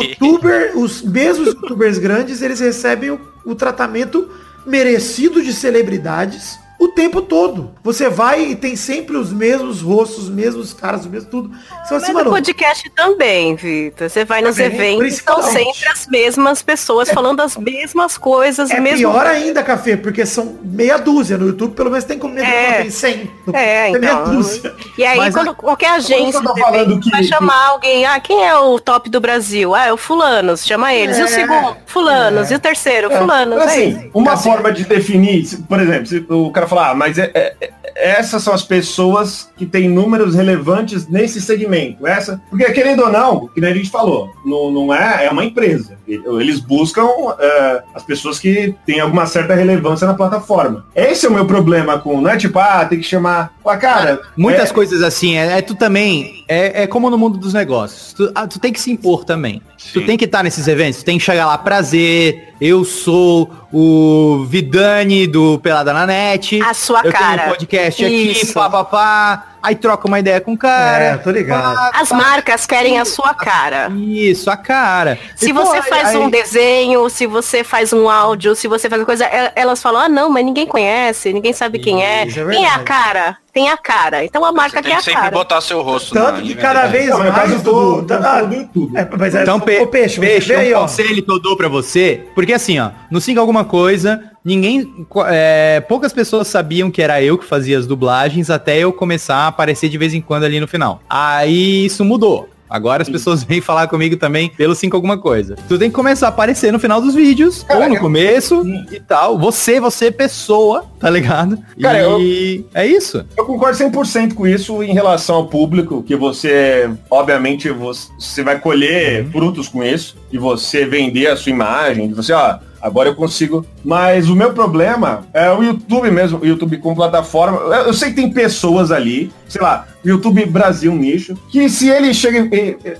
Youtuber, 0.01 0.79
os 0.79 1.03
mesmos 1.03 1.49
youtubers 1.49 1.99
grandes, 1.99 2.43
eles 2.43 2.61
recebem 2.61 3.11
o, 3.11 3.21
o 3.45 3.57
tratamento 3.57 4.31
merecido 4.65 5.43
de 5.43 5.53
celebridades 5.53 6.61
o 6.79 6.89
tempo 6.89 7.23
todo. 7.23 7.71
Você 7.83 8.09
vai 8.09 8.43
e 8.51 8.57
tem 8.57 8.77
sempre 8.77 9.17
os 9.17 9.33
mesmos 9.33 9.81
rostos, 9.83 10.25
os 10.25 10.31
mesmos 10.31 10.73
caras, 10.75 11.03
os 11.03 11.07
mesmos 11.07 11.31
tudo. 11.31 11.49
Você 11.51 11.59
fala 11.67 11.81
assim, 11.83 11.91
Mas 11.91 12.09
no 12.09 12.15
mano, 12.15 12.31
podcast 12.31 12.91
também, 12.91 13.55
Vitor. 13.57 14.09
Você 14.11 14.25
vai 14.25 14.43
nos 14.43 14.59
eventos, 14.59 15.17
são 15.17 15.43
sempre 15.43 15.89
as 15.89 16.07
mesmas 16.07 16.63
pessoas 16.63 17.11
falando 17.11 17.41
as 17.41 17.57
mesmas 17.57 18.19
coisas. 18.19 18.71
é 18.71 18.81
mesmo... 18.81 18.99
pior 19.11 19.27
ainda, 19.27 19.63
Café, 19.63 19.97
porque 19.97 20.25
são 20.27 20.59
meia 20.63 20.99
dúzia. 20.99 21.39
No 21.39 21.47
YouTube, 21.47 21.75
pelo 21.75 21.91
menos 21.91 22.05
tem 22.05 22.19
como 22.19 22.39
É. 22.39 22.83
tem 22.83 22.91
100. 22.91 23.31
No- 23.47 23.57
É, 23.57 23.91
tem 23.93 24.01
meia 24.01 24.13
então. 24.13 24.35
dúzia. 24.35 24.75
E 24.99 25.05
aí, 25.05 25.17
Mas 25.19 25.35
quando 25.35 25.55
qualquer 25.55 25.91
agência 25.93 26.39
evento 26.39 27.01
que- 27.01 27.11
vai 27.11 27.23
chamar 27.25 27.67
alguém, 27.69 28.05
ah, 28.07 28.19
quem 28.21 28.45
é 28.47 28.55
o 28.57 28.79
top 28.79 29.09
do 29.09 29.21
Brasil? 29.21 29.75
Ah, 29.75 29.87
é 29.87 29.93
o 29.93 29.97
fulanos, 29.97 30.65
chama 30.67 30.93
eles. 30.93 31.17
E 31.19 31.21
É. 31.21 31.25
o 31.25 31.29
segundo, 31.29 31.77
fulanos. 31.87 32.51
E 32.51 32.55
o 32.55 32.59
terceiro, 32.59 33.11
fulanos. 33.11 33.59
Mas, 33.59 33.73
é 33.73 33.87
assim, 33.87 34.11
uma 34.13 34.37
forma 34.37 34.73
de 34.73 34.85
definir, 34.85 35.47
por 35.69 35.81
exemplo, 35.81 36.07
se 36.07 36.25
o 36.29 36.51
cara 36.51 36.66
falar, 36.69 36.91
ah, 36.91 36.95
mas 36.95 37.19
é, 37.19 37.31
é- 37.35 37.55
é- 37.61 37.71
essas 38.19 38.43
são 38.43 38.53
as 38.53 38.63
pessoas 38.63 39.49
que 39.57 39.65
têm 39.65 39.89
números 39.89 40.35
relevantes 40.35 41.09
nesse 41.09 41.41
segmento. 41.41 42.07
Essa, 42.07 42.41
porque 42.51 42.71
querendo 42.73 43.03
ou 43.05 43.11
não, 43.11 43.49
que 43.49 43.61
nem 43.61 43.71
a 43.71 43.75
gente 43.75 43.91
falou, 43.91 44.31
não, 44.45 44.71
não 44.71 44.95
é, 44.95 45.27
é 45.27 45.31
uma 45.31 45.45
empresa. 45.45 45.97
Eles 46.07 46.61
buscam 46.61 47.07
é, 47.39 47.83
as 47.95 48.03
pessoas 48.03 48.39
que 48.39 48.75
têm 48.85 49.01
alguma 49.01 49.27
certa 49.27 49.55
relevância 49.55 50.07
na 50.07 50.15
plataforma. 50.15 50.85
Esse 50.95 51.27
é 51.27 51.29
o 51.29 51.33
meu 51.33 51.47
problema 51.47 51.99
com, 51.99 52.21
não 52.21 52.31
é 52.31 52.37
tipo, 52.37 52.59
ah, 52.59 52.85
tem 52.85 52.99
que 53.01 53.05
chamar. 53.07 53.55
Ah, 53.65 53.77
cara. 53.77 54.21
Muitas 54.37 54.71
é- 54.71 54.73
coisas 54.73 55.03
assim, 55.03 55.37
é, 55.37 55.59
é 55.59 55.63
tu 55.63 55.75
também, 55.75 56.45
é, 56.47 56.83
é 56.83 56.87
como 56.87 57.11
no 57.11 57.19
mundo 57.19 57.39
dos 57.39 57.53
negócios. 57.55 58.13
Tu, 58.13 58.31
ah, 58.35 58.47
tu 58.47 58.59
tem 58.61 58.73
que 58.73 58.81
se 58.81 58.91
impor 58.93 59.25
também. 59.25 59.61
Tu 59.93 60.01
Sim. 60.01 60.07
tem 60.07 60.17
que 60.17 60.25
estar 60.25 60.43
nesses 60.43 60.69
eventos, 60.69 61.01
tu 61.01 61.05
tem 61.05 61.19
que 61.19 61.25
chegar 61.25 61.47
lá, 61.47 61.57
prazer, 61.59 62.55
eu 62.61 62.85
sou 62.85 63.51
o 63.73 64.45
Vidani 64.49 65.27
do 65.27 65.59
Pelada 65.59 65.93
na 65.93 66.07
Net. 66.07 66.61
A 66.63 66.73
sua 66.73 67.03
eu 67.05 67.13
cara. 67.13 67.37
tenho 67.37 67.47
um 67.47 67.51
podcast 67.51 68.05
aqui, 68.05 68.31
Isso. 68.33 68.55
papapá. 68.55 69.56
Aí 69.67 69.75
troca 69.75 70.07
uma 70.07 70.21
ideia 70.21 70.41
com 70.41 70.53
o 70.53 70.57
cara. 70.57 71.05
É, 71.05 71.17
tô 71.17 71.29
ligado. 71.31 71.75
pá, 71.75 71.91
As 71.93 72.09
pá. 72.09 72.15
marcas 72.15 72.67
querem 72.67 73.01
a 73.01 73.05
sua 73.05 73.35
cara. 73.35 73.91
Isso, 73.91 74.49
a 74.49 74.57
cara. 74.57 75.19
Se 75.35 75.51
E, 75.51 75.53
pô, 75.53 75.65
você 75.65 75.79
aí- 75.79 75.83
faz 75.83 76.09
aí- 76.11 76.17
um 76.17 76.31
desenho, 76.31 77.11
se 77.11 77.27
você 77.27 77.65
faz 77.65 77.93
um 77.93 78.09
áudio, 78.09 78.55
se 78.55 78.69
você 78.69 78.89
faz 78.89 79.01
uma 79.03 79.07
coisa, 79.07 79.25
e- 79.25 79.53
elas 79.57 79.83
falam, 79.83 80.03
ah 80.03 80.09
não, 80.09 80.31
mas 80.31 80.45
ninguém 80.45 80.67
conhece, 80.67 81.33
ninguém 81.33 81.53
sabe 81.53 81.81
quem 81.81 82.05
é. 82.05 82.23
É 82.23 82.27
Quem 82.27 82.65
é 82.65 82.69
a 82.71 82.79
cara? 82.79 83.39
Tem 83.53 83.69
a 83.71 83.77
cara. 83.77 84.23
Então 84.25 84.45
a 84.45 84.53
marca 84.53 84.77
quer 84.83 84.85
tem 84.85 84.93
a 84.93 84.99
que 84.99 85.05
sempre 85.05 85.21
cara. 85.21 85.31
botar 85.33 85.61
seu 85.63 85.83
rosto 85.83 86.13
Tanto 86.15 86.37
na- 86.37 86.43
que 86.43 86.55
cada 86.55 86.87
vez 86.87 87.09
Não, 87.09 87.19
mais 87.33 87.63
do, 87.63 88.03
do, 88.03 88.15
ah, 88.15 88.43
do 88.43 88.55
YouTube. 88.55 88.97
é, 88.97 89.09
mas 89.19 89.35
é, 89.35 89.43
Então, 89.43 89.59
Pe- 89.59 89.87
peixe, 89.87 90.21
peixe, 90.21 90.55
aí, 90.55 90.73
um 90.75 90.77
ó. 90.77 90.81
conselho 90.83 91.23
que 91.25 91.33
eu 91.33 91.41
dou 91.41 91.57
pra 91.57 91.67
você, 91.67 92.25
porque 92.37 92.53
assim, 92.53 92.79
ó, 92.79 92.91
no 93.11 93.21
Siga 93.21 93.41
Alguma 93.41 93.65
Coisa, 93.65 94.23
ninguém, 94.47 95.07
é, 95.29 95.81
poucas 95.89 96.13
pessoas 96.13 96.47
sabiam 96.49 96.91
que 96.91 97.03
era 97.03 97.21
eu 97.21 97.37
que 97.37 97.45
fazia 97.45 97.77
as 97.79 97.87
dublagens 97.87 98.49
até 98.49 98.79
eu 98.79 98.93
começar 98.93 99.37
a 99.37 99.47
aparecer 99.49 99.89
de 99.89 99.99
vez 99.99 100.15
em 100.15 100.21
quando 100.21 100.45
ali 100.45 100.61
no 100.61 100.69
final. 100.69 101.01
Aí 101.11 101.85
isso 101.87 102.05
mudou. 102.05 102.49
Agora 102.69 103.01
as 103.03 103.09
pessoas 103.09 103.45
vêm 103.45 103.61
falar 103.61 103.87
comigo 103.87 104.17
também 104.17 104.49
pelo 104.51 104.75
5 104.75 104.97
alguma 104.97 105.17
coisa. 105.17 105.55
Tu 105.69 105.79
tem 105.79 105.89
que 105.89 105.95
começar 105.95 106.27
a 106.27 106.29
aparecer 106.31 106.73
no 106.73 106.81
final 106.81 107.01
dos 107.01 107.15
vídeos, 107.15 107.65
ou 107.71 107.89
no 107.89 107.95
eu- 107.95 108.01
começo 108.01 108.61
Sim. 108.65 108.85
e 108.91 108.99
tal. 108.99 109.39
Você, 109.39 109.79
você 109.79 110.11
pessoa, 110.11 110.85
tá 110.99 111.09
ligado? 111.09 111.57
Cara, 111.81 112.01
e 112.19 112.65
é 112.75 112.85
isso. 112.85 113.25
Eu 113.37 113.45
concordo 113.45 113.79
100% 113.79 114.35
com 114.35 114.49
isso 114.49 114.83
em 114.83 114.93
relação 114.93 115.37
ao 115.37 115.47
público, 115.47 116.03
que 116.03 116.17
você, 116.17 116.91
obviamente, 117.09 117.71
você 117.71 118.43
vai 118.43 118.59
colher 118.59 119.25
frutos 119.31 119.69
com 119.69 119.85
isso, 119.85 120.17
e 120.33 120.37
você 120.37 120.85
vender 120.85 121.29
a 121.29 121.37
sua 121.37 121.51
imagem, 121.51 122.09
de 122.09 122.15
você, 122.15 122.33
ó, 122.33 122.59
agora 122.87 123.09
eu 123.09 123.15
consigo. 123.15 123.67
Mas 123.85 124.29
o 124.29 124.37
meu 124.37 124.53
problema 124.53 125.27
é 125.35 125.51
o 125.51 125.63
YouTube 125.63 126.11
mesmo, 126.11 126.39
o 126.41 126.47
YouTube 126.47 126.79
como 126.79 126.97
plataforma. 126.97 127.59
Eu, 127.59 127.87
eu 127.87 127.95
sei 127.95 128.11
que 128.11 128.17
tem 128.17 128.31
pessoas 128.31 128.93
ali, 128.93 129.31
sei 129.49 129.61
lá, 129.61 129.87
o 130.05 130.09
YouTube 130.09 130.45
Brasil 130.47 130.95
nicho, 130.95 131.35
que 131.51 131.69
se 131.69 131.89
ele 131.89 132.15
chega, 132.15 132.49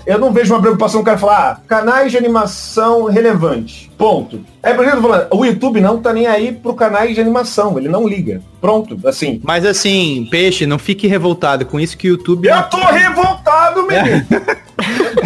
eu 0.05 0.19
não 0.19 0.31
vejo 0.33 0.53
uma 0.53 0.61
preocupação 0.61 1.01
do 1.01 1.05
cara 1.05 1.17
falar, 1.17 1.51
ah, 1.51 1.61
canais 1.67 2.11
de 2.11 2.17
animação 2.17 3.05
relevante. 3.05 3.89
Ponto. 3.97 4.41
É 4.61 4.73
por 4.73 4.83
exemplo, 4.83 5.03
falando, 5.03 5.27
o 5.31 5.45
YouTube 5.45 5.81
não 5.81 5.99
tá 5.99 6.13
nem 6.13 6.27
aí 6.27 6.51
pro 6.51 6.73
canais 6.73 7.15
de 7.15 7.21
animação, 7.21 7.79
ele 7.79 7.87
não 7.87 8.07
liga. 8.07 8.41
Pronto, 8.59 8.99
assim. 9.07 9.39
Mas 9.43 9.65
assim, 9.65 10.27
peixe, 10.29 10.65
não 10.65 10.77
fique 10.77 11.07
revoltado 11.07 11.65
com 11.65 11.79
isso 11.79 11.97
que 11.97 12.07
o 12.07 12.11
YouTube. 12.11 12.47
Eu 12.47 12.63
tô 12.63 12.77
revoltado, 12.77 13.87
menino. 13.87 14.25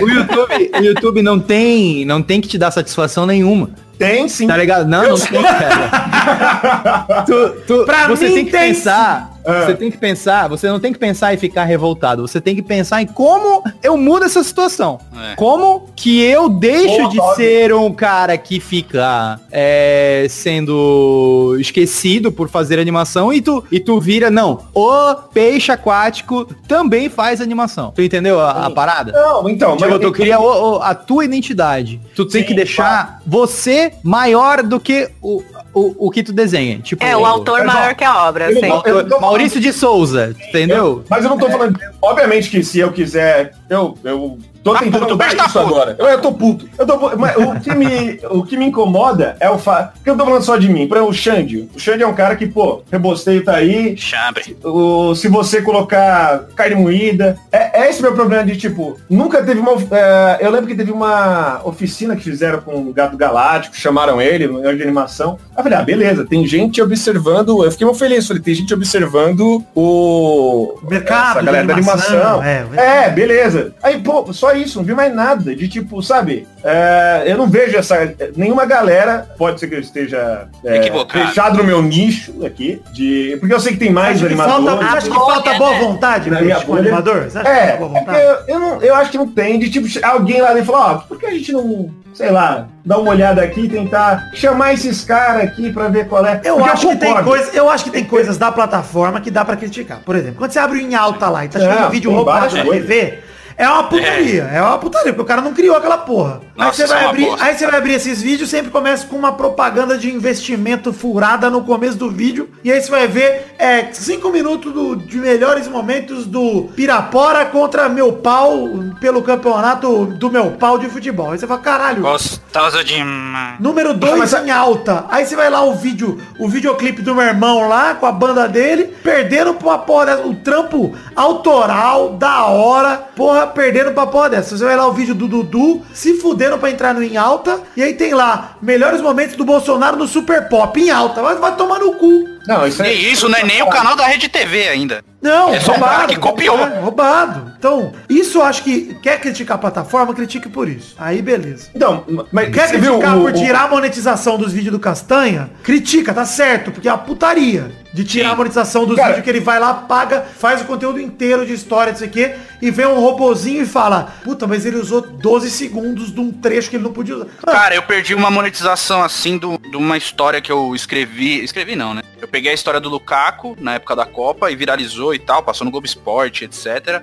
O 0.02 0.10
YouTube, 0.10 0.72
o 0.80 0.84
YouTube 0.84 1.22
não 1.22 1.40
tem, 1.40 2.06
não 2.06 2.22
tem 2.22 2.40
que 2.40 2.48
te 2.48 2.58
dar 2.58 2.72
satisfação 2.72 3.26
nenhuma. 3.26 3.70
Tem 4.02 4.28
sim. 4.28 4.48
Tá 4.48 4.58
ligado? 4.58 4.88
Não, 4.88 5.10
não 5.10 5.16
tem, 5.16 5.44
cara. 5.44 7.22
tu, 7.28 7.50
tu, 7.68 7.86
Pra 7.86 8.08
você 8.08 8.30
mim 8.30 8.34
tem 8.34 8.46
que 8.46 8.52
tem 8.52 8.74
pensar. 8.74 9.31
É. 9.44 9.66
Você 9.66 9.74
tem 9.76 9.92
que 9.92 9.98
pensar, 9.98 10.48
você 10.48 10.68
não 10.70 10.80
tem 10.80 10.94
que 10.94 11.00
pensar 11.00 11.34
em 11.34 11.38
ficar 11.38 11.64
revoltado. 11.66 12.22
Você 12.28 12.40
tem 12.42 12.56
que 12.56 12.62
pensar 12.62 13.02
em 13.02 13.08
como 13.08 13.64
eu 13.84 13.98
mudo 13.98 14.26
essa 14.26 14.44
situação. 14.44 15.00
É. 15.32 15.36
Como 15.36 15.88
que 15.96 16.22
eu 16.22 16.48
deixo 16.50 16.98
Boa, 17.10 17.10
de 17.10 17.36
ser 17.36 17.74
um 17.74 17.92
cara 17.94 18.38
que 18.38 18.60
fica 18.60 19.40
é, 19.52 20.28
sendo 20.30 21.56
esquecido 21.60 22.32
por 22.32 22.50
fazer 22.50 22.80
animação 22.80 23.32
e 23.34 23.42
tu, 23.42 23.64
e 23.72 23.80
tu 23.80 24.00
vira, 24.00 24.30
não, 24.30 24.60
o 24.74 25.16
peixe 25.34 25.72
aquático 25.72 26.46
também 26.68 27.10
faz 27.10 27.42
animação. 27.42 27.92
Tu 27.96 28.02
entendeu 28.02 28.40
a, 28.40 28.68
a 28.68 28.70
parada? 28.72 29.12
Não, 29.12 29.50
então, 29.50 29.76
Tipo, 29.78 30.00
tu 30.00 30.12
cria 30.12 30.40
o- 30.40 30.78
o- 30.78 30.82
a 30.82 30.94
tua 30.96 31.26
identidade. 31.26 32.00
Tu 32.16 32.26
tem 32.26 32.42
Sim, 32.42 32.48
que 32.48 32.54
deixar 32.54 33.22
você 33.26 33.94
maior 34.04 34.64
do 34.64 34.80
que 34.80 35.10
o, 35.22 35.42
o, 35.74 36.08
o 36.08 36.12
que 36.12 36.22
tu 36.24 36.34
desenha. 36.34 36.80
Tipo, 36.80 37.04
É, 37.04 37.16
o 37.16 37.26
autor 37.26 37.60
Mas, 37.66 37.76
ó, 37.76 37.80
maior 37.80 37.96
que 37.96 38.04
a 38.04 38.28
obra, 38.28 38.52
eu 38.52 38.60
sim. 38.60 38.68
não- 38.68 38.84
eu 38.86 39.20
Maurício 39.20 39.60
de 39.60 39.72
Souza, 39.72 40.36
entendeu? 40.50 41.04
Mas 41.10 41.24
eu 41.24 41.30
não 41.30 41.38
tô 41.38 41.50
falando. 41.50 41.80
Obviamente 42.02 42.50
que 42.50 42.64
se 42.64 42.80
eu 42.80 42.92
quiser, 42.92 43.54
eu, 43.72 43.98
eu 44.04 44.38
tô 44.64 44.74
Tá 44.74 44.80
tentando 44.80 45.00
puto, 45.02 45.12
mudar 45.14 45.36
tá 45.36 45.46
isso 45.46 45.60
puto. 45.60 45.74
agora. 45.74 45.96
Eu, 45.98 46.06
eu 46.08 46.22
tô 46.22 46.32
puto. 46.34 46.70
Eu 46.78 46.86
tô. 46.86 47.18
Mas 47.18 47.36
o 47.38 47.60
que, 47.60 47.74
me, 47.74 48.20
o 48.30 48.44
que 48.44 48.58
me 48.58 48.66
incomoda 48.66 49.36
é 49.40 49.50
o 49.50 49.58
fato. 49.58 49.94
Porque 49.94 50.10
eu 50.10 50.18
tô 50.18 50.26
falando 50.26 50.44
só 50.44 50.58
de 50.58 50.70
mim. 50.70 50.88
Por 50.88 50.98
exemplo, 50.98 51.12
o 51.12 51.14
Xande. 51.16 51.70
O 51.74 51.80
Xande 51.80 52.04
é 52.04 52.08
um 52.08 52.14
cara 52.14 52.36
que, 52.36 52.46
pô, 52.46 52.84
rebosteio 52.92 53.44
tá 53.44 53.56
aí. 53.56 53.96
Chambre. 53.98 54.56
O, 54.64 55.16
se 55.16 55.28
você 55.28 55.62
colocar 55.62 56.46
carne 56.56 56.76
moída. 56.76 57.38
É, 57.52 57.82
é 57.84 57.90
esse 57.90 58.02
meu 58.02 58.14
problema 58.14 58.44
de 58.44 58.58
tipo, 58.58 59.00
nunca 59.10 59.42
teve 59.44 59.60
uma. 59.60 59.72
é, 59.92 60.38
eu 60.42 60.52
lembro 60.52 60.68
que 60.68 60.76
teve 60.76 60.92
uma 60.92 61.62
oficina 61.64 62.16
que 62.16 62.24
fizeram 62.24 62.62
com 62.62 62.76
o 62.76 62.94
Gato 62.94 63.18
Galáctico, 63.18 63.76
chamaram 63.76 64.22
ele, 64.22 64.48
no 64.48 64.62
de 64.62 64.84
animação. 64.84 65.38
Aí 65.52 65.60
eu 65.60 65.64
falei, 65.64 65.78
ah, 65.80 65.84
beleza, 65.84 66.26
tem 66.26 66.46
gente 66.46 66.82
observando. 66.82 67.64
Eu 67.64 67.72
fiquei 67.72 67.86
muito 67.86 68.00
feliz, 68.00 68.28
falei, 68.28 68.42
tem 68.44 68.54
gente 68.54 68.74
observando 68.74 69.64
o. 69.76 70.78
Mercado 70.84 71.30
essa 71.32 71.40
de 71.40 71.46
galera 71.46 71.68
da 71.68 71.74
animação, 71.74 72.40
animação. 72.40 72.44
é, 72.76 73.06
É, 73.06 73.10
beleza. 73.10 73.61
Aí, 73.84 74.00
pô, 74.00 74.32
só 74.34 74.54
isso, 74.54 74.78
não 74.80 74.86
vi 74.86 74.94
mais 74.94 75.14
nada. 75.14 75.56
De 75.56 75.68
tipo, 75.68 76.02
sabe? 76.02 76.48
é, 76.64 77.24
eu 77.26 77.38
não 77.38 77.48
vejo 77.48 77.78
essa. 77.78 78.14
Nenhuma 78.36 78.66
galera, 78.66 79.28
pode 79.38 79.60
ser 79.60 79.68
que 79.68 79.76
eu 79.76 79.80
esteja 79.80 80.48
é, 80.64 80.78
Equivocado. 80.78 81.28
fechado 81.28 81.58
no 81.58 81.64
meu 81.64 81.82
nicho 81.82 82.46
aqui. 82.46 82.82
De, 82.94 83.38
porque 83.40 83.54
eu 83.54 83.60
sei 83.60 83.74
que 83.74 83.80
tem 83.80 83.92
mais 83.92 84.18
Acho 84.18 84.28
que 84.28 84.34
animadores. 84.34 84.66
falta, 84.66 84.86
acho 84.98 85.08
que 85.10 85.14
falta 85.16 85.54
boa 85.56 85.72
né? 85.72 85.80
vontade 85.80 86.30
Na 86.30 86.42
minha 86.42 86.60
bolha. 86.60 86.82
animador? 86.82 87.24
Você 87.24 87.38
acha 87.38 87.50
que 87.50 87.56
É, 87.58 87.78
falta 87.78 88.00
boa 88.02 88.18
é 88.18 88.26
eu, 88.30 88.36
eu 88.56 88.60
não, 88.60 88.82
eu 88.82 88.96
acho 88.96 89.12
que 89.12 89.18
não 89.18 89.28
tem, 89.28 89.60
de 89.60 89.70
tipo, 89.70 89.88
alguém 90.06 90.42
lá 90.42 90.54
dentro 90.54 90.72
falar, 90.72 90.92
ó, 90.92 90.98
por 91.00 91.18
que 91.20 91.26
a 91.26 91.32
gente 91.32 91.52
não, 91.52 91.90
sei 92.14 92.30
lá, 92.30 92.68
dar 92.86 92.98
uma 93.00 93.12
olhada 93.12 93.42
aqui 93.42 93.62
e 93.62 93.70
tentar 93.70 94.30
chamar 94.34 94.74
esses 94.74 95.04
caras 95.04 95.44
aqui 95.44 95.72
pra 95.72 95.88
ver 95.88 96.08
qual 96.08 96.26
é. 96.26 96.40
Eu 96.44 96.56
Porque 96.58 96.70
acho 96.70 96.88
que 96.90 96.96
tem 96.98 97.24
coisa, 97.24 97.52
eu 97.56 97.70
acho 97.70 97.84
que 97.86 97.90
tem 97.92 98.04
coisas 98.04 98.38
da 98.38 98.52
plataforma 98.52 99.20
que 99.22 99.32
dá 99.32 99.44
pra 99.46 99.56
criticar. 99.56 100.00
Por 100.06 100.16
exemplo, 100.16 100.36
quando 100.38 100.52
você 100.52 100.60
abre 100.60 100.78
o 100.78 100.82
em 100.82 100.96
alta 100.96 101.30
lá 101.30 101.46
e 101.46 101.50
tá 101.50 101.60
chegando 101.60 101.88
um 101.88 101.90
vídeo 101.90 102.12
roubado 102.12 102.56
na. 102.56 102.64
TV, 102.64 103.20
é 103.58 103.68
uma 103.68 103.84
putaria, 103.84 104.44
é. 104.54 104.62
uma 104.62 104.78
putaria, 104.78 105.12
porque 105.14 105.22
o 105.24 105.26
cara 105.26 105.42
não 105.42 105.54
criou 105.54 105.76
aquela 105.76 105.98
porra. 105.98 106.42
Aí 106.58 106.66
Nossa, 106.66 106.78
você, 106.78 106.84
isso 106.84 106.94
vai 106.94 107.02
é 107.02 107.06
uma 107.06 107.10
abrir, 107.12 107.26
bosta. 107.26 107.46
aí 107.46 107.58
você 107.58 107.68
vai 107.68 107.76
abrir 107.78 107.94
esses 107.94 108.22
vídeos, 108.22 108.50
sempre 108.50 108.72
começa 108.72 109.06
com 109.08 109.16
uma 109.16 109.32
propaganda 109.34 109.98
de 109.98 110.12
investimento 110.14 110.92
furada 110.94 111.50
no 111.50 111.64
começo 111.64 111.98
do 111.98 112.10
vídeo, 112.10 112.50
e 112.64 112.72
aí 112.72 112.82
você 112.82 112.90
vai 112.92 113.08
ver 113.08 113.56
é, 113.58 113.88
cinco 113.92 114.30
minutos 114.30 114.72
do- 114.74 114.96
de 114.96 115.18
melhores 115.18 115.68
momentos 115.68 116.26
do 116.26 116.70
Pirapora 116.76 117.46
contra 117.46 117.88
meu 117.90 118.14
pau 118.14 118.70
pelo 119.00 119.22
campeonato 119.22 120.06
do 120.06 120.32
meu 120.32 120.52
pau 120.52 120.78
de 120.78 120.88
futebol. 120.90 121.32
Aí 121.32 121.40
você 121.40 121.48
fala, 121.48 121.60
caralho, 121.60 122.02
Gostosa 122.02 122.84
demais. 122.84 123.60
Número 123.60 123.94
2 123.94 124.18
Mas 124.20 124.34
a- 124.34 124.42
em 124.46 124.52
alta. 124.52 125.06
Aí 125.10 125.26
você 125.26 125.36
vai 125.36 125.50
lá 125.50 125.62
o 125.64 125.76
vídeo, 125.76 126.20
o 126.40 126.48
videoclipe 126.48 127.02
do 127.02 127.14
meu 127.16 127.24
irmão 127.24 127.68
lá, 127.68 127.96
com 127.96 128.06
a 128.06 128.12
banda 128.12 128.48
dele, 128.48 128.86
perderam 129.04 129.54
pra 129.56 129.68
uma 129.70 129.78
porra. 129.80 130.20
O 130.26 130.36
trampo 130.36 130.96
autoral, 131.16 132.10
da 132.18 132.46
hora, 132.46 132.98
porra, 133.16 133.48
perderam 133.52 133.94
pra 133.94 134.06
porra 134.08 134.30
dessa. 134.32 134.58
Você 134.58 134.64
vai 134.64 134.76
lá 134.76 134.88
o 134.88 134.94
vídeo 134.94 135.14
do 135.16 135.28
Dudu, 135.28 135.82
se 135.94 136.16
fuderam 136.16 136.58
pra 136.58 136.72
entrar 136.72 136.94
no 136.94 137.02
em 137.04 137.18
alta, 137.18 137.60
e 137.78 137.84
aí 137.84 137.94
tem 137.94 138.14
lá, 138.14 138.56
melhores 138.62 139.02
momentos 139.02 139.36
do 139.36 139.46
Bolsonaro 139.46 139.96
no 139.98 140.08
Super 140.08 140.48
Pop, 140.50 140.80
em 140.82 140.90
alta. 140.90 141.22
Vai, 141.22 141.36
vai 141.36 141.56
tomar 141.56 141.80
no 141.80 141.94
cu. 141.94 142.30
Não, 142.48 142.66
isso 142.66 142.82
é... 142.82 142.94
E 142.94 143.12
isso 143.12 143.30
não 143.30 143.38
é 143.38 143.44
nem 143.44 143.62
o 143.62 143.70
canal 143.70 143.96
da 143.96 144.06
Rede 144.08 144.28
TV 144.28 144.68
ainda. 144.68 145.04
Não, 145.22 145.54
É 145.54 145.60
só 145.60 145.74
um 145.74 145.80
cara 145.80 146.08
que 146.08 146.16
copiou. 146.18 146.58
É, 146.58 146.80
roubado. 146.80 147.54
Então, 147.60 147.94
isso 148.10 148.40
eu 148.40 148.44
acho 148.44 148.64
que 148.64 148.96
quer 149.04 149.20
criticar 149.22 149.56
a 149.56 149.60
plataforma, 149.60 150.12
critique 150.16 150.50
por 150.50 150.68
isso. 150.68 150.96
Aí 150.98 151.22
beleza. 151.22 151.70
Então, 151.76 152.04
mas 152.32 152.50
Quer 152.50 152.70
viu 152.80 152.94
criticar 152.98 153.18
o, 153.18 153.22
por 153.22 153.30
o- 153.32 153.34
tirar 153.34 153.66
a 153.66 153.68
monetização 153.68 154.38
dos 154.40 154.52
vídeos 154.52 154.72
do 154.74 154.80
Castanha? 154.80 155.52
Critica, 155.62 156.12
tá 156.12 156.26
certo, 156.26 156.72
porque 156.72 156.90
é 156.90 156.92
uma 156.92 156.98
putaria 156.98 157.72
de 157.94 158.04
tirar 158.06 158.30
Sim. 158.30 158.34
a 158.34 158.36
monetização 158.38 158.86
dos 158.86 158.96
vídeos 158.96 159.22
que 159.22 159.30
ele 159.30 159.40
vai 159.40 159.60
lá, 159.60 159.74
paga, 159.74 160.22
faz 160.38 160.62
o 160.62 160.66
conteúdo 160.66 161.00
inteiro 161.00 161.46
de 161.46 161.54
história, 161.54 161.92
não 161.92 162.00
sei 162.00 162.08
o 162.08 162.12
quê, 162.12 162.36
e 162.62 162.72
vem 162.72 162.86
um 162.86 163.00
robozinho 163.00 163.64
e 163.64 163.66
fala, 163.66 164.14
puta, 164.24 164.48
mas 164.48 164.66
ele 164.66 164.78
usou 164.78 165.02
12 165.02 165.50
segundos 165.52 166.14
de 166.14 166.20
um 166.20 166.32
trecho 166.32 166.70
que 166.70 166.76
ele 166.78 166.84
não 166.84 166.94
podia 166.94 167.16
usar. 167.18 167.28
Cara, 167.46 167.76
eu 167.76 167.82
perdi 167.84 168.14
uma 168.16 168.32
monetização 168.32 169.04
assim 169.04 169.38
do- 169.38 169.58
de 169.58 169.76
uma 169.76 169.98
história 169.98 170.40
que 170.42 170.52
eu 170.52 170.74
escrevi. 170.76 171.44
Escrevi 171.44 171.76
não, 171.76 171.94
né? 171.94 172.02
Eu 172.22 172.28
peguei 172.28 172.52
a 172.52 172.54
história 172.54 172.80
do 172.80 172.88
Lukaku 172.88 173.58
na 173.60 173.74
época 173.74 173.96
da 173.96 174.06
Copa 174.06 174.52
e 174.52 174.56
viralizou 174.56 175.14
e 175.14 175.20
tal, 175.20 175.42
passou 175.42 175.66
no 175.66 175.72
Globo 175.72 175.88
Esporte, 175.88 176.46
etc. 176.46 177.02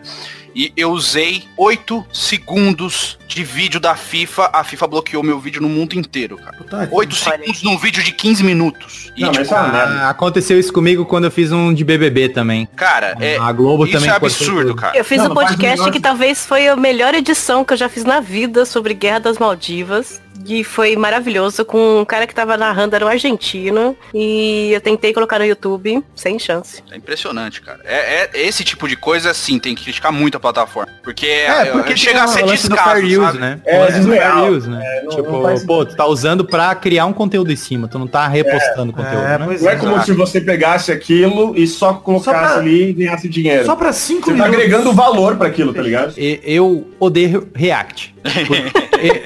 E 0.54 0.72
eu 0.76 0.90
usei 0.90 1.44
8 1.56 2.06
segundos 2.12 3.18
de 3.26 3.44
vídeo 3.44 3.78
da 3.78 3.94
FIFA. 3.94 4.50
A 4.52 4.64
FIFA 4.64 4.86
bloqueou 4.86 5.22
meu 5.22 5.38
vídeo 5.38 5.60
no 5.60 5.68
mundo 5.68 5.94
inteiro, 5.94 6.36
cara. 6.36 6.56
Puta 6.56 6.86
que 6.86 6.94
8 6.94 7.16
Olha. 7.26 7.38
segundos 7.38 7.62
num 7.62 7.76
vídeo 7.76 8.02
de 8.02 8.12
15 8.12 8.42
minutos. 8.42 9.12
E, 9.16 9.20
Não, 9.22 9.32
mas 9.32 9.48
tipo, 9.48 9.54
é. 9.54 9.58
Ah, 9.58 10.08
aconteceu 10.08 10.58
isso 10.58 10.72
comigo 10.72 11.04
quando 11.04 11.24
eu 11.24 11.30
fiz 11.30 11.52
um 11.52 11.72
de 11.74 11.84
BBB 11.84 12.30
também. 12.30 12.66
cara, 12.76 13.16
é, 13.20 13.36
a 13.38 13.52
Globo 13.52 13.84
isso 13.84 13.92
também 13.92 14.10
é 14.10 14.12
absurdo, 14.12 14.74
cara. 14.74 14.96
Eu 14.96 15.04
fiz 15.04 15.18
Não, 15.18 15.30
um 15.30 15.34
podcast 15.34 15.90
que 15.90 16.00
talvez 16.00 16.46
foi 16.46 16.68
a 16.68 16.76
melhor 16.76 17.14
edição 17.14 17.64
que 17.64 17.72
eu 17.72 17.76
já 17.76 17.88
fiz 17.88 18.04
na 18.04 18.20
vida 18.20 18.64
sobre 18.64 18.94
Guerra 18.94 19.20
das 19.20 19.38
Maldivas. 19.38 20.20
E 20.46 20.62
foi 20.64 20.96
maravilhoso, 20.96 21.64
com 21.64 22.00
um 22.00 22.04
cara 22.04 22.26
que 22.26 22.34
tava 22.34 22.56
narrando, 22.56 22.94
era 22.96 23.04
um 23.04 23.08
argentino. 23.08 23.96
E 24.14 24.70
eu 24.72 24.80
tentei 24.80 25.12
colocar 25.12 25.38
no 25.38 25.44
YouTube, 25.44 26.02
sem 26.14 26.38
chance. 26.38 26.82
É 26.90 26.96
impressionante, 26.96 27.60
cara. 27.60 27.80
É, 27.84 28.24
é- 28.24 28.30
esse 28.46 28.64
tipo 28.64 28.88
de 28.88 28.96
coisa, 28.96 29.32
sim, 29.34 29.58
tem 29.58 29.74
que 29.74 29.84
criticar 29.84 30.12
muito 30.12 30.36
a 30.36 30.40
plataforma. 30.40 30.92
Porque, 31.02 31.26
É, 31.26 31.66
porque 31.72 31.96
chega 31.96 32.22
a 32.24 32.26
ser 32.28 32.44
descaso, 32.44 33.00
fair 33.00 33.20
use, 33.20 33.38
né? 33.38 33.60
É, 33.66 33.76
o 33.76 33.80
lance 33.80 34.00
do 34.00 34.08
fair 34.08 34.52
use, 34.52 34.68
né? 34.70 34.80
É, 34.82 35.02
não- 35.02 35.10
tipo, 35.10 35.30
não 35.32 35.42
faz 35.42 35.64
pô, 35.64 35.84
tu 35.84 35.96
tá 35.96 36.06
usando 36.06 36.44
pra 36.44 36.74
criar 36.74 37.06
um 37.06 37.12
conteúdo 37.12 37.52
em 37.52 37.56
cima, 37.56 37.88
tu 37.88 37.98
não 37.98 38.06
tá 38.06 38.26
repostando 38.28 38.92
conteúdo, 38.92 39.16
É, 39.24 39.38
né? 39.38 39.44
pois 39.46 39.62
Não 39.62 39.70
é 39.70 39.74
é. 39.74 39.76
como 39.76 40.02
se 40.04 40.12
você 40.12 40.40
pegasse 40.40 40.90
aquilo 40.92 41.54
e 41.56 41.66
só 41.66 41.94
colocasse 41.94 42.24
Só 42.28 42.32
pra- 42.32 42.56
ali 42.60 42.90
e 42.90 42.92
ganhasse 42.92 43.28
dinheiro. 43.28 43.64
Só 43.64 43.74
pra 43.76 43.92
cinco 43.92 44.26
Você 44.26 44.30
tá 44.36 44.44
minutos. 44.44 44.54
agregando 44.54 44.92
valor 44.92 45.36
pra 45.36 45.48
aquilo, 45.48 45.72
tá 45.74 45.82
ligado? 45.82 46.14
E- 46.16 46.40
Eu 46.44 46.86
odeio 46.98 47.48
React. 47.54 48.14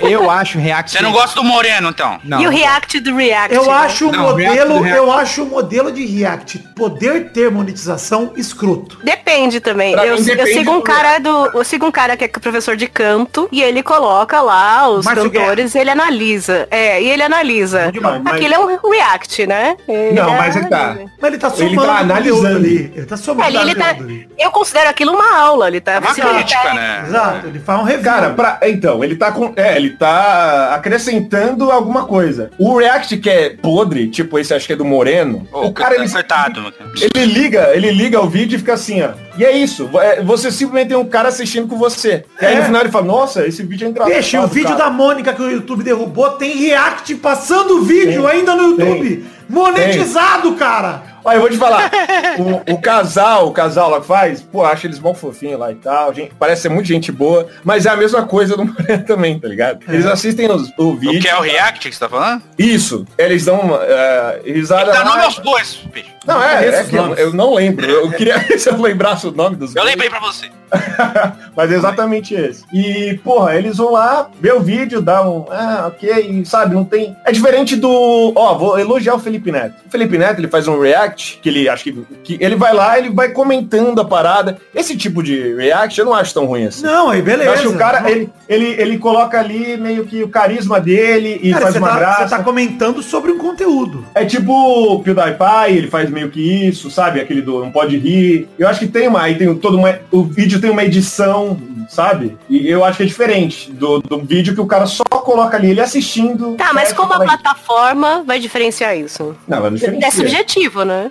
Eu, 0.01 0.09
eu 0.22 0.30
acho 0.30 0.59
React... 0.59 0.90
Você 0.93 1.03
não 1.03 1.12
gosta 1.12 1.34
do 1.40 1.45
Moreno, 1.45 1.88
então? 1.90 2.18
Não, 2.24 2.40
e 2.40 2.47
o 2.47 2.51
React 2.51 3.01
do 3.01 3.14
React? 3.16 3.55
Eu 3.55 3.66
né? 3.66 3.72
acho 3.72 4.09
o 4.09 4.16
modelo, 4.16 4.86
eu 4.86 5.12
acho 5.12 5.43
o 5.45 5.47
modelo 5.47 5.90
de 5.93 6.05
React 6.05 6.59
poder 6.76 7.30
ter 7.32 7.51
monetização 7.51 8.32
escroto. 8.36 8.99
Depende 9.03 9.61
também. 9.61 9.93
Eu, 9.95 10.16
mim, 10.16 10.20
eu 10.20 10.24
depende 10.24 10.53
sigo 10.53 10.70
um 10.72 10.76
do- 10.76 10.82
cara 10.82 11.18
do. 11.18 11.51
Eu 11.55 11.64
sigo 11.64 11.86
um 11.86 11.90
cara 11.90 12.16
que 12.16 12.24
é 12.24 12.28
professor 12.28 12.76
de 12.76 12.86
canto 12.86 13.49
e 13.51 13.62
ele 13.62 13.82
coloca 13.82 14.40
lá 14.40 14.88
os 14.88 15.05
Márcio 15.05 15.30
cantores 15.30 15.74
e 15.74 15.78
ele 15.78 15.90
analisa. 15.90 16.66
É, 16.70 17.01
e 17.03 17.09
ele 17.09 17.22
analisa. 17.22 17.90
demais, 17.93 18.22
mas- 18.22 18.34
Aquilo 18.34 18.55
é 18.55 18.59
um 18.59 18.90
react, 18.90 19.47
né? 19.47 19.76
Ele 19.88 20.20
Não, 20.20 20.30
mas 20.36 20.57
é 20.57 20.64
tá. 20.64 20.97
Mas 21.20 21.30
ele 21.32 21.38
tá 21.38 21.49
Ele 21.49 21.57
somando 21.57 21.86
tá 21.86 21.99
conteúdo 21.99 22.12
analisando. 22.12 22.57
ali. 22.57 22.93
Ele 22.95 23.07
tá 23.07 23.16
somando 23.16 23.43
É, 23.45 23.49
ele, 23.49 23.59
ele 23.59 23.74
tá, 23.74 23.97
eu 24.38 24.51
considero 24.51 24.90
aquilo 24.90 25.12
uma 25.12 25.38
aula. 25.38 25.68
Ele 25.68 25.80
tá. 25.80 25.93
É 25.93 25.99
uma 25.99 26.11
ele 26.11 26.20
crítica, 26.34 26.61
tá- 26.62 26.74
né? 26.74 27.05
Exato, 27.07 27.47
ele 27.47 27.59
faz 27.61 27.80
um 27.80 27.84
review. 27.84 28.03
Cara, 28.03 28.30
pra, 28.30 28.59
então, 28.83 29.05
ele 29.05 29.14
tá 29.14 29.30
com. 29.30 29.53
É, 29.55 29.76
ele 29.76 29.91
tá 29.91 30.74
acrescentando 30.74 31.70
alguma 31.70 32.05
coisa. 32.05 32.51
O 32.59 32.76
React 32.76 33.16
que 33.18 33.30
é 33.30 33.51
podre, 33.51 34.09
tipo 34.09 34.37
esse 34.41 34.53
acho 34.53 34.66
que 34.66 34.72
é 34.72 34.76
do 34.76 34.85
Moreno, 34.85 35.47
Ô, 35.53 35.66
o 35.66 35.72
cara 35.72 35.95
ele, 35.95 36.05
acertado. 36.05 36.72
ele 37.14 37.24
liga, 37.26 37.70
ele 37.74 37.93
liga 37.93 38.20
o 38.20 38.28
vídeo 38.28 38.57
e 38.57 38.59
fica 38.59 38.72
assim, 38.74 39.01
ó. 39.03 39.11
E 39.39 39.45
é 39.45 39.53
isso. 39.57 39.89
é, 40.01 40.20
Você 40.22 40.51
simplesmente 40.51 40.89
tem 40.89 40.97
um 40.97 41.05
cara 41.05 41.28
assistindo 41.28 41.68
com 41.68 41.76
você. 41.78 42.24
E 42.41 42.45
aí 42.45 42.55
É. 42.55 42.59
no 42.59 42.64
final 42.64 42.80
ele 42.83 42.91
fala, 42.91 43.07
nossa, 43.07 43.47
esse 43.47 43.62
vídeo 43.62 43.87
é 43.87 43.91
engraçado. 43.91 44.12
Peixe, 44.12 44.37
o 44.39 44.47
vídeo 44.49 44.76
cara." 44.76 44.85
da 44.85 44.91
Mônica 44.91 45.33
que 45.33 45.43
o 45.43 45.49
YouTube 45.51 45.85
derrubou 45.85 46.30
tem 46.30 46.57
react 46.57 47.14
passando 47.14 47.78
o 47.78 47.83
vídeo 47.83 48.22
Tem, 48.22 48.30
ainda 48.41 48.57
no 48.57 48.70
YouTube. 48.70 49.24
Monetizado, 49.49 50.53
cara. 50.55 51.11
Olha, 51.24 51.36
eu 51.36 51.40
vou 51.40 51.50
te 51.50 51.56
falar. 51.56 51.90
o, 52.38 52.72
o 52.74 52.80
casal, 52.80 53.46
o 53.48 53.52
casal 53.52 53.90
lá 53.90 54.00
que 54.00 54.06
faz, 54.06 54.42
pô, 54.42 54.64
acho 54.64 54.86
eles 54.86 54.98
bom 54.98 55.14
fofinho 55.14 55.58
lá 55.58 55.70
e 55.70 55.76
tal. 55.76 56.12
Gente, 56.12 56.32
parece 56.38 56.62
ser 56.62 56.68
muito 56.68 56.86
gente 56.88 57.12
boa, 57.12 57.46
mas 57.64 57.86
é 57.86 57.90
a 57.90 57.96
mesma 57.96 58.24
coisa 58.24 58.56
do 58.56 58.64
Moreno 58.66 59.04
também, 59.04 59.38
tá 59.38 59.48
ligado? 59.48 59.80
Eles 59.88 60.06
assistem 60.06 60.50
os- 60.50 60.70
o 60.78 60.90
O 60.92 60.96
vídeo. 60.96 61.20
que 61.20 61.28
é 61.28 61.36
o 61.36 61.40
React 61.40 61.88
que 61.88 61.94
você 61.94 62.00
tá 62.00 62.08
falando? 62.08 62.42
Isso. 62.58 63.06
Eles 63.16 63.44
dão 63.44 63.60
uma 63.60 63.78
é, 63.82 64.40
risada. 64.46 64.92
Dá 64.92 64.98
lá. 65.00 65.04
nome 65.04 65.22
aos 65.22 65.38
bois, 65.38 65.74
bicho. 65.92 66.10
Não, 66.24 66.40
é, 66.40 66.68
é 66.68 66.84
que 66.84 66.94
eu, 66.94 67.14
eu 67.14 67.32
não 67.32 67.52
lembro. 67.54 67.84
Eu 67.84 68.10
queria 68.12 68.38
ver 68.46 68.56
se 68.58 68.68
eu 68.68 68.80
lembrasse 68.80 69.26
o 69.26 69.32
nome 69.32 69.56
dos 69.56 69.74
Eu 69.74 69.82
dois, 69.82 69.90
lembrei 69.94 70.08
pra 70.08 70.20
você. 70.20 70.48
Mas 71.56 71.70
é 71.70 71.74
exatamente 71.74 72.32
esse. 72.34 72.64
E, 72.72 73.18
porra, 73.24 73.56
eles 73.56 73.76
vão 73.76 73.92
lá, 73.92 74.28
ver 74.40 74.54
o 74.54 74.60
vídeo, 74.60 75.02
dá 75.02 75.28
um. 75.28 75.46
Ah, 75.50 75.84
ok, 75.88 76.42
sabe, 76.46 76.74
não 76.74 76.84
tem. 76.84 77.16
É 77.24 77.32
diferente 77.32 77.76
do. 77.76 78.32
Ó, 78.34 78.54
vou 78.56 78.78
elogiar 78.78 79.14
o 79.14 79.18
Felipe 79.18 79.50
Neto. 79.52 79.74
O 79.86 79.90
Felipe 79.90 80.16
Neto, 80.16 80.40
ele 80.40 80.48
faz 80.48 80.66
um 80.68 80.80
react, 80.80 81.11
que 81.14 81.48
ele 81.48 81.68
acho 81.68 81.84
que, 81.84 81.92
que 82.24 82.38
ele 82.40 82.56
vai 82.56 82.72
lá, 82.74 82.98
ele 82.98 83.10
vai 83.10 83.30
comentando 83.30 84.00
a 84.00 84.04
parada. 84.04 84.58
Esse 84.74 84.96
tipo 84.96 85.22
de 85.22 85.54
react 85.54 85.98
eu 85.98 86.04
não 86.06 86.14
acho 86.14 86.32
tão 86.34 86.46
ruim 86.46 86.66
assim. 86.66 86.84
Não, 86.84 87.10
aí 87.10 87.22
beleza. 87.22 87.48
Eu 87.48 87.52
acho 87.54 87.62
que 87.62 87.68
o 87.68 87.78
cara, 87.78 88.10
ele, 88.10 88.28
ele, 88.48 88.66
ele 88.80 88.98
coloca 88.98 89.38
ali 89.38 89.76
meio 89.76 90.04
que 90.04 90.22
o 90.22 90.28
carisma 90.28 90.80
dele 90.80 91.38
e 91.42 91.50
Cara, 91.52 91.64
faz 91.64 91.76
uma 91.76 91.88
tá, 91.88 91.98
graça. 91.98 92.22
você 92.28 92.36
tá 92.36 92.42
comentando 92.42 93.02
sobre 93.02 93.30
um 93.32 93.38
conteúdo. 93.38 94.04
É 94.14 94.24
tipo 94.24 94.52
o 94.52 95.02
PewDiePie, 95.02 95.76
ele 95.76 95.88
faz 95.88 96.10
meio 96.10 96.30
que 96.30 96.40
isso, 96.68 96.90
sabe? 96.90 97.20
Aquele 97.20 97.42
do 97.42 97.60
não 97.60 97.70
pode 97.70 97.96
rir. 97.96 98.48
Eu 98.58 98.68
acho 98.68 98.80
que 98.80 98.86
tem 98.86 99.08
uma, 99.08 99.22
aí 99.22 99.36
tem 99.36 99.54
todo 99.56 99.76
uma, 99.76 99.98
o 100.10 100.22
vídeo 100.24 100.60
tem 100.60 100.70
uma 100.70 100.84
edição, 100.84 101.58
sabe? 101.88 102.36
E 102.48 102.68
eu 102.68 102.84
acho 102.84 102.96
que 102.98 103.02
é 103.02 103.06
diferente 103.06 103.70
do, 103.72 103.98
do 104.00 104.18
vídeo 104.20 104.54
que 104.54 104.60
o 104.60 104.66
cara 104.66 104.86
só 104.86 105.02
coloca 105.04 105.56
ali, 105.56 105.70
ele 105.70 105.80
assistindo. 105.80 106.54
Tá, 106.56 106.72
mas 106.72 106.92
como 106.92 107.12
a 107.12 107.20
plataforma 107.20 108.22
vai 108.26 108.38
diferenciar 108.38 108.96
isso? 108.96 109.36
Não, 109.46 109.58
ela 109.58 109.68
É 109.68 109.70
diferencia. 109.70 110.10
subjetivo, 110.10 110.84
né? 110.84 111.01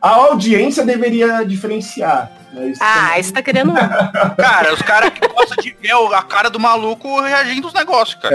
A 0.00 0.08
audiência 0.10 0.84
deveria 0.84 1.44
diferenciar. 1.44 2.30
Mas 2.52 2.78
Ah, 2.80 3.06
também- 3.08 3.22
você 3.22 3.32
tá 3.32 3.42
querendo. 3.42 3.72
Cara, 4.36 4.74
os 4.74 4.82
caras 4.82 5.10
que 5.10 5.26
gostam 5.28 5.56
de 5.62 5.74
ver 5.80 5.94
o- 5.94 6.12
a 6.12 6.22
cara 6.22 6.48
do 6.50 6.60
maluco 6.60 7.20
reagindo 7.20 7.66
aos 7.66 7.74
negócios, 7.74 8.14
cara. 8.20 8.34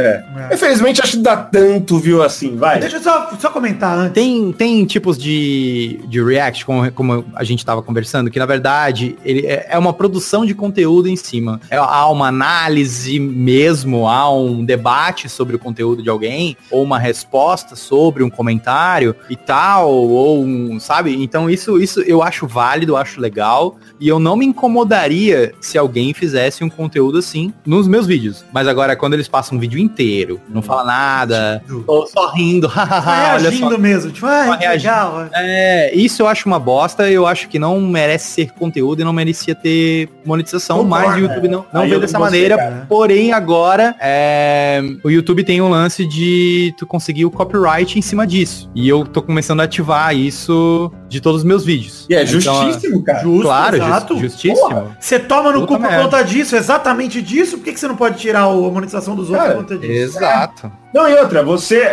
É. 0.49 0.53
Infelizmente 0.55 1.01
acho 1.01 1.13
que 1.13 1.23
dá 1.23 1.37
tanto, 1.37 1.97
viu, 1.99 2.23
assim, 2.23 2.55
vai. 2.55 2.79
Deixa 2.79 2.97
eu 2.97 3.01
só, 3.03 3.31
só 3.39 3.49
comentar 3.49 3.97
antes. 3.97 4.13
Tem, 4.13 4.51
tem 4.51 4.85
tipos 4.85 5.17
de, 5.17 5.99
de 6.07 6.23
react, 6.23 6.65
como, 6.65 6.91
como 6.91 7.25
a 7.35 7.43
gente 7.43 7.59
estava 7.59 7.81
conversando, 7.81 8.29
que 8.31 8.39
na 8.39 8.45
verdade 8.45 9.17
ele 9.23 9.45
é, 9.45 9.67
é 9.69 9.77
uma 9.77 9.93
produção 9.93 10.45
de 10.45 10.53
conteúdo 10.55 11.07
em 11.07 11.15
cima. 11.15 11.59
É, 11.69 11.77
há 11.77 12.07
uma 12.09 12.27
análise 12.27 13.19
mesmo, 13.19 14.07
há 14.07 14.31
um 14.33 14.63
debate 14.65 15.29
sobre 15.29 15.55
o 15.55 15.59
conteúdo 15.59 16.01
de 16.01 16.09
alguém, 16.09 16.57
ou 16.71 16.83
uma 16.83 16.99
resposta 16.99 17.75
sobre 17.75 18.23
um 18.23 18.29
comentário 18.29 19.15
e 19.29 19.35
tal, 19.35 19.89
ou 19.91 20.43
um, 20.43 20.79
sabe? 20.79 21.21
Então 21.23 21.49
isso, 21.49 21.79
isso 21.81 22.01
eu 22.01 22.21
acho 22.23 22.47
válido, 22.47 22.93
eu 22.93 22.97
acho 22.97 23.19
legal. 23.21 23.77
E 23.99 24.06
eu 24.07 24.19
não 24.19 24.35
me 24.35 24.45
incomodaria 24.45 25.53
se 25.59 25.77
alguém 25.77 26.13
fizesse 26.13 26.63
um 26.63 26.69
conteúdo 26.69 27.17
assim 27.17 27.53
nos 27.65 27.87
meus 27.87 28.05
vídeos. 28.07 28.45
Mas 28.53 28.67
agora, 28.67 28.95
quando 28.95 29.13
eles 29.13 29.27
passam 29.27 29.57
um 29.57 29.61
vídeo 29.61 29.79
inteiro, 29.79 30.39
não 30.49 30.61
fala 30.61 30.83
nada, 30.85 31.63
ou 31.85 32.07
só 32.07 32.31
rindo, 32.31 32.67
olha 32.75 32.85
só. 32.85 33.39
reagindo 33.41 33.79
mesmo. 33.79 34.11
Tipo, 34.11 34.25
ai, 34.27 34.57
que 34.57 34.63
reagindo. 34.63 34.91
legal. 34.93 35.29
É, 35.33 35.91
isso 35.95 36.21
eu 36.21 36.27
acho 36.27 36.47
uma 36.47 36.59
bosta, 36.59 37.09
eu 37.09 37.25
acho 37.27 37.47
que 37.49 37.57
não 37.59 37.79
merece 37.81 38.29
ser 38.31 38.51
conteúdo 38.53 39.01
e 39.01 39.03
não 39.03 39.13
merecia 39.13 39.55
ter 39.55 40.09
monetização, 40.25 40.83
Concordo, 40.83 41.07
mas 41.07 41.15
o 41.17 41.19
YouTube 41.19 41.47
não, 41.47 41.65
não 41.73 41.87
vê 41.87 41.95
eu 41.95 41.99
dessa 41.99 42.19
maneira. 42.19 42.57
cara. 42.57 42.85
Porém, 42.87 43.31
agora, 43.33 43.95
é, 43.99 44.81
o 45.03 45.09
YouTube 45.09 45.43
tem 45.43 45.61
um 45.61 45.69
lance 45.69 46.05
de 46.05 46.73
tu 46.77 46.85
conseguir 46.85 47.25
o 47.25 47.31
copyright 47.31 47.97
em 47.97 48.01
cima 48.01 48.25
disso. 48.25 48.69
E 48.75 48.87
eu 48.87 49.05
tô 49.05 49.21
começando 49.21 49.59
a 49.61 49.63
ativar 49.63 50.15
isso 50.15 50.91
de 51.07 51.19
todos 51.21 51.41
os 51.41 51.45
meus 51.45 51.63
vídeos. 51.65 52.05
E 52.09 52.15
é 52.15 52.23
Então, 52.23 52.65
justíssimo, 52.65 53.03
cara. 53.03 53.23
Justo, 53.23 53.43
Claro, 53.43 53.75
exato. 53.77 53.96
Just- 53.99 54.17
justíssimo. 54.21 54.69
Porra. 54.69 54.97
Você 54.99 55.19
toma 55.19 55.51
no 55.51 55.61
Puta 55.61 55.67
cu 55.73 55.79
por 55.79 55.81
merda. 55.89 56.03
conta 56.03 56.23
disso, 56.23 56.55
exatamente 56.55 57.21
disso. 57.21 57.57
Por 57.57 57.63
que, 57.65 57.73
que 57.73 57.79
você 57.79 57.87
não 57.87 57.95
pode 57.95 58.17
tirar 58.17 58.47
o- 58.47 58.67
a 58.67 58.71
monetização 58.71 59.15
dos 59.15 59.29
outros 59.29 59.47
Cara, 59.47 59.55
por 59.59 59.63
conta 59.63 59.77
disso? 59.77 60.17
Exato. 60.17 60.71
Não, 60.93 61.07
e 61.07 61.13
outra, 61.15 61.43
você, 61.43 61.83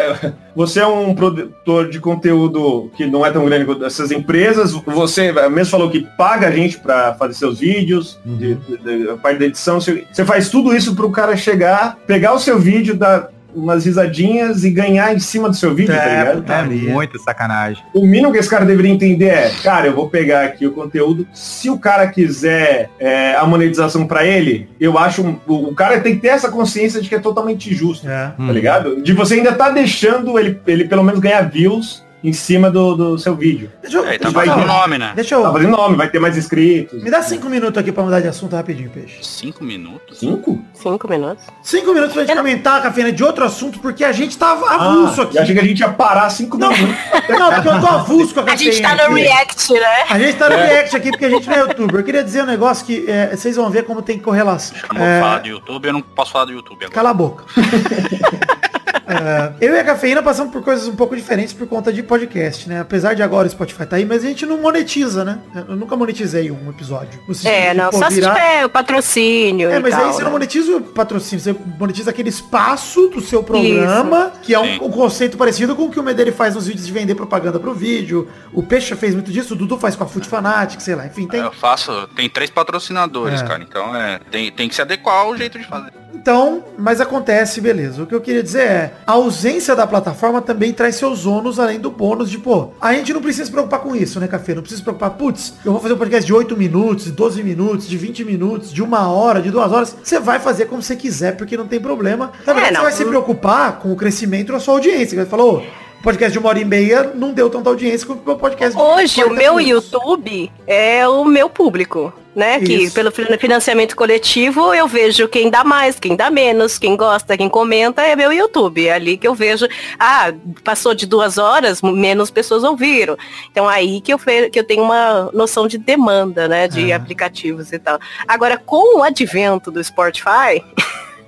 você 0.55 0.81
é 0.81 0.87
um 0.87 1.15
produtor 1.15 1.91
de 1.91 1.99
conteúdo 2.01 2.91
que 2.97 3.07
não 3.07 3.27
é 3.27 3.31
tão 3.31 3.45
grande 3.45 3.65
quanto 3.65 3.85
essas 3.85 4.11
empresas. 4.11 4.73
Você 4.73 5.33
mesmo 5.51 5.71
falou 5.71 5.91
que 5.91 6.07
paga 6.17 6.47
a 6.49 6.51
gente 6.51 6.79
para 6.79 7.13
fazer 7.15 7.35
seus 7.35 7.59
vídeos, 7.59 8.19
de, 8.25 8.55
de- 8.55 8.77
de- 8.79 9.11
a 9.11 9.17
parte 9.17 9.39
da 9.41 9.47
edição. 9.47 9.81
Você, 9.81 10.07
você 10.13 10.25
faz 10.25 10.49
tudo 10.49 10.75
isso 10.75 10.95
para 10.95 11.05
o 11.07 11.11
cara 11.11 11.37
chegar, 11.37 11.99
pegar 12.07 12.33
o 12.35 12.39
seu 12.39 12.59
vídeo, 12.59 12.95
dar 12.95 13.29
umas 13.55 13.85
risadinhas 13.85 14.65
e 14.65 14.71
ganhar 14.71 15.15
em 15.15 15.19
cima 15.19 15.49
do 15.49 15.57
seu 15.57 15.75
vídeo, 15.75 15.95
tá 15.95 16.03
É, 16.05 16.19
ligado? 16.19 16.37
puta. 16.37 16.53
É 16.55 16.63
muito 16.65 17.19
sacanagem. 17.21 17.83
O 17.95 18.07
mínimo 18.07 18.33
que 18.33 18.39
esse 18.39 18.49
cara 18.51 18.65
deveria 18.65 18.93
entender 18.93 19.27
é, 19.29 19.51
cara, 19.63 19.87
eu 19.87 19.95
vou 19.95 20.09
pegar 20.09 20.45
aqui 20.45 20.67
o 20.67 20.73
conteúdo. 20.73 21.27
Se 21.33 21.71
o 21.71 21.79
cara 21.79 22.07
quiser 22.09 22.91
é, 22.99 23.35
a 23.35 23.45
monetização 23.47 24.07
para 24.07 24.25
ele, 24.27 24.69
eu 24.79 24.99
acho 24.99 25.23
um- 25.23 25.39
o, 25.47 25.69
o 25.71 25.75
cara 25.75 26.01
tem 26.01 26.15
que 26.17 26.21
ter 26.21 26.29
essa 26.29 26.51
consciência 26.51 27.01
de 27.01 27.09
que 27.09 27.15
é 27.15 27.19
totalmente 27.21 27.75
justo 27.75 28.09
É. 28.09 28.33
Hum. 28.39 28.47
tá 28.47 28.53
ligado? 28.53 29.03
De 29.03 29.13
você 29.13 29.35
ainda 29.35 29.53
tá 29.53 29.71
deixando 29.71 30.39
ele, 30.39 30.61
ele 30.67 30.85
pelo 30.87 31.03
menos 31.03 31.21
ganhar 31.21 31.43
views 31.43 32.04
em 32.25 32.33
cima 32.33 32.71
do, 32.71 32.95
do 32.97 33.19
seu 33.19 33.37
vídeo. 33.37 33.71
Deixa 33.83 33.99
eu, 33.99 34.05
É, 34.07 34.19
tá 34.19 34.31
deixa 34.31 34.39
eu- 34.51 34.55
fazendo 34.55 34.67
nome, 34.67 34.97
né? 34.99 35.13
deixa 35.15 35.35
eu- 35.35 35.43
Tá 35.43 35.53
fazendo 35.53 35.71
nome, 35.71 35.95
vai 35.97 36.09
ter 36.09 36.19
mais 36.19 36.37
inscritos. 36.39 37.03
Me 37.03 37.11
dá 37.11 37.23
cinco 37.23 37.49
minutos 37.51 37.77
aqui 37.79 37.93
pra 37.93 38.03
mudar 38.03 38.21
de 38.21 38.29
assunto 38.29 38.57
rapidinho, 38.57 38.89
Peixe. 38.89 39.19
Cinco 39.23 39.63
minutos? 39.63 40.19
Cinco? 40.19 40.65
Cinco 40.73 41.07
minutos. 41.09 41.45
Cinco 41.63 41.93
minutos 41.93 42.15
pra 42.15 42.25
gente 42.25 42.35
comentar, 42.37 42.83
Cafena, 42.83 43.13
de 43.13 43.23
outro 43.23 43.45
assunto, 43.45 43.79
porque 43.79 44.03
a 44.03 44.11
gente 44.13 44.39
tá 44.39 44.53
avulso 44.53 45.21
Ah, 45.21 45.25
aqui. 45.25 45.37
eu 45.37 45.43
achei 45.43 45.55
que 45.55 45.61
a 45.61 45.65
gente 45.65 45.81
ia 45.81 45.89
parar 45.91 46.31
cinco 46.31 46.57
Não, 46.57 46.71
minutos. 46.73 46.97
não, 47.29 47.53
porque 47.53 47.69
eu 47.69 47.81
tô 47.81 47.87
avulso 47.87 48.33
com 48.35 48.41
a 48.41 48.43
A 48.43 48.47
Cafena. 48.47 48.73
gente 48.73 48.83
tá 48.83 48.95
no 48.95 49.03
aqui. 49.03 49.15
react, 49.23 49.73
né? 49.75 50.05
A 50.09 50.19
gente 50.19 50.37
tá 50.39 50.49
no 50.49 50.57
react 50.57 50.97
aqui 50.97 51.11
porque 51.11 51.25
a 51.27 51.31
gente 51.31 51.47
não 51.47 51.55
é 51.57 51.61
youtuber. 51.61 52.01
Eu 52.01 52.05
queria 52.05 52.25
dizer 52.25 52.43
um 52.43 52.47
negócio 52.47 52.87
que 52.87 53.05
é, 53.07 53.37
vocês 53.37 53.55
vão 53.57 53.69
ver 53.69 53.85
como 53.85 54.01
tem 54.01 54.19
correlação. 54.19 54.77
Eu 54.79 54.89
não 54.95 54.97
vou 55.01 55.07
É, 55.07 55.21
falar 55.21 55.39
do 55.41 55.49
YouTube, 55.49 55.87
eu 55.87 55.93
não 55.93 56.01
posso 56.01 56.33
falar 56.33 56.47
do 56.47 56.53
YouTube 56.53 56.79
agora. 56.87 56.95
Cala 56.95 57.11
a 57.11 57.15
boca. 57.15 57.45
É, 59.07 59.53
eu 59.61 59.75
e 59.75 59.79
a 59.79 59.85
cafeína 59.85 60.23
passamos 60.23 60.53
por 60.53 60.63
coisas 60.63 60.87
um 60.89 60.97
pouco 60.97 61.15
diferentes 61.15 61.53
por 61.53 61.67
conta 61.67 61.93
de 61.93 62.03
podcast, 62.03 62.69
né? 62.69 62.81
Apesar 62.81 63.15
de 63.15 63.23
agora 63.23 63.47
o 63.47 63.51
Spotify 63.51 63.85
tá 63.87 63.97
aí, 63.97 64.05
mas 64.05 64.25
a 64.25 64.27
gente 64.29 64.47
não 64.47 64.59
monetiza, 64.59 65.25
né? 65.25 65.39
Eu 65.69 65.77
nunca 65.77 65.95
monetizei 65.97 66.51
um 66.51 66.71
episódio. 66.71 67.21
É, 67.45 67.75
não, 67.75 67.93
só 67.93 68.09
se 68.09 68.17
virar- 68.17 68.35
tiver 68.35 68.65
o 68.65 68.69
patrocínio 68.71 69.71
É, 69.71 69.77
e 69.77 69.81
mas 69.81 69.95
tal, 69.95 70.05
aí 70.07 70.13
você 70.13 70.19
não 70.23 70.27
né? 70.29 70.33
monetiza 70.33 70.77
o 70.77 70.81
patrocínio, 70.81 71.43
você 71.43 71.55
monetiza 71.79 72.11
aquele 72.11 72.29
espaço 72.29 73.09
do 73.09 73.21
seu 73.21 73.43
programa, 73.43 74.33
que 74.43 74.55
é 74.55 74.59
um, 74.59 74.85
um 74.85 74.91
conceito 74.91 75.37
parecido 75.37 75.77
com 75.77 75.85
o 75.85 75.91
que 75.91 76.01
o 76.01 76.03
Medeiros 76.03 76.35
faz 76.35 76.55
nos 76.55 76.67
vídeos 76.67 76.87
de 76.87 76.93
vender 76.93 77.15
propaganda 77.15 77.59
pro 77.61 77.75
vídeo. 77.75 78.29
O 78.53 78.63
Peixe 78.63 78.95
fez 78.97 79.15
muito 79.15 79.31
disso, 79.31 79.55
o 79.55 79.57
Dudu 79.57 79.79
faz 79.79 79.95
com 79.97 80.05
a 80.05 80.07
Food 80.07 80.29
Fanatic, 80.29 80.81
sei 80.81 80.95
lá, 80.95 81.07
enfim, 81.07 81.27
tem. 81.27 81.41
Eu 81.41 81.53
faço, 81.53 82.09
tem 82.17 82.29
três 82.29 82.51
patrocinadores, 82.51 83.43
É. 83.43 83.45
cara. 83.47 83.63
Então 83.63 83.95
é, 83.95 84.19
tem, 84.31 84.51
tem 84.51 84.69
que 84.69 84.75
se 84.75 84.83
adequar 84.83 85.17
ao 85.17 85.37
jeito 85.37 85.59
de 85.59 85.67
fazer. 85.67 85.93
Então, 86.15 86.65
mas 86.79 87.01
acontece, 87.01 87.61
beleza. 87.61 88.03
O 88.03 88.07
que 88.07 88.15
eu 88.15 88.21
queria 88.21 88.43
dizer 88.43 88.63
é, 88.63 88.95
a 89.07 89.13
ausência 89.13 89.75
da 89.75 89.87
plataforma 89.87 90.41
também 90.41 90.73
traz 90.73 90.95
seus 90.95 91.27
ônus, 91.27 91.59
além 91.59 91.79
do 91.79 91.91
bônus 91.91 92.31
de, 92.31 92.39
pô, 92.39 92.71
a 92.81 92.95
gente 92.95 93.13
não 93.13 93.21
precisa 93.21 93.47
se 93.47 93.51
preocupar 93.51 93.81
com 93.81 93.95
isso, 93.95 94.21
né, 94.21 94.29
Café? 94.29 94.55
Não 94.55 94.63
precisa 94.63 94.79
se 94.79 94.85
preocupar, 94.85 95.11
putz, 95.11 95.55
eu 95.65 95.73
vou 95.73 95.81
fazer 95.81 95.95
um 95.95 95.99
podcast 95.99 96.25
de 96.25 96.33
8 96.33 96.57
minutos, 96.57 97.07
de 97.07 97.13
12 97.13 97.43
minutos, 97.43 97.89
de 97.89 97.99
20 97.99 98.25
minutos, 98.25 98.73
de 98.73 98.83
uma 98.83 99.09
hora, 99.09 99.43
de 99.43 99.51
duas 99.51 99.71
horas. 99.73 99.97
Você 100.03 100.19
vai 100.21 100.39
fazer 100.39 100.67
como 100.67 100.83
você 100.83 100.97
quiser, 100.97 101.37
porque 101.37 101.57
não 101.57 101.67
tem 101.67 101.81
problema. 101.81 102.33
Na 102.47 102.53
verdade, 102.53 102.75
não. 102.75 102.81
você 102.81 102.87
vai 102.87 102.93
se 102.93 103.05
preocupar 103.05 103.79
com 103.81 103.93
o 103.93 103.97
crescimento 103.97 104.53
da 104.53 104.61
sua 104.61 104.75
audiência. 104.75 105.25
Você 105.25 105.35
o 105.35 105.63
podcast 106.03 106.33
de 106.33 106.39
uma 106.39 106.51
hora 106.51 106.59
e 106.59 106.65
meia 106.65 107.13
não 107.15 107.33
deu 107.33 107.49
tanta 107.49 107.71
audiência 107.71 108.07
como 108.07 108.21
o 108.21 108.25
meu 108.25 108.37
podcast 108.37 108.77
de 108.77 108.83
Hoje, 108.83 109.23
o 109.23 109.29
40 109.29 109.43
meu 109.43 109.57
minutos. 109.57 109.91
YouTube 109.91 110.53
é 110.67 111.09
o 111.09 111.25
meu 111.25 111.49
público, 111.49 112.13
né? 112.35 112.59
Que 112.61 112.75
Isso. 112.85 112.95
pelo 112.95 113.11
fin- 113.13 113.27
financiamento 113.39 113.95
coletivo 113.95 114.75
eu 114.75 114.87
vejo 114.89 115.29
quem 115.29 115.49
dá 115.51 115.63
mais, 115.65 115.99
quem 115.99 116.17
dá 116.17 116.31
menos, 116.31 116.79
quem 116.79 116.97
gosta, 116.97 117.37
quem 117.37 117.49
comenta, 117.49 118.03
é 118.03 118.17
meu 118.17 118.33
YouTube. 118.33 118.87
É 118.87 118.93
ali 118.95 119.17
que 119.17 119.27
eu 119.27 119.35
vejo, 119.35 119.67
ah, 119.99 120.33
passou 120.63 120.95
de 120.95 121.07
duas 121.07 121.39
horas, 121.39 121.81
menos 121.83 122.31
pessoas 122.31 122.65
ouviram. 122.65 123.17
Então 123.51 123.69
aí 123.69 124.01
que 124.01 124.13
eu, 124.13 124.19
que 124.19 124.59
eu 124.59 124.65
tenho 124.65 124.83
uma 124.83 125.31
noção 125.33 125.67
de 125.69 125.79
demanda, 125.79 126.49
né? 126.49 126.67
De 126.69 126.91
É. 126.91 126.95
aplicativos 126.95 127.73
e 127.73 127.79
tal. 127.79 127.99
Agora, 128.27 128.57
com 128.59 128.99
o 128.99 129.03
advento 129.03 129.71
do 129.71 129.83
Spotify. 129.83 130.63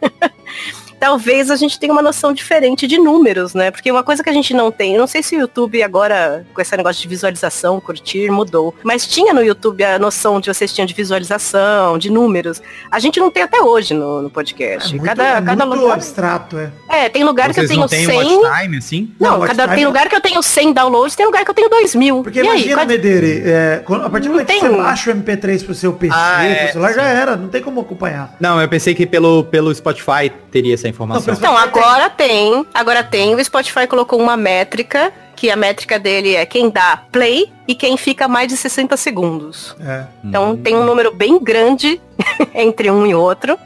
talvez 0.98 1.50
a 1.50 1.56
gente 1.56 1.78
tenha 1.78 1.92
uma 1.92 2.02
noção 2.02 2.32
diferente 2.32 2.86
de 2.86 2.98
números, 2.98 3.54
né? 3.54 3.70
Porque 3.70 3.90
uma 3.90 4.02
coisa 4.02 4.22
que 4.22 4.30
a 4.30 4.32
gente 4.32 4.52
não 4.54 4.70
tem, 4.70 4.94
eu 4.94 5.00
não 5.00 5.06
sei 5.06 5.22
se 5.22 5.36
o 5.36 5.40
YouTube 5.40 5.82
agora, 5.82 6.44
com 6.54 6.60
esse 6.60 6.76
negócio 6.76 7.00
de 7.02 7.08
visualização, 7.08 7.80
curtir, 7.80 8.30
mudou, 8.30 8.74
mas 8.82 9.06
tinha 9.06 9.32
no 9.32 9.42
YouTube 9.42 9.82
a 9.84 9.98
noção 9.98 10.40
de 10.40 10.52
vocês 10.52 10.72
tinham 10.72 10.86
de 10.86 10.94
visualização, 10.94 11.98
de 11.98 12.10
números. 12.10 12.62
A 12.90 12.98
gente 12.98 13.18
não 13.20 13.30
tem 13.30 13.42
até 13.42 13.60
hoje 13.60 13.94
no, 13.94 14.22
no 14.22 14.28
É 14.28 14.30
podcast. 14.30 14.90
muito, 14.94 15.04
cada 15.04 15.24
é 15.38 15.42
cada 15.42 15.66
muito 15.66 15.80
lugar. 15.80 15.94
abstrato, 15.94 16.58
é. 16.58 16.70
É, 16.88 17.08
tem 17.08 17.24
lugar 17.24 17.52
Vocês 17.52 17.66
que 17.68 17.74
eu 17.74 17.80
não 17.80 17.88
tenho 17.88 18.08
têm 18.08 18.18
100. 18.20 18.36
watch 18.38 18.60
time, 18.62 18.76
assim? 18.78 19.10
Não, 19.20 19.30
Não, 19.32 19.38
watch 19.40 19.48
cada, 19.50 19.62
time- 19.64 19.76
tem 19.76 19.86
lugar 19.86 20.08
que 20.08 20.16
eu 20.16 20.20
tenho 20.20 20.42
100 20.42 20.72
downloads, 20.72 21.14
tem 21.16 21.26
lugar 21.26 21.44
que 21.44 21.50
eu 21.50 21.54
tenho 21.54 21.68
2 21.68 21.94
mil. 21.94 22.22
Porque 22.22 22.38
e 22.38 22.42
aí, 22.42 22.46
imagina, 22.48 22.74
qual- 22.76 22.86
Medeiros, 22.86 23.46
é, 23.46 23.74
a 23.86 24.10
partir 24.10 24.10
do 24.10 24.24
Não 24.28 24.30
momento 24.32 24.46
que 24.46 24.60
você 24.60 24.68
um- 24.68 24.76
baixa 24.82 25.10
o 25.10 25.14
MP3 25.14 25.62
pro 25.64 25.74
seu 25.74 25.92
PC, 25.92 26.14
Ah, 26.16 26.44
é, 26.44 26.54
pro 26.64 26.72
celular, 26.72 26.92
já 26.94 27.02
sim. 27.02 27.08
era, 27.08 27.36
não 27.36 27.48
tem 27.48 27.62
como 27.62 27.80
acompanhar. 27.80 28.34
Não, 28.40 28.60
eu 28.60 28.68
pensei 28.68 28.94
que 28.94 29.06
pelo, 29.06 29.44
pelo 29.44 29.74
Spotify 29.74 30.30
teria 30.50 30.74
essa 30.74 30.85
informação. 30.88 31.32
Não, 31.34 31.38
Então, 31.38 31.56
agora 31.56 32.08
tem, 32.10 32.66
agora 32.74 33.02
tem, 33.02 33.34
o 33.34 33.44
Spotify 33.44 33.86
colocou 33.86 34.20
uma 34.20 34.36
métrica, 34.36 35.12
que 35.34 35.50
a 35.50 35.56
métrica 35.56 35.98
dele 35.98 36.34
é 36.34 36.46
quem 36.46 36.70
dá 36.70 37.02
play 37.12 37.52
e 37.68 37.74
quem 37.74 37.96
fica 37.96 38.26
mais 38.26 38.48
de 38.48 38.56
60 38.56 38.96
segundos. 38.96 39.76
É. 39.80 40.04
Então 40.24 40.56
tem 40.56 40.74
um 40.74 40.84
número 40.84 41.14
bem 41.14 41.38
grande 41.42 42.00
entre 42.54 42.90
um 42.90 43.06
e 43.06 43.14
outro. 43.14 43.58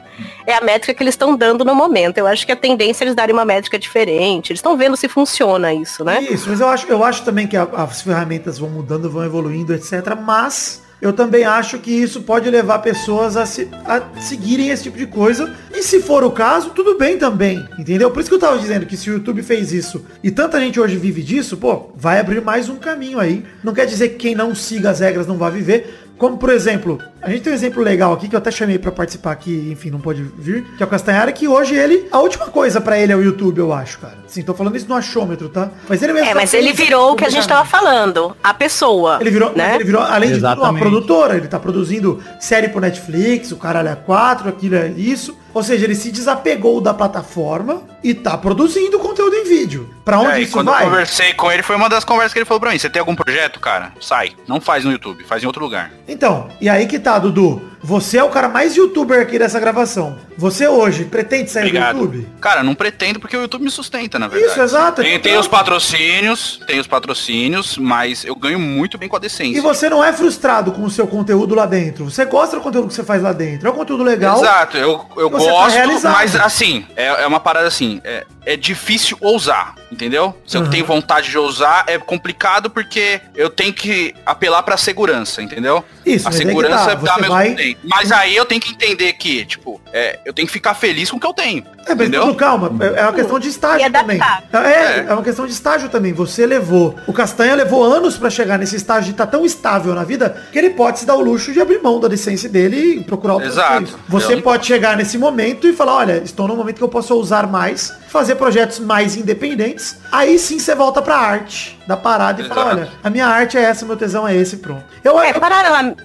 É 0.46 0.54
a 0.54 0.60
métrica 0.60 0.92
que 0.92 1.02
eles 1.02 1.14
estão 1.14 1.34
dando 1.36 1.64
no 1.64 1.74
momento. 1.74 2.18
Eu 2.18 2.26
acho 2.26 2.44
que 2.44 2.52
a 2.52 2.56
tendência 2.56 3.04
é 3.04 3.06
eles 3.06 3.14
darem 3.14 3.32
uma 3.32 3.44
métrica 3.44 3.78
diferente. 3.78 4.50
Eles 4.50 4.58
estão 4.58 4.76
vendo 4.76 4.96
se 4.96 5.08
funciona 5.08 5.72
isso, 5.72 6.04
né? 6.04 6.20
Isso, 6.22 6.48
mas 6.50 6.60
eu 6.60 6.68
acho, 6.68 6.86
eu 6.88 7.04
acho 7.04 7.22
também 7.22 7.46
que 7.46 7.56
a- 7.56 7.68
as 7.76 8.02
ferramentas 8.02 8.58
vão 8.58 8.68
mudando, 8.68 9.08
vão 9.10 9.24
evoluindo, 9.24 9.72
etc. 9.72 10.14
Mas 10.20 10.82
eu 11.00 11.12
também 11.12 11.44
acho 11.44 11.78
que 11.78 11.90
isso 11.90 12.22
pode 12.22 12.48
levar 12.50 12.78
pessoas 12.80 13.36
a, 13.36 13.46
se- 13.46 13.68
a 13.84 14.02
seguirem 14.20 14.68
esse 14.70 14.82
tipo 14.84 14.98
de 14.98 15.06
coisa. 15.06 15.54
E 15.72 15.82
se 15.82 16.00
for 16.00 16.22
o 16.24 16.30
caso, 16.30 16.70
tudo 16.70 16.98
bem 16.98 17.16
também. 17.18 17.64
Entendeu? 17.78 18.10
Por 18.10 18.20
isso 18.20 18.28
que 18.28 18.34
eu 18.34 18.38
tava 18.40 18.58
dizendo 18.58 18.84
que 18.86 18.96
se 18.96 19.08
o 19.10 19.14
YouTube 19.14 19.42
fez 19.42 19.72
isso 19.72 20.04
e 20.22 20.30
tanta 20.30 20.60
gente 20.60 20.78
hoje 20.78 20.96
vive 20.96 21.22
disso, 21.22 21.56
pô, 21.56 21.90
vai 21.96 22.20
abrir 22.20 22.42
mais 22.42 22.68
um 22.68 22.76
caminho 22.76 23.18
aí. 23.18 23.44
Não 23.64 23.72
quer 23.72 23.86
dizer 23.86 24.10
que 24.10 24.16
quem 24.16 24.34
não 24.34 24.54
siga 24.54 24.90
as 24.90 25.00
regras 25.00 25.26
não 25.26 25.38
vai 25.38 25.50
viver. 25.50 26.09
Como, 26.20 26.36
por 26.36 26.50
exemplo, 26.50 26.98
a 27.22 27.30
gente 27.30 27.40
tem 27.40 27.50
um 27.50 27.56
exemplo 27.56 27.82
legal 27.82 28.12
aqui 28.12 28.28
que 28.28 28.34
eu 28.36 28.38
até 28.38 28.50
chamei 28.50 28.78
pra 28.78 28.92
participar 28.92 29.32
aqui, 29.32 29.70
enfim, 29.72 29.88
não 29.88 29.98
pôde 29.98 30.22
vir, 30.38 30.64
que 30.76 30.82
é 30.82 30.86
o 30.86 30.88
Castanhari, 30.88 31.32
que 31.32 31.48
hoje 31.48 31.74
ele, 31.74 32.06
a 32.12 32.18
última 32.18 32.46
coisa 32.48 32.78
pra 32.78 32.98
ele 32.98 33.10
é 33.10 33.16
o 33.16 33.22
YouTube, 33.22 33.56
eu 33.58 33.72
acho, 33.72 33.98
cara. 34.00 34.18
Sim, 34.26 34.42
tô 34.42 34.52
falando 34.52 34.76
isso 34.76 34.86
no 34.86 34.94
achômetro, 34.94 35.48
tá? 35.48 35.70
Mas 35.88 36.02
ele 36.02 36.12
mesmo 36.12 36.28
É, 36.28 36.34
tá 36.34 36.34
mas 36.40 36.52
ele 36.52 36.74
virou 36.74 37.12
o 37.12 37.16
que 37.16 37.24
a 37.24 37.30
gente 37.30 37.48
tava 37.48 37.64
publicamente. 37.64 37.90
falando. 38.14 38.36
A 38.44 38.52
pessoa. 38.52 39.16
Ele 39.18 39.30
virou, 39.30 39.52
né? 39.56 39.76
ele 39.76 39.84
virou, 39.84 40.02
além 40.02 40.28
de 40.28 40.34
tudo, 40.34 40.44
uma 40.44 40.52
Exatamente. 40.52 40.82
produtora. 40.82 41.36
Ele 41.38 41.48
tá 41.48 41.58
produzindo 41.58 42.20
série 42.38 42.68
pro 42.68 42.80
Netflix, 42.82 43.50
o 43.50 43.56
caralho 43.56 43.88
é 43.88 43.96
4, 43.96 44.46
aquilo 44.46 44.74
é 44.74 44.88
isso. 44.88 45.34
Ou 45.52 45.62
seja, 45.62 45.84
ele 45.84 45.94
se 45.94 46.10
desapegou 46.10 46.80
da 46.80 46.94
plataforma 46.94 47.82
e 48.02 48.14
tá 48.14 48.36
produzindo 48.38 48.98
conteúdo 48.98 49.34
em 49.34 49.44
vídeo. 49.44 49.90
Pra 50.04 50.18
onde 50.18 50.32
É, 50.38 50.40
isso 50.42 50.52
quando 50.52 50.70
vai? 50.70 50.82
eu 50.84 50.88
conversei 50.88 51.32
com 51.34 51.50
ele, 51.50 51.62
foi 51.62 51.76
uma 51.76 51.88
das 51.88 52.04
conversas 52.04 52.32
que 52.32 52.38
ele 52.38 52.46
falou 52.46 52.60
pra 52.60 52.70
mim. 52.70 52.78
Você 52.78 52.88
tem 52.90 53.00
algum 53.00 53.14
projeto, 53.14 53.60
cara? 53.60 53.92
Sai. 54.00 54.32
Não 54.46 54.60
faz 54.60 54.84
no 54.84 54.92
YouTube, 54.92 55.24
faz 55.24 55.42
em 55.42 55.46
outro 55.46 55.62
lugar. 55.62 55.90
Então, 56.08 56.48
e 56.60 56.68
aí 56.68 56.86
que 56.86 56.98
tá, 56.98 57.18
Dudu. 57.18 57.62
Você 57.82 58.18
é 58.18 58.22
o 58.24 58.28
cara 58.28 58.46
mais 58.46 58.76
youtuber 58.76 59.22
aqui 59.22 59.38
dessa 59.38 59.58
gravação. 59.58 60.18
Você 60.36 60.68
hoje 60.68 61.06
pretende 61.06 61.50
sair 61.50 61.68
Obrigado. 61.68 61.96
do 61.96 62.02
YouTube? 62.02 62.28
Cara, 62.38 62.62
não 62.62 62.74
pretendo 62.74 63.18
porque 63.18 63.34
o 63.34 63.40
YouTube 63.40 63.64
me 63.64 63.70
sustenta, 63.70 64.18
na 64.18 64.28
verdade. 64.28 64.52
Isso, 64.52 64.60
exato. 64.60 65.00
Tem, 65.00 65.18
tem 65.18 65.38
os 65.38 65.48
patrocínios, 65.48 66.60
tem 66.66 66.78
os 66.78 66.86
patrocínios, 66.86 67.78
mas 67.78 68.22
eu 68.24 68.34
ganho 68.34 68.58
muito 68.58 68.98
bem 68.98 69.08
com 69.08 69.16
a 69.16 69.18
decência. 69.18 69.56
E 69.56 69.62
você 69.62 69.88
não 69.88 70.04
é 70.04 70.12
frustrado 70.12 70.72
com 70.72 70.82
o 70.84 70.90
seu 70.90 71.06
conteúdo 71.06 71.54
lá 71.54 71.64
dentro. 71.64 72.04
Você 72.10 72.24
gosta 72.26 72.56
do 72.56 72.62
conteúdo 72.62 72.88
que 72.88 72.94
você 72.94 73.02
faz 73.02 73.22
lá 73.22 73.32
dentro. 73.32 73.66
É 73.66 73.70
um 73.70 73.74
conteúdo 73.74 74.04
legal. 74.04 74.36
Exato, 74.38 74.76
eu, 74.76 75.06
eu 75.16 75.30
Você 75.40 75.46
tá 75.48 75.52
gosto, 75.52 75.76
realizado. 75.76 76.12
mas 76.12 76.36
assim, 76.36 76.86
é, 76.96 77.06
é 77.06 77.26
uma 77.26 77.40
parada 77.40 77.66
assim, 77.66 78.00
é, 78.04 78.26
é 78.46 78.56
difícil 78.56 79.16
ousar, 79.20 79.74
entendeu? 79.90 80.34
Se 80.46 80.56
eu 80.56 80.62
Uhum. 80.62 80.70
tenho 80.70 80.84
vontade 80.86 81.30
de 81.30 81.38
ousar, 81.38 81.84
é 81.86 81.98
complicado 81.98 82.70
porque 82.70 83.20
eu 83.34 83.50
tenho 83.50 83.72
que 83.72 84.14
apelar 84.24 84.62
pra 84.62 84.76
segurança, 84.76 85.42
entendeu? 85.42 85.84
Isso, 86.04 86.28
a 86.28 86.32
segurança 86.32 86.86
tá, 86.90 86.94
dá 86.94 87.14
você 87.14 87.20
meu 87.20 87.30
vai-. 87.30 87.76
Mas 87.84 88.10
aí 88.12 88.34
eu 88.34 88.44
tenho 88.44 88.60
que 88.60 88.72
entender 88.72 89.12
que, 89.14 89.44
tipo, 89.44 89.80
é, 89.92 90.18
eu 90.24 90.32
tenho 90.32 90.46
que 90.46 90.52
ficar 90.52 90.74
feliz 90.74 91.10
com 91.10 91.16
o 91.16 91.20
que 91.20 91.26
eu 91.26 91.32
tenho. 91.32 91.64
É, 91.86 91.90
mas 91.94 92.00
entendeu? 92.00 92.26
Dudu, 92.26 92.34
calma, 92.36 92.70
é 92.80 93.00
é 93.00 93.02
uma 93.04 93.12
questão 93.12 93.38
de 93.38 93.48
estágio 93.48 93.90
também. 93.92 94.20
É, 94.52 94.58
É. 94.58 95.06
é 95.08 95.12
uma 95.14 95.22
questão 95.22 95.46
de 95.46 95.52
estágio 95.52 95.88
também. 95.88 96.12
Você 96.12 96.46
levou. 96.46 96.94
O 97.06 97.12
Castanha 97.12 97.54
levou 97.54 97.82
anos 97.84 98.16
pra 98.16 98.30
chegar 98.30 98.58
nesse 98.58 98.76
estágio 98.76 99.04
de 99.06 99.10
estar 99.12 99.26
tão 99.26 99.44
estável 99.44 99.94
na 99.94 100.04
vida 100.04 100.36
que 100.52 100.58
ele 100.58 100.70
pode 100.70 101.00
se 101.00 101.06
dar 101.06 101.14
o 101.16 101.20
luxo 101.20 101.52
de 101.52 101.60
abrir 101.60 101.80
mão 101.82 101.98
da 101.98 102.08
decência 102.08 102.48
dele 102.48 103.00
e 103.00 103.04
procurar 103.04 103.34
outras 103.34 103.52
Exato. 103.54 103.98
Você 104.08 104.34
Eu- 104.34 104.42
pode 104.42 104.66
chegar 104.66 104.96
nesse 104.96 105.18
momento 105.18 105.66
e 105.66 105.72
falar, 105.72 105.96
olha, 105.96 106.22
estou 106.24 106.46
num 106.46 106.56
momento 106.56 106.76
que 106.76 106.84
eu 106.84 106.88
posso 106.88 107.14
usar 107.14 107.46
mais, 107.46 107.92
fazer 108.08 108.34
projetos 108.36 108.78
mais 108.78 109.16
independentes. 109.16 109.79
Aí 110.12 110.38
sim 110.38 110.58
você 110.58 110.74
volta 110.74 111.00
pra 111.02 111.16
arte 111.16 111.78
da 111.86 111.96
parada 111.96 112.42
e 112.42 112.48
fala, 112.48 112.60
Exato. 112.60 112.76
olha, 112.80 112.92
a 113.02 113.10
minha 113.10 113.26
arte 113.26 113.56
é 113.58 113.62
essa, 113.62 113.84
meu 113.84 113.96
tesão 113.96 114.26
é 114.26 114.34
esse, 114.36 114.58
pronto. 114.58 114.84
Eu, 115.02 115.18
É, 115.20 115.30
eu- 115.30 115.40
paralelamente. 115.40 116.02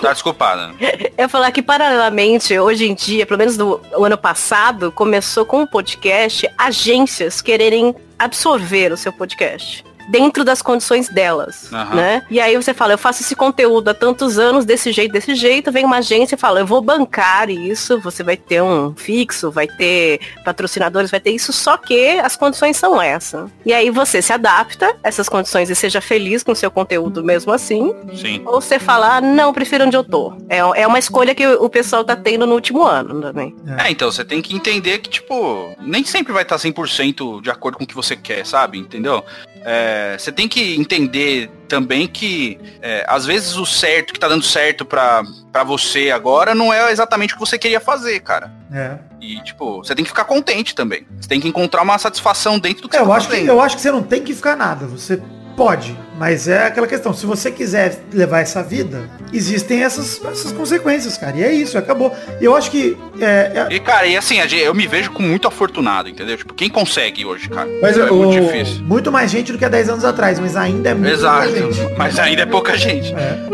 Tá 0.00 0.12
desculpada. 0.12 0.70
Eu 1.18 1.28
falar 1.28 1.50
que 1.52 1.62
paralelamente, 1.62 2.58
hoje 2.58 2.86
em 2.88 2.94
dia, 2.94 3.26
pelo 3.26 3.38
menos 3.38 3.56
no 3.58 3.80
ano 4.04 4.16
passado, 4.16 4.90
começou 4.90 5.44
com 5.44 5.62
o 5.62 5.66
podcast 5.66 6.48
agências 6.56 7.40
quererem 7.42 7.94
absorver 8.18 8.92
o 8.92 8.96
seu 8.96 9.12
podcast. 9.12 9.84
Dentro 10.10 10.44
das 10.44 10.60
condições 10.60 11.08
delas, 11.08 11.72
Aham. 11.72 11.94
né? 11.94 12.22
E 12.30 12.40
aí 12.40 12.56
você 12.56 12.74
fala, 12.74 12.92
eu 12.94 12.98
faço 12.98 13.22
esse 13.22 13.36
conteúdo 13.36 13.88
há 13.88 13.94
tantos 13.94 14.38
anos, 14.38 14.64
desse 14.64 14.92
jeito, 14.92 15.12
desse 15.12 15.34
jeito, 15.34 15.70
vem 15.70 15.84
uma 15.84 15.98
agência 15.98 16.34
e 16.34 16.38
fala, 16.38 16.60
eu 16.60 16.66
vou 16.66 16.80
bancar 16.80 17.48
isso, 17.48 18.00
você 18.00 18.22
vai 18.22 18.36
ter 18.36 18.62
um 18.62 18.94
fixo, 18.94 19.50
vai 19.50 19.66
ter 19.66 20.20
patrocinadores, 20.44 21.10
vai 21.10 21.20
ter 21.20 21.30
isso, 21.30 21.52
só 21.52 21.76
que 21.76 22.18
as 22.18 22.36
condições 22.36 22.76
são 22.76 23.00
essas. 23.00 23.50
E 23.64 23.72
aí 23.72 23.90
você 23.90 24.20
se 24.20 24.32
adapta 24.32 24.94
a 25.02 25.08
essas 25.08 25.28
condições 25.28 25.70
e 25.70 25.74
seja 25.74 26.00
feliz 26.00 26.42
com 26.42 26.52
o 26.52 26.56
seu 26.56 26.70
conteúdo 26.70 27.22
mesmo 27.22 27.52
assim, 27.52 27.94
Sim. 28.14 28.42
ou 28.44 28.60
você 28.60 28.78
falar, 28.78 29.22
não, 29.22 29.52
prefiro 29.52 29.84
onde 29.84 29.96
eu 29.96 30.04
tô. 30.04 30.32
É, 30.48 30.58
é 30.58 30.86
uma 30.86 30.98
escolha 30.98 31.34
que 31.34 31.46
o 31.46 31.68
pessoal 31.68 32.04
tá 32.04 32.16
tendo 32.16 32.46
no 32.46 32.54
último 32.54 32.82
ano 32.82 33.20
também. 33.20 33.54
É, 33.78 33.90
então, 33.90 34.10
você 34.10 34.24
tem 34.24 34.42
que 34.42 34.54
entender 34.54 34.98
que, 34.98 35.08
tipo, 35.08 35.74
nem 35.80 36.04
sempre 36.04 36.32
vai 36.32 36.42
estar 36.42 36.56
100% 36.56 37.42
de 37.42 37.50
acordo 37.50 37.78
com 37.78 37.84
o 37.84 37.86
que 37.86 37.94
você 37.94 38.16
quer, 38.16 38.44
sabe? 38.44 38.78
Entendeu? 38.78 39.24
É, 39.64 40.16
você 40.18 40.32
tem 40.32 40.48
que 40.48 40.76
entender 40.78 41.50
também 41.68 42.06
que, 42.06 42.58
é, 42.82 43.04
às 43.08 43.24
vezes, 43.26 43.56
o 43.56 43.64
certo, 43.66 44.12
que 44.12 44.18
tá 44.20 44.26
dando 44.28 44.42
certo 44.44 44.84
pra, 44.84 45.22
pra 45.52 45.62
você 45.64 46.10
agora, 46.10 46.54
não 46.54 46.72
é 46.72 46.90
exatamente 46.90 47.32
o 47.34 47.36
que 47.36 47.40
você 47.40 47.58
queria 47.58 47.80
fazer, 47.80 48.20
cara. 48.20 48.50
é. 48.72 48.98
E, 49.22 49.38
tipo, 49.42 49.84
você 49.84 49.94
tem 49.94 50.02
que 50.02 50.08
ficar 50.10 50.24
contente 50.24 50.74
também. 50.74 51.06
Você 51.20 51.28
tem 51.28 51.38
que 51.38 51.46
encontrar 51.46 51.82
uma 51.82 51.98
satisfação 51.98 52.58
dentro 52.58 52.82
do 52.84 52.88
que 52.88 52.96
É, 52.96 53.00
você 53.00 53.04
eu 53.04 53.08
tá 53.10 53.14
acho, 53.16 53.26
que, 53.28 53.32
fazendo. 53.34 53.48
eu 53.50 53.60
acho 53.60 53.76
que 53.76 53.82
você 53.82 53.90
não 53.92 54.02
tem 54.02 54.22
que 54.24 54.34
ficar 54.34 54.56
nada. 54.56 54.86
Você 54.86 55.20
Pode, 55.60 55.94
mas 56.18 56.48
é 56.48 56.64
aquela 56.68 56.86
questão. 56.86 57.12
Se 57.12 57.26
você 57.26 57.50
quiser 57.50 57.98
levar 58.14 58.40
essa 58.40 58.62
vida, 58.62 59.10
existem 59.30 59.82
essas, 59.82 60.18
essas 60.24 60.52
consequências, 60.52 61.18
cara. 61.18 61.36
E 61.36 61.42
é 61.42 61.52
isso, 61.52 61.76
acabou. 61.76 62.16
E 62.40 62.44
eu 62.46 62.56
acho 62.56 62.70
que. 62.70 62.96
É, 63.20 63.66
é- 63.68 63.74
E, 63.74 63.78
cara, 63.78 64.06
e 64.06 64.16
assim, 64.16 64.38
eu 64.38 64.72
me 64.74 64.86
vejo 64.86 65.10
como 65.10 65.28
muito 65.28 65.46
afortunado, 65.46 66.08
entendeu? 66.08 66.38
Tipo, 66.38 66.54
quem 66.54 66.70
consegue 66.70 67.26
hoje, 67.26 67.50
cara? 67.50 67.68
Mas 67.82 67.98
é 67.98 68.10
o- 68.10 68.14
muito 68.14 68.40
difícil. 68.42 68.82
muito 68.84 69.12
mais 69.12 69.30
gente 69.30 69.52
do 69.52 69.58
que 69.58 69.64
há 69.66 69.68
10 69.68 69.90
anos 69.90 70.02
atrás, 70.02 70.40
mas 70.40 70.56
ainda 70.56 70.88
é 70.88 70.94
muito 70.94 71.12
Exato. 71.12 71.50
gente. 71.54 71.78
Mas 71.98 72.18
ainda 72.18 72.40
é 72.40 72.46
pouca 72.46 72.74
gente. 72.78 73.12
É. 73.14 73.50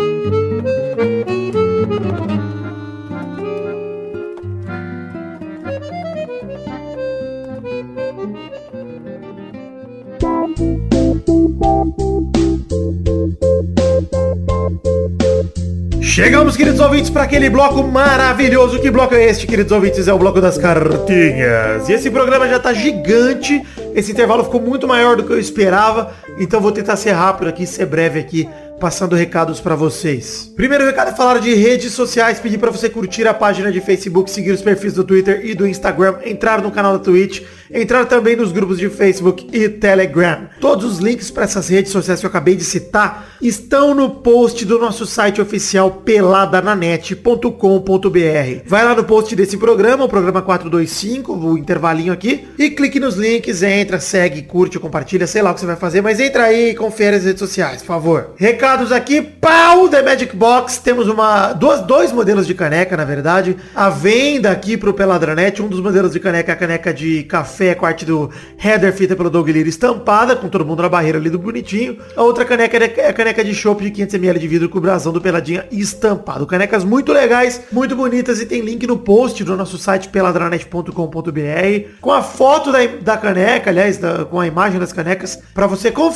Chegamos, 16.16 16.56
queridos 16.56 16.80
ouvintes, 16.80 17.10
para 17.10 17.24
aquele 17.24 17.50
bloco 17.50 17.82
maravilhoso. 17.82 18.80
Que 18.80 18.90
bloco 18.90 19.14
é 19.14 19.24
este, 19.24 19.46
queridos 19.46 19.70
ouvintes? 19.70 20.08
É 20.08 20.14
o 20.14 20.18
bloco 20.18 20.40
das 20.40 20.56
cartinhas. 20.56 21.88
E 21.88 21.92
esse 21.92 22.10
programa 22.10 22.48
já 22.48 22.58
tá 22.58 22.72
gigante. 22.72 23.62
Esse 23.94 24.12
intervalo 24.12 24.44
ficou 24.44 24.60
muito 24.60 24.88
maior 24.88 25.16
do 25.16 25.24
que 25.24 25.32
eu 25.32 25.38
esperava. 25.38 26.14
Então 26.38 26.60
vou 26.60 26.72
tentar 26.72 26.96
ser 26.96 27.12
rápido 27.12 27.48
aqui, 27.48 27.66
ser 27.66 27.86
breve 27.86 28.18
aqui, 28.18 28.48
passando 28.78 29.16
recados 29.16 29.60
para 29.60 29.74
vocês. 29.74 30.52
Primeiro 30.54 30.84
recado 30.84 31.10
é 31.10 31.14
falar 31.14 31.38
de 31.38 31.54
redes 31.54 31.92
sociais. 31.92 32.38
Pedir 32.38 32.58
para 32.58 32.70
você 32.70 32.88
curtir 32.88 33.26
a 33.26 33.34
página 33.34 33.72
de 33.72 33.80
Facebook, 33.80 34.30
seguir 34.30 34.52
os 34.52 34.62
perfis 34.62 34.94
do 34.94 35.04
Twitter 35.04 35.44
e 35.44 35.54
do 35.54 35.66
Instagram, 35.66 36.16
entrar 36.24 36.62
no 36.62 36.70
canal 36.70 36.92
da 36.92 36.98
Twitch, 36.98 37.42
entrar 37.70 38.04
também 38.04 38.36
nos 38.36 38.52
grupos 38.52 38.78
de 38.78 38.88
Facebook 38.88 39.48
e 39.52 39.68
Telegram. 39.68 40.48
Todos 40.60 40.84
os 40.84 40.98
links 40.98 41.30
para 41.30 41.44
essas 41.44 41.68
redes 41.68 41.92
sociais 41.92 42.20
que 42.20 42.26
eu 42.26 42.30
acabei 42.30 42.54
de 42.54 42.64
citar 42.64 43.36
estão 43.40 43.94
no 43.94 44.10
post 44.10 44.64
do 44.64 44.78
nosso 44.78 45.06
site 45.06 45.40
oficial 45.40 45.90
peladananet.com.br. 45.90 48.62
Vai 48.66 48.84
lá 48.84 48.94
no 48.94 49.04
post 49.04 49.34
desse 49.34 49.56
programa, 49.56 50.04
o 50.04 50.08
programa 50.08 50.42
425, 50.42 51.32
o 51.32 51.58
intervalinho 51.58 52.12
aqui, 52.12 52.46
e 52.58 52.70
clique 52.70 53.00
nos 53.00 53.16
links, 53.16 53.62
entra, 53.62 54.00
segue, 54.00 54.42
curte, 54.42 54.78
compartilha, 54.78 55.26
sei 55.26 55.42
lá 55.42 55.50
o 55.50 55.54
que 55.54 55.60
você 55.60 55.66
vai 55.66 55.76
fazer, 55.76 56.00
mas 56.00 56.20
entra 56.26 56.44
aí 56.44 56.70
e 56.70 56.74
confere 56.74 57.16
as 57.16 57.24
redes 57.24 57.40
sociais, 57.40 57.80
por 57.82 57.88
favor. 57.88 58.30
Recados 58.36 58.92
aqui, 58.92 59.20
pau, 59.22 59.88
The 59.88 60.02
Magic 60.02 60.36
Box, 60.36 60.78
temos 60.78 61.08
uma, 61.08 61.52
duas, 61.52 61.80
dois 61.82 62.12
modelos 62.12 62.46
de 62.46 62.54
caneca, 62.54 62.96
na 62.96 63.04
verdade, 63.04 63.56
a 63.74 63.88
venda 63.88 64.50
aqui 64.50 64.76
pro 64.76 64.92
Peladranet, 64.94 65.62
um 65.62 65.68
dos 65.68 65.80
modelos 65.80 66.12
de 66.12 66.20
caneca 66.20 66.52
é 66.52 66.54
a 66.54 66.56
caneca 66.56 66.92
de 66.92 67.22
café 67.24 67.74
com 67.74 67.84
a 67.86 67.88
arte 67.88 68.04
do 68.04 68.30
header 68.62 68.92
feita 68.92 69.14
pelo 69.16 69.30
Doug 69.30 69.48
Lira 69.48 69.68
estampada, 69.68 70.36
com 70.36 70.48
todo 70.48 70.64
mundo 70.64 70.82
na 70.82 70.88
barreira 70.88 71.18
ali 71.18 71.30
do 71.30 71.38
bonitinho. 71.38 71.98
A 72.16 72.22
outra 72.22 72.44
caneca 72.44 72.76
é 72.76 73.08
a 73.08 73.12
caneca 73.12 73.44
de 73.44 73.54
chopp 73.54 73.82
de 73.88 73.90
500ml 74.04 74.38
de 74.38 74.48
vidro 74.48 74.68
com 74.68 74.78
o 74.78 74.80
brasão 74.80 75.12
do 75.12 75.20
Peladinha 75.20 75.66
estampado. 75.70 76.46
Canecas 76.46 76.84
muito 76.84 77.12
legais, 77.12 77.60
muito 77.72 77.94
bonitas 77.96 78.40
e 78.40 78.46
tem 78.46 78.60
link 78.60 78.86
no 78.86 78.98
post 78.98 79.42
do 79.44 79.56
nosso 79.56 79.78
site 79.78 80.08
peladranet.com.br 80.08 81.88
com 82.00 82.12
a 82.12 82.22
foto 82.22 82.72
da, 82.72 82.78
da 82.86 83.16
caneca, 83.16 83.70
aliás, 83.70 83.98
da- 83.98 84.24
com 84.24 84.40
a 84.40 84.46
imagem 84.46 84.78
das 84.80 84.92
canecas, 84.92 85.38
para 85.54 85.66
você 85.66 85.90
conferir 85.90 86.15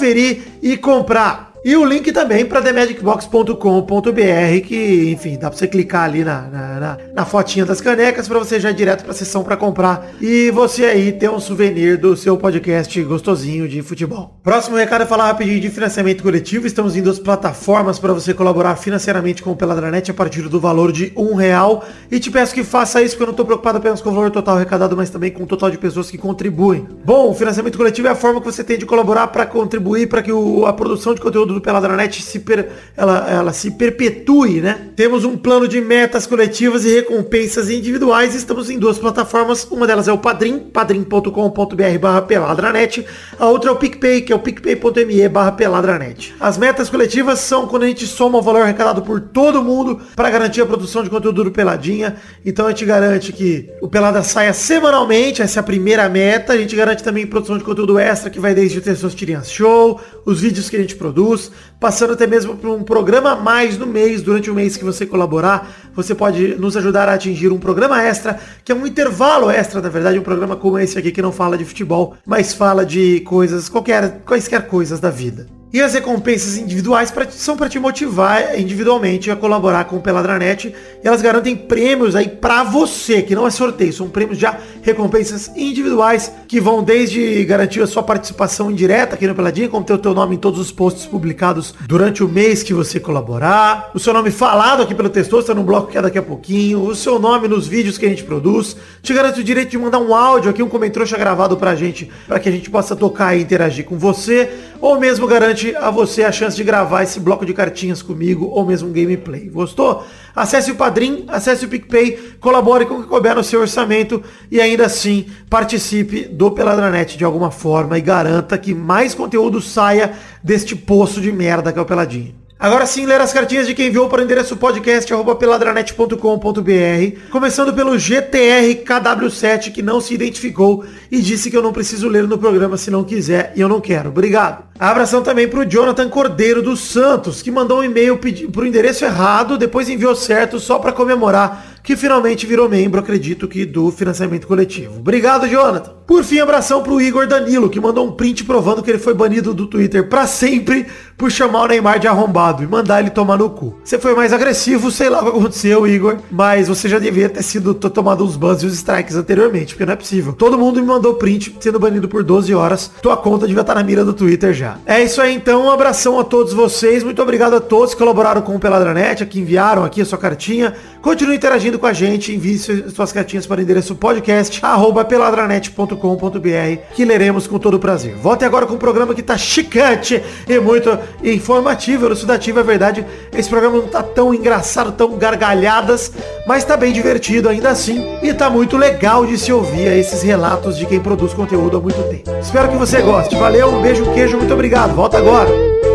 e 0.62 0.76
comprar. 0.76 1.49
E 1.62 1.76
o 1.76 1.84
link 1.84 2.10
também 2.10 2.46
para 2.46 2.62
themagicbox.com.br, 2.62 4.66
que, 4.66 5.10
enfim, 5.12 5.36
dá 5.38 5.50
para 5.50 5.58
você 5.58 5.66
clicar 5.66 6.04
ali 6.04 6.24
na, 6.24 6.40
na, 6.42 6.80
na, 6.80 6.98
na 7.14 7.24
fotinha 7.26 7.66
das 7.66 7.82
canecas 7.82 8.26
para 8.26 8.38
você 8.38 8.58
já 8.58 8.70
ir 8.70 8.74
direto 8.74 9.02
para 9.02 9.10
a 9.10 9.14
sessão 9.14 9.44
para 9.44 9.58
comprar 9.58 10.10
e 10.22 10.50
você 10.50 10.86
aí 10.86 11.12
ter 11.12 11.28
um 11.30 11.38
souvenir 11.38 11.98
do 11.98 12.16
seu 12.16 12.34
podcast 12.38 13.02
gostosinho 13.02 13.68
de 13.68 13.82
futebol. 13.82 14.40
Próximo 14.42 14.74
recado 14.76 15.02
é 15.02 15.06
falar 15.06 15.26
rapidinho 15.26 15.60
de 15.60 15.68
financiamento 15.68 16.22
coletivo. 16.22 16.66
Estamos 16.66 16.96
em 16.96 17.02
duas 17.02 17.18
plataformas 17.18 17.98
para 17.98 18.14
você 18.14 18.32
colaborar 18.32 18.76
financeiramente 18.76 19.42
com 19.42 19.50
o 19.50 19.56
Peladranet 19.56 20.10
a 20.10 20.14
partir 20.14 20.48
do 20.48 20.58
valor 20.58 20.90
de 20.90 21.12
um 21.14 21.34
real. 21.34 21.84
E 22.10 22.18
te 22.18 22.30
peço 22.30 22.54
que 22.54 22.64
faça 22.64 23.02
isso, 23.02 23.16
porque 23.16 23.24
eu 23.24 23.26
não 23.26 23.32
estou 23.32 23.44
preocupado 23.44 23.76
apenas 23.76 24.00
com 24.00 24.08
o 24.08 24.14
valor 24.14 24.30
total 24.30 24.56
arrecadado, 24.56 24.96
mas 24.96 25.10
também 25.10 25.30
com 25.30 25.42
o 25.42 25.46
total 25.46 25.70
de 25.70 25.76
pessoas 25.76 26.10
que 26.10 26.16
contribuem. 26.16 26.86
Bom, 27.04 27.28
o 27.30 27.34
financiamento 27.34 27.76
coletivo 27.76 28.08
é 28.08 28.12
a 28.12 28.14
forma 28.14 28.40
que 28.40 28.50
você 28.50 28.64
tem 28.64 28.78
de 28.78 28.86
colaborar 28.86 29.26
para 29.26 29.44
contribuir 29.44 30.08
para 30.08 30.22
que 30.22 30.32
o- 30.32 30.64
a 30.64 30.72
produção 30.72 31.14
de 31.14 31.20
conteúdo 31.20 31.49
do 31.54 31.60
Peladranet 31.60 32.22
se, 32.22 32.38
per- 32.40 32.68
ela, 32.96 33.30
ela 33.30 33.52
se 33.52 33.70
perpetue, 33.72 34.60
né? 34.60 34.88
Temos 34.96 35.24
um 35.24 35.36
plano 35.36 35.66
de 35.66 35.80
metas 35.80 36.26
coletivas 36.26 36.84
e 36.84 36.94
recompensas 36.94 37.70
individuais. 37.70 38.34
Estamos 38.34 38.70
em 38.70 38.78
duas 38.78 38.98
plataformas. 38.98 39.66
Uma 39.70 39.86
delas 39.86 40.08
é 40.08 40.12
o 40.12 40.18
Padrim, 40.18 40.58
padrim.com.br 40.58 41.98
barra 42.00 42.22
peladranet. 42.22 43.04
A 43.38 43.46
outra 43.46 43.70
é 43.70 43.72
o 43.72 43.76
PicPay, 43.76 44.22
que 44.22 44.32
é 44.32 44.36
o 44.36 44.38
picpay.me 44.38 45.28
barra 45.28 45.52
peladranet. 45.52 46.34
As 46.38 46.58
metas 46.58 46.88
coletivas 46.90 47.38
são 47.40 47.66
quando 47.66 47.84
a 47.84 47.86
gente 47.86 48.06
soma 48.06 48.38
o 48.38 48.42
valor 48.42 48.62
arrecadado 48.62 49.02
por 49.02 49.20
todo 49.20 49.62
mundo 49.62 50.00
para 50.14 50.30
garantir 50.30 50.60
a 50.60 50.66
produção 50.66 51.02
de 51.02 51.10
conteúdo 51.10 51.44
do 51.44 51.50
Peladinha. 51.50 52.16
Então 52.44 52.66
a 52.66 52.70
gente 52.70 52.84
garante 52.84 53.32
que 53.32 53.70
o 53.80 53.88
Pelada 53.88 54.22
saia 54.22 54.52
semanalmente, 54.52 55.42
essa 55.42 55.58
é 55.58 55.60
a 55.60 55.64
primeira 55.64 56.08
meta. 56.08 56.52
A 56.52 56.56
gente 56.56 56.74
garante 56.74 57.02
também 57.02 57.26
produção 57.26 57.56
de 57.58 57.64
conteúdo 57.64 57.98
extra, 57.98 58.30
que 58.30 58.40
vai 58.40 58.54
desde 58.54 58.78
o 58.78 59.10
Tirinhas 59.10 59.50
Show, 59.50 60.00
os 60.24 60.40
vídeos 60.40 60.68
que 60.68 60.76
a 60.76 60.80
gente 60.80 60.96
produz, 60.96 61.39
passando 61.78 62.14
até 62.14 62.26
mesmo 62.26 62.56
por 62.56 62.70
um 62.70 62.82
programa 62.82 63.32
a 63.32 63.36
mais 63.36 63.78
no 63.78 63.86
mês, 63.86 64.20
durante 64.20 64.50
o 64.50 64.54
mês 64.54 64.76
que 64.76 64.84
você 64.84 65.06
colaborar, 65.06 65.70
você 65.94 66.14
pode 66.14 66.56
nos 66.56 66.76
ajudar 66.76 67.08
a 67.08 67.14
atingir 67.14 67.52
um 67.52 67.58
programa 67.58 68.02
extra, 68.02 68.40
que 68.64 68.72
é 68.72 68.74
um 68.74 68.86
intervalo 68.86 69.48
extra, 69.48 69.80
na 69.80 69.88
verdade, 69.88 70.18
um 70.18 70.22
programa 70.22 70.56
como 70.56 70.78
esse 70.78 70.98
aqui 70.98 71.12
que 71.12 71.22
não 71.22 71.30
fala 71.30 71.56
de 71.56 71.64
futebol, 71.64 72.16
mas 72.26 72.52
fala 72.52 72.84
de 72.84 73.20
coisas, 73.20 73.68
qualquer, 73.68 74.22
quaisquer 74.24 74.66
coisas 74.66 74.98
da 74.98 75.10
vida. 75.10 75.59
E 75.72 75.80
as 75.80 75.94
recompensas 75.94 76.56
individuais 76.56 77.12
pra- 77.12 77.30
são 77.30 77.56
para 77.56 77.68
te 77.68 77.78
motivar 77.78 78.58
individualmente 78.58 79.30
a 79.30 79.36
colaborar 79.36 79.84
com 79.84 79.96
o 79.96 80.00
Peladranet. 80.00 80.74
E 81.02 81.06
elas 81.06 81.22
garantem 81.22 81.54
prêmios 81.54 82.16
aí 82.16 82.28
pra 82.28 82.64
você, 82.64 83.22
que 83.22 83.36
não 83.36 83.46
é 83.46 83.50
sorteio, 83.50 83.92
são 83.92 84.08
prêmios 84.08 84.36
já 84.36 84.58
recompensas 84.82 85.48
individuais 85.56 86.32
que 86.48 86.60
vão 86.60 86.82
desde 86.82 87.44
garantir 87.44 87.80
a 87.82 87.86
sua 87.86 88.02
participação 88.02 88.70
indireta 88.70 89.14
aqui 89.14 89.26
no 89.28 89.34
Peladinha, 89.34 89.68
como 89.68 89.84
ter 89.84 89.92
o 89.92 89.98
teu 89.98 90.12
nome 90.12 90.34
em 90.34 90.38
todos 90.38 90.58
os 90.58 90.72
posts 90.72 91.06
publicados 91.06 91.72
durante 91.86 92.24
o 92.24 92.28
mês 92.28 92.62
que 92.64 92.74
você 92.74 92.98
colaborar, 92.98 93.90
o 93.94 93.98
seu 94.00 94.12
nome 94.12 94.30
falado 94.32 94.82
aqui 94.82 94.94
pelo 94.94 95.08
Testosta 95.08 95.54
no 95.54 95.62
bloco 95.62 95.92
que 95.92 95.98
é 95.98 96.02
daqui 96.02 96.18
a 96.18 96.22
pouquinho, 96.22 96.82
o 96.82 96.94
seu 96.96 97.18
nome 97.20 97.46
nos 97.46 97.66
vídeos 97.68 97.96
que 97.96 98.06
a 98.06 98.08
gente 98.08 98.24
produz, 98.24 98.76
te 99.02 99.14
garante 99.14 99.40
o 99.40 99.44
direito 99.44 99.70
de 99.70 99.78
mandar 99.78 99.98
um 99.98 100.14
áudio 100.14 100.50
aqui, 100.50 100.62
um 100.62 100.68
comentrouxa 100.68 101.16
gravado 101.16 101.56
pra 101.56 101.76
gente, 101.76 102.10
para 102.26 102.40
que 102.40 102.48
a 102.48 102.52
gente 102.52 102.68
possa 102.68 102.96
tocar 102.96 103.36
e 103.36 103.42
interagir 103.42 103.84
com 103.84 103.96
você, 103.96 104.50
ou 104.80 104.98
mesmo 104.98 105.26
garante 105.26 105.59
a 105.76 105.90
você 105.90 106.24
a 106.24 106.32
chance 106.32 106.56
de 106.56 106.64
gravar 106.64 107.02
esse 107.02 107.20
bloco 107.20 107.46
de 107.46 107.54
cartinhas 107.54 108.02
comigo, 108.02 108.46
ou 108.46 108.66
mesmo 108.66 108.88
um 108.88 108.92
gameplay. 108.92 109.48
Gostou? 109.48 110.04
Acesse 110.34 110.70
o 110.70 110.76
Padrim, 110.76 111.24
acesse 111.28 111.64
o 111.64 111.68
PicPay, 111.68 112.36
colabore 112.40 112.86
com 112.86 112.94
o 112.94 113.02
que 113.02 113.08
couber 113.08 113.34
no 113.34 113.44
seu 113.44 113.60
orçamento 113.60 114.22
e 114.50 114.60
ainda 114.60 114.86
assim 114.86 115.26
participe 115.48 116.24
do 116.24 116.50
Peladranet 116.50 117.16
de 117.16 117.24
alguma 117.24 117.50
forma 117.50 117.98
e 117.98 118.00
garanta 118.00 118.56
que 118.56 118.74
mais 118.74 119.14
conteúdo 119.14 119.60
saia 119.60 120.12
deste 120.42 120.74
poço 120.74 121.20
de 121.20 121.30
merda 121.30 121.72
que 121.72 121.78
é 121.78 121.82
o 121.82 121.86
Peladinho. 121.86 122.39
Agora 122.60 122.84
sim, 122.84 123.06
ler 123.06 123.18
as 123.22 123.32
cartinhas 123.32 123.66
de 123.66 123.74
quem 123.74 123.86
enviou 123.86 124.06
para 124.06 124.20
o 124.20 124.22
endereço 124.22 124.54
podcast 124.54 125.10
arroba 125.14 125.34
peladranet.com.br, 125.34 127.30
começando 127.30 127.72
pelo 127.72 127.92
GTRKW7, 127.92 129.72
que 129.72 129.80
não 129.80 129.98
se 129.98 130.12
identificou 130.12 130.84
e 131.10 131.22
disse 131.22 131.50
que 131.50 131.56
eu 131.56 131.62
não 131.62 131.72
preciso 131.72 132.06
ler 132.06 132.28
no 132.28 132.36
programa 132.36 132.76
se 132.76 132.90
não 132.90 133.02
quiser, 133.02 133.54
e 133.56 133.62
eu 133.62 133.68
não 133.68 133.80
quero. 133.80 134.10
Obrigado. 134.10 134.64
Abração 134.78 135.22
também 135.22 135.48
para 135.48 135.60
o 135.60 135.64
Jonathan 135.64 136.10
Cordeiro 136.10 136.60
dos 136.60 136.80
Santos, 136.80 137.40
que 137.40 137.50
mandou 137.50 137.78
um 137.80 137.84
e-mail 137.84 138.18
para 138.18 138.62
o 138.62 138.66
endereço 138.66 139.06
errado, 139.06 139.56
depois 139.56 139.88
enviou 139.88 140.14
certo 140.14 140.60
só 140.60 140.78
para 140.78 140.92
comemorar 140.92 141.69
que 141.82 141.96
finalmente 141.96 142.46
virou 142.46 142.68
membro, 142.68 143.00
acredito 143.00 143.48
que 143.48 143.64
do 143.64 143.90
financiamento 143.90 144.46
coletivo. 144.46 144.98
Obrigado, 144.98 145.48
Jonathan. 145.48 145.92
Por 146.06 146.24
fim, 146.24 146.40
abração 146.40 146.82
pro 146.82 147.00
Igor 147.00 147.26
Danilo, 147.26 147.70
que 147.70 147.78
mandou 147.78 148.04
um 148.04 148.10
print 148.10 148.42
provando 148.42 148.82
que 148.82 148.90
ele 148.90 148.98
foi 148.98 149.14
banido 149.14 149.54
do 149.54 149.66
Twitter 149.66 150.08
pra 150.08 150.26
sempre 150.26 150.86
por 151.16 151.30
chamar 151.30 151.62
o 151.62 151.66
Neymar 151.68 152.00
de 152.00 152.08
arrombado 152.08 152.64
e 152.64 152.66
mandar 152.66 153.00
ele 153.00 153.10
tomar 153.10 153.38
no 153.38 153.48
cu. 153.48 153.78
Você 153.84 153.96
foi 153.96 154.14
mais 154.14 154.32
agressivo, 154.32 154.90
sei 154.90 155.08
lá 155.08 155.20
o 155.20 155.22
que 155.22 155.38
aconteceu, 155.38 155.86
Igor, 155.86 156.16
mas 156.30 156.66
você 156.66 156.88
já 156.88 156.98
devia 156.98 157.28
ter 157.28 157.42
sido 157.42 157.74
tomado 157.74 158.24
os 158.24 158.36
bans 158.36 158.62
e 158.62 158.66
os 158.66 158.74
strikes 158.74 159.14
anteriormente, 159.14 159.74
porque 159.74 159.86
não 159.86 159.92
é 159.92 159.96
possível. 159.96 160.32
Todo 160.32 160.58
mundo 160.58 160.80
me 160.80 160.86
mandou 160.86 161.14
print 161.14 161.56
sendo 161.60 161.78
banido 161.78 162.08
por 162.08 162.24
12 162.24 162.52
horas. 162.54 162.90
Tua 163.00 163.16
conta 163.16 163.46
devia 163.46 163.60
estar 163.60 163.76
na 163.76 163.84
mira 163.84 164.04
do 164.04 164.12
Twitter 164.12 164.52
já. 164.52 164.78
É 164.84 165.00
isso 165.00 165.20
aí 165.20 165.32
então, 165.32 165.66
um 165.66 165.70
abração 165.70 166.18
a 166.18 166.24
todos 166.24 166.52
vocês. 166.52 167.04
Muito 167.04 167.22
obrigado 167.22 167.54
a 167.54 167.60
todos 167.60 167.94
que 167.94 168.00
colaboraram 168.00 168.42
com 168.42 168.56
o 168.56 168.58
Peladranet, 168.58 169.24
que 169.26 169.38
enviaram 169.38 169.84
aqui 169.84 170.00
a 170.00 170.04
sua 170.04 170.18
cartinha. 170.18 170.74
Continue 171.00 171.36
interagindo 171.36 171.69
com 171.78 171.86
a 171.86 171.92
gente, 171.92 172.34
envie 172.34 172.58
su- 172.58 172.90
suas 172.90 173.12
cartinhas 173.12 173.46
para 173.46 173.58
o 173.60 173.62
endereço 173.62 173.94
podcast 173.94 174.58
arroba 174.64 175.04
peladranet.com.br 175.04 176.80
que 176.94 177.04
leremos 177.04 177.46
com 177.46 177.58
todo 177.58 177.78
prazer. 177.78 178.14
Volte 178.16 178.44
agora 178.44 178.66
com 178.66 178.74
um 178.74 178.78
programa 178.78 179.14
que 179.14 179.22
tá 179.22 179.36
chicante 179.38 180.22
e 180.48 180.58
muito 180.58 180.98
informativo, 181.22 182.06
elucidativo, 182.06 182.60
é 182.60 182.62
verdade. 182.62 183.04
Esse 183.36 183.48
programa 183.48 183.78
não 183.78 183.88
tá 183.88 184.02
tão 184.02 184.34
engraçado, 184.34 184.92
tão 184.92 185.16
gargalhadas, 185.16 186.12
mas 186.46 186.64
tá 186.64 186.76
bem 186.76 186.92
divertido 186.92 187.48
ainda 187.48 187.70
assim 187.70 188.18
e 188.22 188.32
tá 188.34 188.48
muito 188.50 188.76
legal 188.76 189.24
de 189.26 189.38
se 189.38 189.52
ouvir 189.52 189.86
esses 189.98 190.22
relatos 190.22 190.76
de 190.76 190.86
quem 190.86 191.00
produz 191.00 191.32
conteúdo 191.34 191.76
há 191.76 191.80
muito 191.80 192.02
tempo. 192.04 192.30
Espero 192.40 192.68
que 192.68 192.76
você 192.76 193.00
goste. 193.02 193.34
Valeu, 193.36 193.68
um 193.70 193.82
beijo, 193.82 194.04
queijo, 194.12 194.36
muito 194.36 194.52
obrigado. 194.52 194.94
Volta 194.94 195.18
agora. 195.18 195.89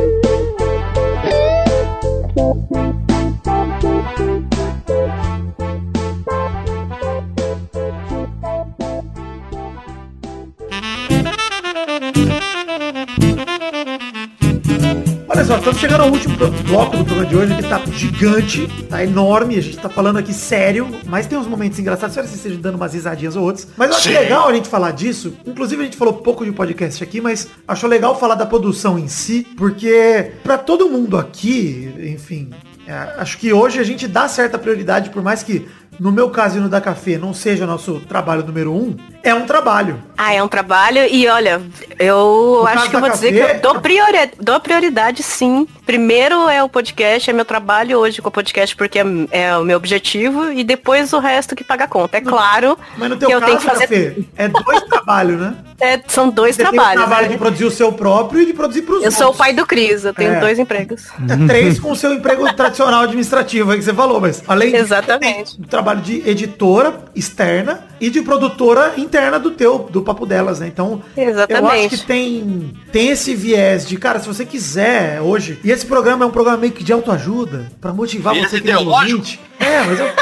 Olha 15.35 15.43
só, 15.43 15.57
estamos 15.57 15.79
chegando 15.81 15.99
ao 15.99 16.09
último 16.09 16.33
bloco 16.65 16.95
do 16.95 17.03
programa 17.03 17.25
de 17.25 17.35
hoje, 17.35 17.55
que 17.55 17.63
tá 17.67 17.81
gigante, 17.91 18.67
tá 18.89 19.03
enorme, 19.03 19.57
a 19.57 19.61
gente 19.61 19.77
tá 19.77 19.89
falando 19.89 20.15
aqui 20.15 20.33
sério, 20.33 20.87
mas 21.07 21.27
tem 21.27 21.37
uns 21.37 21.45
momentos 21.45 21.77
engraçados, 21.77 22.13
espero 22.13 22.25
que 22.25 22.31
vocês 22.31 22.45
estejam 22.45 22.61
dando 22.61 22.75
umas 22.75 22.93
risadinhas 22.93 23.35
ou 23.35 23.43
outras. 23.43 23.67
Mas 23.75 23.89
eu 23.89 23.97
acho 23.97 24.07
Sim. 24.07 24.15
legal 24.15 24.47
a 24.47 24.53
gente 24.53 24.69
falar 24.69 24.91
disso, 24.91 25.35
inclusive 25.45 25.81
a 25.81 25.83
gente 25.83 25.97
falou 25.97 26.13
pouco 26.13 26.45
de 26.45 26.53
podcast 26.53 27.03
aqui, 27.03 27.19
mas 27.19 27.49
acho 27.67 27.85
legal 27.85 28.17
falar 28.17 28.35
da 28.35 28.45
produção 28.45 28.97
em 28.97 29.09
si, 29.09 29.45
porque 29.57 30.31
pra 30.41 30.57
todo 30.57 30.89
mundo 30.89 31.17
aqui, 31.17 31.93
enfim, 31.99 32.51
é, 32.87 32.93
acho 33.17 33.37
que 33.37 33.51
hoje 33.51 33.77
a 33.77 33.83
gente 33.83 34.07
dá 34.07 34.29
certa 34.29 34.57
prioridade, 34.57 35.09
por 35.09 35.21
mais 35.21 35.43
que 35.43 35.67
no 35.99 36.11
meu 36.11 36.29
caso 36.29 36.57
e 36.57 36.61
no 36.61 36.69
da 36.69 36.79
Café 36.81 37.17
não 37.17 37.33
seja 37.33 37.65
nosso 37.65 37.99
trabalho 38.01 38.43
número 38.45 38.73
um, 38.73 38.95
é 39.23 39.33
um 39.33 39.45
trabalho. 39.45 40.01
Ah, 40.17 40.33
é 40.33 40.41
um 40.41 40.47
trabalho 40.47 40.99
e 41.09 41.27
olha, 41.27 41.61
eu 41.99 42.59
No 42.61 42.67
acho 42.67 42.89
que 42.89 42.95
eu 42.95 42.99
vou 42.99 43.09
dizer 43.09 43.31
que 43.33 43.39
eu 43.39 43.59
dou, 43.61 43.81
priori- 43.81 44.31
dou 44.39 44.59
prioridade 44.59 45.23
sim. 45.23 45.67
Primeiro 45.85 46.49
é 46.49 46.63
o 46.63 46.69
podcast, 46.69 47.29
é 47.29 47.33
meu 47.33 47.45
trabalho 47.45 47.97
hoje 47.99 48.21
com 48.21 48.29
o 48.29 48.31
podcast 48.31 48.75
porque 48.75 48.99
é, 48.99 49.03
é 49.31 49.57
o 49.57 49.63
meu 49.63 49.77
objetivo 49.77 50.51
e 50.51 50.63
depois 50.63 51.13
o 51.13 51.19
resto 51.19 51.55
que 51.55 51.63
paga 51.63 51.83
a 51.83 51.87
conta. 51.87 52.17
É 52.17 52.21
claro 52.21 52.77
Mas 52.97 53.09
no 53.09 53.17
teu 53.17 53.27
que 53.29 53.35
eu 53.35 53.39
caso, 53.39 53.51
tenho 53.51 53.59
que 53.61 53.65
fazer... 53.67 53.87
Café, 53.87 54.15
é 54.35 54.47
dois 54.47 54.81
trabalhos, 54.89 55.39
né? 55.39 55.55
É, 55.79 55.99
são 56.07 56.29
dois 56.29 56.55
Você 56.55 56.61
trabalhos. 56.63 56.93
tem 56.93 57.03
o 57.03 57.05
trabalho 57.05 57.27
né? 57.27 57.33
de 57.33 57.37
produzir 57.37 57.65
o 57.65 57.71
seu 57.71 57.91
próprio 57.91 58.41
e 58.41 58.45
de 58.45 58.53
produzir 58.53 58.81
pros 58.83 59.03
Eu 59.03 59.11
sou 59.11 59.23
o 59.23 59.27
outros. 59.27 59.37
pai 59.45 59.53
do 59.53 59.65
Cris, 59.65 60.05
eu 60.05 60.13
tenho 60.13 60.33
É. 60.33 60.39
dois 60.39 60.57
empregos. 60.57 61.03
É 61.29 61.47
três 61.47 61.79
com 61.79 61.91
o 61.91 61.95
seu 61.95 62.13
emprego 62.13 62.51
tradicional 62.55 63.03
administrativo 63.03 63.71
aí 63.71 63.77
que 63.77 63.83
você 63.83 63.93
falou, 63.93 64.19
mas 64.21 64.41
além 64.47 64.73
Exatamente. 64.75 65.59
Trabalho 65.85 66.01
de 66.01 66.27
editora 66.27 67.05
externa 67.15 67.85
e 68.01 68.09
de 68.09 68.23
produtora 68.23 68.95
interna 68.97 69.39
do 69.39 69.51
teu, 69.51 69.87
do 69.91 70.01
papo 70.01 70.25
delas, 70.25 70.59
né? 70.59 70.67
Então, 70.67 71.03
eu 71.15 71.23
acho 71.23 71.29
Exatamente. 71.29 71.97
que 71.97 72.05
tem, 72.05 72.73
tem 72.91 73.09
esse 73.09 73.35
viés 73.35 73.87
de, 73.87 73.95
cara, 73.97 74.19
se 74.19 74.27
você 74.27 74.43
quiser 74.43 75.21
hoje, 75.21 75.59
e 75.63 75.69
esse 75.69 75.85
programa 75.85 76.25
é 76.25 76.27
um 76.27 76.31
programa 76.31 76.57
meio 76.57 76.73
que 76.73 76.83
de 76.83 76.91
autoajuda, 76.91 77.71
pra 77.79 77.93
motivar 77.93 78.33
Viés 78.33 78.49
você 78.49 78.59
que 78.59 78.71
é 78.71 78.77
ouvinte. 78.77 79.39
É, 79.59 79.83
mas 79.83 79.99
é, 79.99 80.15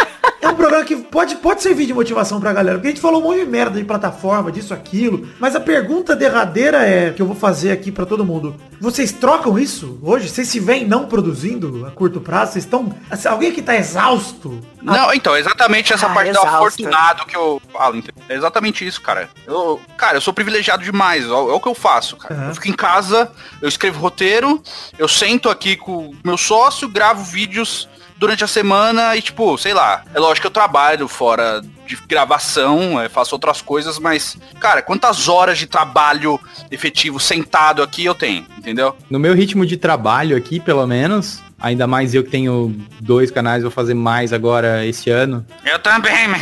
é 0.44 0.49
um 0.49 0.56
programa 0.56 0.84
que 0.86 0.95
pode, 0.95 1.36
pode 1.38 1.64
servir 1.64 1.86
de 1.86 1.94
motivação 1.94 2.40
pra 2.40 2.52
galera, 2.53 2.78
porque 2.78 2.88
a 2.88 2.91
gente 2.91 3.02
falou 3.02 3.22
um 3.22 3.24
monte 3.24 3.40
de 3.40 3.45
merda 3.45 3.80
de 3.80 3.86
plataforma, 3.86 4.52
disso, 4.52 4.74
aquilo, 4.74 5.28
mas 5.40 5.56
a 5.56 5.60
pergunta 5.60 6.15
derradeira 6.15 6.78
é, 6.86 7.11
que 7.11 7.22
eu 7.22 7.26
vou 7.26 7.36
fazer 7.36 7.72
aqui 7.72 7.91
pra 7.91 8.06
todo 8.06 8.26
mundo, 8.26 8.56
vocês 8.80 9.11
trocam 9.11 9.57
isso 9.57 9.98
hoje? 10.03 10.30
Vocês 10.30 10.48
se 10.48 10.60
veem 10.60 10.86
não 10.86 11.06
produzindo 11.06 11.86
a 11.86 11.91
curto 11.91 12.20
prazo? 12.22 12.53
Vocês 12.53 12.65
estão... 12.65 12.94
assim, 13.10 13.28
Alguém 13.28 13.52
que 13.52 13.61
tá 13.61 13.76
exausto? 13.76 14.60
Não, 14.82 15.14
então, 15.14 15.36
exatamente 15.38 15.94
essa 15.94 16.07
Ah, 16.07 16.14
parte 16.14 16.32
do 16.32 16.38
exausto. 16.38 16.56
afortunado 16.56 17.26
que 17.26 17.36
eu 17.36 17.61
falo. 17.72 17.95
entendeu? 17.95 18.22
É 18.28 18.36
exatamente 18.36 18.86
isso, 18.86 19.02
cara. 19.02 19.30
Eu, 19.48 19.80
cara, 19.98 20.18
eu 20.18 20.22
sou 20.22 20.34
privilegiado 20.34 20.84
demais. 20.84 21.24
É 21.26 21.32
o 21.32 21.60
que 21.60 21.68
eu 21.70 21.74
faço, 21.76 22.18
cara. 22.18 22.36
Aham. 22.36 22.48
Eu 22.49 22.53
fico 22.56 22.68
em 22.68 22.74
casa, 22.74 23.32
eu 23.61 23.70
escrevo 23.70 23.99
roteiro, 23.99 24.61
eu 24.99 25.07
sento 25.07 25.49
aqui 25.49 25.78
com 25.78 26.07
o 26.10 26.15
meu 26.24 26.38
sócio, 26.38 26.90
gravo 26.90 27.24
vídeos 27.24 27.88
durante 28.24 28.41
a 28.41 28.48
semana 28.48 29.18
e, 29.18 29.22
tipo, 29.22 29.58
sei 29.58 29.74
lá. 29.74 30.02
É 30.16 30.20
lógico 30.20 30.44
que 30.44 30.48
eu 30.48 30.52
trabalho 30.52 31.10
fora 31.10 31.62
de 31.86 31.98
gravação, 32.08 33.02
é, 33.02 33.10
faço 33.10 33.36
outras 33.36 33.62
coisas, 33.62 34.00
mas, 34.00 34.38
cara, 34.62 34.82
quantas 34.82 35.28
horas 35.28 35.58
de 35.58 35.68
trabalho 35.68 36.40
efetivo 36.72 37.20
sentado 37.20 37.84
aqui 37.84 38.06
eu 38.06 38.16
tenho, 38.16 38.45
entendeu? 38.58 38.95
No 39.10 39.20
meu 39.20 39.34
ritmo 39.36 39.66
de 39.66 39.76
trabalho 39.76 40.38
aqui, 40.38 40.58
pelo 40.58 40.88
menos, 40.88 41.41
ainda 41.60 41.86
mais 41.86 42.16
eu 42.16 42.24
que 42.24 42.30
tenho 42.30 42.74
dois 43.02 43.30
canais, 43.30 43.62
vou 43.62 43.72
fazer 43.72 43.94
mais 43.94 44.32
agora 44.32 44.86
esse 44.86 45.10
ano. 45.10 45.45
Eu 45.66 45.78
também, 45.80 46.26
mas... 46.30 46.41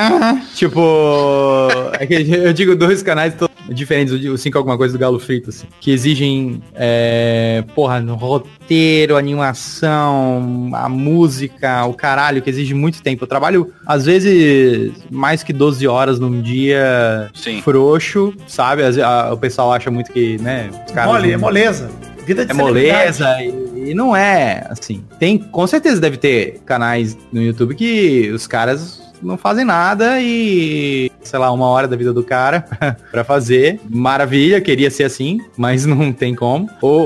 Tipo, 0.56 1.68
é 1.92 2.06
que 2.06 2.14
eu 2.14 2.54
digo 2.54 2.74
dois 2.74 3.02
canais 3.02 3.34
to- 3.34 3.50
diferentes, 3.70 4.12
o- 4.14 4.32
o 4.32 4.38
5 4.38 4.56
alguma 4.58 4.76
coisa 4.76 4.92
do 4.92 4.98
Galo 4.98 5.18
Frito, 5.18 5.50
assim, 5.50 5.66
que 5.80 5.90
exigem, 5.90 6.62
é, 6.74 7.64
porra, 7.74 8.00
no 8.00 8.14
roteiro, 8.14 9.16
animação, 9.16 10.70
a 10.72 10.88
música, 10.88 11.84
o 11.86 11.94
caralho, 11.94 12.42
que 12.42 12.50
exige 12.50 12.74
muito 12.74 13.02
tempo. 13.02 13.24
Eu 13.24 13.28
trabalho, 13.28 13.72
às 13.86 14.04
vezes, 14.06 14.92
mais 15.10 15.42
que 15.42 15.52
12 15.52 15.86
horas 15.86 16.18
num 16.18 16.40
dia 16.40 17.30
Sim. 17.34 17.60
frouxo, 17.62 18.32
sabe? 18.46 18.88
Ve- 18.90 19.02
a- 19.02 19.30
o 19.32 19.36
pessoal 19.36 19.72
acha 19.72 19.90
muito 19.90 20.12
que, 20.12 20.38
né, 20.38 20.70
os 20.86 20.92
caras... 20.92 21.12
Mole, 21.12 21.32
é 21.32 21.36
moleza. 21.36 21.90
Vida 22.26 22.44
de 22.44 22.50
é 22.50 22.54
moleza 22.54 23.40
e, 23.40 23.90
e 23.90 23.94
não 23.94 24.14
é 24.16 24.66
assim. 24.68 25.04
Tem, 25.18 25.38
com 25.38 25.64
certeza 25.66 26.00
deve 26.00 26.16
ter 26.16 26.60
canais 26.66 27.16
no 27.32 27.40
YouTube 27.40 27.76
que 27.76 28.30
os 28.34 28.48
caras 28.48 29.00
não 29.22 29.38
fazem 29.38 29.64
nada 29.64 30.20
e, 30.20 31.08
sei 31.26 31.38
lá, 31.38 31.50
uma 31.50 31.66
hora 31.66 31.86
da 31.88 31.96
vida 31.96 32.12
do 32.12 32.22
cara 32.22 32.64
pra 33.10 33.24
fazer. 33.24 33.80
Maravilha, 33.88 34.60
queria 34.60 34.90
ser 34.90 35.04
assim, 35.04 35.40
mas 35.56 35.84
não 35.86 36.12
tem 36.12 36.34
como. 36.34 36.68
Ou, 36.80 37.00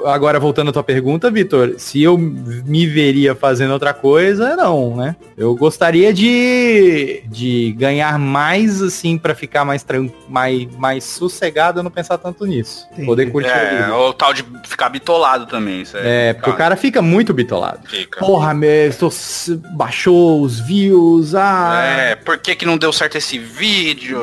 ou, 0.00 0.06
agora 0.08 0.38
voltando 0.40 0.70
à 0.70 0.72
tua 0.72 0.82
pergunta, 0.84 1.30
Vitor, 1.30 1.74
se 1.78 2.02
eu 2.02 2.16
me 2.16 2.86
veria 2.86 3.34
fazendo 3.34 3.72
outra 3.72 3.92
coisa, 3.92 4.56
não, 4.56 4.96
né? 4.96 5.16
Eu 5.36 5.54
gostaria 5.54 6.12
de, 6.12 7.22
de 7.26 7.74
ganhar 7.76 8.18
mais 8.18 8.80
assim 8.82 9.18
pra 9.18 9.34
ficar 9.34 9.64
mais, 9.64 9.84
mais 10.28 10.66
mais 10.78 11.04
sossegado, 11.04 11.80
eu 11.80 11.82
não 11.82 11.90
pensar 11.90 12.18
tanto 12.18 12.44
nisso. 12.46 12.86
Entendi. 12.92 13.06
Poder 13.06 13.30
curtir 13.30 13.50
a 13.50 13.56
É, 13.56 13.82
vida. 13.82 13.96
o 13.96 14.12
tal 14.12 14.32
de 14.32 14.44
ficar 14.64 14.88
bitolado 14.88 15.46
também. 15.46 15.82
Isso 15.82 15.96
É, 15.96 16.32
porque 16.32 16.50
o 16.50 16.54
cara 16.56 16.76
fica 16.76 17.02
muito 17.02 17.32
bitolado. 17.34 17.80
fica. 17.88 18.20
Porra, 18.20 18.54
meu, 18.54 18.92
tô- 18.94 19.10
baixou 19.72 20.40
os 20.42 20.60
views, 20.60 21.34
ah... 21.34 21.82
É, 21.84 22.14
por 22.14 22.38
que 22.38 22.54
que 22.54 22.64
não 22.66 22.76
deu 22.78 22.92
certo 22.92 23.16
esse 23.16 23.38
vídeo? 23.38 23.63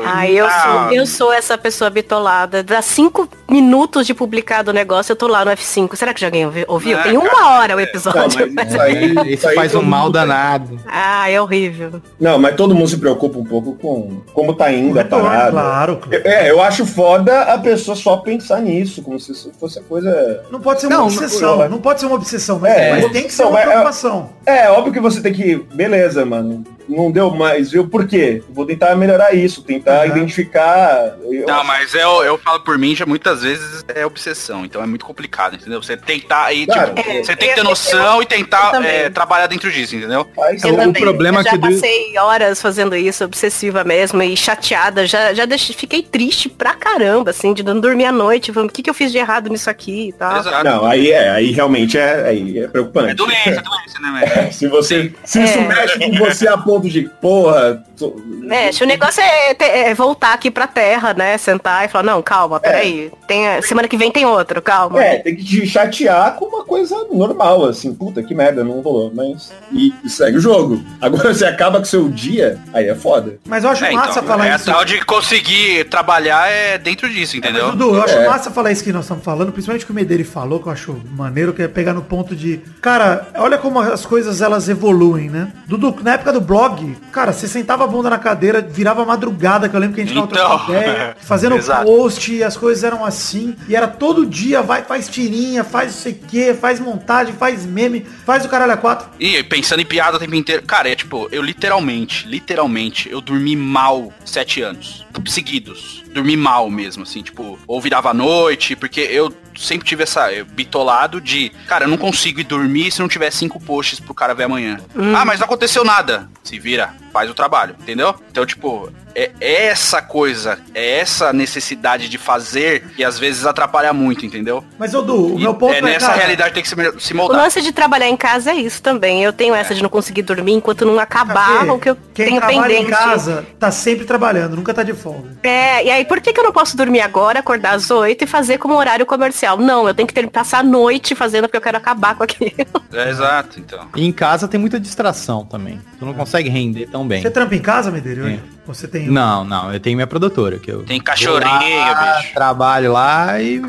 Ah, 0.04 0.28
eu 0.28 0.46
sou, 0.48 0.92
eu 0.92 1.06
sou 1.06 1.32
essa 1.32 1.58
pessoa 1.58 1.90
bitolada. 1.90 2.62
Dá 2.62 2.80
cinco 2.82 3.28
minutos 3.50 4.06
de 4.06 4.14
publicado 4.14 4.70
o 4.70 4.74
negócio, 4.74 5.12
eu 5.12 5.16
tô 5.16 5.26
lá 5.26 5.44
no 5.44 5.50
F5. 5.50 5.96
Será 5.96 6.14
que 6.14 6.20
já 6.20 6.28
alguém 6.28 6.46
ouvi- 6.46 6.64
ouviu? 6.68 6.98
Ah, 6.98 7.02
Tem 7.02 7.16
uma 7.16 7.28
cara, 7.28 7.46
hora 7.60 7.76
o 7.76 7.80
episódio. 7.80 8.46
Não, 8.46 8.52
mas 8.54 8.68
isso 8.70 8.80
aí, 8.80 9.14
Isso 9.34 9.54
faz 9.54 9.74
um 9.74 9.82
mal 9.82 10.10
danado. 10.10 10.78
Ah, 10.86 11.28
é 11.30 11.40
horrível. 11.40 12.00
Não, 12.20 12.38
mas 12.38 12.54
todo 12.54 12.74
mundo 12.74 12.88
se 12.88 12.98
preocupa 12.98 13.38
um 13.38 13.44
pouco 13.44 13.74
com 13.74 14.20
como 14.32 14.54
tá 14.54 14.72
indo 14.72 14.98
a 14.98 15.02
Retorno, 15.02 15.24
parada. 15.26 15.50
claro, 15.50 15.96
claro. 15.96 16.22
É, 16.24 16.50
eu 16.50 16.62
acho 16.62 16.86
foda 16.86 17.42
a 17.42 17.58
pessoa 17.58 17.96
só 17.96 18.16
pensar 18.18 18.60
nisso, 18.60 19.02
como 19.02 19.18
se 19.18 19.32
isso 19.32 19.50
fosse 19.58 19.78
a 19.78 19.82
coisa. 19.82 20.44
Não 20.50 20.60
pode 20.60 20.80
ser 20.80 20.86
uma 20.86 20.96
Não, 20.96 21.04
obsessão. 21.06 21.58
não- 21.58 21.68
Não, 21.68 21.78
pode 21.78 22.00
ser 22.00 22.06
uma 22.06 22.14
obsessão, 22.16 22.58
mas, 22.58 22.72
É, 22.72 22.90
mas 22.92 23.12
tem 23.12 23.24
que 23.24 23.32
ser 23.32 23.44
uma 23.44 23.58
é- 23.58 23.62
é- 23.62 23.66
preocupação. 23.66 24.30
É, 24.46 24.70
óbvio 24.70 24.92
que 24.92 25.00
você 25.00 25.20
tem 25.20 25.32
que. 25.32 25.56
Beleza, 25.74 26.24
mano. 26.24 26.64
Não 26.88 27.10
deu 27.10 27.30
mais, 27.30 27.70
viu? 27.70 27.86
Por 27.88 28.06
quê? 28.06 28.42
Vou 28.50 28.66
tentar 28.66 28.94
melhorar 28.96 29.32
isso, 29.34 29.62
tentar 29.62 29.98
Aham. 30.04 30.06
identificar. 30.06 31.16
Eu 31.30 31.46
Não, 31.46 31.56
acho- 31.58 31.66
mas 31.66 31.94
eu, 31.94 32.22
eu 32.24 32.38
falo 32.38 32.60
por 32.60 32.76
mim, 32.78 32.94
já 32.94 33.06
muitas 33.06 33.42
vezes 33.42 33.84
é 33.94 34.04
obsessão, 34.04 34.64
então 34.64 34.82
é 34.82 34.86
muito 34.86 35.04
complicado, 35.04 35.54
entendeu? 35.54 35.82
Você 35.82 35.96
tentar 35.96 36.44
aí, 36.46 36.66
Claro. 36.66 36.94
tipo, 36.94 37.08
É, 37.10 37.22
você 37.22 37.36
tem 37.36 37.48
que 37.48 37.54
ter 37.54 37.60
eu- 37.60 37.64
noção 37.64 38.18
e 38.18 38.22
eu 38.22 38.26
tentar 38.26 38.70
também. 38.70 38.90
é, 38.90 39.10
trabalhar 39.10 39.46
dentro 39.46 39.70
disso, 39.70 39.96
entendeu? 39.96 40.26
faz- 40.34 40.62
Eu 40.62 40.74
o 40.74 40.76
também. 40.76 41.02
problema 41.02 41.40
eu 41.40 41.44
já 41.44 41.50
que 41.50 41.58
passei 41.58 42.18
horas 42.18 42.60
fazendo 42.60 42.94
isso, 42.96 43.24
obsessiva 43.24 43.84
mesmo, 43.84 44.22
e 44.22 44.36
chateada. 44.36 45.06
Já, 45.06 45.32
já 45.34 45.44
deixei, 45.44 45.74
fiquei 45.74 46.02
triste 46.02 46.48
pra 46.48 46.74
caramba, 46.74 47.30
assim, 47.30 47.52
de 47.54 47.62
não 47.62 47.78
dormir 47.80 48.04
à 48.06 48.12
noite. 48.12 48.52
Falando, 48.52 48.70
o 48.70 48.72
que, 48.72 48.82
que 48.82 48.90
eu 48.90 48.94
fiz 48.94 49.10
de 49.12 49.18
errado 49.18 49.48
nisso 49.50 49.70
aqui 49.70 50.08
e 50.08 50.12
tal. 50.12 50.38
Exato. 50.38 50.64
Não, 50.64 50.84
aí 50.84 51.10
é, 51.10 51.30
aí 51.30 51.50
realmente 51.52 51.96
é, 51.98 52.26
aí 52.28 52.58
é 52.58 52.68
preocupante. 52.68 53.10
É 53.10 53.14
doença, 53.14 53.50
é 53.50 53.62
doença, 53.62 53.98
né, 54.00 54.24
velho? 54.26 54.52
Se 54.52 54.68
você. 54.68 55.12
Se 55.24 55.42
isso 55.42 55.58
É. 55.58 55.66
mexe 55.68 55.98
com 55.98 56.12
você 56.18 56.48
a 56.48 56.56
ponto 56.58 56.81
de, 56.88 57.02
porra. 57.20 57.82
tô- 57.98 58.14
Mexe, 58.26 58.82
o 58.82 58.86
negócio 58.86 59.22
é, 59.22 59.54
te- 59.54 59.64
é 59.64 59.94
voltar 59.94 60.32
aqui 60.34 60.50
pra 60.50 60.66
terra, 60.66 61.12
né? 61.14 61.36
Sentar 61.38 61.84
e 61.84 61.88
falar, 61.88 62.04
não, 62.04 62.22
calma, 62.22 62.58
peraí. 62.60 63.10
Tem, 63.26 63.48
a- 63.48 63.62
semana 63.62 63.88
que 63.88 63.96
vem 63.96 64.10
tem 64.10 64.26
outro, 64.26 64.60
calma. 64.60 65.02
É, 65.02 65.18
tem 65.18 65.36
que 65.36 65.44
te 65.44 65.66
chatear 65.66 66.34
com 66.36 66.46
uma 66.46 66.64
coisa 66.64 66.96
normal, 67.12 67.64
assim, 67.66 67.94
puta 67.94 68.22
que 68.22 68.34
merda, 68.34 68.62
não 68.64 68.80
rolou, 68.80 69.10
mas. 69.14 69.52
E, 69.72 69.92
e 70.04 70.08
segue 70.08 70.36
o 70.38 70.40
jogo. 70.40 70.82
Agora 71.00 71.32
você 71.32 71.44
acaba 71.44 71.78
com 71.78 71.84
o 71.84 71.86
seu 71.86 72.08
dia, 72.08 72.58
aí 72.72 72.88
é 72.88 72.94
foda. 72.94 73.38
Mas 73.46 73.64
eu 73.64 73.70
acho 73.70 73.84
É, 73.84 73.92
massa 73.92 74.10
então, 74.20 74.24
falar 74.24 74.48
é 74.48 74.56
isso. 74.56 74.64
tal 74.66 74.84
de 74.84 75.04
conseguir 75.04 75.84
trabalhar 75.88 76.50
é 76.50 76.78
dentro 76.78 77.08
disso, 77.08 77.36
Mas, 77.36 77.50
entendeu? 77.50 77.70
Dudu, 77.72 77.96
eu 77.96 78.02
acho 78.02 78.14
É. 78.14 78.26
massa 78.28 78.50
falar 78.50 78.72
isso 78.72 78.84
que 78.84 78.92
nós 78.92 79.04
estamos 79.04 79.24
falando, 79.24 79.52
principalmente 79.52 79.82
o 79.84 79.86
que 79.86 79.92
o 79.92 79.94
Medeiros 79.94 80.28
falou, 80.28 80.60
que 80.60 80.68
eu 80.68 80.72
acho 80.72 81.00
maneiro, 81.16 81.52
que 81.52 81.62
é 81.62 81.68
pegar 81.68 81.92
no 81.92 82.02
ponto 82.02 82.34
de. 82.36 82.60
Cara, 82.80 83.28
olha 83.36 83.58
como 83.58 83.78
as 83.80 84.04
coisas 84.04 84.40
elas 84.42 84.68
evoluem, 84.68 85.30
né? 85.30 85.52
Dudu, 85.66 85.96
na 86.02 86.14
época 86.14 86.32
do 86.32 86.40
blog 86.40 86.61
blog, 86.68 86.96
cara, 87.10 87.32
você 87.32 87.48
sentava 87.48 87.84
a 87.84 87.86
bunda 87.86 88.10
na 88.10 88.18
cadeira, 88.18 88.60
virava 88.60 89.04
madrugada, 89.04 89.68
que 89.68 89.74
eu 89.74 89.80
lembro 89.80 89.94
que 89.94 90.02
a 90.02 90.04
gente 90.06 90.20
ficava 90.20 90.54
Então, 90.54 90.74
ideia, 90.74 91.16
fazendo 91.20 91.56
exato. 91.56 91.84
post, 91.84 92.32
e 92.32 92.44
as 92.44 92.56
coisas 92.56 92.84
eram 92.84 93.04
assim, 93.04 93.56
e 93.68 93.74
era 93.74 93.88
todo 93.88 94.24
dia, 94.26 94.62
vai, 94.62 94.82
faz 94.84 95.08
tirinha, 95.08 95.64
faz 95.64 95.92
não 95.92 96.00
sei 96.00 96.12
o 96.12 96.26
que, 96.26 96.54
faz 96.54 96.80
montagem, 96.80 97.34
faz 97.34 97.66
meme, 97.66 98.06
faz 98.24 98.44
o 98.44 98.48
caralho 98.48 98.72
a 98.72 98.76
quatro. 98.76 99.08
E 99.18 99.42
pensando 99.44 99.80
em 99.80 99.86
piada 99.86 100.16
o 100.16 100.20
tempo 100.20 100.34
inteiro. 100.34 100.62
Cara, 100.62 100.88
é 100.88 100.94
tipo, 100.94 101.28
eu 101.32 101.42
literalmente, 101.42 102.26
literalmente, 102.26 103.10
eu 103.10 103.20
dormi 103.20 103.56
mal 103.56 104.12
sete 104.24 104.62
anos. 104.62 105.04
Seguidos. 105.26 106.02
Dormi 106.12 106.36
mal 106.36 106.70
mesmo, 106.70 107.02
assim, 107.02 107.22
tipo, 107.22 107.58
ou 107.66 107.80
virava 107.80 108.10
à 108.10 108.14
noite, 108.14 108.76
porque 108.76 109.00
eu 109.00 109.32
sempre 109.56 109.86
tive 109.86 110.02
essa 110.02 110.32
eu, 110.32 110.44
bitolado 110.44 111.20
de, 111.20 111.50
cara, 111.66 111.84
eu 111.84 111.88
não 111.88 111.96
consigo 111.96 112.40
ir 112.40 112.44
dormir 112.44 112.90
se 112.90 113.00
não 113.00 113.08
tiver 113.08 113.30
cinco 113.30 113.60
posts 113.60 114.00
pro 114.00 114.14
cara 114.14 114.34
ver 114.34 114.44
amanhã. 114.44 114.80
Ah, 115.16 115.24
mas 115.24 115.38
não 115.40 115.46
aconteceu 115.46 115.84
nada. 115.84 116.28
Se 116.42 116.58
vira, 116.58 116.94
faz 117.12 117.30
o 117.30 117.34
trabalho, 117.34 117.76
entendeu? 117.80 118.14
Então, 118.30 118.44
tipo, 118.44 118.90
é 119.14 119.32
essa 119.66 120.00
coisa, 120.02 120.58
é 120.74 120.98
essa 120.98 121.32
necessidade 121.32 122.08
de 122.08 122.18
fazer 122.18 122.84
que 122.96 123.04
às 123.04 123.18
vezes 123.18 123.44
atrapalha 123.46 123.92
muito, 123.92 124.24
entendeu? 124.24 124.64
Mas, 124.78 124.94
ô, 124.94 125.02
Du, 125.02 125.34
o 125.34 125.38
meu 125.38 125.54
ponto 125.54 125.74
é 125.74 125.78
é, 125.78 125.82
nessa 125.82 126.06
cara, 126.06 126.18
realidade 126.18 126.54
tem 126.54 126.62
que 126.62 126.68
se, 126.68 126.74
se 126.98 127.12
O 127.12 127.16
moldar. 127.16 127.40
lance 127.42 127.60
de 127.60 127.72
trabalhar 127.72 128.08
em 128.08 128.16
casa 128.16 128.50
é 128.50 128.54
isso 128.54 128.82
também. 128.82 129.22
Eu 129.22 129.32
tenho 129.32 129.54
essa 129.54 129.74
de 129.74 129.82
não 129.82 129.88
conseguir 129.90 130.22
dormir 130.22 130.52
enquanto 130.52 130.84
não 130.84 130.98
acabar 130.98 131.68
o 131.68 131.78
que 131.78 131.90
eu 131.90 131.96
quem 132.14 132.26
tenho 132.26 132.40
trabalha 132.40 132.62
pendente. 132.68 132.86
em 132.88 132.90
casa 132.90 133.46
tá 133.58 133.70
sempre 133.70 134.04
trabalhando, 134.04 134.56
nunca 134.56 134.72
tá 134.72 134.82
de 134.82 134.92
folga. 134.94 135.30
É, 135.42 135.84
e 135.84 135.90
aí 135.90 136.04
por 136.04 136.20
que, 136.20 136.32
que 136.32 136.38
eu 136.40 136.44
não 136.44 136.52
posso 136.52 136.76
dormir 136.76 137.00
agora, 137.00 137.40
acordar 137.40 137.74
às 137.74 137.90
oito 137.90 138.24
e 138.24 138.26
fazer 138.26 138.58
como 138.58 138.74
horário 138.74 139.04
comercial? 139.06 139.56
Não, 139.58 139.86
eu 139.88 139.94
tenho 139.94 140.06
que 140.06 140.14
ter, 140.14 140.28
passar 140.30 140.58
a 140.58 140.62
noite 140.62 141.14
fazendo 141.14 141.44
porque 141.44 141.56
eu 141.56 141.60
quero 141.62 141.76
acabar 141.76 142.14
com 142.16 142.22
aquilo. 142.22 142.52
É, 142.92 143.08
exato, 143.08 143.58
então. 143.58 143.88
E 143.96 144.04
em 144.06 144.12
casa 144.12 144.46
tem 144.46 144.60
muita 144.60 144.78
distração 144.78 145.46
também. 145.46 145.80
Tu 145.98 146.04
não 146.04 146.12
consegue 146.12 146.50
render 146.50 146.86
tão 146.88 147.08
bem. 147.08 147.22
Você 147.22 147.30
trampa 147.30 147.54
em 147.54 147.58
casa, 147.58 147.90
Medeiros? 147.90 148.26
É. 148.28 148.38
Você 148.66 148.86
tem... 148.86 149.08
Não, 149.08 149.44
não, 149.44 149.72
eu 149.72 149.80
tenho 149.80 149.96
minha 149.96 150.06
produtora, 150.06 150.58
que 150.58 150.70
eu 150.70 150.84
Tem 150.84 151.00
cachorrinho, 151.00 151.78
lá, 151.78 152.18
bicho. 152.18 152.32
trabalho 152.34 152.92
lá 152.92 153.40
e 153.42 153.60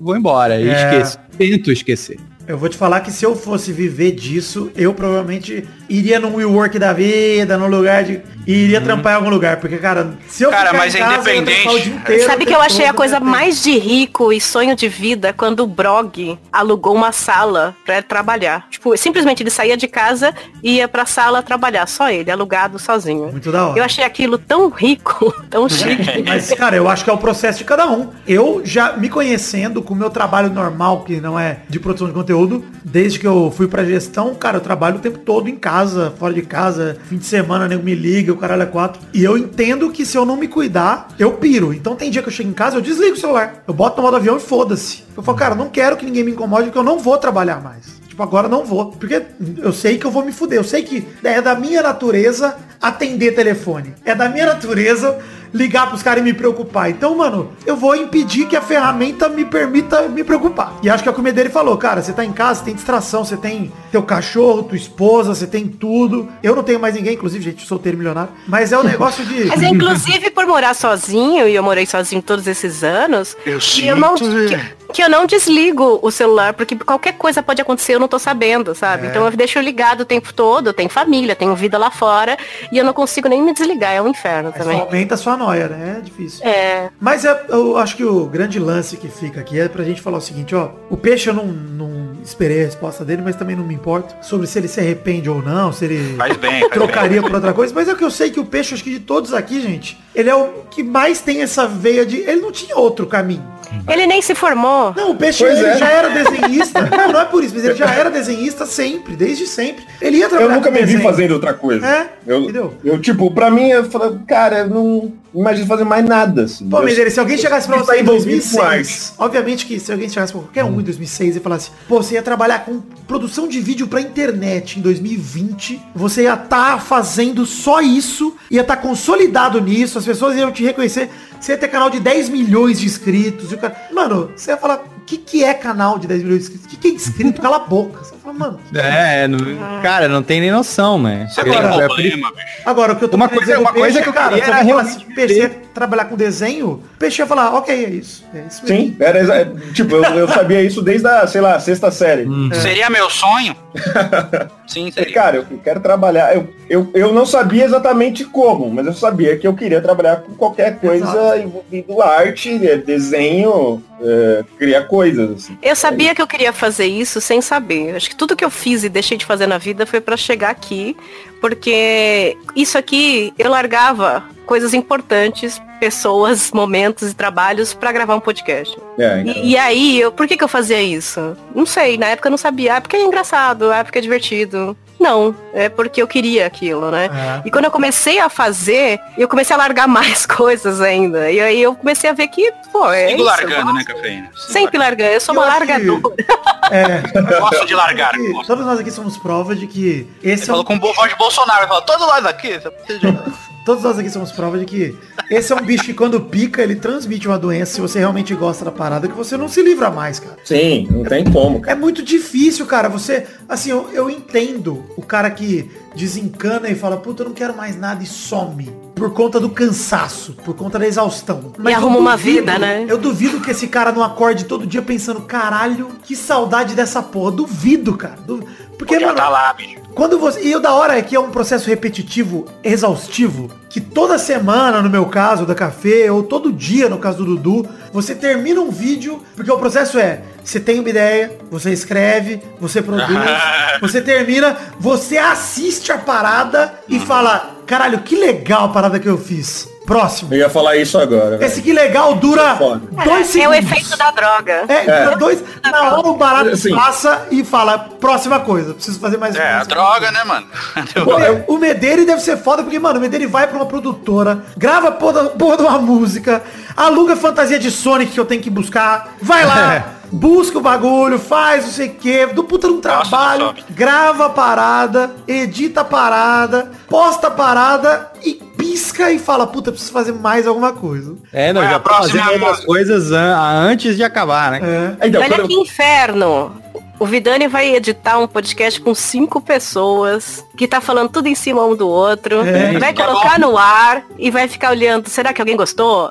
vou 0.00 0.16
embora. 0.16 0.58
E 0.60 0.68
É. 0.68 0.72
esqueço. 1.00 1.18
Tento 1.36 1.70
esquecer. 1.70 2.18
Eu 2.48 2.56
vou 2.56 2.66
te 2.70 2.78
falar 2.78 3.00
que 3.00 3.12
se 3.12 3.26
eu 3.26 3.36
fosse 3.36 3.70
viver 3.72 4.12
disso, 4.12 4.70
eu 4.74 4.94
provavelmente 4.94 5.68
iria 5.86 6.18
num 6.18 6.36
WeWork 6.36 6.78
da 6.78 6.94
vida, 6.94 7.58
num 7.58 7.66
lugar 7.66 8.04
de... 8.04 8.22
e 8.46 8.64
iria 8.64 8.80
trampar 8.80 9.12
em 9.12 9.16
algum 9.16 9.28
lugar. 9.28 9.58
Porque, 9.58 9.76
cara, 9.76 10.14
se 10.26 10.44
eu 10.44 10.50
Cara, 10.50 10.68
ficar 10.68 10.78
mas 10.78 10.94
em 10.94 10.98
é 10.98 11.00
casa, 11.00 11.34
independente. 11.34 11.82
dia 11.82 11.94
inteiro, 11.94 12.24
Sabe 12.24 12.44
o 12.44 12.46
que 12.46 12.54
eu 12.54 12.60
achei 12.62 12.86
a 12.86 12.94
coisa 12.94 13.20
mais 13.20 13.62
de 13.62 13.78
rico 13.78 14.32
e 14.32 14.40
sonho 14.40 14.74
de 14.74 14.88
vida 14.88 15.30
quando 15.34 15.60
o 15.60 15.66
Brog 15.66 16.38
alugou 16.50 16.94
uma 16.94 17.12
sala 17.12 17.76
pra 17.84 18.00
trabalhar. 18.00 18.66
Tipo, 18.70 18.96
simplesmente 18.96 19.42
ele 19.42 19.50
saía 19.50 19.76
de 19.76 19.86
casa 19.86 20.34
e 20.62 20.76
ia 20.76 20.88
pra 20.88 21.04
sala 21.04 21.42
trabalhar, 21.42 21.86
só 21.86 22.10
ele, 22.10 22.30
alugado 22.30 22.78
sozinho. 22.78 23.30
Muito 23.30 23.52
da 23.52 23.66
hora. 23.66 23.78
Eu 23.78 23.84
achei 23.84 24.04
aquilo 24.04 24.38
tão 24.38 24.70
rico, 24.70 25.34
tão 25.50 25.68
chique. 25.68 26.22
Mas, 26.26 26.50
cara, 26.54 26.76
eu 26.76 26.88
acho 26.88 27.04
que 27.04 27.10
é 27.10 27.12
o 27.12 27.18
processo 27.18 27.58
de 27.58 27.64
cada 27.64 27.86
um. 27.90 28.08
Eu 28.26 28.62
já 28.64 28.96
me 28.96 29.10
conhecendo 29.10 29.82
com 29.82 29.92
o 29.92 29.96
meu 29.96 30.08
trabalho 30.08 30.48
normal, 30.48 31.04
que 31.04 31.20
não 31.20 31.38
é 31.38 31.58
de 31.68 31.78
produção 31.78 32.06
de 32.06 32.14
conteúdo, 32.14 32.37
desde 32.84 33.18
que 33.18 33.26
eu 33.26 33.52
fui 33.54 33.66
pra 33.66 33.84
gestão, 33.84 34.34
cara, 34.34 34.58
eu 34.58 34.60
trabalho 34.60 34.96
o 34.96 35.00
tempo 35.00 35.18
todo 35.18 35.48
em 35.48 35.56
casa, 35.56 36.12
fora 36.18 36.34
de 36.34 36.42
casa, 36.42 36.96
fim 37.08 37.16
de 37.16 37.24
semana, 37.24 37.68
nego 37.68 37.82
me 37.82 37.94
liga, 37.94 38.32
o 38.32 38.36
caralho 38.36 38.62
é 38.62 38.66
quatro. 38.66 39.00
E 39.12 39.24
eu 39.24 39.36
entendo 39.36 39.90
que 39.90 40.04
se 40.04 40.16
eu 40.16 40.24
não 40.24 40.36
me 40.36 40.48
cuidar, 40.48 41.08
eu 41.18 41.32
piro. 41.32 41.72
Então 41.72 41.96
tem 41.96 42.10
dia 42.10 42.22
que 42.22 42.28
eu 42.28 42.32
chego 42.32 42.50
em 42.50 42.54
casa, 42.54 42.76
eu 42.76 42.80
desligo 42.80 43.14
o 43.14 43.18
celular. 43.18 43.62
Eu 43.66 43.74
boto 43.74 43.96
no 43.96 44.02
modo 44.02 44.16
avião 44.16 44.36
e 44.36 44.40
foda-se. 44.40 45.04
Eu 45.16 45.22
falo, 45.22 45.38
cara, 45.38 45.54
não 45.54 45.68
quero 45.68 45.96
que 45.96 46.04
ninguém 46.04 46.24
me 46.24 46.32
incomode, 46.32 46.66
porque 46.66 46.78
eu 46.78 46.84
não 46.84 46.98
vou 46.98 47.16
trabalhar 47.18 47.62
mais. 47.62 47.98
Tipo, 48.08 48.22
agora 48.22 48.48
não 48.48 48.64
vou. 48.64 48.86
Porque 48.86 49.22
eu 49.58 49.72
sei 49.72 49.96
que 49.96 50.04
eu 50.04 50.10
vou 50.10 50.24
me 50.24 50.32
fuder. 50.32 50.58
Eu 50.58 50.64
sei 50.64 50.82
que 50.82 51.06
é 51.22 51.40
da 51.40 51.54
minha 51.54 51.80
natureza 51.80 52.56
atender 52.80 53.32
telefone. 53.32 53.94
É 54.04 54.14
da 54.14 54.28
minha 54.28 54.46
natureza 54.46 55.18
ligar 55.52 55.88
pros 55.88 56.02
caras 56.02 56.20
e 56.20 56.24
me 56.24 56.32
preocupar. 56.32 56.90
Então, 56.90 57.16
mano, 57.16 57.52
eu 57.66 57.76
vou 57.76 57.94
impedir 57.96 58.46
que 58.46 58.56
a 58.56 58.60
ferramenta 58.60 59.28
me 59.28 59.44
permita 59.44 60.08
me 60.08 60.24
preocupar. 60.24 60.74
E 60.82 60.90
acho 60.90 61.02
que 61.02 61.08
é 61.08 61.12
o 61.12 61.14
que 61.14 61.20
o 61.20 61.32
dele 61.32 61.48
falou, 61.48 61.76
cara, 61.76 62.02
você 62.02 62.12
tá 62.12 62.24
em 62.24 62.32
casa, 62.32 62.60
você 62.60 62.66
tem 62.66 62.74
distração, 62.74 63.24
você 63.24 63.36
tem 63.36 63.72
teu 63.90 64.02
cachorro, 64.02 64.62
tua 64.64 64.76
esposa, 64.76 65.34
você 65.34 65.46
tem 65.46 65.66
tudo. 65.68 66.28
Eu 66.42 66.56
não 66.56 66.62
tenho 66.62 66.80
mais 66.80 66.94
ninguém, 66.94 67.14
inclusive, 67.14 67.44
gente, 67.44 67.66
solteiro 67.66 67.98
milionário. 67.98 68.30
Mas 68.46 68.72
é 68.72 68.78
o 68.78 68.82
negócio 68.82 69.24
de... 69.24 69.44
Mas 69.44 69.62
é, 69.62 69.68
inclusive 69.68 70.30
por 70.30 70.46
morar 70.46 70.74
sozinho, 70.74 71.48
e 71.48 71.54
eu 71.54 71.62
morei 71.62 71.86
sozinho 71.86 72.22
todos 72.22 72.46
esses 72.46 72.82
anos, 72.82 73.36
Eu 73.44 73.58
que 73.58 73.86
eu 73.86 73.96
não, 73.96 74.14
que, 74.14 74.56
que 74.92 75.02
eu 75.02 75.08
não 75.08 75.26
desligo 75.26 75.98
o 76.02 76.10
celular, 76.10 76.54
porque 76.54 76.76
qualquer 76.76 77.12
coisa 77.14 77.42
pode 77.42 77.60
acontecer, 77.60 77.94
eu 77.94 78.00
não 78.00 78.08
tô 78.08 78.18
sabendo, 78.18 78.74
sabe? 78.74 79.06
Então 79.08 79.24
eu 79.24 79.30
deixo 79.32 79.58
ligado 79.60 80.00
o 80.00 80.04
tempo 80.04 80.32
todo, 80.32 80.68
eu 80.68 80.72
tenho 80.72 80.88
família, 80.88 81.34
tenho 81.36 81.54
vida 81.54 81.76
lá 81.78 81.90
fora, 81.90 82.36
e 82.72 82.78
eu 82.78 82.84
não 82.84 82.92
consigo 82.92 83.28
nem 83.28 83.42
me 83.42 83.52
desligar, 83.52 83.92
é 83.92 84.00
um 84.02 84.08
inferno 84.08 84.50
Mas 84.54 84.62
também. 84.64 84.80
aumenta 84.80 85.14
a 85.14 85.18
sua 85.18 85.36
noia, 85.36 85.68
né? 85.68 85.96
É 85.98 86.00
difícil. 86.00 86.46
É, 86.46 86.88
Mas 87.00 87.24
é- 87.24 87.44
eu 87.48 87.76
acho 87.76 87.96
que 87.96 88.04
o 88.04 88.26
grande 88.26 88.58
lance 88.58 88.96
que 88.96 89.08
fica 89.08 89.40
aqui 89.40 89.58
é 89.60 89.68
pra 89.68 89.84
gente 89.84 90.00
falar 90.00 90.18
o 90.18 90.22
seguinte, 90.22 90.54
ó. 90.54 90.70
O 90.90 90.96
peixe 90.96 91.28
eu 91.28 91.34
não, 91.34 91.46
não 91.46 92.12
esperei 92.24 92.62
a 92.62 92.64
resposta 92.66 93.04
dele, 93.04 93.22
mas 93.24 93.36
também 93.36 93.56
não 93.56 93.64
me 93.64 93.74
importo 93.74 94.14
sobre 94.22 94.46
se 94.46 94.58
ele 94.58 94.68
se 94.68 94.80
arrepende 94.80 95.28
ou 95.30 95.42
não, 95.42 95.72
se 95.72 95.84
ele 95.84 96.16
Faz 96.16 96.36
bem, 96.36 96.60
faz 96.60 96.72
trocaria 96.72 97.22
por 97.22 97.34
outra 97.34 97.52
coisa. 97.52 97.74
Mas 97.74 97.88
é 97.88 97.94
que 97.94 98.04
eu 98.04 98.10
sei 98.10 98.30
que 98.30 98.40
o 98.40 98.44
peixe, 98.44 98.74
acho 98.74 98.84
que 98.84 98.90
de 98.90 99.00
todos 99.00 99.32
aqui, 99.34 99.60
gente, 99.60 99.98
ele 100.14 100.28
é 100.30 100.34
o 100.34 100.64
que 100.70 100.82
mais 100.82 101.20
tem 101.20 101.42
essa 101.42 101.66
veia 101.66 102.04
de. 102.04 102.18
Ele 102.18 102.40
não 102.40 102.52
tinha 102.52 102.76
outro 102.76 103.06
caminho. 103.06 103.44
ele 103.88 104.06
nem 104.06 104.20
se 104.22 104.34
formou. 104.34 104.77
Não, 104.96 105.10
o 105.10 105.14
peixe 105.16 105.44
Pois 105.44 105.58
ele 105.58 105.68
é. 105.68 105.76
já 105.76 105.88
era 105.88 106.08
desenhista. 106.10 106.80
não, 106.82 107.12
não 107.12 107.20
é 107.20 107.24
por 107.24 107.42
isso, 107.44 107.54
mas 107.54 107.64
ele 107.64 107.74
já 107.74 107.92
era 107.94 108.10
desenhista 108.10 108.66
sempre, 108.66 109.14
desde 109.16 109.46
sempre. 109.46 109.84
Ele 110.00 110.18
ia 110.18 110.26
Eu 110.28 110.48
nunca 110.50 110.68
com 110.68 110.74
me 110.74 110.80
vi 110.80 110.86
desenho. 110.86 111.02
fazendo 111.02 111.32
outra 111.32 111.54
coisa. 111.54 111.86
É, 111.86 112.08
eu, 112.26 112.42
entendeu? 112.42 112.74
eu, 112.84 113.00
tipo, 113.00 113.30
pra 113.32 113.50
mim, 113.50 113.68
eu 113.68 113.84
falo, 113.84 114.20
cara, 114.26 114.64
não 114.66 115.12
imagino 115.34 115.66
fazer 115.66 115.84
mais 115.84 116.04
nada, 116.04 116.44
assim. 116.44 116.68
Pô, 116.68 116.78
Eu- 116.78 116.84
Meirelles, 116.84 117.12
se 117.14 117.20
alguém 117.20 117.36
chegasse 117.38 117.66
pra 117.66 117.78
Tá 117.78 117.84
você 117.84 117.96
em 117.98 118.00
envolvido 118.02 118.42
com 118.42 118.56
2006, 118.56 119.14
obviamente 119.18 119.66
que 119.66 119.78
se 119.78 119.90
alguém 119.92 120.08
chegasse 120.08 120.32
pra 120.32 120.42
qualquer 120.42 120.64
um 120.64 120.80
em 120.80 120.82
2006 120.84 121.36
e 121.36 121.40
falasse, 121.40 121.70
pô, 121.88 122.02
você 122.02 122.14
ia 122.14 122.22
trabalhar 122.22 122.60
com 122.64 122.80
produção 123.06 123.46
de 123.48 123.60
vídeo 123.60 123.86
pra 123.86 124.00
internet 124.00 124.78
em 124.78 124.82
2020, 124.82 125.80
você 125.94 126.22
ia 126.22 126.34
estar 126.34 126.80
fazendo 126.82 127.44
só 127.46 127.80
isso, 127.80 128.34
ia 128.50 128.62
estar 128.62 128.76
consolidado 128.76 129.60
nisso, 129.60 129.98
as 129.98 130.04
pessoas 130.04 130.36
iam 130.36 130.50
te 130.52 130.62
reconhecer, 130.64 131.08
você 131.40 131.52
ia 131.52 131.58
ter 131.58 131.68
canal 131.68 131.90
de 131.90 132.00
10 132.00 132.28
milhões 132.28 132.80
de 132.80 132.86
inscritos, 132.86 133.52
e 133.52 133.54
o 133.54 133.58
cara... 133.58 133.76
Mano, 133.92 134.30
você 134.34 134.50
ia 134.50 134.56
falar, 134.56 134.84
o 134.98 135.00
que, 135.06 135.16
que 135.16 135.44
é 135.44 135.54
canal 135.54 135.98
de 135.98 136.06
10 136.06 136.22
milhões 136.22 136.38
de 136.40 136.44
inscritos? 136.44 136.66
O 136.66 136.70
que, 136.70 136.76
que 136.76 136.88
é 136.88 136.90
inscrito? 136.90 137.40
Cala 137.40 137.56
a 137.56 137.60
boca. 137.60 138.00
Mano... 138.32 138.60
É, 138.74 139.26
não- 139.28 139.38
cara, 139.82 140.08
não 140.08 140.22
tem 140.22 140.40
nem 140.40 140.50
noção, 140.50 141.00
né? 141.00 141.28
Eu- 141.36 141.44
tem 141.44 141.54
é 141.54 141.60
problema, 141.60 142.32
bicho. 142.32 142.46
Agora, 142.64 142.92
o 142.92 142.96
que 142.96 143.04
eu 143.04 143.08
tô 143.08 143.16
Uma 143.16 143.28
coisa- 143.28 143.58
uma 143.58 143.72
coisa 143.72 143.86
Peixe 143.86 144.02
que 144.02 144.08
eu 144.08 144.12
cara, 144.12 144.28
queria 144.30 144.44
se 144.44 144.50
era 144.50 144.62
realmente 144.62 145.04
Peixe 145.14 145.48
trabalhar 145.74 146.04
com 146.06 146.16
desenho, 146.16 146.68
o 146.70 146.82
Peixe 146.98 147.22
ia 147.22 147.26
falar, 147.26 147.54
ok, 147.54 147.72
é 147.84 147.88
isso. 147.90 148.24
É 148.34 148.38
isso 148.48 148.62
mesmo. 148.64 148.66
Sim, 148.66 148.96
era 148.98 149.52
tipo, 149.72 149.94
eu, 149.94 150.02
eu 150.02 150.28
sabia 150.28 150.60
isso 150.62 150.82
desde 150.82 151.06
a, 151.06 151.26
sei 151.26 151.40
lá, 151.40 151.58
sexta 151.60 151.90
série. 151.90 152.26
Seria 152.60 152.90
meu 152.90 153.08
sonho? 153.08 153.54
Sim, 154.66 154.90
seria. 154.90 155.14
Cara, 155.14 155.36
eu 155.36 155.46
quero 155.64 155.80
trabalhar. 155.80 156.34
Eu, 156.34 156.52
eu, 156.68 156.90
eu 156.94 157.12
não 157.14 157.24
sabia 157.24 157.64
exatamente 157.64 158.24
como, 158.24 158.68
mas 158.70 158.86
eu 158.86 158.92
sabia 158.92 159.36
que 159.38 159.46
eu 159.46 159.54
queria 159.54 159.80
trabalhar 159.80 160.16
com 160.16 160.34
qualquer 160.34 160.78
coisa 160.78 161.04
Exato. 161.06 161.38
envolvendo 161.38 162.02
arte, 162.02 162.66
é, 162.66 162.76
desenho, 162.76 163.82
é, 164.02 164.44
criar 164.58 164.82
coisas. 164.84 165.30
Assim. 165.30 165.58
Eu 165.62 165.74
sabia 165.74 166.14
que 166.14 166.20
eu 166.20 166.26
queria 166.26 166.52
fazer 166.52 166.84
isso 166.86 167.18
sem 167.20 167.40
saber. 167.40 167.96
Acho 167.96 168.10
que 168.10 168.16
tudo 168.18 168.36
que 168.36 168.44
eu 168.44 168.50
fiz 168.50 168.82
e 168.82 168.88
deixei 168.88 169.16
de 169.16 169.24
fazer 169.24 169.46
na 169.46 169.56
vida 169.56 169.86
foi 169.86 170.00
pra 170.00 170.16
chegar 170.16 170.50
aqui, 170.50 170.96
porque 171.40 172.36
isso 172.54 172.76
aqui 172.76 173.32
eu 173.38 173.48
largava 173.48 174.24
coisas 174.44 174.74
importantes, 174.74 175.62
pessoas, 175.78 176.50
momentos 176.52 177.10
e 177.10 177.14
trabalhos 177.14 177.72
pra 177.74 177.92
gravar 177.92 178.14
um 178.16 178.20
podcast. 178.20 178.76
É, 178.98 179.20
então. 179.20 179.34
E, 179.42 179.50
e 179.52 179.56
aí, 179.56 180.00
eu, 180.00 180.12
por 180.12 180.26
que, 180.26 180.36
que 180.36 180.44
eu 180.44 180.48
fazia 180.48 180.80
isso? 180.82 181.36
Não 181.54 181.64
sei, 181.66 181.96
na 181.96 182.06
época 182.06 182.28
eu 182.28 182.30
não 182.30 182.38
sabia. 182.38 182.76
Ah, 182.76 182.80
porque 182.80 182.96
é 182.96 183.02
engraçado, 183.04 183.72
ah, 183.72 183.82
porque 183.84 183.98
é 183.98 184.02
divertido. 184.02 184.76
Não, 184.98 185.32
é 185.54 185.68
porque 185.68 186.02
eu 186.02 186.08
queria 186.08 186.44
aquilo, 186.44 186.90
né? 186.90 187.08
É. 187.44 187.46
E 187.46 187.52
quando 187.52 187.66
eu 187.66 187.70
comecei 187.70 188.18
a 188.18 188.28
fazer, 188.28 188.98
eu 189.16 189.28
comecei 189.28 189.54
a 189.54 189.56
largar 189.56 189.86
mais 189.88 190.26
coisas 190.26 190.80
ainda. 190.80 191.30
E 191.30 191.40
aí 191.40 191.62
eu 191.62 191.72
comecei 191.76 192.10
a 192.10 192.12
ver 192.12 192.26
que, 192.26 192.52
pô, 192.72 192.90
é 192.90 193.06
Sigo 193.10 193.18
isso. 193.20 193.24
largando, 193.24 193.72
né, 193.72 193.84
cafeína? 193.84 194.30
Sempre 194.48 194.76
largando, 194.76 195.12
eu 195.12 195.20
sou 195.20 195.34
Eu 195.36 195.40
uma 195.40 195.46
acho 195.48 195.60
que- 195.60 195.66
largadora. 195.72 196.14
É. 196.70 197.02
Eu 197.34 197.40
gosto 197.40 197.64
de 197.64 197.74
largar. 197.74 198.12
Que 198.12 198.30
gosto. 198.30 198.46
todos 198.46 198.66
nós 198.66 198.78
aqui 198.78 198.90
somos 198.90 199.16
prova 199.16 199.56
de 199.56 199.66
que 199.66 200.06
Ele 200.22 200.34
esse 200.34 200.42
é 200.42 200.46
falou 200.46 200.60
um, 200.60 200.64
com 200.66 200.78
voz 200.78 201.10
de 201.10 201.16
Bolsonaro. 201.16 201.66
Falou, 201.66 201.80
todo 201.80 202.04
lado 202.06 202.26
aqui. 202.28 202.60
todos 203.68 203.84
nós 203.84 203.98
aqui 203.98 204.08
somos 204.08 204.32
prova 204.32 204.58
de 204.58 204.64
que 204.64 204.96
esse 205.30 205.52
é 205.52 205.56
um 205.56 205.60
bicho 205.60 205.84
que 205.84 205.92
quando 205.92 206.18
pica, 206.22 206.62
ele 206.62 206.74
transmite 206.76 207.28
uma 207.28 207.38
doença, 207.38 207.74
se 207.74 207.80
você 207.82 207.98
realmente 207.98 208.34
gosta 208.34 208.64
da 208.64 208.70
parada, 208.72 209.06
que 209.06 209.14
você 209.14 209.36
não 209.36 209.46
se 209.46 209.60
livra 209.62 209.90
mais, 209.90 210.18
cara. 210.18 210.36
Sim, 210.42 210.88
não 210.90 211.04
tem 211.04 211.22
como, 211.30 211.60
cara. 211.60 211.76
É 211.76 211.78
muito 211.78 212.02
difícil, 212.02 212.64
cara. 212.64 212.88
Você, 212.88 213.26
assim, 213.46 213.68
eu, 213.70 213.90
eu 213.92 214.08
entendo 214.08 214.84
o 214.96 215.02
cara 215.02 215.30
que 215.30 215.70
desencana 215.94 216.70
e 216.70 216.74
fala, 216.74 216.96
puta, 216.96 217.22
eu 217.22 217.26
não 217.28 217.34
quero 217.34 217.54
mais 217.54 217.78
nada 217.78 218.02
e 218.02 218.06
some. 218.06 218.70
por 218.94 219.12
conta 219.12 219.38
do 219.38 219.50
cansaço, 219.50 220.32
por 220.44 220.54
conta 220.56 220.78
da 220.78 220.86
exaustão. 220.86 221.52
E 221.58 221.70
eu 221.70 221.76
arruma 221.76 221.98
uma 221.98 222.16
vida, 222.16 222.58
né? 222.58 222.86
Eu 222.88 222.96
duvido 222.96 223.40
que 223.40 223.50
esse 223.50 223.68
cara 223.68 223.92
não 223.92 224.02
acorde 224.02 224.44
todo 224.44 224.66
dia 224.66 224.80
pensando, 224.82 225.20
caralho, 225.20 225.90
que 226.02 226.16
saudade 226.16 226.74
dessa 226.74 227.02
porra. 227.02 227.32
Duvido, 227.32 227.96
cara. 227.96 228.16
Du- 228.26 228.42
Porque, 228.78 228.94
Podia 228.94 229.08
mano, 229.08 229.18
tá 229.18 229.28
lá, 229.28 229.52
bicho. 229.52 229.76
Quando 229.98 230.16
você. 230.16 230.44
E 230.44 230.54
o 230.54 230.60
da 230.60 230.72
hora 230.72 230.96
é 230.96 231.02
que 231.02 231.16
é 231.16 231.20
um 231.20 231.32
processo 231.32 231.68
repetitivo, 231.68 232.46
exaustivo, 232.62 233.50
que 233.68 233.80
toda 233.80 234.16
semana, 234.16 234.80
no 234.80 234.88
meu 234.88 235.06
caso, 235.06 235.44
da 235.44 235.56
café, 235.56 236.10
ou 236.10 236.22
todo 236.22 236.52
dia, 236.52 236.88
no 236.88 236.98
caso 236.98 237.18
do 237.18 237.34
Dudu, 237.34 237.68
você 237.92 238.14
termina 238.14 238.60
um 238.60 238.70
vídeo, 238.70 239.20
porque 239.34 239.50
o 239.50 239.58
processo 239.58 239.98
é, 239.98 240.22
você 240.42 240.60
tem 240.60 240.78
uma 240.78 240.88
ideia, 240.88 241.36
você 241.50 241.72
escreve, 241.72 242.40
você 242.60 242.80
produz, 242.80 243.08
você 243.82 244.00
termina, 244.00 244.56
você 244.78 245.18
assiste 245.18 245.90
a 245.90 245.98
parada 245.98 246.74
e 246.88 247.00
fala, 247.00 247.56
caralho, 247.66 247.98
que 247.98 248.14
legal 248.14 248.66
a 248.66 248.68
parada 248.68 249.00
que 249.00 249.08
eu 249.08 249.18
fiz. 249.18 249.68
Próximo. 249.88 250.34
Eu 250.34 250.38
ia 250.40 250.50
falar 250.50 250.76
isso 250.76 250.98
agora. 250.98 251.38
velho. 251.38 251.44
Esse 251.44 251.62
que 251.62 251.72
legal 251.72 252.14
dura 252.16 252.54
Foda. 252.56 252.82
dois 253.04 253.20
É 253.20 253.24
segundos. 253.24 253.50
o 253.50 253.54
efeito 253.54 253.96
da 253.96 254.10
droga. 254.10 254.64
É, 254.68 255.04
dura 255.04 255.16
dois. 255.16 255.42
Na 255.64 255.82
hora 255.82 256.08
o 256.08 256.14
barato 256.14 256.50
Assim. 256.50 256.74
passa 256.74 257.26
e 257.30 257.42
fala, 257.42 257.78
próxima 257.78 258.38
coisa, 258.40 258.74
preciso 258.74 259.00
fazer 259.00 259.16
mais 259.16 259.34
É, 259.34 259.48
a 259.48 259.50
coisa. 259.56 259.64
droga, 259.70 260.10
né, 260.12 260.22
mano? 260.24 260.46
O 261.08 261.18
Me- 261.18 261.44
O 261.48 261.58
Medeiros 261.58 262.04
deve 262.04 262.20
ser 262.20 262.36
foda, 262.36 262.62
porque, 262.62 262.78
mano, 262.78 262.98
o 262.98 263.00
Medeiros 263.00 263.30
vai 263.30 263.46
pra 263.46 263.56
uma 263.56 263.66
produtora, 263.66 264.44
grava 264.56 264.92
porra, 264.92 265.24
porra 265.30 265.56
de 265.56 265.62
uma 265.62 265.78
música, 265.78 266.42
aluga 266.76 267.16
fantasia 267.16 267.58
de 267.58 267.70
Sonic 267.70 268.12
que 268.12 268.20
eu 268.20 268.26
tenho 268.26 268.42
que 268.42 268.50
buscar, 268.50 269.14
vai 269.22 269.44
lá, 269.46 269.84
busca 270.12 270.58
o 270.58 270.60
bagulho, 270.60 271.18
faz 271.18 271.64
não 271.64 271.72
sei 271.72 271.88
o 271.88 271.94
que, 271.94 272.26
do 272.26 272.44
puta 272.44 272.68
de 272.68 272.74
um 272.74 272.80
trabalho, 272.80 273.46
sobe. 273.46 273.64
grava 273.70 274.26
a 274.26 274.30
parada, 274.30 275.10
edita 275.26 275.80
a 275.80 275.84
parada, 275.84 276.70
posta 276.88 277.28
a 277.28 277.30
parada 277.30 278.10
e 278.24 278.40
pisca 278.68 279.10
e 279.10 279.18
fala, 279.18 279.46
puta, 279.46 279.70
preciso 279.72 279.92
fazer 279.92 280.12
mais 280.12 280.46
alguma 280.46 280.72
coisa. 280.72 281.16
É, 281.32 281.52
não, 281.52 281.62
é 281.62 281.70
já 281.70 281.76
a 281.76 281.78
tá 281.80 281.90
fazendo 281.94 282.12
próxima 282.22 282.32
outras 282.48 282.64
coisas 282.64 283.12
an- 283.12 283.36
antes 283.70 283.96
de 283.96 284.04
acabar, 284.04 284.50
né? 284.52 284.60
É. 285.00 285.06
Então, 285.08 285.20
Olha 285.22 285.30
quando 285.34 285.48
que 285.48 285.54
eu- 285.54 285.62
inferno. 285.62 286.52
O 287.00 287.06
Vidani 287.06 287.46
vai 287.46 287.76
editar 287.76 288.18
um 288.18 288.26
podcast 288.26 288.80
com 288.80 288.92
cinco 288.92 289.40
pessoas, 289.40 290.44
que 290.56 290.66
tá 290.66 290.80
falando 290.80 291.08
tudo 291.08 291.28
em 291.28 291.34
cima 291.34 291.64
um 291.64 291.76
do 291.76 291.86
outro, 291.88 292.40
É. 292.44 292.76
vai 292.78 292.90
é 292.90 292.92
colocar 292.92 293.38
no 293.38 293.56
ar 293.56 294.02
e 294.18 294.32
vai 294.32 294.48
ficar 294.48 294.70
olhando, 294.70 295.08
será 295.08 295.32
que 295.32 295.40
alguém 295.40 295.56
gostou? 295.56 296.10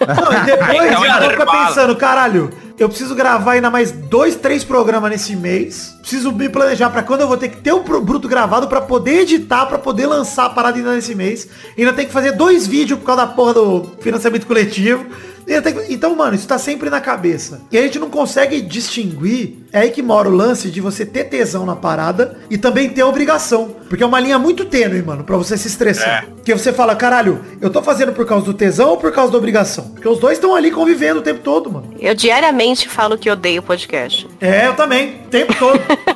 Não, 0.00 0.32
e 0.32 0.40
depois 0.46 0.88
Então, 0.90 1.02
ficar 1.02 1.24
intervalo. 1.26 1.66
pensando, 1.68 1.96
caralho, 1.96 2.50
eu 2.78 2.88
preciso 2.88 3.14
gravar 3.14 3.52
ainda 3.52 3.70
mais 3.70 3.92
dois, 3.92 4.34
três 4.36 4.64
programas 4.64 5.10
nesse 5.10 5.36
mês. 5.36 5.94
Preciso 6.00 6.32
me 6.32 6.48
planejar 6.48 6.90
pra 6.90 7.02
quando 7.02 7.20
eu 7.20 7.28
vou 7.28 7.36
ter 7.36 7.48
que 7.48 7.58
ter 7.58 7.72
o 7.72 7.80
pro- 7.80 8.00
bruto 8.00 8.28
gravado 8.28 8.66
pra 8.68 8.80
poder 8.80 9.20
editar, 9.20 9.66
pra 9.66 9.78
poder 9.78 10.06
lançar 10.06 10.46
a 10.46 10.50
parada 10.50 10.76
ainda 10.76 10.92
nesse 10.94 11.14
mês. 11.14 11.48
E 11.76 11.82
ainda 11.82 11.92
tem 11.92 12.06
que 12.06 12.12
fazer 12.12 12.32
dois 12.32 12.66
vídeos 12.66 12.98
por 12.98 13.06
causa 13.06 13.26
da 13.26 13.32
porra 13.32 13.54
do 13.54 13.90
financiamento 14.00 14.46
coletivo. 14.46 15.06
Então, 15.88 16.14
mano, 16.14 16.34
isso 16.34 16.46
tá 16.46 16.58
sempre 16.58 16.90
na 16.90 17.00
cabeça. 17.00 17.62
E 17.70 17.78
a 17.78 17.82
gente 17.82 17.98
não 17.98 18.10
consegue 18.10 18.60
distinguir. 18.60 19.64
É 19.72 19.80
aí 19.80 19.90
que 19.90 20.02
mora 20.02 20.28
o 20.28 20.32
lance 20.32 20.70
de 20.70 20.80
você 20.80 21.04
ter 21.04 21.24
tesão 21.24 21.66
na 21.66 21.74
parada 21.74 22.38
e 22.48 22.56
também 22.56 22.88
ter 22.88 23.02
obrigação. 23.02 23.74
Porque 23.88 24.02
é 24.02 24.06
uma 24.06 24.20
linha 24.20 24.38
muito 24.38 24.64
tênue, 24.64 25.02
mano, 25.02 25.24
pra 25.24 25.36
você 25.36 25.56
se 25.56 25.68
estressar. 25.68 26.24
É. 26.24 26.26
Porque 26.26 26.52
você 26.54 26.72
fala, 26.72 26.94
caralho, 26.94 27.44
eu 27.60 27.70
tô 27.70 27.82
fazendo 27.82 28.12
por 28.12 28.26
causa 28.26 28.44
do 28.44 28.54
tesão 28.54 28.90
ou 28.90 28.96
por 28.96 29.12
causa 29.12 29.32
da 29.32 29.38
obrigação? 29.38 29.90
Porque 29.90 30.08
os 30.08 30.18
dois 30.18 30.38
estão 30.38 30.54
ali 30.54 30.70
convivendo 30.70 31.20
o 31.20 31.22
tempo 31.22 31.40
todo, 31.40 31.70
mano. 31.70 31.92
Eu 31.98 32.14
diariamente 32.14 32.88
falo 32.88 33.18
que 33.18 33.30
odeio 33.30 33.62
podcast. 33.62 34.28
É, 34.40 34.66
eu 34.68 34.74
também, 34.74 35.22
o 35.26 35.28
tempo 35.28 35.54
todo. 35.58 35.80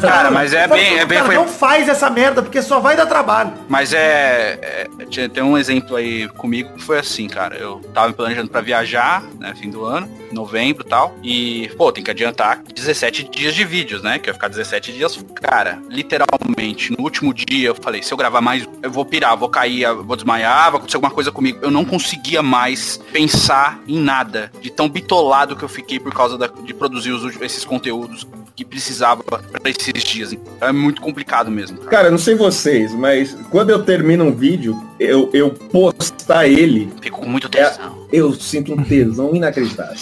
Cara, 0.00 0.30
mas 0.30 0.52
é 0.52 0.66
bem- 0.68 0.98
é 0.98 1.04
bem- 1.04 1.18
Cara, 1.18 1.26
foi- 1.26 1.34
Não 1.34 1.48
faz 1.48 1.88
essa 1.88 2.08
merda, 2.10 2.42
porque 2.42 2.60
só 2.62 2.80
vai 2.80 2.96
dar 2.96 3.06
trabalho. 3.06 3.52
Mas 3.68 3.92
é, 3.92 4.58
é- 4.62 5.28
Tem 5.28 5.42
um 5.42 5.56
exemplo 5.56 5.96
aí 5.96 6.28
comigo 6.28 6.74
que 6.74 6.82
foi 6.82 6.98
assim, 6.98 7.28
cara. 7.28 7.56
Eu 7.56 7.80
tava 7.94 8.08
me 8.08 8.14
planejando 8.14 8.48
pra 8.50 8.60
viajar, 8.60 9.22
né? 9.38 9.54
Fim 9.60 9.70
do 9.70 9.84
ano, 9.84 10.08
novembro 10.32 10.84
e 10.84 10.88
tal. 10.88 11.14
E, 11.22 11.70
pô, 11.76 11.92
tem 11.92 12.02
que 12.02 12.10
adiantar 12.10 12.62
17 12.74 13.24
dias 13.24 13.54
de 13.54 13.64
vídeos, 13.64 14.02
né? 14.02 14.18
Que 14.18 14.28
eu 14.28 14.30
ia 14.32 14.34
ficar 14.34 14.48
17 14.48 14.92
dias. 14.92 15.24
Cara, 15.40 15.78
literalmente, 15.88 16.90
no 16.92 17.02
último 17.04 17.32
dia 17.34 17.68
eu 17.68 17.74
falei, 17.74 18.02
se 18.02 18.12
eu 18.12 18.18
gravar 18.18 18.40
mais, 18.40 18.66
eu 18.82 18.90
vou 18.90 19.04
pirar, 19.04 19.36
vou 19.36 19.48
cair, 19.48 19.86
vou 19.94 20.16
desmaiar, 20.16 20.70
vai 20.70 20.78
acontecer 20.78 20.96
alguma 20.96 21.12
coisa 21.12 21.30
comigo. 21.30 21.58
Eu 21.62 21.70
não 21.70 21.84
conseguia 21.84 22.42
mais 22.42 22.98
pensar 23.12 23.78
em 23.86 23.98
nada. 23.98 24.50
De 24.60 24.70
tão 24.70 24.88
bitolado 24.88 25.56
que 25.56 25.62
eu 25.64 25.68
fiquei 25.68 25.98
por 26.00 26.12
causa 26.12 26.36
da- 26.38 26.46
de 26.48 26.74
produzir 26.74 27.12
os 27.12 27.40
esses 27.40 27.64
conteúdos 27.64 28.26
que 28.56 28.64
precisava 28.64 29.22
pra 29.22 29.40
esses 29.70 30.02
dias. 30.04 30.32
Então, 30.32 30.68
é 30.68 30.72
muito 30.72 31.00
complicado 31.00 31.50
mesmo. 31.50 31.78
cara. 31.78 31.90
Cara, 31.90 32.10
não 32.10 32.18
sei 32.18 32.34
vocês, 32.34 32.92
mas 32.94 33.36
quando 33.50 33.70
eu 33.70 33.82
termino 33.82 34.24
um 34.24 34.32
vídeo, 34.32 34.76
eu, 35.00 35.30
eu 35.32 35.50
postar 35.50 36.46
ele, 36.48 36.92
Fico 37.00 37.20
com 37.20 37.28
muito 37.28 37.48
tesão. 37.48 38.06
eu 38.12 38.32
sinto 38.34 38.72
um 38.72 38.82
tesão 38.84 39.34
inacreditável. 39.34 39.94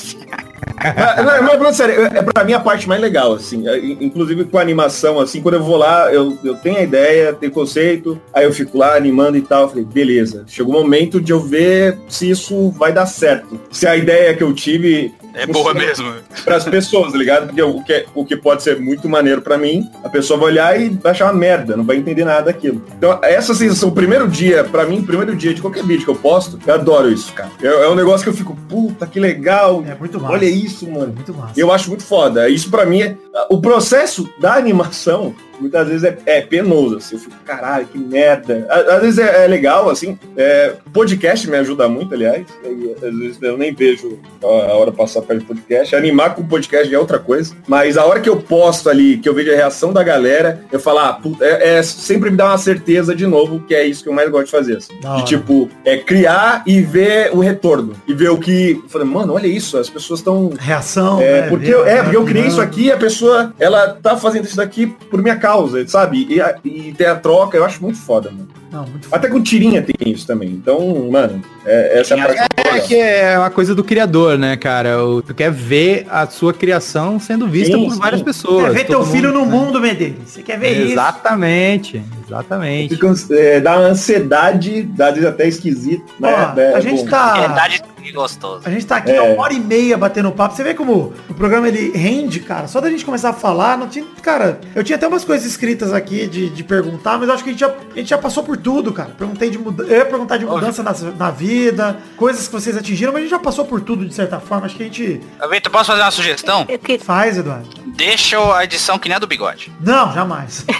mas, 0.82 1.16
não, 1.16 1.42
mas, 1.42 1.52
falando 1.58 1.74
sério, 1.74 2.02
é 2.06 2.22
pra 2.22 2.44
mim 2.44 2.52
a 2.54 2.60
parte 2.60 2.88
mais 2.88 3.00
legal, 3.00 3.34
assim. 3.34 3.68
é, 3.68 3.78
Inclusive 3.78 4.44
com 4.44 4.58
a 4.58 4.60
animação, 4.60 5.20
assim, 5.20 5.40
quando 5.40 5.54
eu 5.54 5.62
vou 5.62 5.76
lá, 5.76 6.12
eu, 6.12 6.36
eu 6.42 6.54
tenho 6.56 6.78
a 6.78 6.82
ideia, 6.82 7.32
tenho 7.32 7.52
conceito, 7.52 8.20
aí 8.32 8.44
eu 8.44 8.52
fico 8.52 8.78
lá 8.78 8.96
animando 8.96 9.36
e 9.36 9.42
tal. 9.42 9.68
Falei, 9.68 9.84
beleza. 9.84 10.44
Chegou 10.48 10.74
o 10.76 10.82
momento 10.82 11.20
de 11.20 11.32
eu 11.32 11.40
ver 11.40 11.98
se 12.08 12.30
isso 12.30 12.70
vai 12.70 12.92
dar 12.92 13.06
certo. 13.06 13.60
Se 13.70 13.86
a 13.86 13.96
ideia 13.96 14.34
que 14.34 14.42
eu 14.42 14.52
tive 14.52 15.12
É 15.34 15.46
boa 15.46 15.74
mesmo. 15.74 16.12
para 16.44 16.56
as 16.56 16.64
pessoas, 16.64 17.12
tá 17.12 17.18
ligado? 17.18 17.46
Porque 17.46 17.62
o 17.62 17.82
que, 17.82 18.06
o 18.14 18.24
que 18.24 18.36
pode 18.36 18.62
ser 18.62 18.78
muito 18.78 19.08
maneiro 19.08 19.42
pra 19.42 19.58
mim, 19.58 19.90
a 20.04 20.08
pessoa 20.08 20.38
vai 20.38 20.50
olhar 20.50 20.80
e 20.80 20.90
vai 20.90 21.12
achar 21.12 21.26
uma 21.26 21.38
merda, 21.38 21.76
não 21.76 21.84
vai 21.84 21.96
entender 21.96 22.24
nada 22.24 22.42
daquilo. 22.42 22.82
Então, 22.96 23.18
essa 23.22 23.54
sensação, 23.54 23.88
o 23.88 23.92
primeiro 23.92 24.28
dia, 24.28 24.64
pra 24.64 24.84
mim, 24.84 25.00
o 25.00 25.04
primeiro 25.04 25.34
dia 25.36 25.54
de 25.54 25.60
qualquer 25.60 25.84
vídeo 25.84 26.04
que 26.04 26.10
eu 26.10 26.16
posto, 26.16 26.58
eu 26.66 26.74
adoro 26.74 27.10
isso, 27.10 27.32
cara. 27.32 27.50
É, 27.62 27.66
é 27.66 27.88
um 27.88 27.94
negócio 27.94 28.24
que 28.24 28.30
eu 28.30 28.34
fico, 28.34 28.56
puta, 28.68 29.06
que 29.06 29.20
legal. 29.20 29.84
É 29.86 29.94
muito 29.94 30.20
massa. 30.20 30.34
Olha 30.34 30.46
isso, 30.46 30.88
mano. 30.90 31.12
Muito 31.12 31.34
massa. 31.34 31.52
Eu 31.56 31.72
acho 31.72 31.88
muito 31.88 32.04
foda. 32.04 32.48
Isso 32.48 32.70
pra 32.70 32.84
mim 32.84 33.02
é. 33.02 33.16
O 33.48 33.60
processo 33.60 34.28
da 34.38 34.54
animação, 34.54 35.34
muitas 35.62 35.88
vezes 35.88 36.04
é, 36.04 36.16
é 36.26 36.40
penoso, 36.42 36.96
assim. 36.98 37.14
Eu 37.16 37.20
fico, 37.20 37.34
caralho, 37.44 37.86
que 37.86 37.98
merda. 37.98 38.66
Á- 38.68 38.96
Às 38.96 39.02
vezes 39.02 39.18
é, 39.18 39.44
é 39.44 39.48
legal, 39.48 39.88
assim. 39.88 40.18
É, 40.36 40.74
podcast 40.92 41.48
me 41.48 41.56
ajuda 41.56 41.88
muito, 41.88 42.14
aliás. 42.14 42.44
E, 42.64 42.92
às 43.04 43.14
vezes 43.18 43.38
eu 43.42 43.56
nem 43.56 43.72
vejo 43.74 44.18
a, 44.42 44.46
a 44.46 44.74
hora 44.76 44.92
passar 44.92 45.22
perto 45.22 45.40
do 45.40 45.46
podcast. 45.46 45.94
Animar 45.96 46.34
com 46.34 46.44
podcast 46.44 46.92
é 46.94 46.98
outra 46.98 47.18
coisa. 47.18 47.54
Mas 47.66 47.96
a 47.96 48.04
hora 48.04 48.20
que 48.20 48.28
eu 48.28 48.36
posto 48.36 48.90
ali, 48.90 49.18
que 49.18 49.28
eu 49.28 49.34
vejo 49.34 49.50
a 49.52 49.54
reação 49.56 49.92
da 49.92 50.02
galera, 50.02 50.60
eu 50.72 50.80
falo, 50.80 50.98
ah, 50.98 51.12
puta, 51.12 51.44
é, 51.44 51.78
é- 51.78 51.82
sempre 51.82 52.30
me 52.30 52.36
dá 52.36 52.46
uma 52.46 52.58
certeza 52.58 53.14
de 53.14 53.26
novo, 53.26 53.60
que 53.66 53.74
é 53.74 53.84
isso 53.86 54.02
que 54.02 54.08
eu 54.08 54.12
mais 54.12 54.28
gosto 54.30 54.46
de 54.46 54.50
fazer. 54.50 54.76
Assim. 54.78 54.92
De 55.16 55.24
tipo, 55.24 55.68
é 55.84 55.96
criar 55.96 56.62
e 56.66 56.80
ver 56.80 57.30
o 57.32 57.40
retorno. 57.40 57.94
E 58.06 58.14
ver 58.14 58.30
o 58.30 58.38
que. 58.38 58.80
Eu 58.82 58.88
falei, 58.88 59.06
mano, 59.06 59.34
olha 59.34 59.46
isso, 59.46 59.76
as 59.78 59.88
pessoas 59.88 60.20
estão 60.20 60.52
Reação. 60.58 61.20
é, 61.20 61.42
né? 61.42 61.48
porque, 61.48 61.68
eu, 61.72 61.86
é, 61.86 62.02
porque 62.02 62.16
eu 62.16 62.24
criei 62.24 62.46
isso 62.46 62.60
aqui 62.60 62.86
e 62.86 62.92
a 62.92 62.96
pessoa, 62.96 63.52
ela 63.58 63.88
tá 64.02 64.16
fazendo 64.16 64.44
isso 64.44 64.56
daqui 64.56 64.86
por 65.10 65.22
minha 65.22 65.36
causa, 65.36 65.51
sabe? 65.88 66.26
E, 66.28 66.40
e 66.68 66.92
ter 66.92 67.06
a 67.06 67.14
troca, 67.16 67.56
eu 67.56 67.64
acho 67.64 67.82
muito 67.82 67.98
foda, 67.98 68.30
mano. 68.30 68.48
Não, 68.72 68.86
muito 68.86 69.06
Até 69.12 69.28
com 69.28 69.42
tirinha 69.42 69.82
tem 69.82 70.10
isso 70.12 70.26
também. 70.26 70.48
Então, 70.48 71.10
mano, 71.10 71.42
é, 71.64 72.00
essa 72.00 72.14
é 72.14 72.20
a 72.20 72.24
parte 72.26 72.38
É 72.76 72.80
que 72.80 72.94
é 72.96 73.38
uma 73.38 73.50
coisa 73.50 73.74
do 73.74 73.84
criador, 73.84 74.38
né, 74.38 74.56
cara? 74.56 75.04
O- 75.04 75.20
Tu 75.20 75.34
quer 75.34 75.50
ver 75.50 76.06
a 76.10 76.26
sua 76.26 76.54
criação 76.54 77.20
sendo 77.20 77.46
vista 77.46 77.76
Sim, 77.76 77.84
por 77.84 77.92
sim. 77.92 77.98
várias 78.00 78.22
pessoas. 78.22 78.64
Quer 78.68 78.72
ver 78.72 78.84
teu 78.86 79.00
todo 79.00 79.10
filho 79.12 79.28
mundo, 79.28 79.40
no 79.40 79.46
né? 79.46 79.52
mundo, 79.58 79.80
Medeiros. 79.80 80.18
Você 80.26 80.42
quer 80.42 80.58
ver 80.58 80.72
isso? 80.72 80.92
Exatamente, 80.92 82.02
exatamente. 82.32 82.94
Fica, 82.94 83.14
é, 83.34 83.60
dá 83.60 83.78
uma 83.78 83.88
ansiedade, 83.88 84.82
dá 84.82 85.08
às 85.08 85.14
vezes 85.14 85.28
até 85.28 85.46
esquisito. 85.48 86.04
Ó, 86.22 86.26
né? 86.54 86.72
É 86.72 86.74
a 86.74 86.80
gente 86.80 87.04
bom. 87.04 87.10
tá. 87.10 87.34
Verdade 87.40 87.82
que 88.02 88.12
gostoso. 88.12 88.62
A 88.64 88.70
gente 88.70 88.84
tá 88.84 88.96
aqui 88.96 89.12
É. 89.12 89.20
uma 89.22 89.40
hora 89.42 89.52
e 89.52 89.60
meia 89.60 89.96
batendo 89.96 90.32
papo. 90.32 90.56
Você 90.56 90.64
vê 90.64 90.74
como 90.74 91.12
o 91.28 91.34
programa 91.34 91.68
ele 91.68 91.96
rende, 91.96 92.40
cara. 92.40 92.66
Só 92.66 92.80
da 92.80 92.90
gente 92.90 93.04
começar 93.04 93.28
a 93.30 93.32
falar, 93.32 93.78
não 93.78 93.86
tinha. 93.86 94.04
Cara, 94.20 94.60
eu 94.74 94.82
tinha 94.82 94.96
até 94.96 95.06
umas 95.06 95.24
coisas 95.24 95.46
escritas 95.46 95.92
aqui 95.92 96.26
de, 96.26 96.50
de 96.50 96.64
perguntar, 96.64 97.16
mas 97.16 97.28
eu 97.28 97.34
acho 97.34 97.44
que 97.44 97.50
a 97.50 97.52
gente, 97.52 97.60
já, 97.60 97.68
a 97.68 97.98
gente 97.98 98.10
já 98.10 98.18
passou 98.18 98.42
por 98.42 98.56
tudo, 98.56 98.92
cara. 98.92 99.10
Perguntei 99.16 99.50
de 99.50 99.58
mudança. 99.58 99.88
Eu 99.92 99.98
ia 99.98 100.04
perguntar 100.04 100.36
de 100.36 100.44
mudança 100.44 100.82
na, 100.82 100.92
na 101.16 101.30
vida, 101.30 101.96
coisas 102.16 102.46
que 102.48 102.52
vocês 102.52 102.76
atingiram, 102.76 103.12
mas 103.12 103.20
a 103.20 103.22
gente 103.22 103.30
já 103.30 103.38
passou 103.38 103.64
por 103.64 103.80
tudo 103.80 104.04
de 104.04 104.12
certa 104.14 104.40
forma. 104.40 104.66
Acho 104.66 104.74
que 104.76 104.82
a 104.82 104.86
gente 104.86 105.20
Vitor, 105.50 105.70
posso 105.72 105.86
fazer 105.92 106.02
uma 106.02 106.10
sugestão? 106.10 106.66
Eu 106.68 106.78
que- 106.80 106.98
faz, 106.98 107.36
Eduardo. 107.38 107.68
Deixa 107.94 108.36
a 108.56 108.64
edição 108.64 108.98
que 108.98 109.08
nem 109.08 109.16
a 109.16 109.18
do 109.20 109.26
bigode. 109.28 109.70
Não, 109.80 110.12
jamais. 110.12 110.64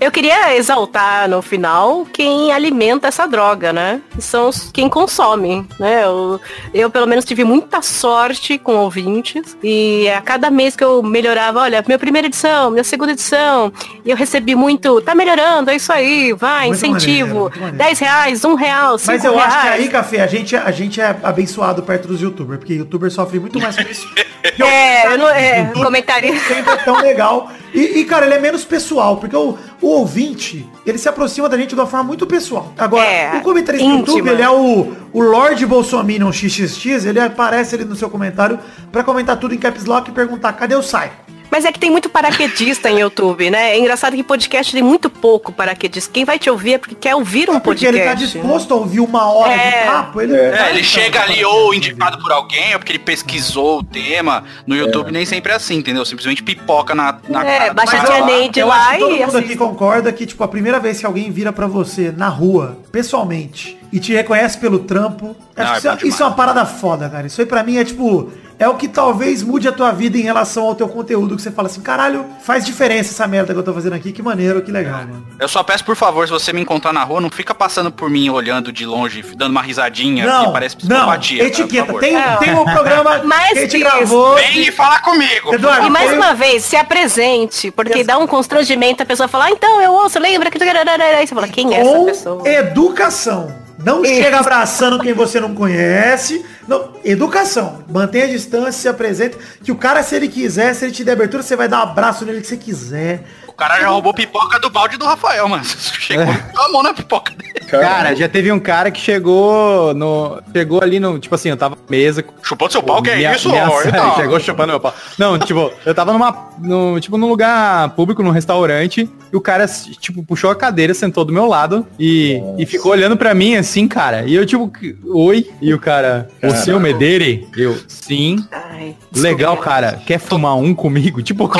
Eu 0.00 0.10
queria 0.10 0.56
exaltar 0.56 1.28
no 1.28 1.42
final 1.42 2.06
quem 2.12 2.52
alimenta 2.52 3.08
essa 3.08 3.26
droga, 3.26 3.72
né? 3.72 4.00
São 4.18 4.48
os, 4.48 4.70
quem 4.72 4.88
consome, 4.88 5.66
né? 5.78 6.04
Eu, 6.04 6.40
eu, 6.72 6.90
pelo 6.90 7.06
menos, 7.06 7.24
tive 7.24 7.44
muita 7.44 7.82
sorte 7.82 8.58
com 8.58 8.76
ouvintes. 8.76 9.56
E 9.62 10.08
a 10.10 10.20
cada 10.20 10.50
mês 10.50 10.76
que 10.76 10.84
eu 10.84 11.02
melhorava, 11.02 11.60
olha, 11.60 11.82
minha 11.86 11.98
primeira 11.98 12.26
edição, 12.26 12.70
minha 12.70 12.84
segunda 12.84 13.12
edição, 13.12 13.72
e 14.04 14.10
eu 14.10 14.16
recebi 14.16 14.54
muito, 14.54 15.00
tá 15.00 15.14
melhorando, 15.14 15.70
é 15.70 15.76
isso 15.76 15.92
aí, 15.92 16.32
vai, 16.32 16.68
Muito 16.68 16.80
maneiro, 16.80 16.96
incentivo, 16.96 17.40
muito 17.40 17.58
maneiro. 17.58 17.78
10 17.78 17.98
reais, 17.98 18.44
1 18.44 18.54
real, 18.54 18.98
5 18.98 19.12
Mas 19.12 19.22
reais. 19.22 19.36
eu 19.36 19.40
acho 19.42 19.60
que 19.60 19.68
aí, 19.68 19.88
Café, 19.88 20.20
a 20.22 20.26
gente, 20.26 20.56
a 20.56 20.70
gente 20.70 21.00
é 21.00 21.16
abençoado 21.22 21.82
perto 21.82 22.08
dos 22.08 22.20
youtubers, 22.20 22.58
porque 22.58 22.74
youtuber 22.74 23.10
sofre 23.10 23.38
muito 23.40 23.60
mais 23.60 23.76
com 23.76 23.82
isso. 23.90 24.08
É, 24.58 25.06
eu 25.06 25.18
não 25.18 25.28
é 25.28 25.64
comentário. 25.76 26.34
sempre 26.40 26.72
é 26.72 26.76
tão 26.78 26.98
legal. 27.00 27.50
E, 27.72 28.00
e, 28.00 28.04
cara, 28.04 28.26
ele 28.26 28.34
é 28.34 28.38
menos 28.40 28.64
pessoal, 28.64 29.16
porque 29.16 29.36
o, 29.36 29.56
o 29.80 29.86
ouvinte, 29.86 30.68
ele 30.84 30.98
se 30.98 31.08
aproxima 31.08 31.48
da 31.48 31.56
gente 31.56 31.70
de 31.70 31.74
uma 31.74 31.86
forma 31.86 32.04
muito 32.04 32.26
pessoal. 32.26 32.72
Agora, 32.76 33.04
É, 33.06 33.36
o 33.36 33.42
comentarista 33.42 33.86
do. 33.86 33.94
YouTube, 33.98 34.28
ele 34.28 34.42
é 34.42 34.50
o, 34.50 34.92
o 35.12 35.20
Lorde 35.22 35.64
Bolsominion 35.66 36.32
XXX, 36.32 37.04
ele 37.04 37.20
aparece 37.20 37.74
ali 37.74 37.84
no 37.84 37.94
seu 37.94 38.10
comentário 38.10 38.58
pra 38.90 39.04
comentar 39.04 39.36
tudo 39.38 39.54
em 39.54 39.58
caps 39.58 39.84
lock 39.84 40.10
e 40.10 40.12
perguntar, 40.12 40.52
cadê 40.54 40.74
o 40.74 40.80
Psycho? 40.80 41.12
Mas 41.50 41.64
é 41.64 41.72
que 41.72 41.78
tem 41.80 41.90
muito 41.90 42.08
paraquedista 42.08 42.88
em 42.88 43.00
YouTube, 43.00 43.50
né? 43.50 43.72
É 43.72 43.78
engraçado 43.78 44.14
que 44.14 44.22
podcast 44.22 44.72
tem 44.72 44.82
muito 44.82 45.10
pouco 45.10 45.52
paraquedista. 45.52 46.10
Quem 46.12 46.24
vai 46.24 46.38
te 46.38 46.48
ouvir 46.48 46.74
é 46.74 46.78
porque 46.78 46.94
quer 46.94 47.14
ouvir 47.16 47.50
um 47.50 47.54
Porque 47.54 47.84
podcast. 47.86 47.96
ele 47.96 48.04
tá 48.08 48.14
disposto 48.14 48.72
a 48.72 48.76
ouvir 48.76 49.00
uma 49.00 49.30
hora 49.32 49.52
É. 49.52 49.80
de 49.80 49.86
papo, 49.86 50.20
ele... 50.20 50.36
É, 50.36 50.70
ele 50.70 50.84
chega 50.84 51.20
ali 51.22 51.44
ou 51.44 51.74
indicado 51.74 52.18
por 52.18 52.30
alguém, 52.30 52.72
ou 52.74 52.78
porque 52.78 52.92
ele 52.92 52.98
pesquisou 53.00 53.78
o 53.80 53.82
tema. 53.82 54.44
No 54.66 54.76
YouTube 54.76 55.10
nem 55.10 55.26
sempre 55.26 55.52
é 55.52 55.56
assim, 55.56 55.76
entendeu? 55.76 56.04
Simplesmente 56.04 56.42
pipoca 56.42 56.94
na, 56.94 57.18
na 57.28 57.44
É, 57.44 57.58
cara 57.58 57.74
baixa 57.74 57.98
a 57.98 58.18
lá. 58.20 58.26
Neide 58.26 58.62
lá 58.62 58.92
que 58.92 58.98
todo 59.00 59.16
e 59.16 59.18
mundo 59.26 59.38
aqui 59.38 59.56
concorda 59.56 60.12
que, 60.12 60.26
tipo, 60.26 60.44
a 60.44 60.48
primeira 60.48 60.78
vez 60.78 61.00
que 61.00 61.06
alguém 61.06 61.30
vira 61.32 61.52
pra 61.52 61.66
você 61.66 62.12
na 62.16 62.28
rua, 62.28 62.78
pessoalmente, 62.92 63.76
e 63.92 63.98
te 63.98 64.12
reconhece 64.12 64.56
pelo 64.58 64.78
trampo, 64.80 65.36
Não, 65.56 65.64
acho 65.64 65.88
é 65.88 65.96
que 65.96 65.96
isso, 65.96 66.06
é, 66.06 66.08
isso 66.08 66.22
é 66.22 66.26
uma 66.26 66.34
parada 66.36 66.64
foda, 66.64 67.08
cara. 67.08 67.26
Isso 67.26 67.40
aí 67.40 67.46
pra 67.46 67.62
mim 67.64 67.76
é, 67.76 67.84
tipo, 67.84 68.30
é 68.60 68.68
o 68.68 68.74
que 68.74 68.86
talvez 68.86 69.42
mude 69.42 69.66
a 69.66 69.72
tua 69.72 69.90
vida 69.90 70.18
em 70.18 70.20
relação 70.20 70.64
ao 70.64 70.74
teu 70.74 70.86
conteúdo, 70.86 71.34
que 71.34 71.40
você 71.40 71.50
fala 71.50 71.66
assim, 71.66 71.80
caralho, 71.80 72.26
faz 72.42 72.62
diferença 72.62 73.10
essa 73.10 73.26
merda 73.26 73.54
que 73.54 73.58
eu 73.58 73.62
tô 73.62 73.72
fazendo 73.72 73.94
aqui, 73.94 74.12
que 74.12 74.22
maneiro, 74.22 74.60
que 74.60 74.70
legal, 74.70 74.98
mano. 74.98 75.26
Eu 75.38 75.48
só 75.48 75.62
peço, 75.62 75.82
por 75.82 75.96
favor, 75.96 76.26
se 76.26 76.32
você 76.32 76.52
me 76.52 76.60
encontrar 76.60 76.92
na 76.92 77.02
rua, 77.02 77.22
não 77.22 77.30
fica 77.30 77.54
passando 77.54 77.90
por 77.90 78.10
mim 78.10 78.28
olhando 78.28 78.70
de 78.70 78.84
longe, 78.84 79.22
dando 79.34 79.52
uma 79.52 79.62
risadinha, 79.62 80.26
Não, 80.26 80.44
que 80.44 80.52
parece 80.52 80.76
não, 80.84 80.88
psicopatia. 80.96 81.38
tá? 81.38 81.44
Por 81.50 81.60
etiqueta. 81.62 81.86
favor. 81.86 82.00
Tem, 82.00 82.12
Não. 82.12 82.36
tem 82.38 82.54
um 82.54 82.64
programa 82.66 83.18
Mais 83.24 83.52
que 83.52 83.58
a 83.58 83.62
gente 83.62 83.78
gravou. 83.78 84.34
Vem 84.34 84.60
e 84.60 84.70
fala 84.70 84.98
comigo. 85.00 85.54
Eduardo, 85.54 85.86
E 85.86 85.90
mais 85.90 86.12
uma 86.12 86.34
vez, 86.34 86.62
se 86.62 86.76
apresente, 86.76 87.70
porque 87.70 88.04
dá 88.04 88.18
um 88.18 88.26
constrangimento 88.26 89.02
a 89.02 89.06
pessoa 89.06 89.26
falar, 89.26 89.46
ah, 89.46 89.50
então 89.52 89.80
eu 89.80 89.92
ouço, 89.92 90.18
lembra 90.18 90.50
que... 90.50 90.62
Aí 90.62 91.26
você 91.26 91.34
fala, 91.34 91.48
quem 91.48 91.74
é 91.74 91.80
essa 91.80 92.04
pessoa? 92.04 92.46
educação. 92.46 93.69
Não 93.84 94.04
chega 94.04 94.38
abraçando 94.38 94.98
quem 95.00 95.12
você 95.12 95.40
não 95.40 95.54
conhece. 95.54 96.44
Não, 96.68 96.92
educação. 97.04 97.82
Mantenha 97.88 98.26
a 98.26 98.28
distância, 98.28 98.72
se 98.72 98.88
apresenta. 98.88 99.38
Que 99.62 99.72
o 99.72 99.76
cara, 99.76 100.02
se 100.02 100.14
ele 100.14 100.28
quiser, 100.28 100.74
se 100.74 100.84
ele 100.84 100.92
te 100.92 101.02
der 101.02 101.12
abertura, 101.12 101.42
você 101.42 101.56
vai 101.56 101.68
dar 101.68 101.78
um 101.78 101.90
abraço 101.90 102.24
nele 102.24 102.40
que 102.40 102.46
você 102.46 102.56
quiser. 102.56 103.24
O 103.60 103.62
cara 103.62 103.78
já 103.78 103.88
roubou 103.88 104.14
pipoca 104.14 104.58
do 104.58 104.70
balde 104.70 104.96
do 104.96 105.04
Rafael, 105.04 105.46
mano. 105.46 105.62
Chegou 105.66 106.24
com 106.24 106.62
a 106.62 106.68
mão 106.72 106.82
na 106.82 106.94
pipoca 106.94 107.30
dele. 107.34 107.50
Cara, 107.68 108.16
já 108.16 108.26
teve 108.26 108.50
um 108.50 108.58
cara 108.58 108.90
que 108.90 108.98
chegou 108.98 109.92
no. 109.92 110.40
Chegou 110.50 110.82
ali 110.82 110.98
no. 110.98 111.18
Tipo 111.18 111.34
assim, 111.34 111.50
eu 111.50 111.58
tava 111.58 111.76
na 111.76 111.82
mesa. 111.90 112.24
Chupando 112.42 112.72
seu 112.72 112.82
pau, 112.82 113.02
que 113.02 113.10
é 113.10 113.16
minha- 113.16 113.36
isso? 113.36 113.50
minha- 113.50 113.68
ó, 113.70 113.82
então. 113.84 114.16
chegou 114.16 114.40
chupando 114.40 114.68
meu 114.72 114.80
pau. 114.80 114.94
Não, 115.18 115.38
tipo, 115.38 115.70
eu 115.84 115.94
tava 115.94 116.10
numa. 116.10 116.48
No, 116.58 116.98
tipo, 117.00 117.18
num 117.18 117.28
lugar 117.28 117.90
público, 117.90 118.22
num 118.22 118.30
restaurante, 118.30 119.08
e 119.32 119.36
o 119.36 119.40
cara, 119.42 119.66
tipo, 120.00 120.22
puxou 120.24 120.50
a 120.50 120.56
cadeira, 120.56 120.92
sentou 120.94 121.24
do 121.24 121.32
meu 121.32 121.46
lado 121.46 121.86
e, 121.98 122.42
e 122.58 122.64
ficou 122.66 122.92
olhando 122.92 123.16
pra 123.16 123.34
mim 123.34 123.56
assim, 123.56 123.86
cara. 123.86 124.22
E 124.26 124.34
eu, 124.34 124.44
tipo, 124.46 124.72
oi? 125.06 125.48
E 125.60 125.72
o 125.74 125.78
cara, 125.78 126.28
você 126.42 126.70
é 126.70 126.74
o 126.74 126.80
Medeire? 126.80 127.46
Eu, 127.56 127.78
sim. 127.86 128.42
Ai, 128.50 128.96
Legal, 129.14 129.56
cara. 129.58 130.00
Quer 130.06 130.18
fumar 130.18 130.56
um 130.56 130.74
comigo? 130.74 131.22
Tipo, 131.22 131.48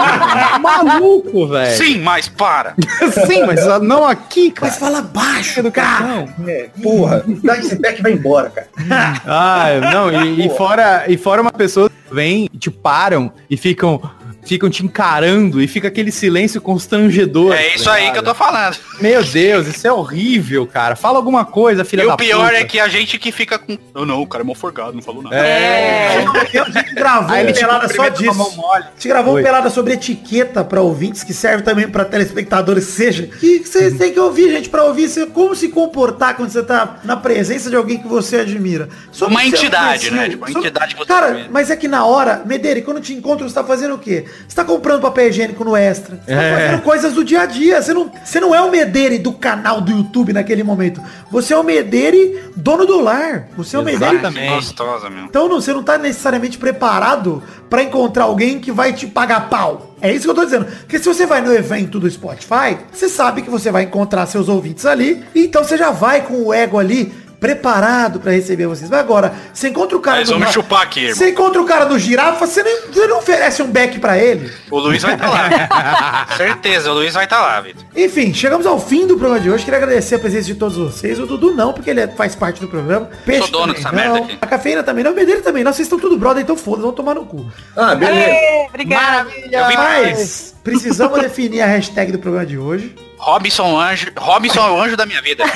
maluco, 0.60 1.48
velho. 1.48 1.76
Sim, 1.76 1.98
mas 2.00 2.28
para. 2.28 2.74
Sim, 3.26 3.44
mas 3.46 3.64
não 3.82 4.04
aqui, 4.06 4.50
cara. 4.50 4.70
Mas 4.70 4.78
fala 4.78 5.02
baixo, 5.02 5.60
Educação. 5.60 6.28
É, 6.46 6.68
porra, 6.82 7.24
dá 7.42 7.58
esse 7.58 7.76
pé 7.76 7.92
que 7.92 8.02
vai 8.02 8.12
embora, 8.12 8.50
cara. 8.50 8.68
Ah, 9.26 9.68
não, 9.92 10.24
e, 10.24 10.46
e 10.46 10.50
fora, 10.50 11.04
e 11.08 11.16
fora 11.16 11.42
uma 11.42 11.52
pessoa 11.52 11.90
vem, 12.10 12.48
te 12.58 12.70
param 12.70 13.32
e 13.48 13.56
ficam 13.56 14.00
ficam 14.42 14.70
te 14.70 14.84
encarando 14.84 15.60
e 15.60 15.68
fica 15.68 15.88
aquele 15.88 16.10
silêncio 16.10 16.60
constrangedor. 16.60 17.52
É 17.52 17.74
isso 17.74 17.88
aí 17.90 18.10
que 18.10 18.18
eu 18.18 18.22
tô 18.22 18.34
falando. 18.34 18.76
Meu 19.00 19.22
Deus, 19.22 19.66
isso 19.66 19.86
é 19.86 19.92
horrível, 19.92 20.66
cara. 20.66 20.96
Fala 20.96 21.18
alguma 21.18 21.44
coisa, 21.44 21.84
filha 21.84 22.02
E 22.02 22.06
da 22.06 22.14
o 22.14 22.16
pior 22.16 22.46
puta. 22.48 22.56
é 22.56 22.64
que 22.64 22.80
a 22.80 22.88
gente 22.88 23.18
que 23.18 23.30
fica 23.30 23.58
com. 23.58 23.78
Não, 23.94 24.04
não, 24.04 24.22
o 24.22 24.26
cara 24.26 24.42
é 24.42 24.46
mó 24.46 24.54
forgado, 24.54 24.92
não 24.92 25.02
falou 25.02 25.22
nada. 25.22 25.36
É. 25.36 26.19
A 26.36 26.70
gente 26.70 26.94
gravou 26.94 27.30
Aí 27.34 27.50
um 27.50 27.52
pelada 27.52 27.88
só 27.88 28.08
disso. 28.08 28.34
mole. 28.56 28.84
A 28.84 28.90
gente 28.94 29.08
gravou 29.08 29.38
um 29.38 29.42
pelada 29.42 29.70
sobre 29.70 29.94
etiqueta 29.94 30.64
pra 30.64 30.80
ouvintes, 30.80 31.22
que 31.24 31.32
serve 31.34 31.62
também 31.62 31.88
pra 31.88 32.04
telespectadores, 32.04 32.84
seja. 32.84 33.26
Que 33.26 33.60
vocês 33.60 33.96
têm 33.96 34.12
que 34.12 34.20
ouvir, 34.20 34.50
gente, 34.52 34.68
pra 34.68 34.84
ouvir 34.84 35.08
se- 35.08 35.26
como 35.26 35.54
se 35.54 35.68
comportar 35.68 36.36
quando 36.36 36.50
você 36.50 36.62
tá 36.62 36.98
na 37.04 37.16
presença 37.16 37.68
de 37.70 37.76
alguém 37.76 37.98
que 37.98 38.08
você 38.08 38.38
admira. 38.40 38.88
Sobre 39.12 39.34
Uma 39.34 39.44
entidade, 39.44 40.10
né? 40.10 40.28
Tipo, 40.28 40.46
uma 40.46 40.58
entidade 40.58 40.94
que 40.94 41.00
você 41.00 41.06
Cara, 41.06 41.26
admira. 41.28 41.48
mas 41.50 41.70
é 41.70 41.76
que 41.76 41.88
na 41.88 42.04
hora, 42.04 42.42
Medeira, 42.44 42.80
quando 42.82 43.00
te 43.00 43.12
encontro, 43.14 43.48
você 43.48 43.54
tá 43.54 43.64
fazendo 43.64 43.94
o 43.94 43.98
quê? 43.98 44.24
Você 44.46 44.54
tá 44.56 44.64
comprando 44.64 45.00
papel 45.00 45.28
higiênico 45.28 45.64
no 45.64 45.76
Extra. 45.76 46.16
Você 46.24 46.34
tá 46.34 46.42
É. 46.42 46.66
fazendo 46.66 46.82
coisas 46.82 47.12
do 47.14 47.24
dia 47.24 47.42
a 47.42 47.46
dia. 47.46 47.80
Você 47.82 47.92
não, 47.94 48.10
você 48.24 48.40
não 48.40 48.54
é 48.54 48.60
o 48.60 48.70
Medeire 48.70 49.18
do 49.18 49.32
canal 49.32 49.80
do 49.80 49.90
YouTube 49.90 50.32
naquele 50.32 50.62
momento. 50.62 51.00
Você 51.30 51.52
é 51.52 51.56
o 51.58 51.62
Medeire 51.62 52.40
dono 52.56 52.86
do 52.86 53.00
lar. 53.00 53.48
Você 53.56 53.76
é 53.76 53.78
o 53.78 53.84
Medeire 53.84 54.14
Exatamente. 54.16 54.54
Gostosa, 54.54 55.10
meu. 55.10 55.24
então 55.24 55.48
não, 55.48 55.60
você 55.60 55.72
não 55.72 55.82
tá 55.82 55.98
necessariamente 56.20 56.58
preparado 56.58 57.42
pra 57.68 57.82
encontrar 57.82 58.24
alguém 58.24 58.60
que 58.60 58.70
vai 58.70 58.92
te 58.92 59.06
pagar 59.06 59.48
pau. 59.48 59.94
É 60.00 60.12
isso 60.12 60.24
que 60.24 60.30
eu 60.30 60.34
tô 60.34 60.44
dizendo. 60.44 60.66
Porque 60.66 60.98
se 60.98 61.06
você 61.06 61.24
vai 61.24 61.40
no 61.40 61.52
evento 61.52 61.98
do 61.98 62.10
Spotify, 62.10 62.76
você 62.92 63.08
sabe 63.08 63.42
que 63.42 63.50
você 63.50 63.70
vai 63.70 63.84
encontrar 63.84 64.26
seus 64.26 64.48
ouvintes 64.48 64.84
ali, 64.84 65.24
então 65.34 65.64
você 65.64 65.76
já 65.76 65.90
vai 65.90 66.22
com 66.22 66.44
o 66.44 66.52
ego 66.52 66.78
ali 66.78 67.12
preparado 67.40 68.20
pra 68.20 68.32
receber 68.32 68.66
vocês. 68.66 68.88
Mas 68.90 69.00
agora, 69.00 69.32
você 69.52 69.68
encontra 69.68 69.96
o 69.96 70.00
cara 70.00 70.18
Mas 70.18 70.28
do 70.28 70.34
vamos 70.34 70.48
ra- 70.48 70.52
chupar 70.52 70.82
aqui, 70.82 71.00
irmão. 71.00 71.16
Você 71.16 71.30
encontra 71.30 71.60
o 71.60 71.64
cara 71.64 71.86
do 71.86 71.98
girafa, 71.98 72.46
você, 72.46 72.62
nem, 72.62 72.82
você 72.92 73.06
não 73.06 73.18
oferece 73.18 73.62
um 73.62 73.66
beck 73.70 73.98
pra 73.98 74.18
ele. 74.18 74.52
O 74.70 74.78
Luiz 74.78 75.02
vai 75.02 75.14
estar 75.14 75.28
lá. 75.30 76.26
Certeza, 76.36 76.90
o 76.90 76.94
Luiz 76.94 77.14
vai 77.14 77.24
estar 77.24 77.40
lá, 77.40 77.60
Vitor. 77.60 77.82
Enfim, 77.96 78.32
chegamos 78.34 78.66
ao 78.66 78.78
fim 78.78 79.06
do 79.06 79.16
programa 79.16 79.40
de 79.40 79.50
hoje. 79.50 79.64
Queria 79.64 79.78
agradecer 79.78 80.16
a 80.16 80.18
presença 80.18 80.44
de 80.46 80.54
todos 80.54 80.76
vocês. 80.76 81.18
O 81.18 81.26
Dudu 81.26 81.54
não, 81.54 81.72
porque 81.72 81.90
ele 81.90 82.00
é- 82.00 82.08
faz 82.08 82.34
parte 82.34 82.60
do 82.60 82.68
programa. 82.68 83.08
Peixe 83.24 83.50
dono 83.50 83.72
também 83.72 83.74
dessa 83.74 83.92
não. 84.06 84.12
merda 84.14 84.26
aqui. 84.26 84.38
A 84.40 84.46
cafeína 84.46 84.82
também 84.82 85.02
não. 85.02 85.12
O 85.12 85.14
Medeiro 85.14 85.40
também 85.42 85.64
não. 85.64 85.72
Vocês 85.72 85.86
estão 85.86 85.98
tudo 85.98 86.18
brother, 86.18 86.42
então 86.42 86.56
foda, 86.56 86.82
vão 86.82 86.92
tomar 86.92 87.14
no 87.14 87.24
cu. 87.24 87.50
Ah, 87.76 87.94
beleza. 87.94 88.30
Ê, 88.30 88.66
Obrigada. 88.68 89.30
Eu 89.50 89.66
vim 89.66 89.74
Mas 89.76 90.54
precisamos 90.62 91.18
definir 91.22 91.62
a 91.62 91.66
hashtag 91.66 92.12
do 92.12 92.18
programa 92.18 92.44
de 92.46 92.58
hoje. 92.58 92.94
Robinson 93.20 93.78
Anjo. 93.78 94.06
Robinson 94.18 94.60
é 94.66 94.70
o 94.70 94.80
anjo 94.82 94.96
da 94.96 95.06
minha 95.06 95.20
vida. 95.22 95.44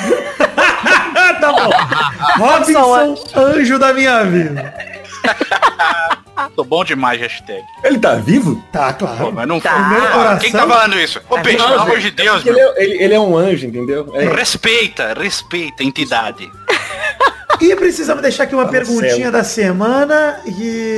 Tá 1.39 1.51
bom. 1.51 1.69
Robinson, 2.37 3.15
anjo 3.35 3.79
da 3.79 3.93
minha 3.93 4.23
vida. 4.23 4.73
Tô 6.55 6.63
bom 6.63 6.83
demais, 6.83 7.19
hashtag. 7.19 7.61
Ele 7.83 7.97
tá 7.97 8.15
vivo? 8.15 8.61
Tá, 8.71 8.93
Pô, 8.93 9.05
claro. 9.07 9.31
mas 9.33 9.47
não 9.47 9.59
Tá. 9.59 9.71
foi. 9.71 9.97
Meu 9.97 10.07
Ah, 10.07 10.11
coração. 10.11 10.39
Quem 10.39 10.51
tá 10.51 10.67
falando 10.67 10.99
isso? 10.99 11.21
Ô, 11.29 11.39
Peixe, 11.39 11.63
pelo 11.65 11.81
amor 11.81 11.99
de 11.99 12.11
Deus, 12.11 12.45
Ele 12.45 12.55
meu. 12.55 12.69
é, 12.75 12.83
ele, 12.83 13.03
ele 13.03 13.13
é 13.15 13.19
um 13.19 13.35
anjo, 13.37 13.65
entendeu? 13.67 14.11
É. 14.15 14.25
Respeita, 14.33 15.13
respeita 15.17 15.81
a 15.83 15.85
entidade. 15.85 16.49
E 17.61 17.75
precisamos 17.75 18.21
deixar 18.21 18.43
aqui 18.43 18.53
uma 18.55 18.65
Tá 18.65 18.71
perguntinha 18.71 19.15
céu. 19.15 19.31
da 19.31 19.43
semana. 19.43 20.39
E. 20.45 20.97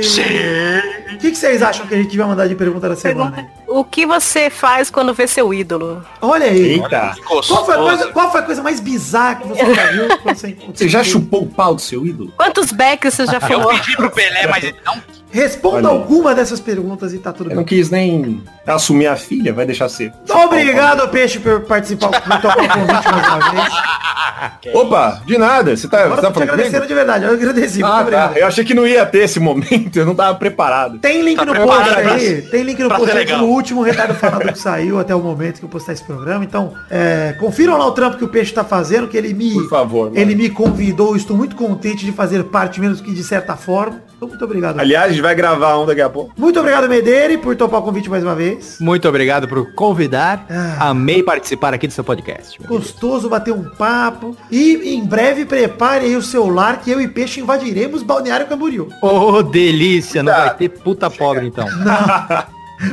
O 1.14 1.18
que, 1.18 1.30
que 1.30 1.36
vocês 1.36 1.62
acham 1.62 1.86
que 1.86 1.94
a 1.94 1.98
gente 1.98 2.16
vai 2.16 2.26
mandar 2.26 2.46
de 2.48 2.54
pergunta 2.54 2.88
da 2.88 2.96
semana? 2.96 3.48
O 3.70 3.84
que 3.84 4.06
você 4.06 4.48
faz 4.48 4.88
quando 4.90 5.12
vê 5.12 5.26
seu 5.26 5.52
ídolo? 5.52 6.02
Olha 6.22 6.46
aí. 6.46 6.72
Eita. 6.80 7.14
Qual 7.26 7.42
foi, 7.66 7.76
coisa, 7.76 8.06
qual 8.12 8.32
foi 8.32 8.40
a 8.40 8.42
coisa 8.44 8.62
mais 8.62 8.80
bizarra 8.80 9.34
que 9.36 9.48
você 9.48 9.74
já 9.74 9.90
viu? 9.92 10.08
quando 10.22 10.36
você, 10.36 10.56
Você 10.74 10.88
já 10.88 11.04
chupou 11.04 11.42
o 11.42 11.46
pau 11.46 11.74
do 11.74 11.80
seu 11.80 12.06
ídolo? 12.06 12.32
Quantos 12.36 12.72
becks 12.72 13.12
você 13.14 13.26
já 13.26 13.34
Eu 13.34 13.40
falou? 13.42 13.68
pedi 13.68 13.94
pro 13.94 14.10
Pelé, 14.10 14.46
mas 14.46 14.64
ele 14.64 14.76
não. 14.84 14.96
Responda 15.30 15.88
alguma 15.88 16.34
dessas 16.34 16.58
perguntas 16.60 17.12
e 17.12 17.18
tá 17.18 17.32
tudo 17.32 17.50
Eu 17.50 17.56
não 17.56 17.62
bem. 17.62 17.66
quis 17.78 17.90
nem 17.90 18.42
assumir 18.66 19.06
a 19.06 19.16
filha, 19.16 19.52
vai 19.52 19.66
deixar 19.66 19.88
ser. 19.88 20.12
Obrigado, 20.28 21.06
Peixe, 21.08 21.38
por 21.38 21.60
participar 21.62 22.08
do 22.20 22.40
Topa 22.42 22.68
Convite 22.68 23.12
mais 23.12 23.26
uma 23.28 23.50
vez. 23.50 24.74
Opa, 24.74 25.22
de 25.26 25.36
nada. 25.38 25.76
Você 25.76 25.88
tá, 25.88 26.04
Agora 26.04 26.20
você 26.20 26.26
eu 26.26 26.30
tá 26.30 26.32
tô 26.32 26.40
te 26.40 26.46
falando 26.46 26.50
agradecendo 26.50 26.72
comigo? 26.82 26.88
de 26.88 26.94
verdade. 26.94 27.24
Eu 27.24 27.32
agradeci. 27.32 27.80
muito 27.80 27.92
Ah, 27.92 28.00
obrigado. 28.00 28.32
tá. 28.34 28.38
Eu 28.40 28.46
achei 28.46 28.64
que 28.64 28.74
não 28.74 28.86
ia 28.86 29.04
ter 29.06 29.18
esse 29.20 29.40
momento, 29.40 29.96
eu 29.98 30.06
não 30.06 30.14
tava 30.14 30.34
preparado. 30.38 30.98
Tem 30.98 31.22
link 31.22 31.36
Tá 31.36 31.44
no 31.44 31.52
preparado 31.52 31.84
post 31.84 32.02
pra 32.02 32.12
aí, 32.14 32.42
tem 32.42 32.62
link 32.62 32.78
no 32.82 32.88
pra 32.88 32.96
post 32.98 33.10
ser 33.12 33.18
aí 33.18 33.24
legal. 33.24 33.40
no 33.40 33.46
último 33.48 33.82
retardo 33.82 34.14
falado 34.14 34.52
que 34.52 34.58
saiu 34.58 34.98
até 34.98 35.14
o 35.14 35.20
momento 35.20 35.58
que 35.58 35.64
eu 35.64 35.68
postar 35.68 35.92
esse 35.92 36.04
programa. 36.04 36.44
Então, 36.44 36.72
é, 36.90 37.34
confiram 37.38 37.76
lá 37.76 37.86
o 37.86 37.92
trampo 37.92 38.16
que 38.16 38.24
o 38.24 38.28
Peixe 38.28 38.52
tá 38.52 38.64
fazendo, 38.64 39.08
que 39.08 39.16
ele 39.16 39.32
me, 39.34 39.52
Por 39.54 39.68
favor, 39.68 40.04
mano. 40.10 40.18
ele 40.18 40.34
me 40.34 40.48
convidou. 40.50 41.16
Estou 41.16 41.36
muito 41.36 41.56
contente 41.56 42.04
de 42.04 42.12
fazer 42.12 42.44
parte, 42.44 42.80
mesmo 42.80 43.04
que 43.04 43.12
de 43.14 43.22
certa 43.24 43.56
forma. 43.56 44.00
Então, 44.18 44.28
muito 44.28 44.44
obrigado. 44.44 44.80
Aliás, 44.80 45.06
a 45.06 45.08
gente 45.10 45.22
vai 45.22 45.32
gravar 45.32 45.78
um 45.78 45.86
daqui 45.86 46.00
a 46.00 46.10
pouco. 46.10 46.32
Muito 46.36 46.58
obrigado, 46.58 46.88
Medeire, 46.88 47.38
por 47.38 47.54
topar 47.54 47.78
o 47.78 47.82
convite 47.84 48.10
mais 48.10 48.24
uma 48.24 48.34
vez. 48.34 48.78
Muito 48.80 49.08
obrigado 49.08 49.46
por 49.46 49.72
convidar. 49.74 50.44
Ah. 50.50 50.88
Amei 50.90 51.22
participar 51.22 51.72
aqui 51.72 51.86
do 51.86 51.92
seu 51.92 52.02
podcast. 52.02 52.58
Gostoso 52.66 53.28
bater 53.28 53.52
um 53.52 53.62
papo. 53.62 54.36
E 54.50 54.92
em 54.96 55.04
breve 55.06 55.44
prepare 55.44 56.06
aí 56.06 56.16
o 56.16 56.22
celular 56.22 56.80
que 56.80 56.90
eu 56.90 57.00
e 57.00 57.06
Peixe 57.06 57.40
invadiremos 57.40 58.02
Balneário 58.02 58.48
Camboriú. 58.48 58.88
Ô, 59.00 59.40
delícia. 59.40 60.20
Não 60.20 60.32
vai 60.32 60.52
ter 60.54 60.68
puta 60.68 61.08
pobre, 61.08 61.46
então. 61.46 61.66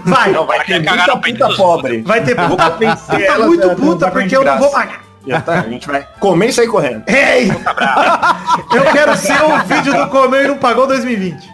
Vai, 0.04 0.32
Não, 0.32 0.46
vai 0.46 0.58
Vai 0.60 0.66
ter 0.68 0.84
cagar 0.84 1.22
muita 1.22 1.48
puta 1.48 1.56
pobre. 1.56 2.02
vai 2.02 2.24
ter 2.24 2.36
puta, 2.36 2.70
vencer 2.72 3.16
puta 3.20 3.24
ela, 3.24 3.46
muito 3.48 3.68
né, 3.68 3.76
puta 3.76 3.84
não 3.84 3.98
vai 4.00 4.12
porque 4.12 4.36
eu 4.38 4.44
não 4.44 4.58
vou 4.60 4.72
pagar. 4.72 5.05
Já 5.28 5.42
tá, 5.42 5.60
a 5.60 5.70
gente 5.70 5.88
vai 5.88 6.08
comer 6.20 6.48
e 6.50 6.54
sair 6.54 6.68
correndo. 6.68 7.04
Ei! 7.08 7.50
Eu 8.76 8.84
quero 8.92 9.16
ser 9.18 9.42
o 9.44 9.58
vídeo 9.66 9.94
do 9.94 10.08
comer 10.10 10.46
e 10.46 10.48
não 10.48 10.58
pagou 10.58 10.86
2020. 10.88 11.50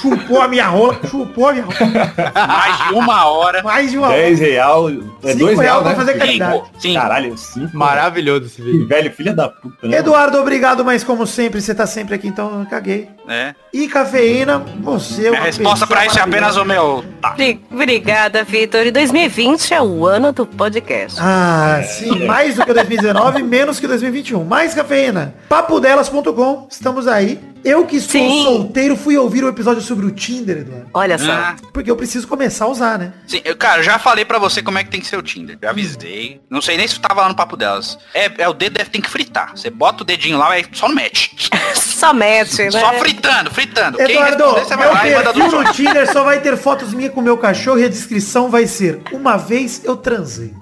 Chupou 0.00 0.40
a 0.40 0.48
minha 0.48 0.66
rola, 0.66 0.98
chupou 1.08 1.48
a 1.48 1.52
minha 1.52 1.64
rola. 1.64 2.46
Mais 2.46 2.88
de 2.88 2.94
uma 2.94 3.24
hora. 3.26 3.62
Mais 3.62 3.90
de 3.90 3.98
uma 3.98 4.08
hora. 4.08 4.16
10 4.16 4.38
real. 4.40 4.88
É 4.88 4.92
Cinco 5.32 5.38
2 5.38 5.38
real 5.40 5.56
real, 5.58 5.80
pra 5.82 5.90
né? 5.90 5.96
fazer 5.96 6.14
caridade. 6.18 6.62
Cinco. 6.78 7.00
Caralho, 7.00 7.36
5. 7.38 7.76
Maravilhoso 7.76 8.46
esse 8.46 8.62
vídeo. 8.62 8.86
Velho, 8.88 9.12
filha 9.12 9.34
da 9.34 9.48
puta, 9.48 9.86
né? 9.86 9.98
Eduardo, 9.98 10.38
obrigado, 10.38 10.84
mas 10.84 11.02
como 11.04 11.26
sempre, 11.26 11.60
você 11.60 11.74
tá 11.74 11.86
sempre 11.86 12.14
aqui, 12.14 12.28
então 12.28 12.60
eu 12.60 12.66
caguei. 12.66 13.08
É. 13.28 13.54
E 13.72 13.86
cafeína, 13.88 14.62
você 14.80 15.26
é 15.26 15.30
Minha 15.30 15.40
uma 15.40 15.46
resposta 15.46 15.86
pra 15.86 16.06
isso 16.06 16.18
é 16.18 16.22
apenas 16.22 16.56
o 16.56 16.64
meu. 16.64 17.04
Tá. 17.20 17.30
Bri- 17.32 17.60
Obrigada, 17.70 18.42
Vitor. 18.44 18.86
E 18.86 18.90
2020 18.90 19.74
é 19.74 19.82
o 19.82 20.06
ano 20.06 20.32
do 20.32 20.46
podcast. 20.46 21.18
Ah, 21.20 21.80
sim, 21.84 22.24
mais 22.26 22.54
do 22.54 22.64
que 22.64 22.72
2019, 22.78 23.42
menos 23.42 23.80
que 23.80 23.86
2021. 23.86 24.44
Mais 24.44 24.74
cafeína. 24.74 25.34
Papodelas.com, 25.48 26.68
estamos 26.70 27.06
aí. 27.06 27.40
Eu 27.64 27.84
que 27.86 27.96
estou 27.96 28.20
Sim. 28.20 28.44
solteiro, 28.44 28.96
fui 28.96 29.16
ouvir 29.18 29.42
o 29.42 29.48
episódio 29.48 29.82
sobre 29.82 30.06
o 30.06 30.10
Tinder, 30.12 30.58
Eduardo. 30.58 30.86
Olha 30.94 31.18
só. 31.18 31.32
Ah, 31.32 31.56
Porque 31.72 31.90
eu 31.90 31.96
preciso 31.96 32.26
começar 32.26 32.66
a 32.66 32.68
usar, 32.68 32.98
né? 32.98 33.12
sim, 33.26 33.40
eu, 33.44 33.56
cara, 33.56 33.80
eu 33.80 33.82
já 33.82 33.98
falei 33.98 34.24
pra 34.24 34.38
você 34.38 34.62
como 34.62 34.78
é 34.78 34.84
que 34.84 34.90
tem 34.90 35.00
que 35.00 35.06
ser 35.06 35.16
o 35.16 35.22
Tinder. 35.22 35.58
Já 35.60 35.70
avisei. 35.70 36.40
Não 36.48 36.62
sei 36.62 36.76
nem 36.76 36.86
se 36.86 36.98
tava 37.00 37.22
lá 37.22 37.28
no 37.28 37.34
papo 37.34 37.56
delas. 37.56 37.98
É, 38.14 38.30
é 38.38 38.48
o 38.48 38.54
dedo 38.54 38.74
deve 38.74 38.90
ter 38.90 39.00
que 39.00 39.10
fritar. 39.10 39.50
Você 39.56 39.70
bota 39.70 40.02
o 40.02 40.06
dedinho 40.06 40.38
lá, 40.38 40.56
é 40.56 40.64
só 40.72 40.88
no 40.88 40.94
match. 40.94 41.30
Só 41.98 42.14
mete, 42.14 42.62
né? 42.62 42.70
Só 42.70 42.92
fritando, 42.94 43.50
fritando. 43.50 43.98
Quem 43.98 44.12
Eduardo, 44.12 44.44
responder, 44.44 44.64
você 44.64 44.76
vai 44.76 44.86
meu 44.86 44.94
lá 44.94 45.08
e 45.08 45.14
manda 45.14 45.32
perfil 45.32 45.50
do 45.50 45.64
no 45.64 45.72
Tinder 45.72 46.12
só 46.12 46.22
vai 46.22 46.40
ter 46.40 46.56
fotos 46.56 46.94
minhas 46.94 47.12
com 47.12 47.20
o 47.20 47.22
meu 47.24 47.36
cachorro 47.36 47.80
e 47.80 47.84
a 47.84 47.88
descrição 47.88 48.48
vai 48.48 48.68
ser 48.68 49.00
Uma 49.12 49.36
vez 49.36 49.82
eu 49.84 49.96
transei. 49.96 50.54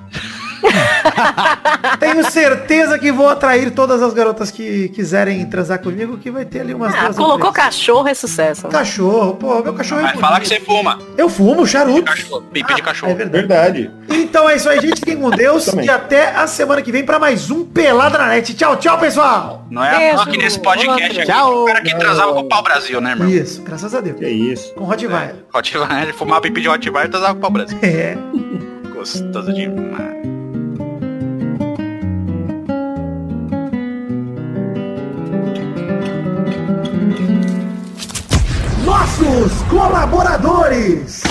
Tenho 1.99 2.31
certeza 2.31 2.99
que 2.99 3.11
vou 3.13 3.29
atrair 3.29 3.71
todas 3.71 4.03
as 4.03 4.13
garotas 4.13 4.51
que 4.51 4.89
quiserem 4.91 5.45
transar 5.47 5.79
comigo, 5.81 6.19
que 6.19 6.31
vai 6.31 6.45
ter 6.45 6.61
ali 6.61 6.75
umas 6.75 6.95
Ah, 6.95 7.13
colocou 7.15 7.53
três. 7.53 7.67
cachorro 7.67 8.09
é 8.09 8.15
sucesso. 8.15 8.69
Cachorro, 8.69 9.35
pô, 9.35 9.63
meu 9.63 9.73
cachorro 9.75 10.01
é 10.01 10.05
Vai 10.05 10.17
falar 10.17 10.41
que 10.41 10.49
você 10.49 10.61
fuma. 10.61 10.99
Eu 11.17 11.29
fumo, 11.29 11.67
charuto. 11.67 12.03
Cachorro, 12.05 12.43
pipi 12.53 12.75
de 12.75 12.83
cachorro. 12.83 13.13
É 13.13 13.15
verdade. 13.15 13.37
Verdade. 13.37 13.91
Então 14.11 14.49
é 14.49 14.57
isso 14.57 14.69
aí, 14.69 14.81
gente. 14.81 15.01
Fiquem 15.01 15.17
com 15.17 15.31
Deus. 15.31 15.65
Também. 15.67 15.87
E 15.87 15.91
até 15.91 16.35
a 16.35 16.47
semana 16.47 16.83
que 16.83 16.93
vem 16.93 17.05
pra 17.05 17.19
mais 17.19 17.51
um 17.51 17.65
Pelada 17.65 18.19
na 18.19 18.29
Net. 18.29 18.55
Tchau, 18.55 18.77
tchau, 18.77 18.99
pessoal. 18.99 19.65
Não 19.71 19.85
é 19.85 19.97
Beijo, 19.99 20.17
toa 20.17 20.27
que 20.27 20.39
nesse 20.39 20.59
podcast 20.61 21.03
aqui, 21.21 21.25
Tchau. 21.27 21.63
o 21.63 21.67
cara 21.67 21.81
que 21.81 21.95
transava 21.97 22.33
com 22.33 22.41
o 22.41 22.49
pau 22.49 22.63
Brasil, 22.63 23.01
né, 23.01 23.11
irmão? 23.11 23.29
Isso, 23.29 23.63
graças 23.63 23.95
a 23.95 24.01
Deus. 24.01 24.19
Que 24.19 24.29
isso. 24.29 24.73
Com 24.75 24.85
Rottweiler. 24.85 25.37
Hotwire, 25.55 26.13
fumar 26.13 26.41
pipi 26.41 26.61
de 26.61 26.69
Hotwire 26.69 27.07
e 27.07 27.11
transava 27.11 27.33
com 27.35 27.39
o 27.39 27.43
pau 27.43 27.51
Brasil. 27.51 27.79
É. 27.83 28.17
Gostoso 28.95 29.53
demais. 29.53 30.16
Nossos 39.19 39.53
colaboradores. 39.71 41.23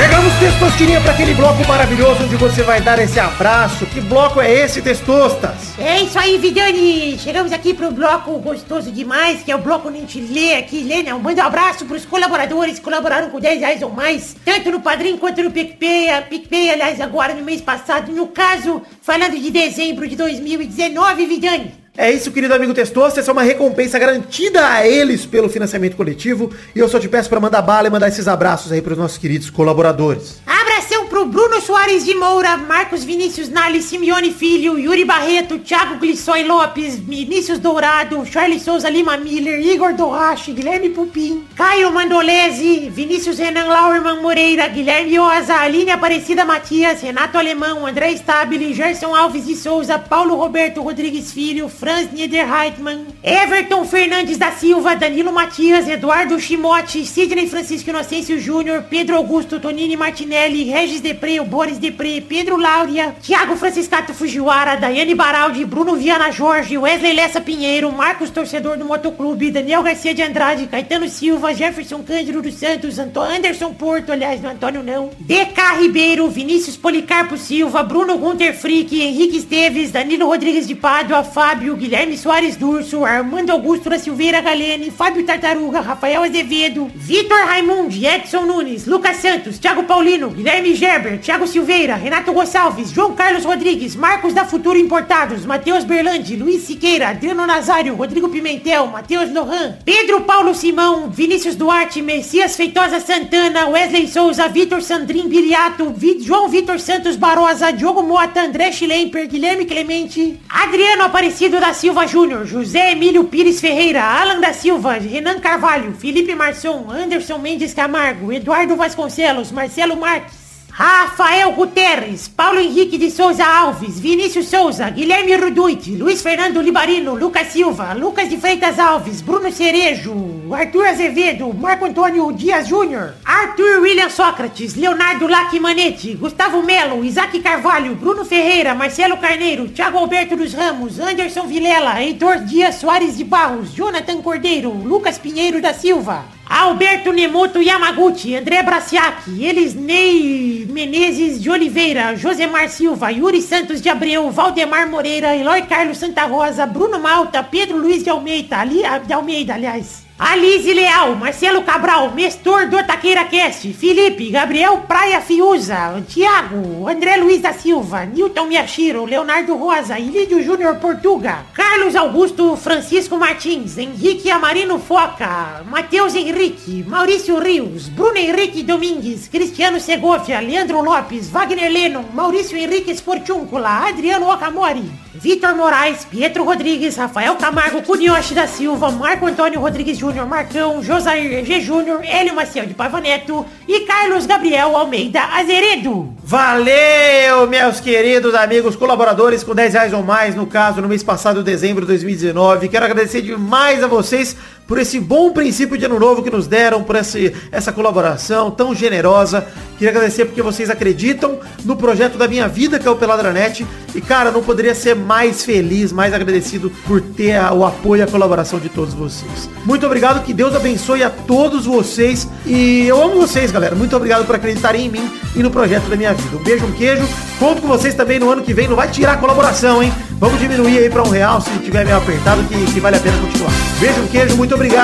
Chegamos, 0.00 0.32
Testosterinha, 0.38 0.98
para 1.02 1.12
aquele 1.12 1.34
bloco 1.34 1.62
maravilhoso 1.68 2.24
onde 2.24 2.34
você 2.34 2.62
vai 2.62 2.80
dar 2.80 2.98
esse 2.98 3.20
abraço. 3.20 3.84
Que 3.84 4.00
bloco 4.00 4.40
é 4.40 4.50
esse, 4.50 4.80
Testostas? 4.80 5.78
É 5.78 6.00
isso 6.00 6.18
aí, 6.18 6.38
Vidani. 6.38 7.18
Chegamos 7.18 7.52
aqui 7.52 7.74
pro 7.74 7.90
bloco 7.90 8.38
gostoso 8.38 8.90
demais, 8.90 9.42
que 9.42 9.52
é 9.52 9.54
o 9.54 9.58
bloco 9.58 9.88
onde 9.88 9.98
a 9.98 10.00
gente 10.00 10.18
lê 10.18 10.54
aqui, 10.54 10.82
lê, 10.82 11.02
né? 11.02 11.12
Manda 11.12 11.42
um 11.42 11.46
abraço 11.46 11.84
pros 11.84 12.06
colaboradores 12.06 12.78
que 12.78 12.84
colaboraram 12.84 13.28
com 13.28 13.38
10 13.38 13.60
reais 13.60 13.82
ou 13.82 13.90
mais, 13.90 14.34
tanto 14.42 14.70
no 14.70 14.80
Padrim 14.80 15.18
quanto 15.18 15.42
no 15.42 15.50
PicPay. 15.50 16.08
PicPay, 16.30 16.70
aliás, 16.70 16.98
agora 16.98 17.34
no 17.34 17.44
mês 17.44 17.60
passado, 17.60 18.10
no 18.10 18.28
caso, 18.28 18.80
falando 19.02 19.38
de 19.38 19.50
dezembro 19.50 20.08
de 20.08 20.16
2019, 20.16 21.26
Vidani. 21.26 21.79
É 21.96 22.10
isso, 22.10 22.30
querido 22.30 22.54
amigo 22.54 22.72
Testosta. 22.72 23.20
Essa 23.20 23.30
é 23.30 23.32
uma 23.32 23.42
recompensa 23.42 23.98
garantida 23.98 24.66
a 24.66 24.86
eles 24.86 25.26
pelo 25.26 25.48
financiamento 25.48 25.96
coletivo. 25.96 26.50
E 26.74 26.78
eu 26.78 26.88
só 26.88 26.98
te 26.98 27.08
peço 27.08 27.28
para 27.28 27.40
mandar 27.40 27.62
bala 27.62 27.88
e 27.88 27.90
mandar 27.90 28.08
esses 28.08 28.28
abraços 28.28 28.70
aí 28.72 28.80
para 28.80 28.92
os 28.92 28.98
nossos 28.98 29.18
queridos 29.18 29.50
colaboradores. 29.50 30.40
Abração 30.46 31.06
pro 31.08 31.09
Bruno 31.26 31.60
Soares 31.60 32.04
de 32.04 32.14
Moura, 32.14 32.56
Marcos 32.56 33.04
Vinícius 33.04 33.48
Nali, 33.48 33.82
Simeone 33.82 34.30
Filho, 34.30 34.78
Yuri 34.78 35.04
Barreto, 35.04 35.58
Thiago 35.58 35.98
Glissói 35.98 36.42
Lopes, 36.42 36.98
Vinícius 36.98 37.58
Dourado, 37.58 38.24
Charles 38.24 38.62
Souza 38.62 38.88
Lima 38.88 39.16
Miller, 39.16 39.60
Igor 39.60 39.92
Dorrache, 39.94 40.52
Guilherme 40.52 40.90
Pupim, 40.90 41.44
Caio 41.54 41.90
Mandolese, 41.90 42.88
Vinícius 42.90 43.38
Renan 43.38 43.68
Lauerman 43.68 44.22
Moreira, 44.22 44.68
Guilherme 44.68 45.18
Oza, 45.18 45.56
Aline 45.56 45.90
Aparecida 45.90 46.44
Matias, 46.44 47.02
Renato 47.02 47.36
Alemão, 47.36 47.86
André 47.86 48.16
Stabile, 48.16 48.72
Gerson 48.72 49.14
Alves 49.14 49.46
de 49.46 49.56
Souza, 49.56 49.98
Paulo 49.98 50.36
Roberto 50.36 50.82
Rodrigues 50.82 51.32
Filho, 51.32 51.68
Franz 51.68 52.10
Niederreitmann, 52.12 53.06
Everton 53.22 53.84
Fernandes 53.84 54.38
da 54.38 54.52
Silva, 54.52 54.96
Danilo 54.96 55.32
Matias, 55.32 55.88
Eduardo 55.88 56.38
Chimote, 56.38 57.04
Sidney 57.04 57.48
Francisco 57.48 57.90
Inocêncio 57.90 58.38
Júnior, 58.38 58.84
Pedro 58.88 59.16
Augusto 59.16 59.60
Tonini 59.60 59.96
Martinelli, 59.96 60.70
Regis 60.70 61.00
Depré, 61.10 61.40
o 61.40 61.44
Boris 61.44 61.76
Depré, 61.76 62.20
Pedro 62.20 62.56
Láurea, 62.56 63.16
Thiago 63.20 63.56
Franciscato 63.56 64.14
Fujiwara, 64.14 64.76
Daiane 64.76 65.12
Baraldi, 65.12 65.64
Bruno 65.64 65.96
Viana 65.96 66.30
Jorge, 66.30 66.78
Wesley 66.78 67.14
Lessa 67.14 67.40
Pinheiro, 67.40 67.90
Marcos 67.90 68.30
Torcedor 68.30 68.76
do 68.78 68.84
Motoclube, 68.84 69.50
Daniel 69.50 69.82
Garcia 69.82 70.14
de 70.14 70.22
Andrade, 70.22 70.68
Caetano 70.68 71.08
Silva, 71.08 71.52
Jefferson 71.52 72.04
Cândido 72.04 72.40
dos 72.40 72.54
Santos, 72.54 72.96
Anto 73.00 73.18
Anderson 73.18 73.74
Porto, 73.74 74.12
aliás, 74.12 74.40
não 74.40 74.50
Antônio 74.50 74.84
não, 74.84 75.10
DK 75.18 75.80
Ribeiro, 75.80 76.28
Vinícius 76.28 76.76
Policarpo 76.76 77.36
Silva, 77.36 77.82
Bruno 77.82 78.16
Gunter 78.16 78.54
Frick, 78.54 79.00
Henrique 79.00 79.38
Esteves, 79.38 79.90
Danilo 79.90 80.26
Rodrigues 80.26 80.68
de 80.68 80.76
Pádua, 80.76 81.24
Fábio, 81.24 81.74
Guilherme 81.74 82.16
Soares 82.16 82.56
Durso, 82.56 83.04
Armando 83.04 83.50
Augusto 83.50 83.90
da 83.90 83.98
Silveira 83.98 84.40
Galene, 84.40 84.92
Fábio 84.92 85.26
Tartaruga, 85.26 85.80
Rafael 85.80 86.22
Azevedo, 86.22 86.88
Vitor 86.94 87.46
Raimundi, 87.46 88.06
Edson 88.06 88.42
Nunes, 88.42 88.86
Lucas 88.86 89.16
Santos, 89.16 89.58
Thiago 89.58 89.82
Paulino, 89.82 90.30
Guilherme 90.30 90.74
Gerber, 90.74 90.99
Thiago 91.18 91.46
Silveira, 91.46 91.94
Renato 91.96 92.32
Gonçalves, 92.32 92.90
João 92.90 93.14
Carlos 93.14 93.44
Rodrigues, 93.44 93.96
Marcos 93.96 94.32
da 94.34 94.44
Futuro 94.44 94.78
Importados, 94.78 95.44
Matheus 95.46 95.84
Berlandi, 95.84 96.36
Luiz 96.36 96.62
Siqueira, 96.62 97.08
Adriano 97.08 97.46
Nazário, 97.46 97.94
Rodrigo 97.94 98.28
Pimentel, 98.28 98.86
Matheus 98.86 99.32
Lohan, 99.32 99.76
Pedro 99.84 100.20
Paulo 100.22 100.54
Simão, 100.54 101.08
Vinícius 101.10 101.54
Duarte, 101.56 102.02
Messias 102.02 102.56
Feitosa 102.56 103.00
Santana, 103.00 103.68
Wesley 103.68 104.06
Souza, 104.08 104.48
Vitor 104.48 104.82
Sandrin 104.82 105.28
Biliato, 105.28 105.92
Vi- 105.96 106.20
João 106.20 106.48
Vitor 106.48 106.78
Santos 106.78 107.16
Barosa, 107.16 107.72
Diogo 107.72 108.02
Mota, 108.02 108.42
André 108.42 108.70
Schlemper, 108.72 109.26
Guilherme 109.28 109.64
Clemente, 109.64 110.38
Adriano 110.48 111.04
Aparecido 111.04 111.58
da 111.58 111.72
Silva 111.72 112.06
Júnior, 112.06 112.46
José 112.46 112.92
Emílio 112.92 113.24
Pires 113.24 113.60
Ferreira, 113.60 114.02
Alan 114.02 114.40
da 114.40 114.52
Silva, 114.52 114.94
Renan 114.94 115.38
Carvalho, 115.40 115.92
Felipe 115.98 116.34
Marçom, 116.34 116.90
Anderson 116.90 117.38
Mendes 117.38 117.72
Camargo, 117.74 118.32
Eduardo 118.32 118.76
Vasconcelos, 118.76 119.52
Marcelo 119.52 119.96
Marques, 119.96 120.39
Rafael 120.80 121.52
Guterres, 121.52 122.26
Paulo 122.26 122.58
Henrique 122.58 122.96
de 122.96 123.10
Souza 123.10 123.44
Alves, 123.44 124.00
Vinícius 124.00 124.48
Souza, 124.48 124.88
Guilherme 124.88 125.36
Ruduit, 125.36 125.94
Luiz 125.94 126.22
Fernando 126.22 126.62
Libarino, 126.62 127.14
Lucas 127.14 127.48
Silva, 127.48 127.92
Lucas 127.92 128.30
de 128.30 128.38
Freitas 128.38 128.78
Alves, 128.78 129.20
Bruno 129.20 129.52
Cerejo, 129.52 130.14
Arthur 130.50 130.86
Azevedo, 130.86 131.52
Marco 131.52 131.84
Antônio 131.84 132.32
Dias 132.32 132.66
Júnior, 132.66 133.12
Arthur 133.26 133.82
William 133.82 134.08
Sócrates, 134.08 134.74
Leonardo 134.74 135.28
Lacmanetti, 135.28 136.14
Gustavo 136.14 136.62
Melo, 136.62 137.04
Isaac 137.04 137.38
Carvalho, 137.42 137.94
Bruno 137.94 138.24
Ferreira, 138.24 138.74
Marcelo 138.74 139.18
Carneiro, 139.18 139.68
Thiago 139.68 139.98
Alberto 139.98 140.34
dos 140.34 140.54
Ramos, 140.54 140.98
Anderson 140.98 141.46
Vilela, 141.46 142.02
Heitor 142.02 142.38
Dias 142.46 142.76
Soares 142.76 143.18
de 143.18 143.24
Barros, 143.24 143.74
Jonathan 143.74 144.22
Cordeiro, 144.22 144.72
Lucas 144.72 145.18
Pinheiro 145.18 145.60
da 145.60 145.74
Silva, 145.74 146.24
Alberto 146.52 147.12
Nemoto 147.12 147.60
Yamaguchi, 147.60 148.34
André 148.34 148.60
Braciac, 148.64 149.22
Elisnei 149.28 150.66
Menezes 150.68 151.40
de 151.40 151.48
Oliveira, 151.48 152.16
Josemar 152.16 152.68
Silva, 152.68 153.12
Yuri 153.12 153.40
Santos 153.40 153.80
de 153.80 153.88
Abreu, 153.88 154.32
Valdemar 154.32 154.88
Moreira, 154.88 155.36
Eloy 155.36 155.62
Carlos 155.68 155.98
Santa 155.98 156.26
Rosa, 156.26 156.66
Bruno 156.66 156.98
Malta, 156.98 157.40
Pedro 157.44 157.78
Luiz 157.78 158.02
de 158.02 158.10
Almeida, 158.10 158.60
Ali, 158.60 158.82
de 159.06 159.14
Almeida, 159.14 159.54
aliás. 159.54 160.09
Alice 160.22 160.74
Leal, 160.74 161.16
Marcelo 161.16 161.62
Cabral, 161.62 162.12
Mestor 162.12 162.68
do 162.68 162.76
Taqueira 162.84 163.24
Cast, 163.24 163.72
Felipe, 163.72 164.30
Gabriel 164.30 164.82
Praia 164.86 165.18
Fiuza, 165.22 165.98
Tiago, 166.06 166.86
André 166.86 167.16
Luiz 167.16 167.40
da 167.40 167.54
Silva, 167.54 168.04
Newton 168.04 168.46
Miyashiro, 168.46 169.06
Leonardo 169.06 169.56
Rosa, 169.56 169.98
Ilídio 169.98 170.42
Júnior 170.42 170.76
Portuga, 170.76 171.46
Carlos 171.54 171.96
Augusto 171.96 172.54
Francisco 172.54 173.16
Martins, 173.16 173.78
Henrique 173.78 174.30
Amarino 174.30 174.78
Foca, 174.78 175.64
Matheus 175.64 176.14
Henrique, 176.14 176.84
Maurício 176.86 177.40
Rios, 177.40 177.88
Bruno 177.88 178.18
Henrique 178.18 178.62
Domingues, 178.62 179.26
Cristiano 179.26 179.80
Segovia, 179.80 180.38
Leandro 180.42 180.82
Lopes, 180.82 181.30
Wagner 181.30 181.72
Lennon, 181.72 182.04
Maurício 182.12 182.58
Henrique 182.58 182.94
Sportúncula, 182.94 183.88
Adriano 183.88 184.30
Okamori, 184.30 184.84
Vitor 185.14 185.54
Moraes, 185.54 186.04
Pietro 186.04 186.44
Rodrigues, 186.44 186.98
Rafael 186.98 187.36
Camargo, 187.36 187.82
Cunioche 187.82 188.34
da 188.34 188.46
Silva, 188.46 188.90
Marco 188.90 189.26
Antônio 189.26 189.60
Rodrigues 189.60 189.98
Júnior, 189.98 190.09
Marcão, 190.14 190.82
Josair 190.82 191.44
G. 191.44 191.60
Júnior, 191.60 192.00
Hélio 192.04 192.34
Maciel 192.34 192.66
de 192.66 192.74
Paiva 192.74 193.00
Neto 193.00 193.46
e 193.66 193.80
Carlos 193.80 194.26
Gabriel 194.26 194.76
Almeida 194.76 195.20
Azeredo. 195.22 196.12
Valeu, 196.22 197.46
meus 197.48 197.80
queridos 197.80 198.34
amigos 198.34 198.74
colaboradores 198.76 199.44
com 199.44 199.54
10 199.54 199.72
reais 199.72 199.92
ou 199.92 200.02
mais, 200.02 200.34
no 200.34 200.46
caso, 200.46 200.80
no 200.80 200.88
mês 200.88 201.02
passado, 201.02 201.42
dezembro 201.42 201.82
de 201.82 201.88
2019. 201.88 202.68
Quero 202.68 202.84
agradecer 202.84 203.22
demais 203.22 203.82
a 203.82 203.86
vocês 203.86 204.36
por 204.70 204.78
esse 204.78 205.00
bom 205.00 205.32
princípio 205.32 205.76
de 205.76 205.84
ano 205.84 205.98
novo 205.98 206.22
que 206.22 206.30
nos 206.30 206.46
deram, 206.46 206.84
por 206.84 206.94
esse, 206.94 207.34
essa 207.50 207.72
colaboração 207.72 208.52
tão 208.52 208.72
generosa. 208.72 209.44
Queria 209.76 209.90
agradecer 209.90 210.26
porque 210.26 210.40
vocês 210.42 210.70
acreditam 210.70 211.40
no 211.64 211.74
projeto 211.74 212.16
da 212.16 212.28
minha 212.28 212.46
vida, 212.46 212.78
que 212.78 212.86
é 212.86 212.90
o 212.90 212.94
Peladranet. 212.94 213.66
E, 213.96 214.00
cara, 214.00 214.30
não 214.30 214.42
poderia 214.44 214.72
ser 214.74 214.94
mais 214.94 215.44
feliz, 215.44 215.90
mais 215.90 216.14
agradecido 216.14 216.70
por 216.86 217.00
ter 217.00 217.32
a- 217.34 217.52
o 217.52 217.64
apoio 217.66 217.98
e 218.00 218.02
a 218.04 218.06
colaboração 218.06 218.60
de 218.60 218.68
todos 218.68 218.94
vocês. 218.94 219.50
Muito 219.64 219.84
obrigado, 219.84 220.22
que 220.22 220.32
Deus 220.32 220.54
abençoe 220.54 221.02
a 221.02 221.10
todos 221.10 221.66
vocês. 221.66 222.28
E 222.46 222.86
eu 222.86 223.02
amo 223.02 223.16
vocês, 223.20 223.50
galera. 223.50 223.74
Muito 223.74 223.96
obrigado 223.96 224.24
por 224.24 224.36
acreditarem 224.36 224.86
em 224.86 224.88
mim 224.88 225.10
e 225.34 225.42
no 225.42 225.50
projeto 225.50 225.88
da 225.88 225.96
minha 225.96 226.14
vida. 226.14 226.36
Um 226.36 226.44
beijo, 226.44 226.64
um 226.66 226.72
queijo. 226.72 227.02
Conto 227.40 227.60
com 227.62 227.66
vocês 227.66 227.94
também 227.94 228.20
no 228.20 228.30
ano 228.30 228.42
que 228.42 228.54
vem. 228.54 228.68
Não 228.68 228.76
vai 228.76 228.88
tirar 228.88 229.14
a 229.14 229.16
colaboração, 229.16 229.82
hein? 229.82 229.92
Vamos 230.20 230.38
diminuir 230.38 230.78
aí 230.78 230.90
pra 230.90 231.02
um 231.02 231.08
real 231.08 231.40
se 231.40 231.50
tiver 231.64 231.84
meio 231.84 231.96
apertado, 231.96 232.44
que, 232.44 232.72
que 232.74 232.78
vale 232.80 232.96
a 232.96 233.00
pena 233.00 233.16
continuar. 233.18 233.50
Beijo, 233.80 234.00
um 234.02 234.06
queijo. 234.06 234.36
Muito 234.36 234.54
obrigado. 234.54 234.59
Pra 234.60 234.76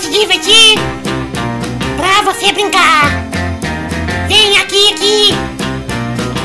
se 0.00 0.10
divertir, 0.10 0.78
pra 1.98 2.22
você 2.22 2.52
brincar. 2.52 3.10
Vem 4.28 4.56
aqui, 4.56 4.94
aqui. 4.94 5.34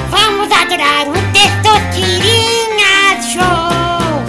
Vamos 0.10 0.52
adorar 0.52 1.08
o 1.08 1.14
Testosterinha 1.32 3.22
Show. 3.24 4.20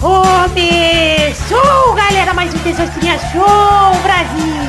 Começou, 0.00 1.94
galera, 1.94 2.32
mais 2.32 2.54
um 2.54 2.58
Testosterinha 2.60 3.18
Show, 3.18 4.00
Brasil. 4.02 4.64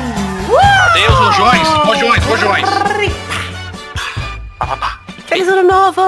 Uh! 0.49 0.87
Adeus, 0.89 1.19
rojões, 1.19 1.67
rojões, 1.85 2.25
rojões. 2.25 2.67
Feliz 5.27 5.47
ano 5.49 5.63
novo! 5.63 6.01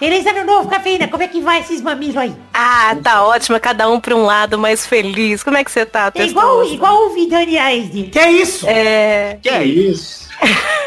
Feliz 0.00 0.26
ano 0.26 0.44
novo, 0.44 0.68
cafeína. 0.68 1.06
Como 1.06 1.22
é 1.22 1.28
que 1.28 1.40
vai 1.40 1.60
esses 1.60 1.80
mamilos 1.80 2.16
aí? 2.16 2.34
Ah, 2.52 2.96
tá 3.02 3.24
ótimo, 3.24 3.58
cada 3.60 3.88
um 3.88 4.00
pra 4.00 4.16
um 4.16 4.24
lado, 4.24 4.58
mais 4.58 4.84
feliz. 4.84 5.44
Como 5.44 5.56
é 5.56 5.62
que 5.62 5.70
você 5.70 5.86
tá? 5.86 6.10
É 6.14 6.26
igual, 6.26 6.64
igual 6.64 7.06
o 7.06 7.14
Vidani 7.14 7.52
dele. 7.88 8.10
Que 8.10 8.18
é 8.18 8.32
isso? 8.32 8.66
É... 8.68 9.38
Que 9.40 9.48
é 9.48 9.64
isso? 9.64 10.24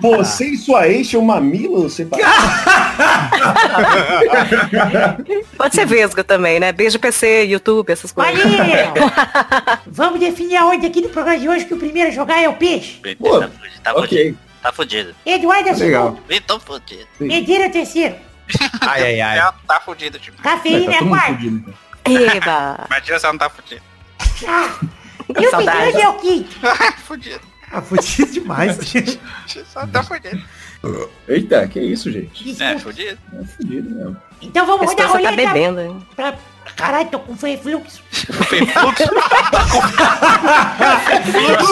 Você 0.00 0.46
e 0.46 0.56
sua 0.56 0.88
ex 0.88 1.08
tinham 1.08 1.22
mamilo 1.22 1.88
separado? 1.88 2.26
Pode 5.56 5.74
ser 5.74 5.86
vesgo 5.86 6.24
também, 6.24 6.58
né? 6.58 6.72
Beijo 6.72 6.98
PC, 6.98 7.44
YouTube, 7.44 7.92
essas 7.92 8.10
coisas. 8.10 8.42
Valeu! 8.42 8.58
Vamos 9.86 10.18
definir 10.18 10.56
a 10.56 10.66
ordem 10.66 10.90
aqui 10.90 11.00
do 11.00 11.10
programa 11.10 11.38
de 11.38 11.48
hoje, 11.48 11.64
que 11.64 11.74
o 11.74 11.78
primeiro 11.78 12.08
a 12.08 12.12
jogar 12.12 12.42
é 12.42 12.48
o 12.48 12.54
peixe. 12.54 13.00
Pô, 13.20 13.38
tá 13.38 13.50
tá 13.84 13.94
ok. 13.94 14.34
Tá 14.62 14.72
fudido. 14.72 15.14
Eduardo 15.26 15.68
é 15.68 15.72
o 15.72 15.76
Legal. 15.76 16.18
tô 16.46 16.60
fudido. 16.60 17.06
Medeira 17.18 17.64
é 17.64 17.68
o 17.68 17.72
terceiro. 17.72 18.14
Ai, 18.80 19.20
ai, 19.20 19.20
ai. 19.20 19.52
Tá 19.66 19.80
fudido, 19.80 20.18
tipo. 20.18 20.40
Cafeína 20.40 20.92
tá 20.92 21.04
é 21.04 21.08
quarta. 21.08 21.32
fudido, 21.34 21.74
então. 22.04 22.36
Eba! 22.36 22.84
Imagina 22.90 23.18
se 23.18 23.24
ela 23.26 23.32
não 23.32 23.38
tá 23.38 23.50
fudido. 23.50 23.82
Ah, 24.46 24.78
e 25.40 25.46
o 25.46 25.50
Saudade. 25.50 25.86
Vidani 25.86 26.02
é 26.02 26.08
o 26.08 26.14
quinto. 26.14 26.56
fudido. 27.04 27.40
Ah, 27.72 27.82
fudido 27.82 28.32
demais. 28.32 28.78
Só 29.66 29.86
tá 29.86 30.02
fudido. 30.02 30.42
Eita, 31.28 31.66
que 31.68 31.80
isso, 31.80 32.10
gente? 32.10 32.42
É, 32.42 32.74
Desculpa. 32.74 32.80
fudido. 32.80 33.18
É 33.40 33.44
fudido 33.44 33.90
mesmo. 33.90 34.16
Então 34.40 34.66
vamos 34.66 34.86
rodar 34.86 35.06
a 35.06 35.08
tá 35.08 35.14
roleta. 35.18 35.36
bebendo, 35.36 35.80
hein? 35.80 36.06
pra... 36.14 36.34
Caralho, 36.76 37.08
tô 37.10 37.18
com 37.20 37.34
refluxo. 37.34 38.02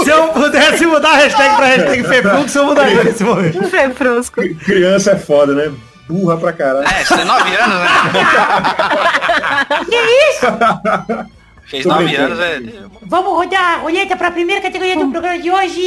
Se 0.04 0.10
eu 0.10 0.28
pudesse 0.28 0.86
mudar 0.86 1.10
a 1.10 1.16
hashtag 1.16 1.56
pra 1.56 1.66
hashtag 1.66 2.04
Feflux, 2.04 2.54
eu 2.54 2.64
mudaria 2.66 3.04
nesse 3.04 3.24
momento. 3.24 3.68
Foi 3.68 3.90
frusco. 3.90 4.40
Criança 4.64 5.12
é 5.12 5.16
foda, 5.16 5.54
né? 5.54 5.72
Burra 6.08 6.36
pra 6.36 6.52
caralho. 6.52 6.86
É, 6.88 7.04
você 7.04 7.16
tem 7.16 7.24
nove 7.24 7.56
anos, 7.56 7.76
né? 7.78 7.88
Que 9.88 9.96
isso? 9.96 10.46
Fez 11.66 11.84
Tô 11.84 11.90
nove 11.90 12.04
brincando. 12.04 12.32
anos, 12.34 12.40
é. 12.40 12.60
Vamos 13.02 13.32
rodar 13.32 13.74
a 13.74 13.76
roleta 13.76 14.16
pra 14.16 14.32
primeira 14.32 14.60
categoria 14.60 14.96
do 14.96 15.08
programa 15.08 15.38
de 15.38 15.50
hoje. 15.50 15.80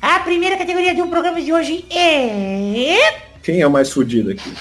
A 0.00 0.20
primeira 0.20 0.56
categoria 0.56 0.94
do 0.94 1.08
programa 1.08 1.40
de 1.40 1.52
hoje 1.52 1.84
é... 1.90 3.25
Quem 3.46 3.60
é 3.60 3.66
o 3.66 3.70
mais 3.70 3.92
fudido 3.92 4.32
aqui? 4.32 4.52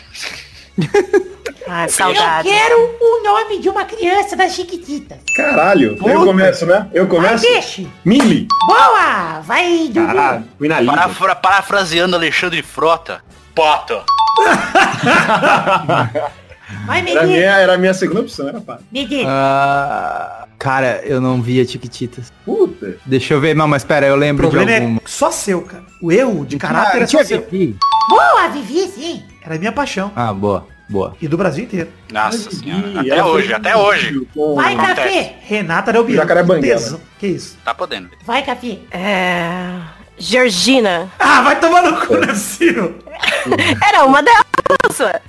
Eu 1.68 1.90
saudade. 1.90 2.48
quero 2.48 2.96
o 3.02 3.24
nome 3.24 3.58
de 3.60 3.68
uma 3.68 3.84
criança 3.86 4.36
das 4.36 4.54
Chiquititas. 4.54 5.18
Caralho, 5.36 5.98
eu 6.06 6.24
começo, 6.24 6.64
né? 6.68 6.88
Eu 6.94 7.08
Vai, 7.08 7.16
começo? 7.16 7.44
peixe. 7.44 7.88
Mili. 8.06 8.48
Boa! 8.68 9.40
Vai, 9.42 9.90
Dudu. 9.92 10.86
Parafra- 10.86 11.34
parafraseando 11.36 12.16
Alexandre 12.16 12.62
Frota. 12.62 13.24
Pota. 13.56 14.04
Vai, 16.86 17.00
Era 17.10 17.24
minha, 17.24 17.40
era 17.40 17.74
a 17.74 17.78
minha 17.80 17.94
segunda 17.96 18.22
opção, 18.22 18.48
era 18.48 18.62
pá. 18.62 18.78
Medeiros. 18.92 19.28
Ah, 19.30 20.46
cara, 20.60 21.02
eu 21.04 21.20
não 21.20 21.42
via 21.42 21.66
Tiquititas. 21.66 22.32
Puta. 22.46 22.98
Deixa 23.06 23.34
eu 23.34 23.42
ver, 23.42 23.56
não, 23.56 23.68
mas 23.68 23.84
pera, 23.84 24.06
eu 24.06 24.14
O 24.14 24.18
lembro 24.18 24.48
de 24.48 24.56
problema 24.56 24.78
alguma. 24.78 25.00
é 25.04 25.08
só 25.08 25.32
seu, 25.32 25.62
cara. 25.64 25.84
O 26.02 26.12
erro 26.12 26.46
de 26.46 26.58
caráter 26.58 27.02
é 27.02 27.04
Ah, 27.04 27.08
só 27.08 27.18
tinha 27.18 27.26
seu. 27.26 27.42
Vivi? 27.50 27.76
Boa, 28.10 28.48
Vivi, 28.50 28.88
sim. 28.88 29.24
Era 29.44 29.56
a 29.56 29.58
minha 29.60 29.72
paixão. 29.72 30.12
Ah, 30.16 30.34
boa, 30.34 30.68
boa. 30.90 31.16
E 31.22 31.28
do 31.28 31.38
Brasil 31.38 31.64
inteiro. 31.64 31.90
Nossa 32.12 32.50
senhora. 32.52 32.88
Ih, 33.04 33.12
Até 33.12 33.24
hoje, 33.24 33.46
foi 33.48 33.56
até 33.56 33.78
hoje. 33.78 34.28
Vai. 34.56 34.76
Café. 34.76 35.36
Renata 35.44 35.92
Del 35.92 36.04
Bianco. 36.04 36.22
Jacaré 36.22 36.44
Banguela. 36.44 37.00
Que 37.20 37.28
isso? 37.28 37.58
Tá 37.64 37.74
podendo. 37.74 38.10
Vai, 38.26 38.44
Café. 38.44 38.80
É... 38.92 39.80
Georgina. 40.18 41.10
Ah, 41.20 41.42
vai 41.42 41.60
tomar 41.60 41.82
no 41.84 42.00
cu, 42.06 42.14
não 42.16 42.24
é 42.24 42.28
possível. 42.28 42.96
Era 43.88 44.06
uma 44.06 44.22
delas. 44.24 44.46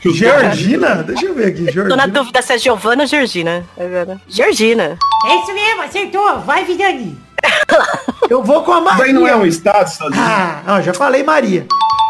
Georgina? 0.05 1.03
Deixa 1.03 1.27
eu 1.27 1.35
ver 1.35 1.47
aqui, 1.49 1.59
Tô 1.59 1.65
na 1.67 1.73
Georgina. 1.73 2.09
dúvida 2.09 2.43
se 2.43 2.53
é 2.53 2.59
Giovana 2.59 3.03
ou 3.03 3.09
Georgina. 3.09 3.65
Agora. 3.77 4.21
Georgina. 4.29 4.97
É 5.29 5.37
isso 5.43 5.53
mesmo, 5.53 5.83
acertou. 5.83 6.41
Vai, 6.41 6.65
Vidani. 6.65 7.19
Eu 8.31 8.43
vou 8.43 8.63
com 8.63 8.73
a 8.73 8.81
Maria. 8.81 9.13
não 9.13 9.27
é 9.27 9.37
um 9.37 9.45
estado, 9.47 9.87
Estados 9.89 10.17
Unidos? 10.17 10.19
Ah, 10.21 10.63
não, 10.67 10.83
já 10.83 10.93
falei 10.95 11.23
Maria. 11.23 11.67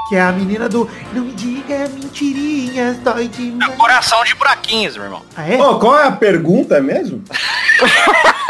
Que 0.08 0.14
é 0.16 0.20
a 0.22 0.30
menina 0.32 0.68
do 0.68 0.88
Não 1.12 1.24
me 1.24 1.32
diga 1.32 1.88
mentirinhas, 1.88 2.96
dói 2.98 3.24
É 3.24 3.28
demais. 3.28 3.72
um 3.72 3.76
coração 3.76 4.22
de 4.24 4.34
buraquinhos, 4.36 4.94
meu 4.96 5.04
irmão. 5.04 5.22
Ah, 5.36 5.48
é? 5.48 5.56
Qual 5.56 5.98
é 5.98 6.06
a 6.06 6.12
pergunta 6.12 6.80
mesmo? 6.80 7.22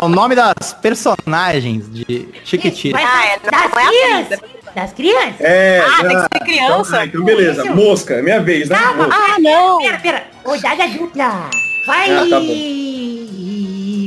É 0.00 0.04
o 0.04 0.08
nome 0.08 0.36
das 0.36 0.72
personagens 0.80 1.90
de 1.90 2.28
Chiquitita. 2.44 2.96
Vai, 2.96 3.04
Ah, 3.04 3.26
é, 3.26 3.38
das 3.50 3.62
é 3.62 3.64
a 3.64 3.88
crianças. 3.88 4.40
Das 4.76 4.92
crianças? 4.92 5.40
É. 5.40 5.80
Ah, 5.84 6.04
tem 6.04 6.08
que 6.08 6.20
ser 6.20 6.28
Então, 6.34 6.46
criança. 6.46 6.98
ah, 7.00 7.04
então 7.06 7.24
beleza. 7.24 7.64
Isso. 7.64 7.74
Mosca, 7.74 8.14
é 8.14 8.22
minha 8.22 8.40
vez, 8.40 8.68
né? 8.68 8.78
Calma, 8.78 9.04
Mosca. 9.08 9.16
Ah, 9.20 9.38
não. 9.40 9.78
Pera, 9.78 9.98
pera. 9.98 10.24
Rodada 10.44 10.86
dupla. 10.86 11.50
Vai, 11.86 12.10
Ah, 12.12 12.26
tá 12.30 12.38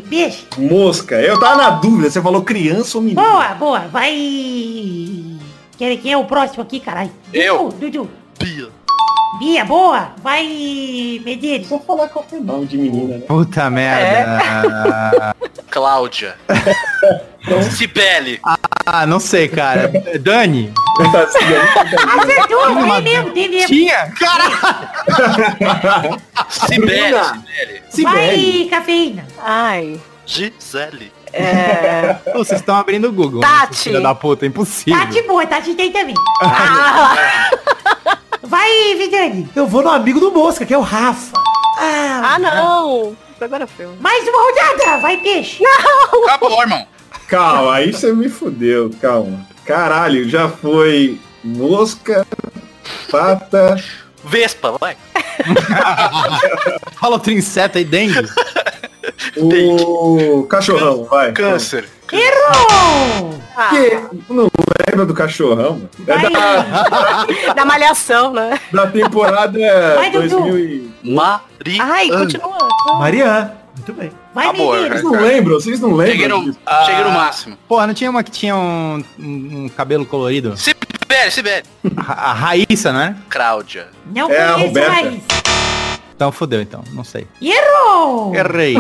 peixe. 0.10 0.46
Mosca. 0.58 1.16
Eu 1.16 1.40
tava 1.40 1.58
na 1.58 1.70
dúvida, 1.72 2.10
você 2.10 2.22
falou 2.22 2.42
criança 2.44 2.98
ou 2.98 3.04
menino? 3.04 3.22
Boa, 3.22 3.48
boa. 3.56 3.80
Vai. 3.92 4.14
Quem, 5.78 5.98
quem 5.98 6.14
é 6.14 6.18
o 6.18 6.26
próximo 6.26 6.64
aqui, 6.64 6.80
caralho? 6.80 7.12
Eu. 7.34 7.70
Dudu. 7.70 8.10
Pia. 8.40 8.70
Bia, 9.40 9.66
boa. 9.66 10.12
Vai, 10.24 11.20
Medeiros. 11.26 11.68
Só 11.68 11.78
falar 11.80 12.08
qual 12.08 12.26
é 12.32 12.36
o 12.36 12.44
nome 12.44 12.66
de 12.66 12.78
menina, 12.78 13.18
né? 13.18 13.26
Puta 13.28 13.70
merda. 13.70 15.36
Cláudia. 15.70 16.38
Cibele. 17.72 18.40
Ah, 18.86 19.06
não 19.06 19.20
sei, 19.20 19.50
cara. 19.50 19.92
Dani? 20.22 20.72
Assim. 21.22 21.40
Acertou, 22.20 22.76
tem 22.76 23.02
mesmo, 23.02 23.32
tem 23.32 23.50
mesmo. 23.50 23.68
Tinha? 23.68 24.10
Caralho! 24.18 26.22
Cibele. 26.48 27.18
Cibele. 27.90 28.60
Vai, 28.64 28.70
cafeína. 28.70 29.28
Ai. 29.44 30.00
Gisele. 30.26 31.12
É... 31.36 32.16
Vocês 32.34 32.62
estão 32.62 32.76
abrindo 32.76 33.10
o 33.10 33.12
Google. 33.12 33.42
né, 33.42 33.48
Tati. 33.48 33.84
Filha 33.84 34.00
da 34.02 34.16
puta, 34.16 34.46
impossível. 34.46 35.00
Tati 35.00 35.22
boa, 35.24 35.46
Tati 35.46 35.74
tem 35.76 35.92
também. 35.92 36.16
Ah, 36.42 37.16
Vai, 38.44 38.96
Vidani. 38.98 39.50
Eu 39.56 39.68
vou 39.68 39.84
no 39.84 39.90
amigo 39.90 40.20
do 40.20 40.32
Mosca, 40.32 40.66
que 40.66 40.74
é 40.74 40.78
o 40.78 40.82
Rafa. 40.82 41.34
ah, 41.78 42.38
não. 42.40 43.16
Agora 43.42 43.68
foi. 43.68 43.88
Mais 44.00 44.26
uma 44.28 44.38
rodada. 44.44 45.02
Vai, 45.02 45.18
peixe. 45.18 45.64
Acabou, 46.26 46.62
irmão. 46.62 46.88
Calma, 47.28 47.76
aí 47.76 47.92
você 47.92 48.14
me 48.14 48.30
fudeu, 48.30 48.92
calma. 49.02 49.46
Caralho, 49.66 50.30
já 50.30 50.48
foi 50.48 51.20
mosca, 51.44 52.26
pata, 53.12 53.76
Vespa, 54.24 54.76
vai. 54.80 54.96
Fala 57.00 57.14
outro 57.14 57.32
inseto 57.32 57.78
aí, 57.78 57.84
dengue. 57.84 58.28
O 59.38 60.44
cachorrão, 60.50 61.06
vai. 61.06 61.32
Câncer. 61.32 61.88
Errou! 62.12 63.34
Ah, 63.58 63.70
Que? 63.70 64.00
Não 64.34 64.48
lembra 64.88 65.06
do 65.06 65.14
cachorrão? 65.14 65.74
mano? 65.80 65.90
É 66.08 66.30
da, 66.30 67.54
da 67.56 67.66
malhação, 67.66 68.32
né? 68.34 68.60
da 68.72 68.86
temporada 68.88 69.58
Vai, 69.96 70.12
Dudu. 70.12 70.30
2000 70.42 70.60
e... 70.60 70.92
Mari. 71.14 71.78
Ai, 71.80 72.10
continua. 72.10 72.58
Mariana. 73.00 73.58
Muito 73.76 73.94
bem. 73.94 74.12
vai, 74.34 74.52
menino. 74.54 74.88
Vocês 74.90 75.04
não 75.04 75.12
lembram? 75.22 75.54
Vocês 75.60 75.80
não 75.80 75.98
Cheguei 76.06 76.18
lembram? 76.28 76.40
no, 76.42 76.46
disso? 76.46 76.60
cheguei 76.86 77.04
no 77.04 77.12
máximo. 77.12 77.58
Porra, 77.68 77.88
não 77.88 77.94
tinha 77.94 78.10
uma 78.10 78.24
que 78.24 78.32
tinha 78.32 78.56
um, 78.56 79.04
um- 79.20 79.64
um 79.66 79.70
cabelo 79.70 80.06
colorido? 80.06 80.56
Sibeli, 80.56 81.32
Sibeli. 81.32 81.64
A, 81.98 82.32
a 82.32 82.34
Raíssa, 82.34 82.94
né? 82.94 83.16
Cláudia. 83.30 83.88
Não 84.06 84.30
É 84.32 84.44
a 84.46 84.54
conheço 84.54 84.68
Roberta. 84.68 84.92
mais. 84.92 85.22
Então 86.16 86.32
fodeu, 86.32 86.62
então. 86.62 86.82
Não 86.92 87.04
sei. 87.04 87.28
Errou! 87.42 88.34
Errei. 88.34 88.76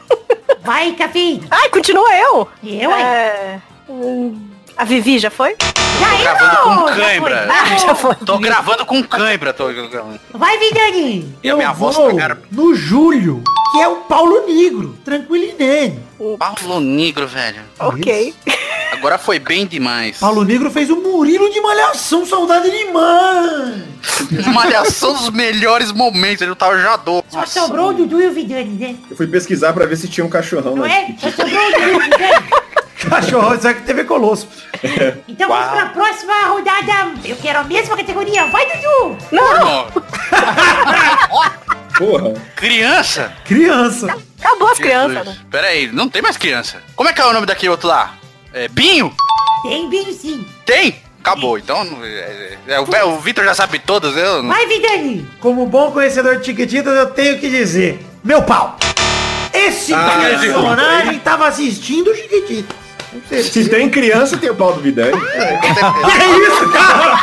Vai, 0.62 0.92
Café. 0.92 1.40
Ai, 1.50 1.70
continua 1.70 2.08
eu. 2.16 2.48
Eu, 2.62 2.90
hein? 2.90 3.04
É... 3.04 3.60
hum, 3.88 4.48
A 4.76 4.84
Vivi 4.84 5.18
já 5.18 5.30
foi? 5.30 5.56
Já 5.98 6.16
gravando 6.22 6.54
errou! 6.70 6.82
com 6.82 6.88
Já 6.88 6.96
cãibra. 6.96 7.46
foi. 7.46 7.56
Ah, 7.56 7.76
já 7.78 7.94
foi. 7.94 8.14
Tô 8.16 8.38
gravando 8.38 8.84
com 8.86 9.02
cãibra, 9.02 9.52
tô 9.54 9.68
gravando. 9.68 10.20
Vai, 10.34 10.58
Vidani. 10.58 11.34
E 11.42 11.48
a 11.50 11.56
minha 11.56 11.68
Eu 11.68 11.74
voz 11.74 11.96
vou 11.96 12.10
tá 12.10 12.16
cara. 12.16 12.42
no 12.52 12.74
Júlio, 12.74 13.42
que 13.72 13.80
é 13.80 13.88
o 13.88 13.96
Paulo 13.96 14.46
Negro. 14.46 14.98
Tranquilinene. 15.04 15.98
Paulo 16.38 16.80
Negro, 16.80 17.26
velho. 17.26 17.62
Ok. 17.78 18.34
Agora 18.92 19.16
foi 19.18 19.38
bem 19.38 19.66
demais. 19.66 20.18
Paulo 20.18 20.44
Negro 20.44 20.70
fez 20.70 20.90
o 20.90 20.96
Murilo 20.96 21.50
de 21.50 21.60
Malhação, 21.60 22.26
saudade 22.26 22.70
demais. 22.70 23.82
Malhação 24.52 25.14
dos 25.14 25.30
melhores 25.30 25.90
momentos. 25.92 26.42
Ele 26.42 26.54
tava 26.54 26.78
já 26.78 26.96
dou. 26.96 27.24
Só 27.30 27.46
sobrou 27.46 27.90
o 27.90 27.92
Dudu 27.94 28.20
e 28.20 28.26
o 28.26 28.32
Vidani, 28.32 28.64
né? 28.78 28.96
Eu 29.10 29.16
fui 29.16 29.26
pesquisar 29.26 29.72
pra 29.72 29.86
ver 29.86 29.96
se 29.96 30.06
tinha 30.08 30.24
um 30.24 30.30
cachorrão. 30.30 30.76
Não 30.76 30.82
lá. 30.82 30.90
é? 30.92 31.14
Só 31.18 31.30
sobrou 31.30 31.66
o 31.66 31.72
Dudu 31.72 31.88
e 31.88 31.94
o 31.96 32.00
Vidani. 32.00 32.46
Cachorro, 33.08 33.54
isso 33.54 33.68
é 33.68 33.74
que 33.74 33.82
TV 33.82 34.04
Colosso. 34.04 34.48
Então 35.28 35.48
vamos 35.48 35.66
pra 35.70 35.86
próxima 35.86 36.32
rodada. 36.48 37.12
Eu 37.24 37.36
quero 37.36 37.58
a 37.60 37.64
mesma 37.64 37.96
categoria. 37.96 38.46
Vai, 38.46 38.66
Dudu! 38.66 39.16
Não. 39.32 39.86
Porra. 41.98 42.34
Criança? 42.56 43.32
Criança. 43.44 44.16
Acabou 44.40 44.68
as 44.70 44.78
crianças, 44.78 45.26
né? 45.26 45.36
Pera 45.50 45.66
aí, 45.68 45.90
não 45.92 46.08
tem 46.08 46.22
mais 46.22 46.36
criança. 46.36 46.82
Como 46.94 47.08
é 47.08 47.12
que 47.12 47.20
é 47.20 47.26
o 47.26 47.32
nome 47.32 47.46
daquele 47.46 47.70
outro 47.70 47.88
lá? 47.88 48.14
É 48.52 48.68
Binho? 48.68 49.12
Tem 49.62 49.88
binho 49.88 50.12
sim. 50.12 50.46
Tem? 50.64 51.00
Acabou, 51.20 51.58
então. 51.58 51.82
é, 52.02 52.56
é, 52.68 52.74
é, 52.74 52.80
o 52.80 53.08
o 53.08 53.18
Vitor 53.18 53.44
já 53.44 53.54
sabe 53.54 53.78
todas, 53.80 54.16
eu. 54.16 54.42
não- 54.42 54.50
Vai, 54.54 54.66
Vidani! 54.66 55.28
Como 55.40 55.66
bom 55.66 55.90
conhecedor 55.90 56.36
de 56.38 56.46
Chiquititas, 56.46 56.94
eu 56.96 57.10
tenho 57.10 57.38
que 57.40 57.50
dizer. 57.50 58.00
Meu 58.22 58.42
pau. 58.42 58.78
Esse 59.52 59.92
Ah, 59.92 60.18
personagem 60.20 61.18
tava 61.20 61.48
assistindo 61.48 62.14
Chiquititas. 62.14 62.76
Se 63.28 63.68
tem 63.68 63.88
criança, 63.88 64.36
tem 64.36 64.50
o 64.50 64.54
pau 64.54 64.72
do 64.72 64.80
Vidani. 64.80 65.12
Que 65.12 65.66
isso, 66.46 66.70
cara? 66.72 67.16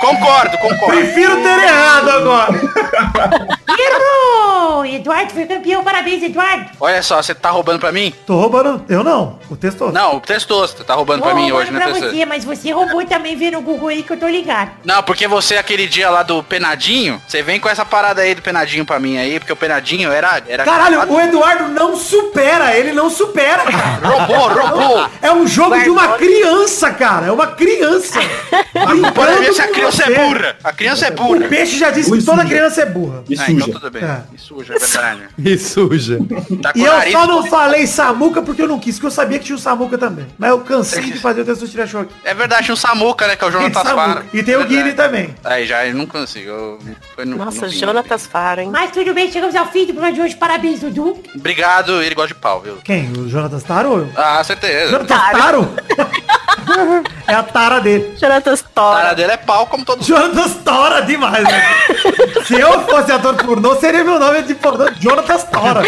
Concordo, 0.00 0.58
concordo. 0.58 0.96
Prefiro 0.96 1.36
ter 1.36 1.58
errado 1.64 2.10
agora. 2.10 2.60
Errou! 3.78 4.84
Eduardo 4.84 5.32
foi 5.32 5.46
campeão. 5.46 5.82
Parabéns, 5.84 6.22
Eduardo. 6.22 6.70
Olha 6.80 7.02
só, 7.02 7.22
você 7.22 7.34
tá 7.34 7.50
roubando 7.50 7.78
pra 7.78 7.92
mim? 7.92 8.12
Tô 8.26 8.36
roubando. 8.36 8.84
Eu 8.88 9.02
não. 9.04 9.38
O 9.50 9.56
texto. 9.56 9.90
Não, 9.92 10.16
o 10.16 10.20
Testosto 10.20 10.84
tá 10.84 10.94
roubando 10.94 11.20
Tô 11.20 11.26
pra 11.26 11.34
mim 11.34 11.50
roubando 11.50 11.62
hoje, 11.62 11.70
né, 11.72 11.80
pra 11.80 11.92
você, 11.92 12.26
mas 12.26 12.44
você 12.44 12.72
roubou 12.72 13.04
também 13.06 13.36
vendo 13.36 13.58
o 13.58 13.60
Google 13.62 13.88
aí 13.88 14.02
que 14.02 14.12
eu 14.12 14.16
tô 14.18 14.28
ligado. 14.28 14.70
Não, 14.84 15.02
porque 15.02 15.26
você, 15.26 15.56
aquele 15.56 15.86
dia 15.86 16.10
lá 16.10 16.22
do 16.22 16.42
Penadinho, 16.42 17.20
você 17.26 17.42
vem 17.42 17.60
com 17.60 17.68
essa 17.68 17.84
parada 17.84 18.22
aí 18.22 18.34
do 18.34 18.42
Penadinho 18.42 18.84
pra 18.84 18.98
mim 18.98 19.18
aí, 19.18 19.38
porque 19.38 19.52
o 19.52 19.56
Penadinho 19.56 20.10
era... 20.10 20.42
era 20.46 20.64
Caralho, 20.64 21.00
o 21.10 21.20
Eduardo 21.20 21.68
não 21.68 21.96
supera. 21.96 22.76
Ele 22.76 22.92
não 22.92 23.10
supera, 23.10 23.64
cara. 23.64 24.11
Roubou, 24.12 24.48
roubou. 24.48 25.10
É 25.20 25.32
um 25.32 25.46
jogo 25.46 25.78
de 25.80 25.90
uma 25.90 26.16
criança, 26.16 26.90
cara. 26.90 27.26
É 27.26 27.32
uma 27.32 27.46
criança. 27.48 28.18
Pode 29.14 29.38
ver 29.40 29.52
se 29.52 29.62
a 29.62 29.68
criança 29.68 30.04
é 30.04 30.14
burra. 30.14 30.56
A 30.64 30.72
criança 30.72 31.06
é 31.06 31.10
O 31.10 31.14
burra. 31.14 31.48
peixe 31.48 31.78
já 31.78 31.90
disse 31.90 32.10
Ui, 32.10 32.18
que 32.18 32.24
toda 32.24 32.44
criança 32.44 32.82
é 32.82 32.86
burra. 32.86 33.24
E 33.28 33.34
Ah, 33.38 33.44
então 33.50 33.66
suja. 33.66 33.72
tudo 33.78 33.90
bem. 33.90 34.02
É. 34.04 34.20
E 34.34 34.38
suja, 34.38 34.74
é 34.74 34.78
verdade. 34.78 35.22
E 35.38 35.58
suja. 35.58 36.18
Tá 36.62 36.72
E 36.74 36.82
o 36.82 36.86
eu 36.86 37.12
só 37.12 37.26
não 37.26 37.46
falei 37.46 37.86
Samuca 37.86 38.42
porque 38.42 38.62
eu 38.62 38.68
não 38.68 38.78
quis, 38.78 38.96
porque 38.96 39.06
eu 39.06 39.10
sabia 39.10 39.38
que 39.38 39.44
tinha 39.46 39.56
o 39.56 39.58
Samuca 39.58 39.98
também. 39.98 40.26
Mas 40.38 40.50
eu 40.50 40.60
cansei 40.60 41.02
de 41.04 41.18
fazer 41.18 41.42
o 41.42 41.44
texto 41.44 41.66
tirar 41.68 41.86
choque. 41.86 42.12
É 42.24 42.34
verdade, 42.34 42.64
tinha 42.64 42.74
o 42.74 42.76
Samuca, 42.76 43.26
né, 43.26 43.36
que 43.36 43.44
é 43.44 43.46
o 43.48 43.50
Jonatas 43.50 43.82
Samuca. 43.82 43.94
Faro. 43.94 44.24
E 44.32 44.42
tem 44.42 44.54
o 44.54 44.58
Verdade. 44.58 44.68
Guilherme 44.68 44.92
também. 44.92 45.34
Aí 45.44 45.66
já 45.66 45.86
eu 45.86 45.94
não 45.94 46.06
consigo. 46.06 46.48
Eu, 46.50 46.78
foi 47.14 47.24
no- 47.24 47.36
Nossa. 47.36 47.68
Jonatas 47.68 48.26
Faro, 48.26 48.60
hein? 48.60 48.70
Mas 48.72 48.90
tudo 48.90 49.12
bem, 49.14 49.30
chegamos 49.30 49.54
ao 49.54 49.66
fim 49.66 49.80
do 49.86 49.92
programa 49.92 50.12
de 50.14 50.20
hoje. 50.20 50.36
Parabéns, 50.36 50.80
Dudu. 50.80 51.20
Obrigado, 51.34 52.02
ele 52.02 52.14
gosta 52.14 52.28
de 52.28 52.40
pau, 52.40 52.60
viu? 52.60 52.76
Quem? 52.84 53.10
O 53.12 53.28
Jonatas 53.28 53.62
Taro 53.62 53.91
Ah, 54.16 54.42
certeza. 54.44 54.90
Jonatas 54.90 55.30
Taro? 55.32 55.74
é 57.26 57.34
a 57.34 57.42
tara 57.42 57.80
dele. 57.80 58.14
Jonatas 58.20 58.60
A 58.60 58.68
Tora. 58.80 59.02
cara 59.02 59.14
dele 59.14 59.32
é 59.32 59.36
pau 59.36 59.66
como 59.66 59.84
todos 59.84 60.06
Jonatas 60.06 60.54
Tora 60.64 61.02
demais, 61.02 61.44
né? 61.44 61.62
Se 62.46 62.54
eu 62.58 62.80
fosse 62.86 63.12
ator 63.12 63.34
pornô, 63.36 63.74
seria 63.76 64.04
meu 64.04 64.18
nome 64.18 64.42
de 64.42 64.54
pornô 64.54 64.86
Jonatas 65.00 65.44
Tora. 65.44 65.82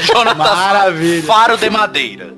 Jonatas 0.00 0.36
Maravilha. 0.36 1.22
Faro 1.24 1.56
de 1.56 1.70
Madeira. 1.70 2.34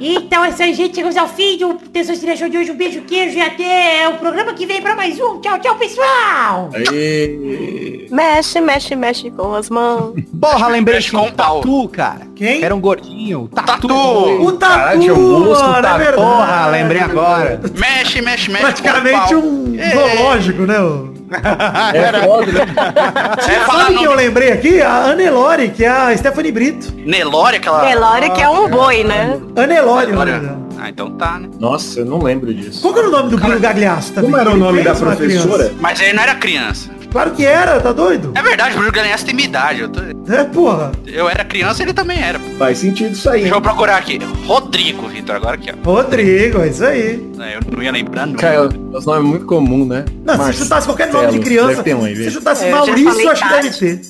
Então 0.00 0.44
é 0.44 0.48
isso 0.50 0.62
aí, 0.62 0.74
gente. 0.74 0.94
Chegamos 0.94 1.16
ao 1.16 1.28
fim 1.28 1.56
do 1.58 1.74
Testosterona 1.74 2.36
Show 2.36 2.48
de 2.48 2.58
hoje. 2.58 2.70
Um 2.70 2.76
beijo, 2.76 3.00
queijo 3.02 3.36
e 3.38 3.40
até 3.40 4.08
o 4.08 4.14
programa 4.18 4.52
que 4.54 4.64
vem 4.66 4.80
pra 4.80 4.94
mais 4.94 5.18
um. 5.20 5.40
Tchau, 5.40 5.58
tchau, 5.58 5.76
pessoal. 5.76 6.70
Aê. 6.74 8.06
Mexe, 8.10 8.60
mexe, 8.60 8.96
mexe 8.96 9.30
com 9.30 9.54
as 9.54 9.68
mãos. 9.68 10.14
Porra, 10.40 10.68
lembrei 10.68 10.98
de 10.98 11.10
com 11.10 11.18
um 11.26 11.30
tatu, 11.30 11.88
cara. 11.88 12.26
Quem? 12.34 12.62
Era 12.62 12.74
um 12.74 12.80
gordinho. 12.80 13.48
Tatu. 13.54 13.66
Tatu. 13.88 13.94
O 13.94 14.52
Tatu, 14.52 14.72
Caralho, 14.74 15.14
um 15.18 15.40
mano, 15.50 15.52
é 15.78 15.82
tatu. 15.82 15.98
verdade. 15.98 16.14
Porra, 16.16 16.66
lembrei 16.68 17.00
agora. 17.02 17.60
Mexe, 17.76 18.20
mexe, 18.22 18.50
mexe. 18.50 18.64
Praticamente 18.64 19.34
com 19.34 19.40
o 19.40 19.42
pau. 19.42 19.50
um 19.50 19.76
É. 19.78 19.90
zoológico, 19.90 20.62
né? 20.62 20.74
É 21.94 22.22
foda, 22.24 22.52
né? 22.52 22.64
É, 23.48 23.66
Sabe 23.66 23.94
quem 23.94 24.04
eu 24.04 24.14
lembrei 24.14 24.52
aqui? 24.52 24.80
A 24.80 25.04
Anelore, 25.10 25.68
que 25.70 25.84
é 25.84 25.88
a 25.88 26.16
Stephanie 26.16 26.52
Brito. 26.52 26.92
Nelore, 26.96 27.56
aquela... 27.56 27.84
Nelore 27.84 28.30
que 28.30 28.40
é 28.40 28.48
um 28.48 28.68
boi, 28.68 29.04
né? 29.04 29.38
Anelore, 29.56 30.12
Olha. 30.14 30.38
dela. 30.38 30.58
Ah, 30.80 30.88
então 30.90 31.10
tá, 31.10 31.38
né? 31.40 31.48
Nossa, 31.58 32.00
eu 32.00 32.04
não 32.04 32.18
lembro 32.22 32.54
disso. 32.54 32.80
Qual 32.82 32.94
que 32.94 33.00
era 33.00 33.08
o 33.08 33.10
nome 33.10 33.30
do 33.30 33.36
Bruno 33.36 33.58
Gagliasso 33.58 34.12
também? 34.12 34.30
Como 34.30 34.40
era 34.40 34.50
o 34.50 34.56
nome 34.56 34.82
da 34.82 34.94
professora? 34.94 35.72
Mas 35.80 36.00
ele 36.00 36.12
não 36.12 36.22
era 36.22 36.34
criança. 36.36 36.88
Claro 37.10 37.30
que 37.30 37.44
era, 37.44 37.80
tá 37.80 37.90
doido? 37.92 38.32
É 38.34 38.42
verdade, 38.42 38.74
o 38.74 38.78
Bruno 38.78 38.92
Gagliasso 38.92 39.24
tem 39.24 39.34
minha 39.34 39.48
idade. 39.48 39.80
Eu, 39.80 39.88
tô- 39.88 40.00
É, 40.32 40.44
porra. 40.44 40.92
eu 41.06 41.28
era 41.28 41.42
criança 41.44 41.82
ele 41.82 41.92
também 41.94 42.20
era. 42.22 42.38
Faz 42.58 42.78
sentido 42.78 43.12
isso 43.12 43.28
aí. 43.30 43.40
Deixa 43.42 43.54
eu 43.56 43.60
procurar 43.62 43.96
aqui. 43.96 44.18
Rodrigo, 44.46 45.08
Vitor, 45.08 45.36
agora 45.36 45.54
aqui, 45.54 45.70
ó. 45.72 45.90
Rodrigo, 45.90 46.60
é 46.60 46.68
isso 46.68 46.84
aí. 46.84 47.26
É, 47.40 47.56
Eu 47.56 47.60
não 47.74 47.82
ia 47.82 47.92
lembrando. 47.92 48.36
Cara, 48.36 48.68
os 48.92 49.06
nomes 49.06 49.24
muito 49.28 49.46
comum, 49.46 49.86
né? 49.86 50.04
Não, 50.24 50.52
se 50.52 50.58
chutasse 50.58 50.86
qualquer 50.86 51.10
nome 51.12 51.32
de 51.32 51.38
criança, 51.38 51.82
um 51.96 52.04
aí, 52.04 52.14
se 52.16 52.30
chutasse 52.30 52.64
É, 52.66 52.70
Maurício, 52.72 53.30
acho 53.30 53.42
que 53.42 53.54
deve 53.54 53.70
ter. 53.70 54.00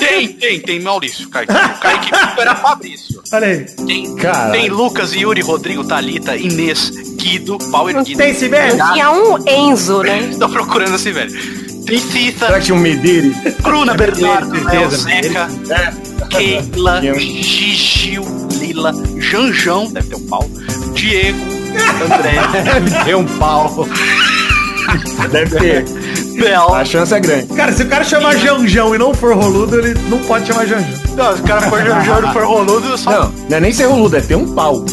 Tem, 0.00 0.28
tem, 0.28 0.60
tem 0.60 0.80
Maurício, 0.80 1.28
Kaique. 1.30 1.52
O 1.52 1.80
Kaique 1.80 2.10
era 2.38 2.54
Fabrício. 2.56 3.22
Olha 3.32 3.46
aí. 3.46 3.64
Tem, 3.86 4.14
Caralho. 4.16 4.52
tem 4.52 4.68
Lucas, 4.68 5.12
Yuri, 5.14 5.40
Rodrigo, 5.40 5.84
Thalita, 5.84 6.36
Inês, 6.36 6.90
Guido, 7.16 7.58
Power 7.70 8.02
Guido. 8.02 8.18
Tem 8.18 8.34
Sibeli? 8.34 8.76
Tinha 8.92 9.10
um 9.10 9.36
Enzo, 9.48 10.02
né? 10.02 10.34
Tô 10.38 10.48
procurando 10.48 10.94
esse 10.96 11.10
velho. 11.14 11.64
Tem 11.86 11.98
Cissa, 11.98 12.46
Será 12.46 12.58
que 12.58 12.64
tinha 12.66 12.74
um 12.76 12.80
Mediri? 12.80 13.34
Bruna, 13.62 13.94
Bernardo, 13.94 14.52
Léo, 14.64 14.90
Zeca, 14.90 15.48
Keila, 16.30 17.00
Tinha. 17.02 17.14
Gigil, 17.14 18.24
Lila, 18.58 18.92
Janjão, 19.18 19.92
deve 19.92 20.08
ter 20.08 20.16
um 20.16 20.26
pau, 20.26 20.50
Diego, 20.94 21.38
André, 22.04 22.34
Deu 23.04 23.18
um 23.18 23.26
pau. 23.38 23.86
Deve 25.30 25.58
ter. 25.58 25.84
Bel. 26.40 26.74
A 26.74 26.84
chance 26.84 27.14
é 27.14 27.20
grande. 27.20 27.46
Cara, 27.54 27.72
se 27.72 27.82
o 27.84 27.88
cara 27.88 28.02
chamar 28.02 28.36
Janjão 28.36 28.94
e 28.94 28.98
não 28.98 29.14
for 29.14 29.36
roludo, 29.36 29.78
ele 29.78 29.94
não 30.08 30.18
pode 30.20 30.46
chamar 30.46 30.66
Janjão. 30.66 30.88
Não, 31.16 31.36
se 31.36 31.42
o 31.42 31.44
cara 31.44 31.60
for 31.70 31.78
Janjão 31.84 32.18
e 32.18 32.22
não 32.22 32.32
for 32.32 32.44
roludo, 32.44 32.88
eu 32.88 32.98
só... 32.98 33.10
Não, 33.10 33.32
não 33.50 33.56
é 33.56 33.60
nem 33.60 33.72
ser 33.72 33.84
roludo, 33.84 34.16
é 34.16 34.20
ter 34.20 34.34
um 34.34 34.52
pau. 34.52 34.84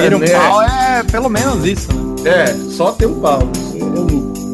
Ter 0.00 0.14
um 0.14 0.22
É, 0.22 0.28
pau 0.30 0.62
é 0.62 1.02
pelo 1.10 1.28
menos 1.28 1.64
isso, 1.64 1.88
né? 2.22 2.44
É, 2.44 2.56
só 2.70 2.90
ter 2.92 3.06
um 3.06 3.20
pau. 3.20 3.40
Eu 3.96 4.04
não- 4.04 4.45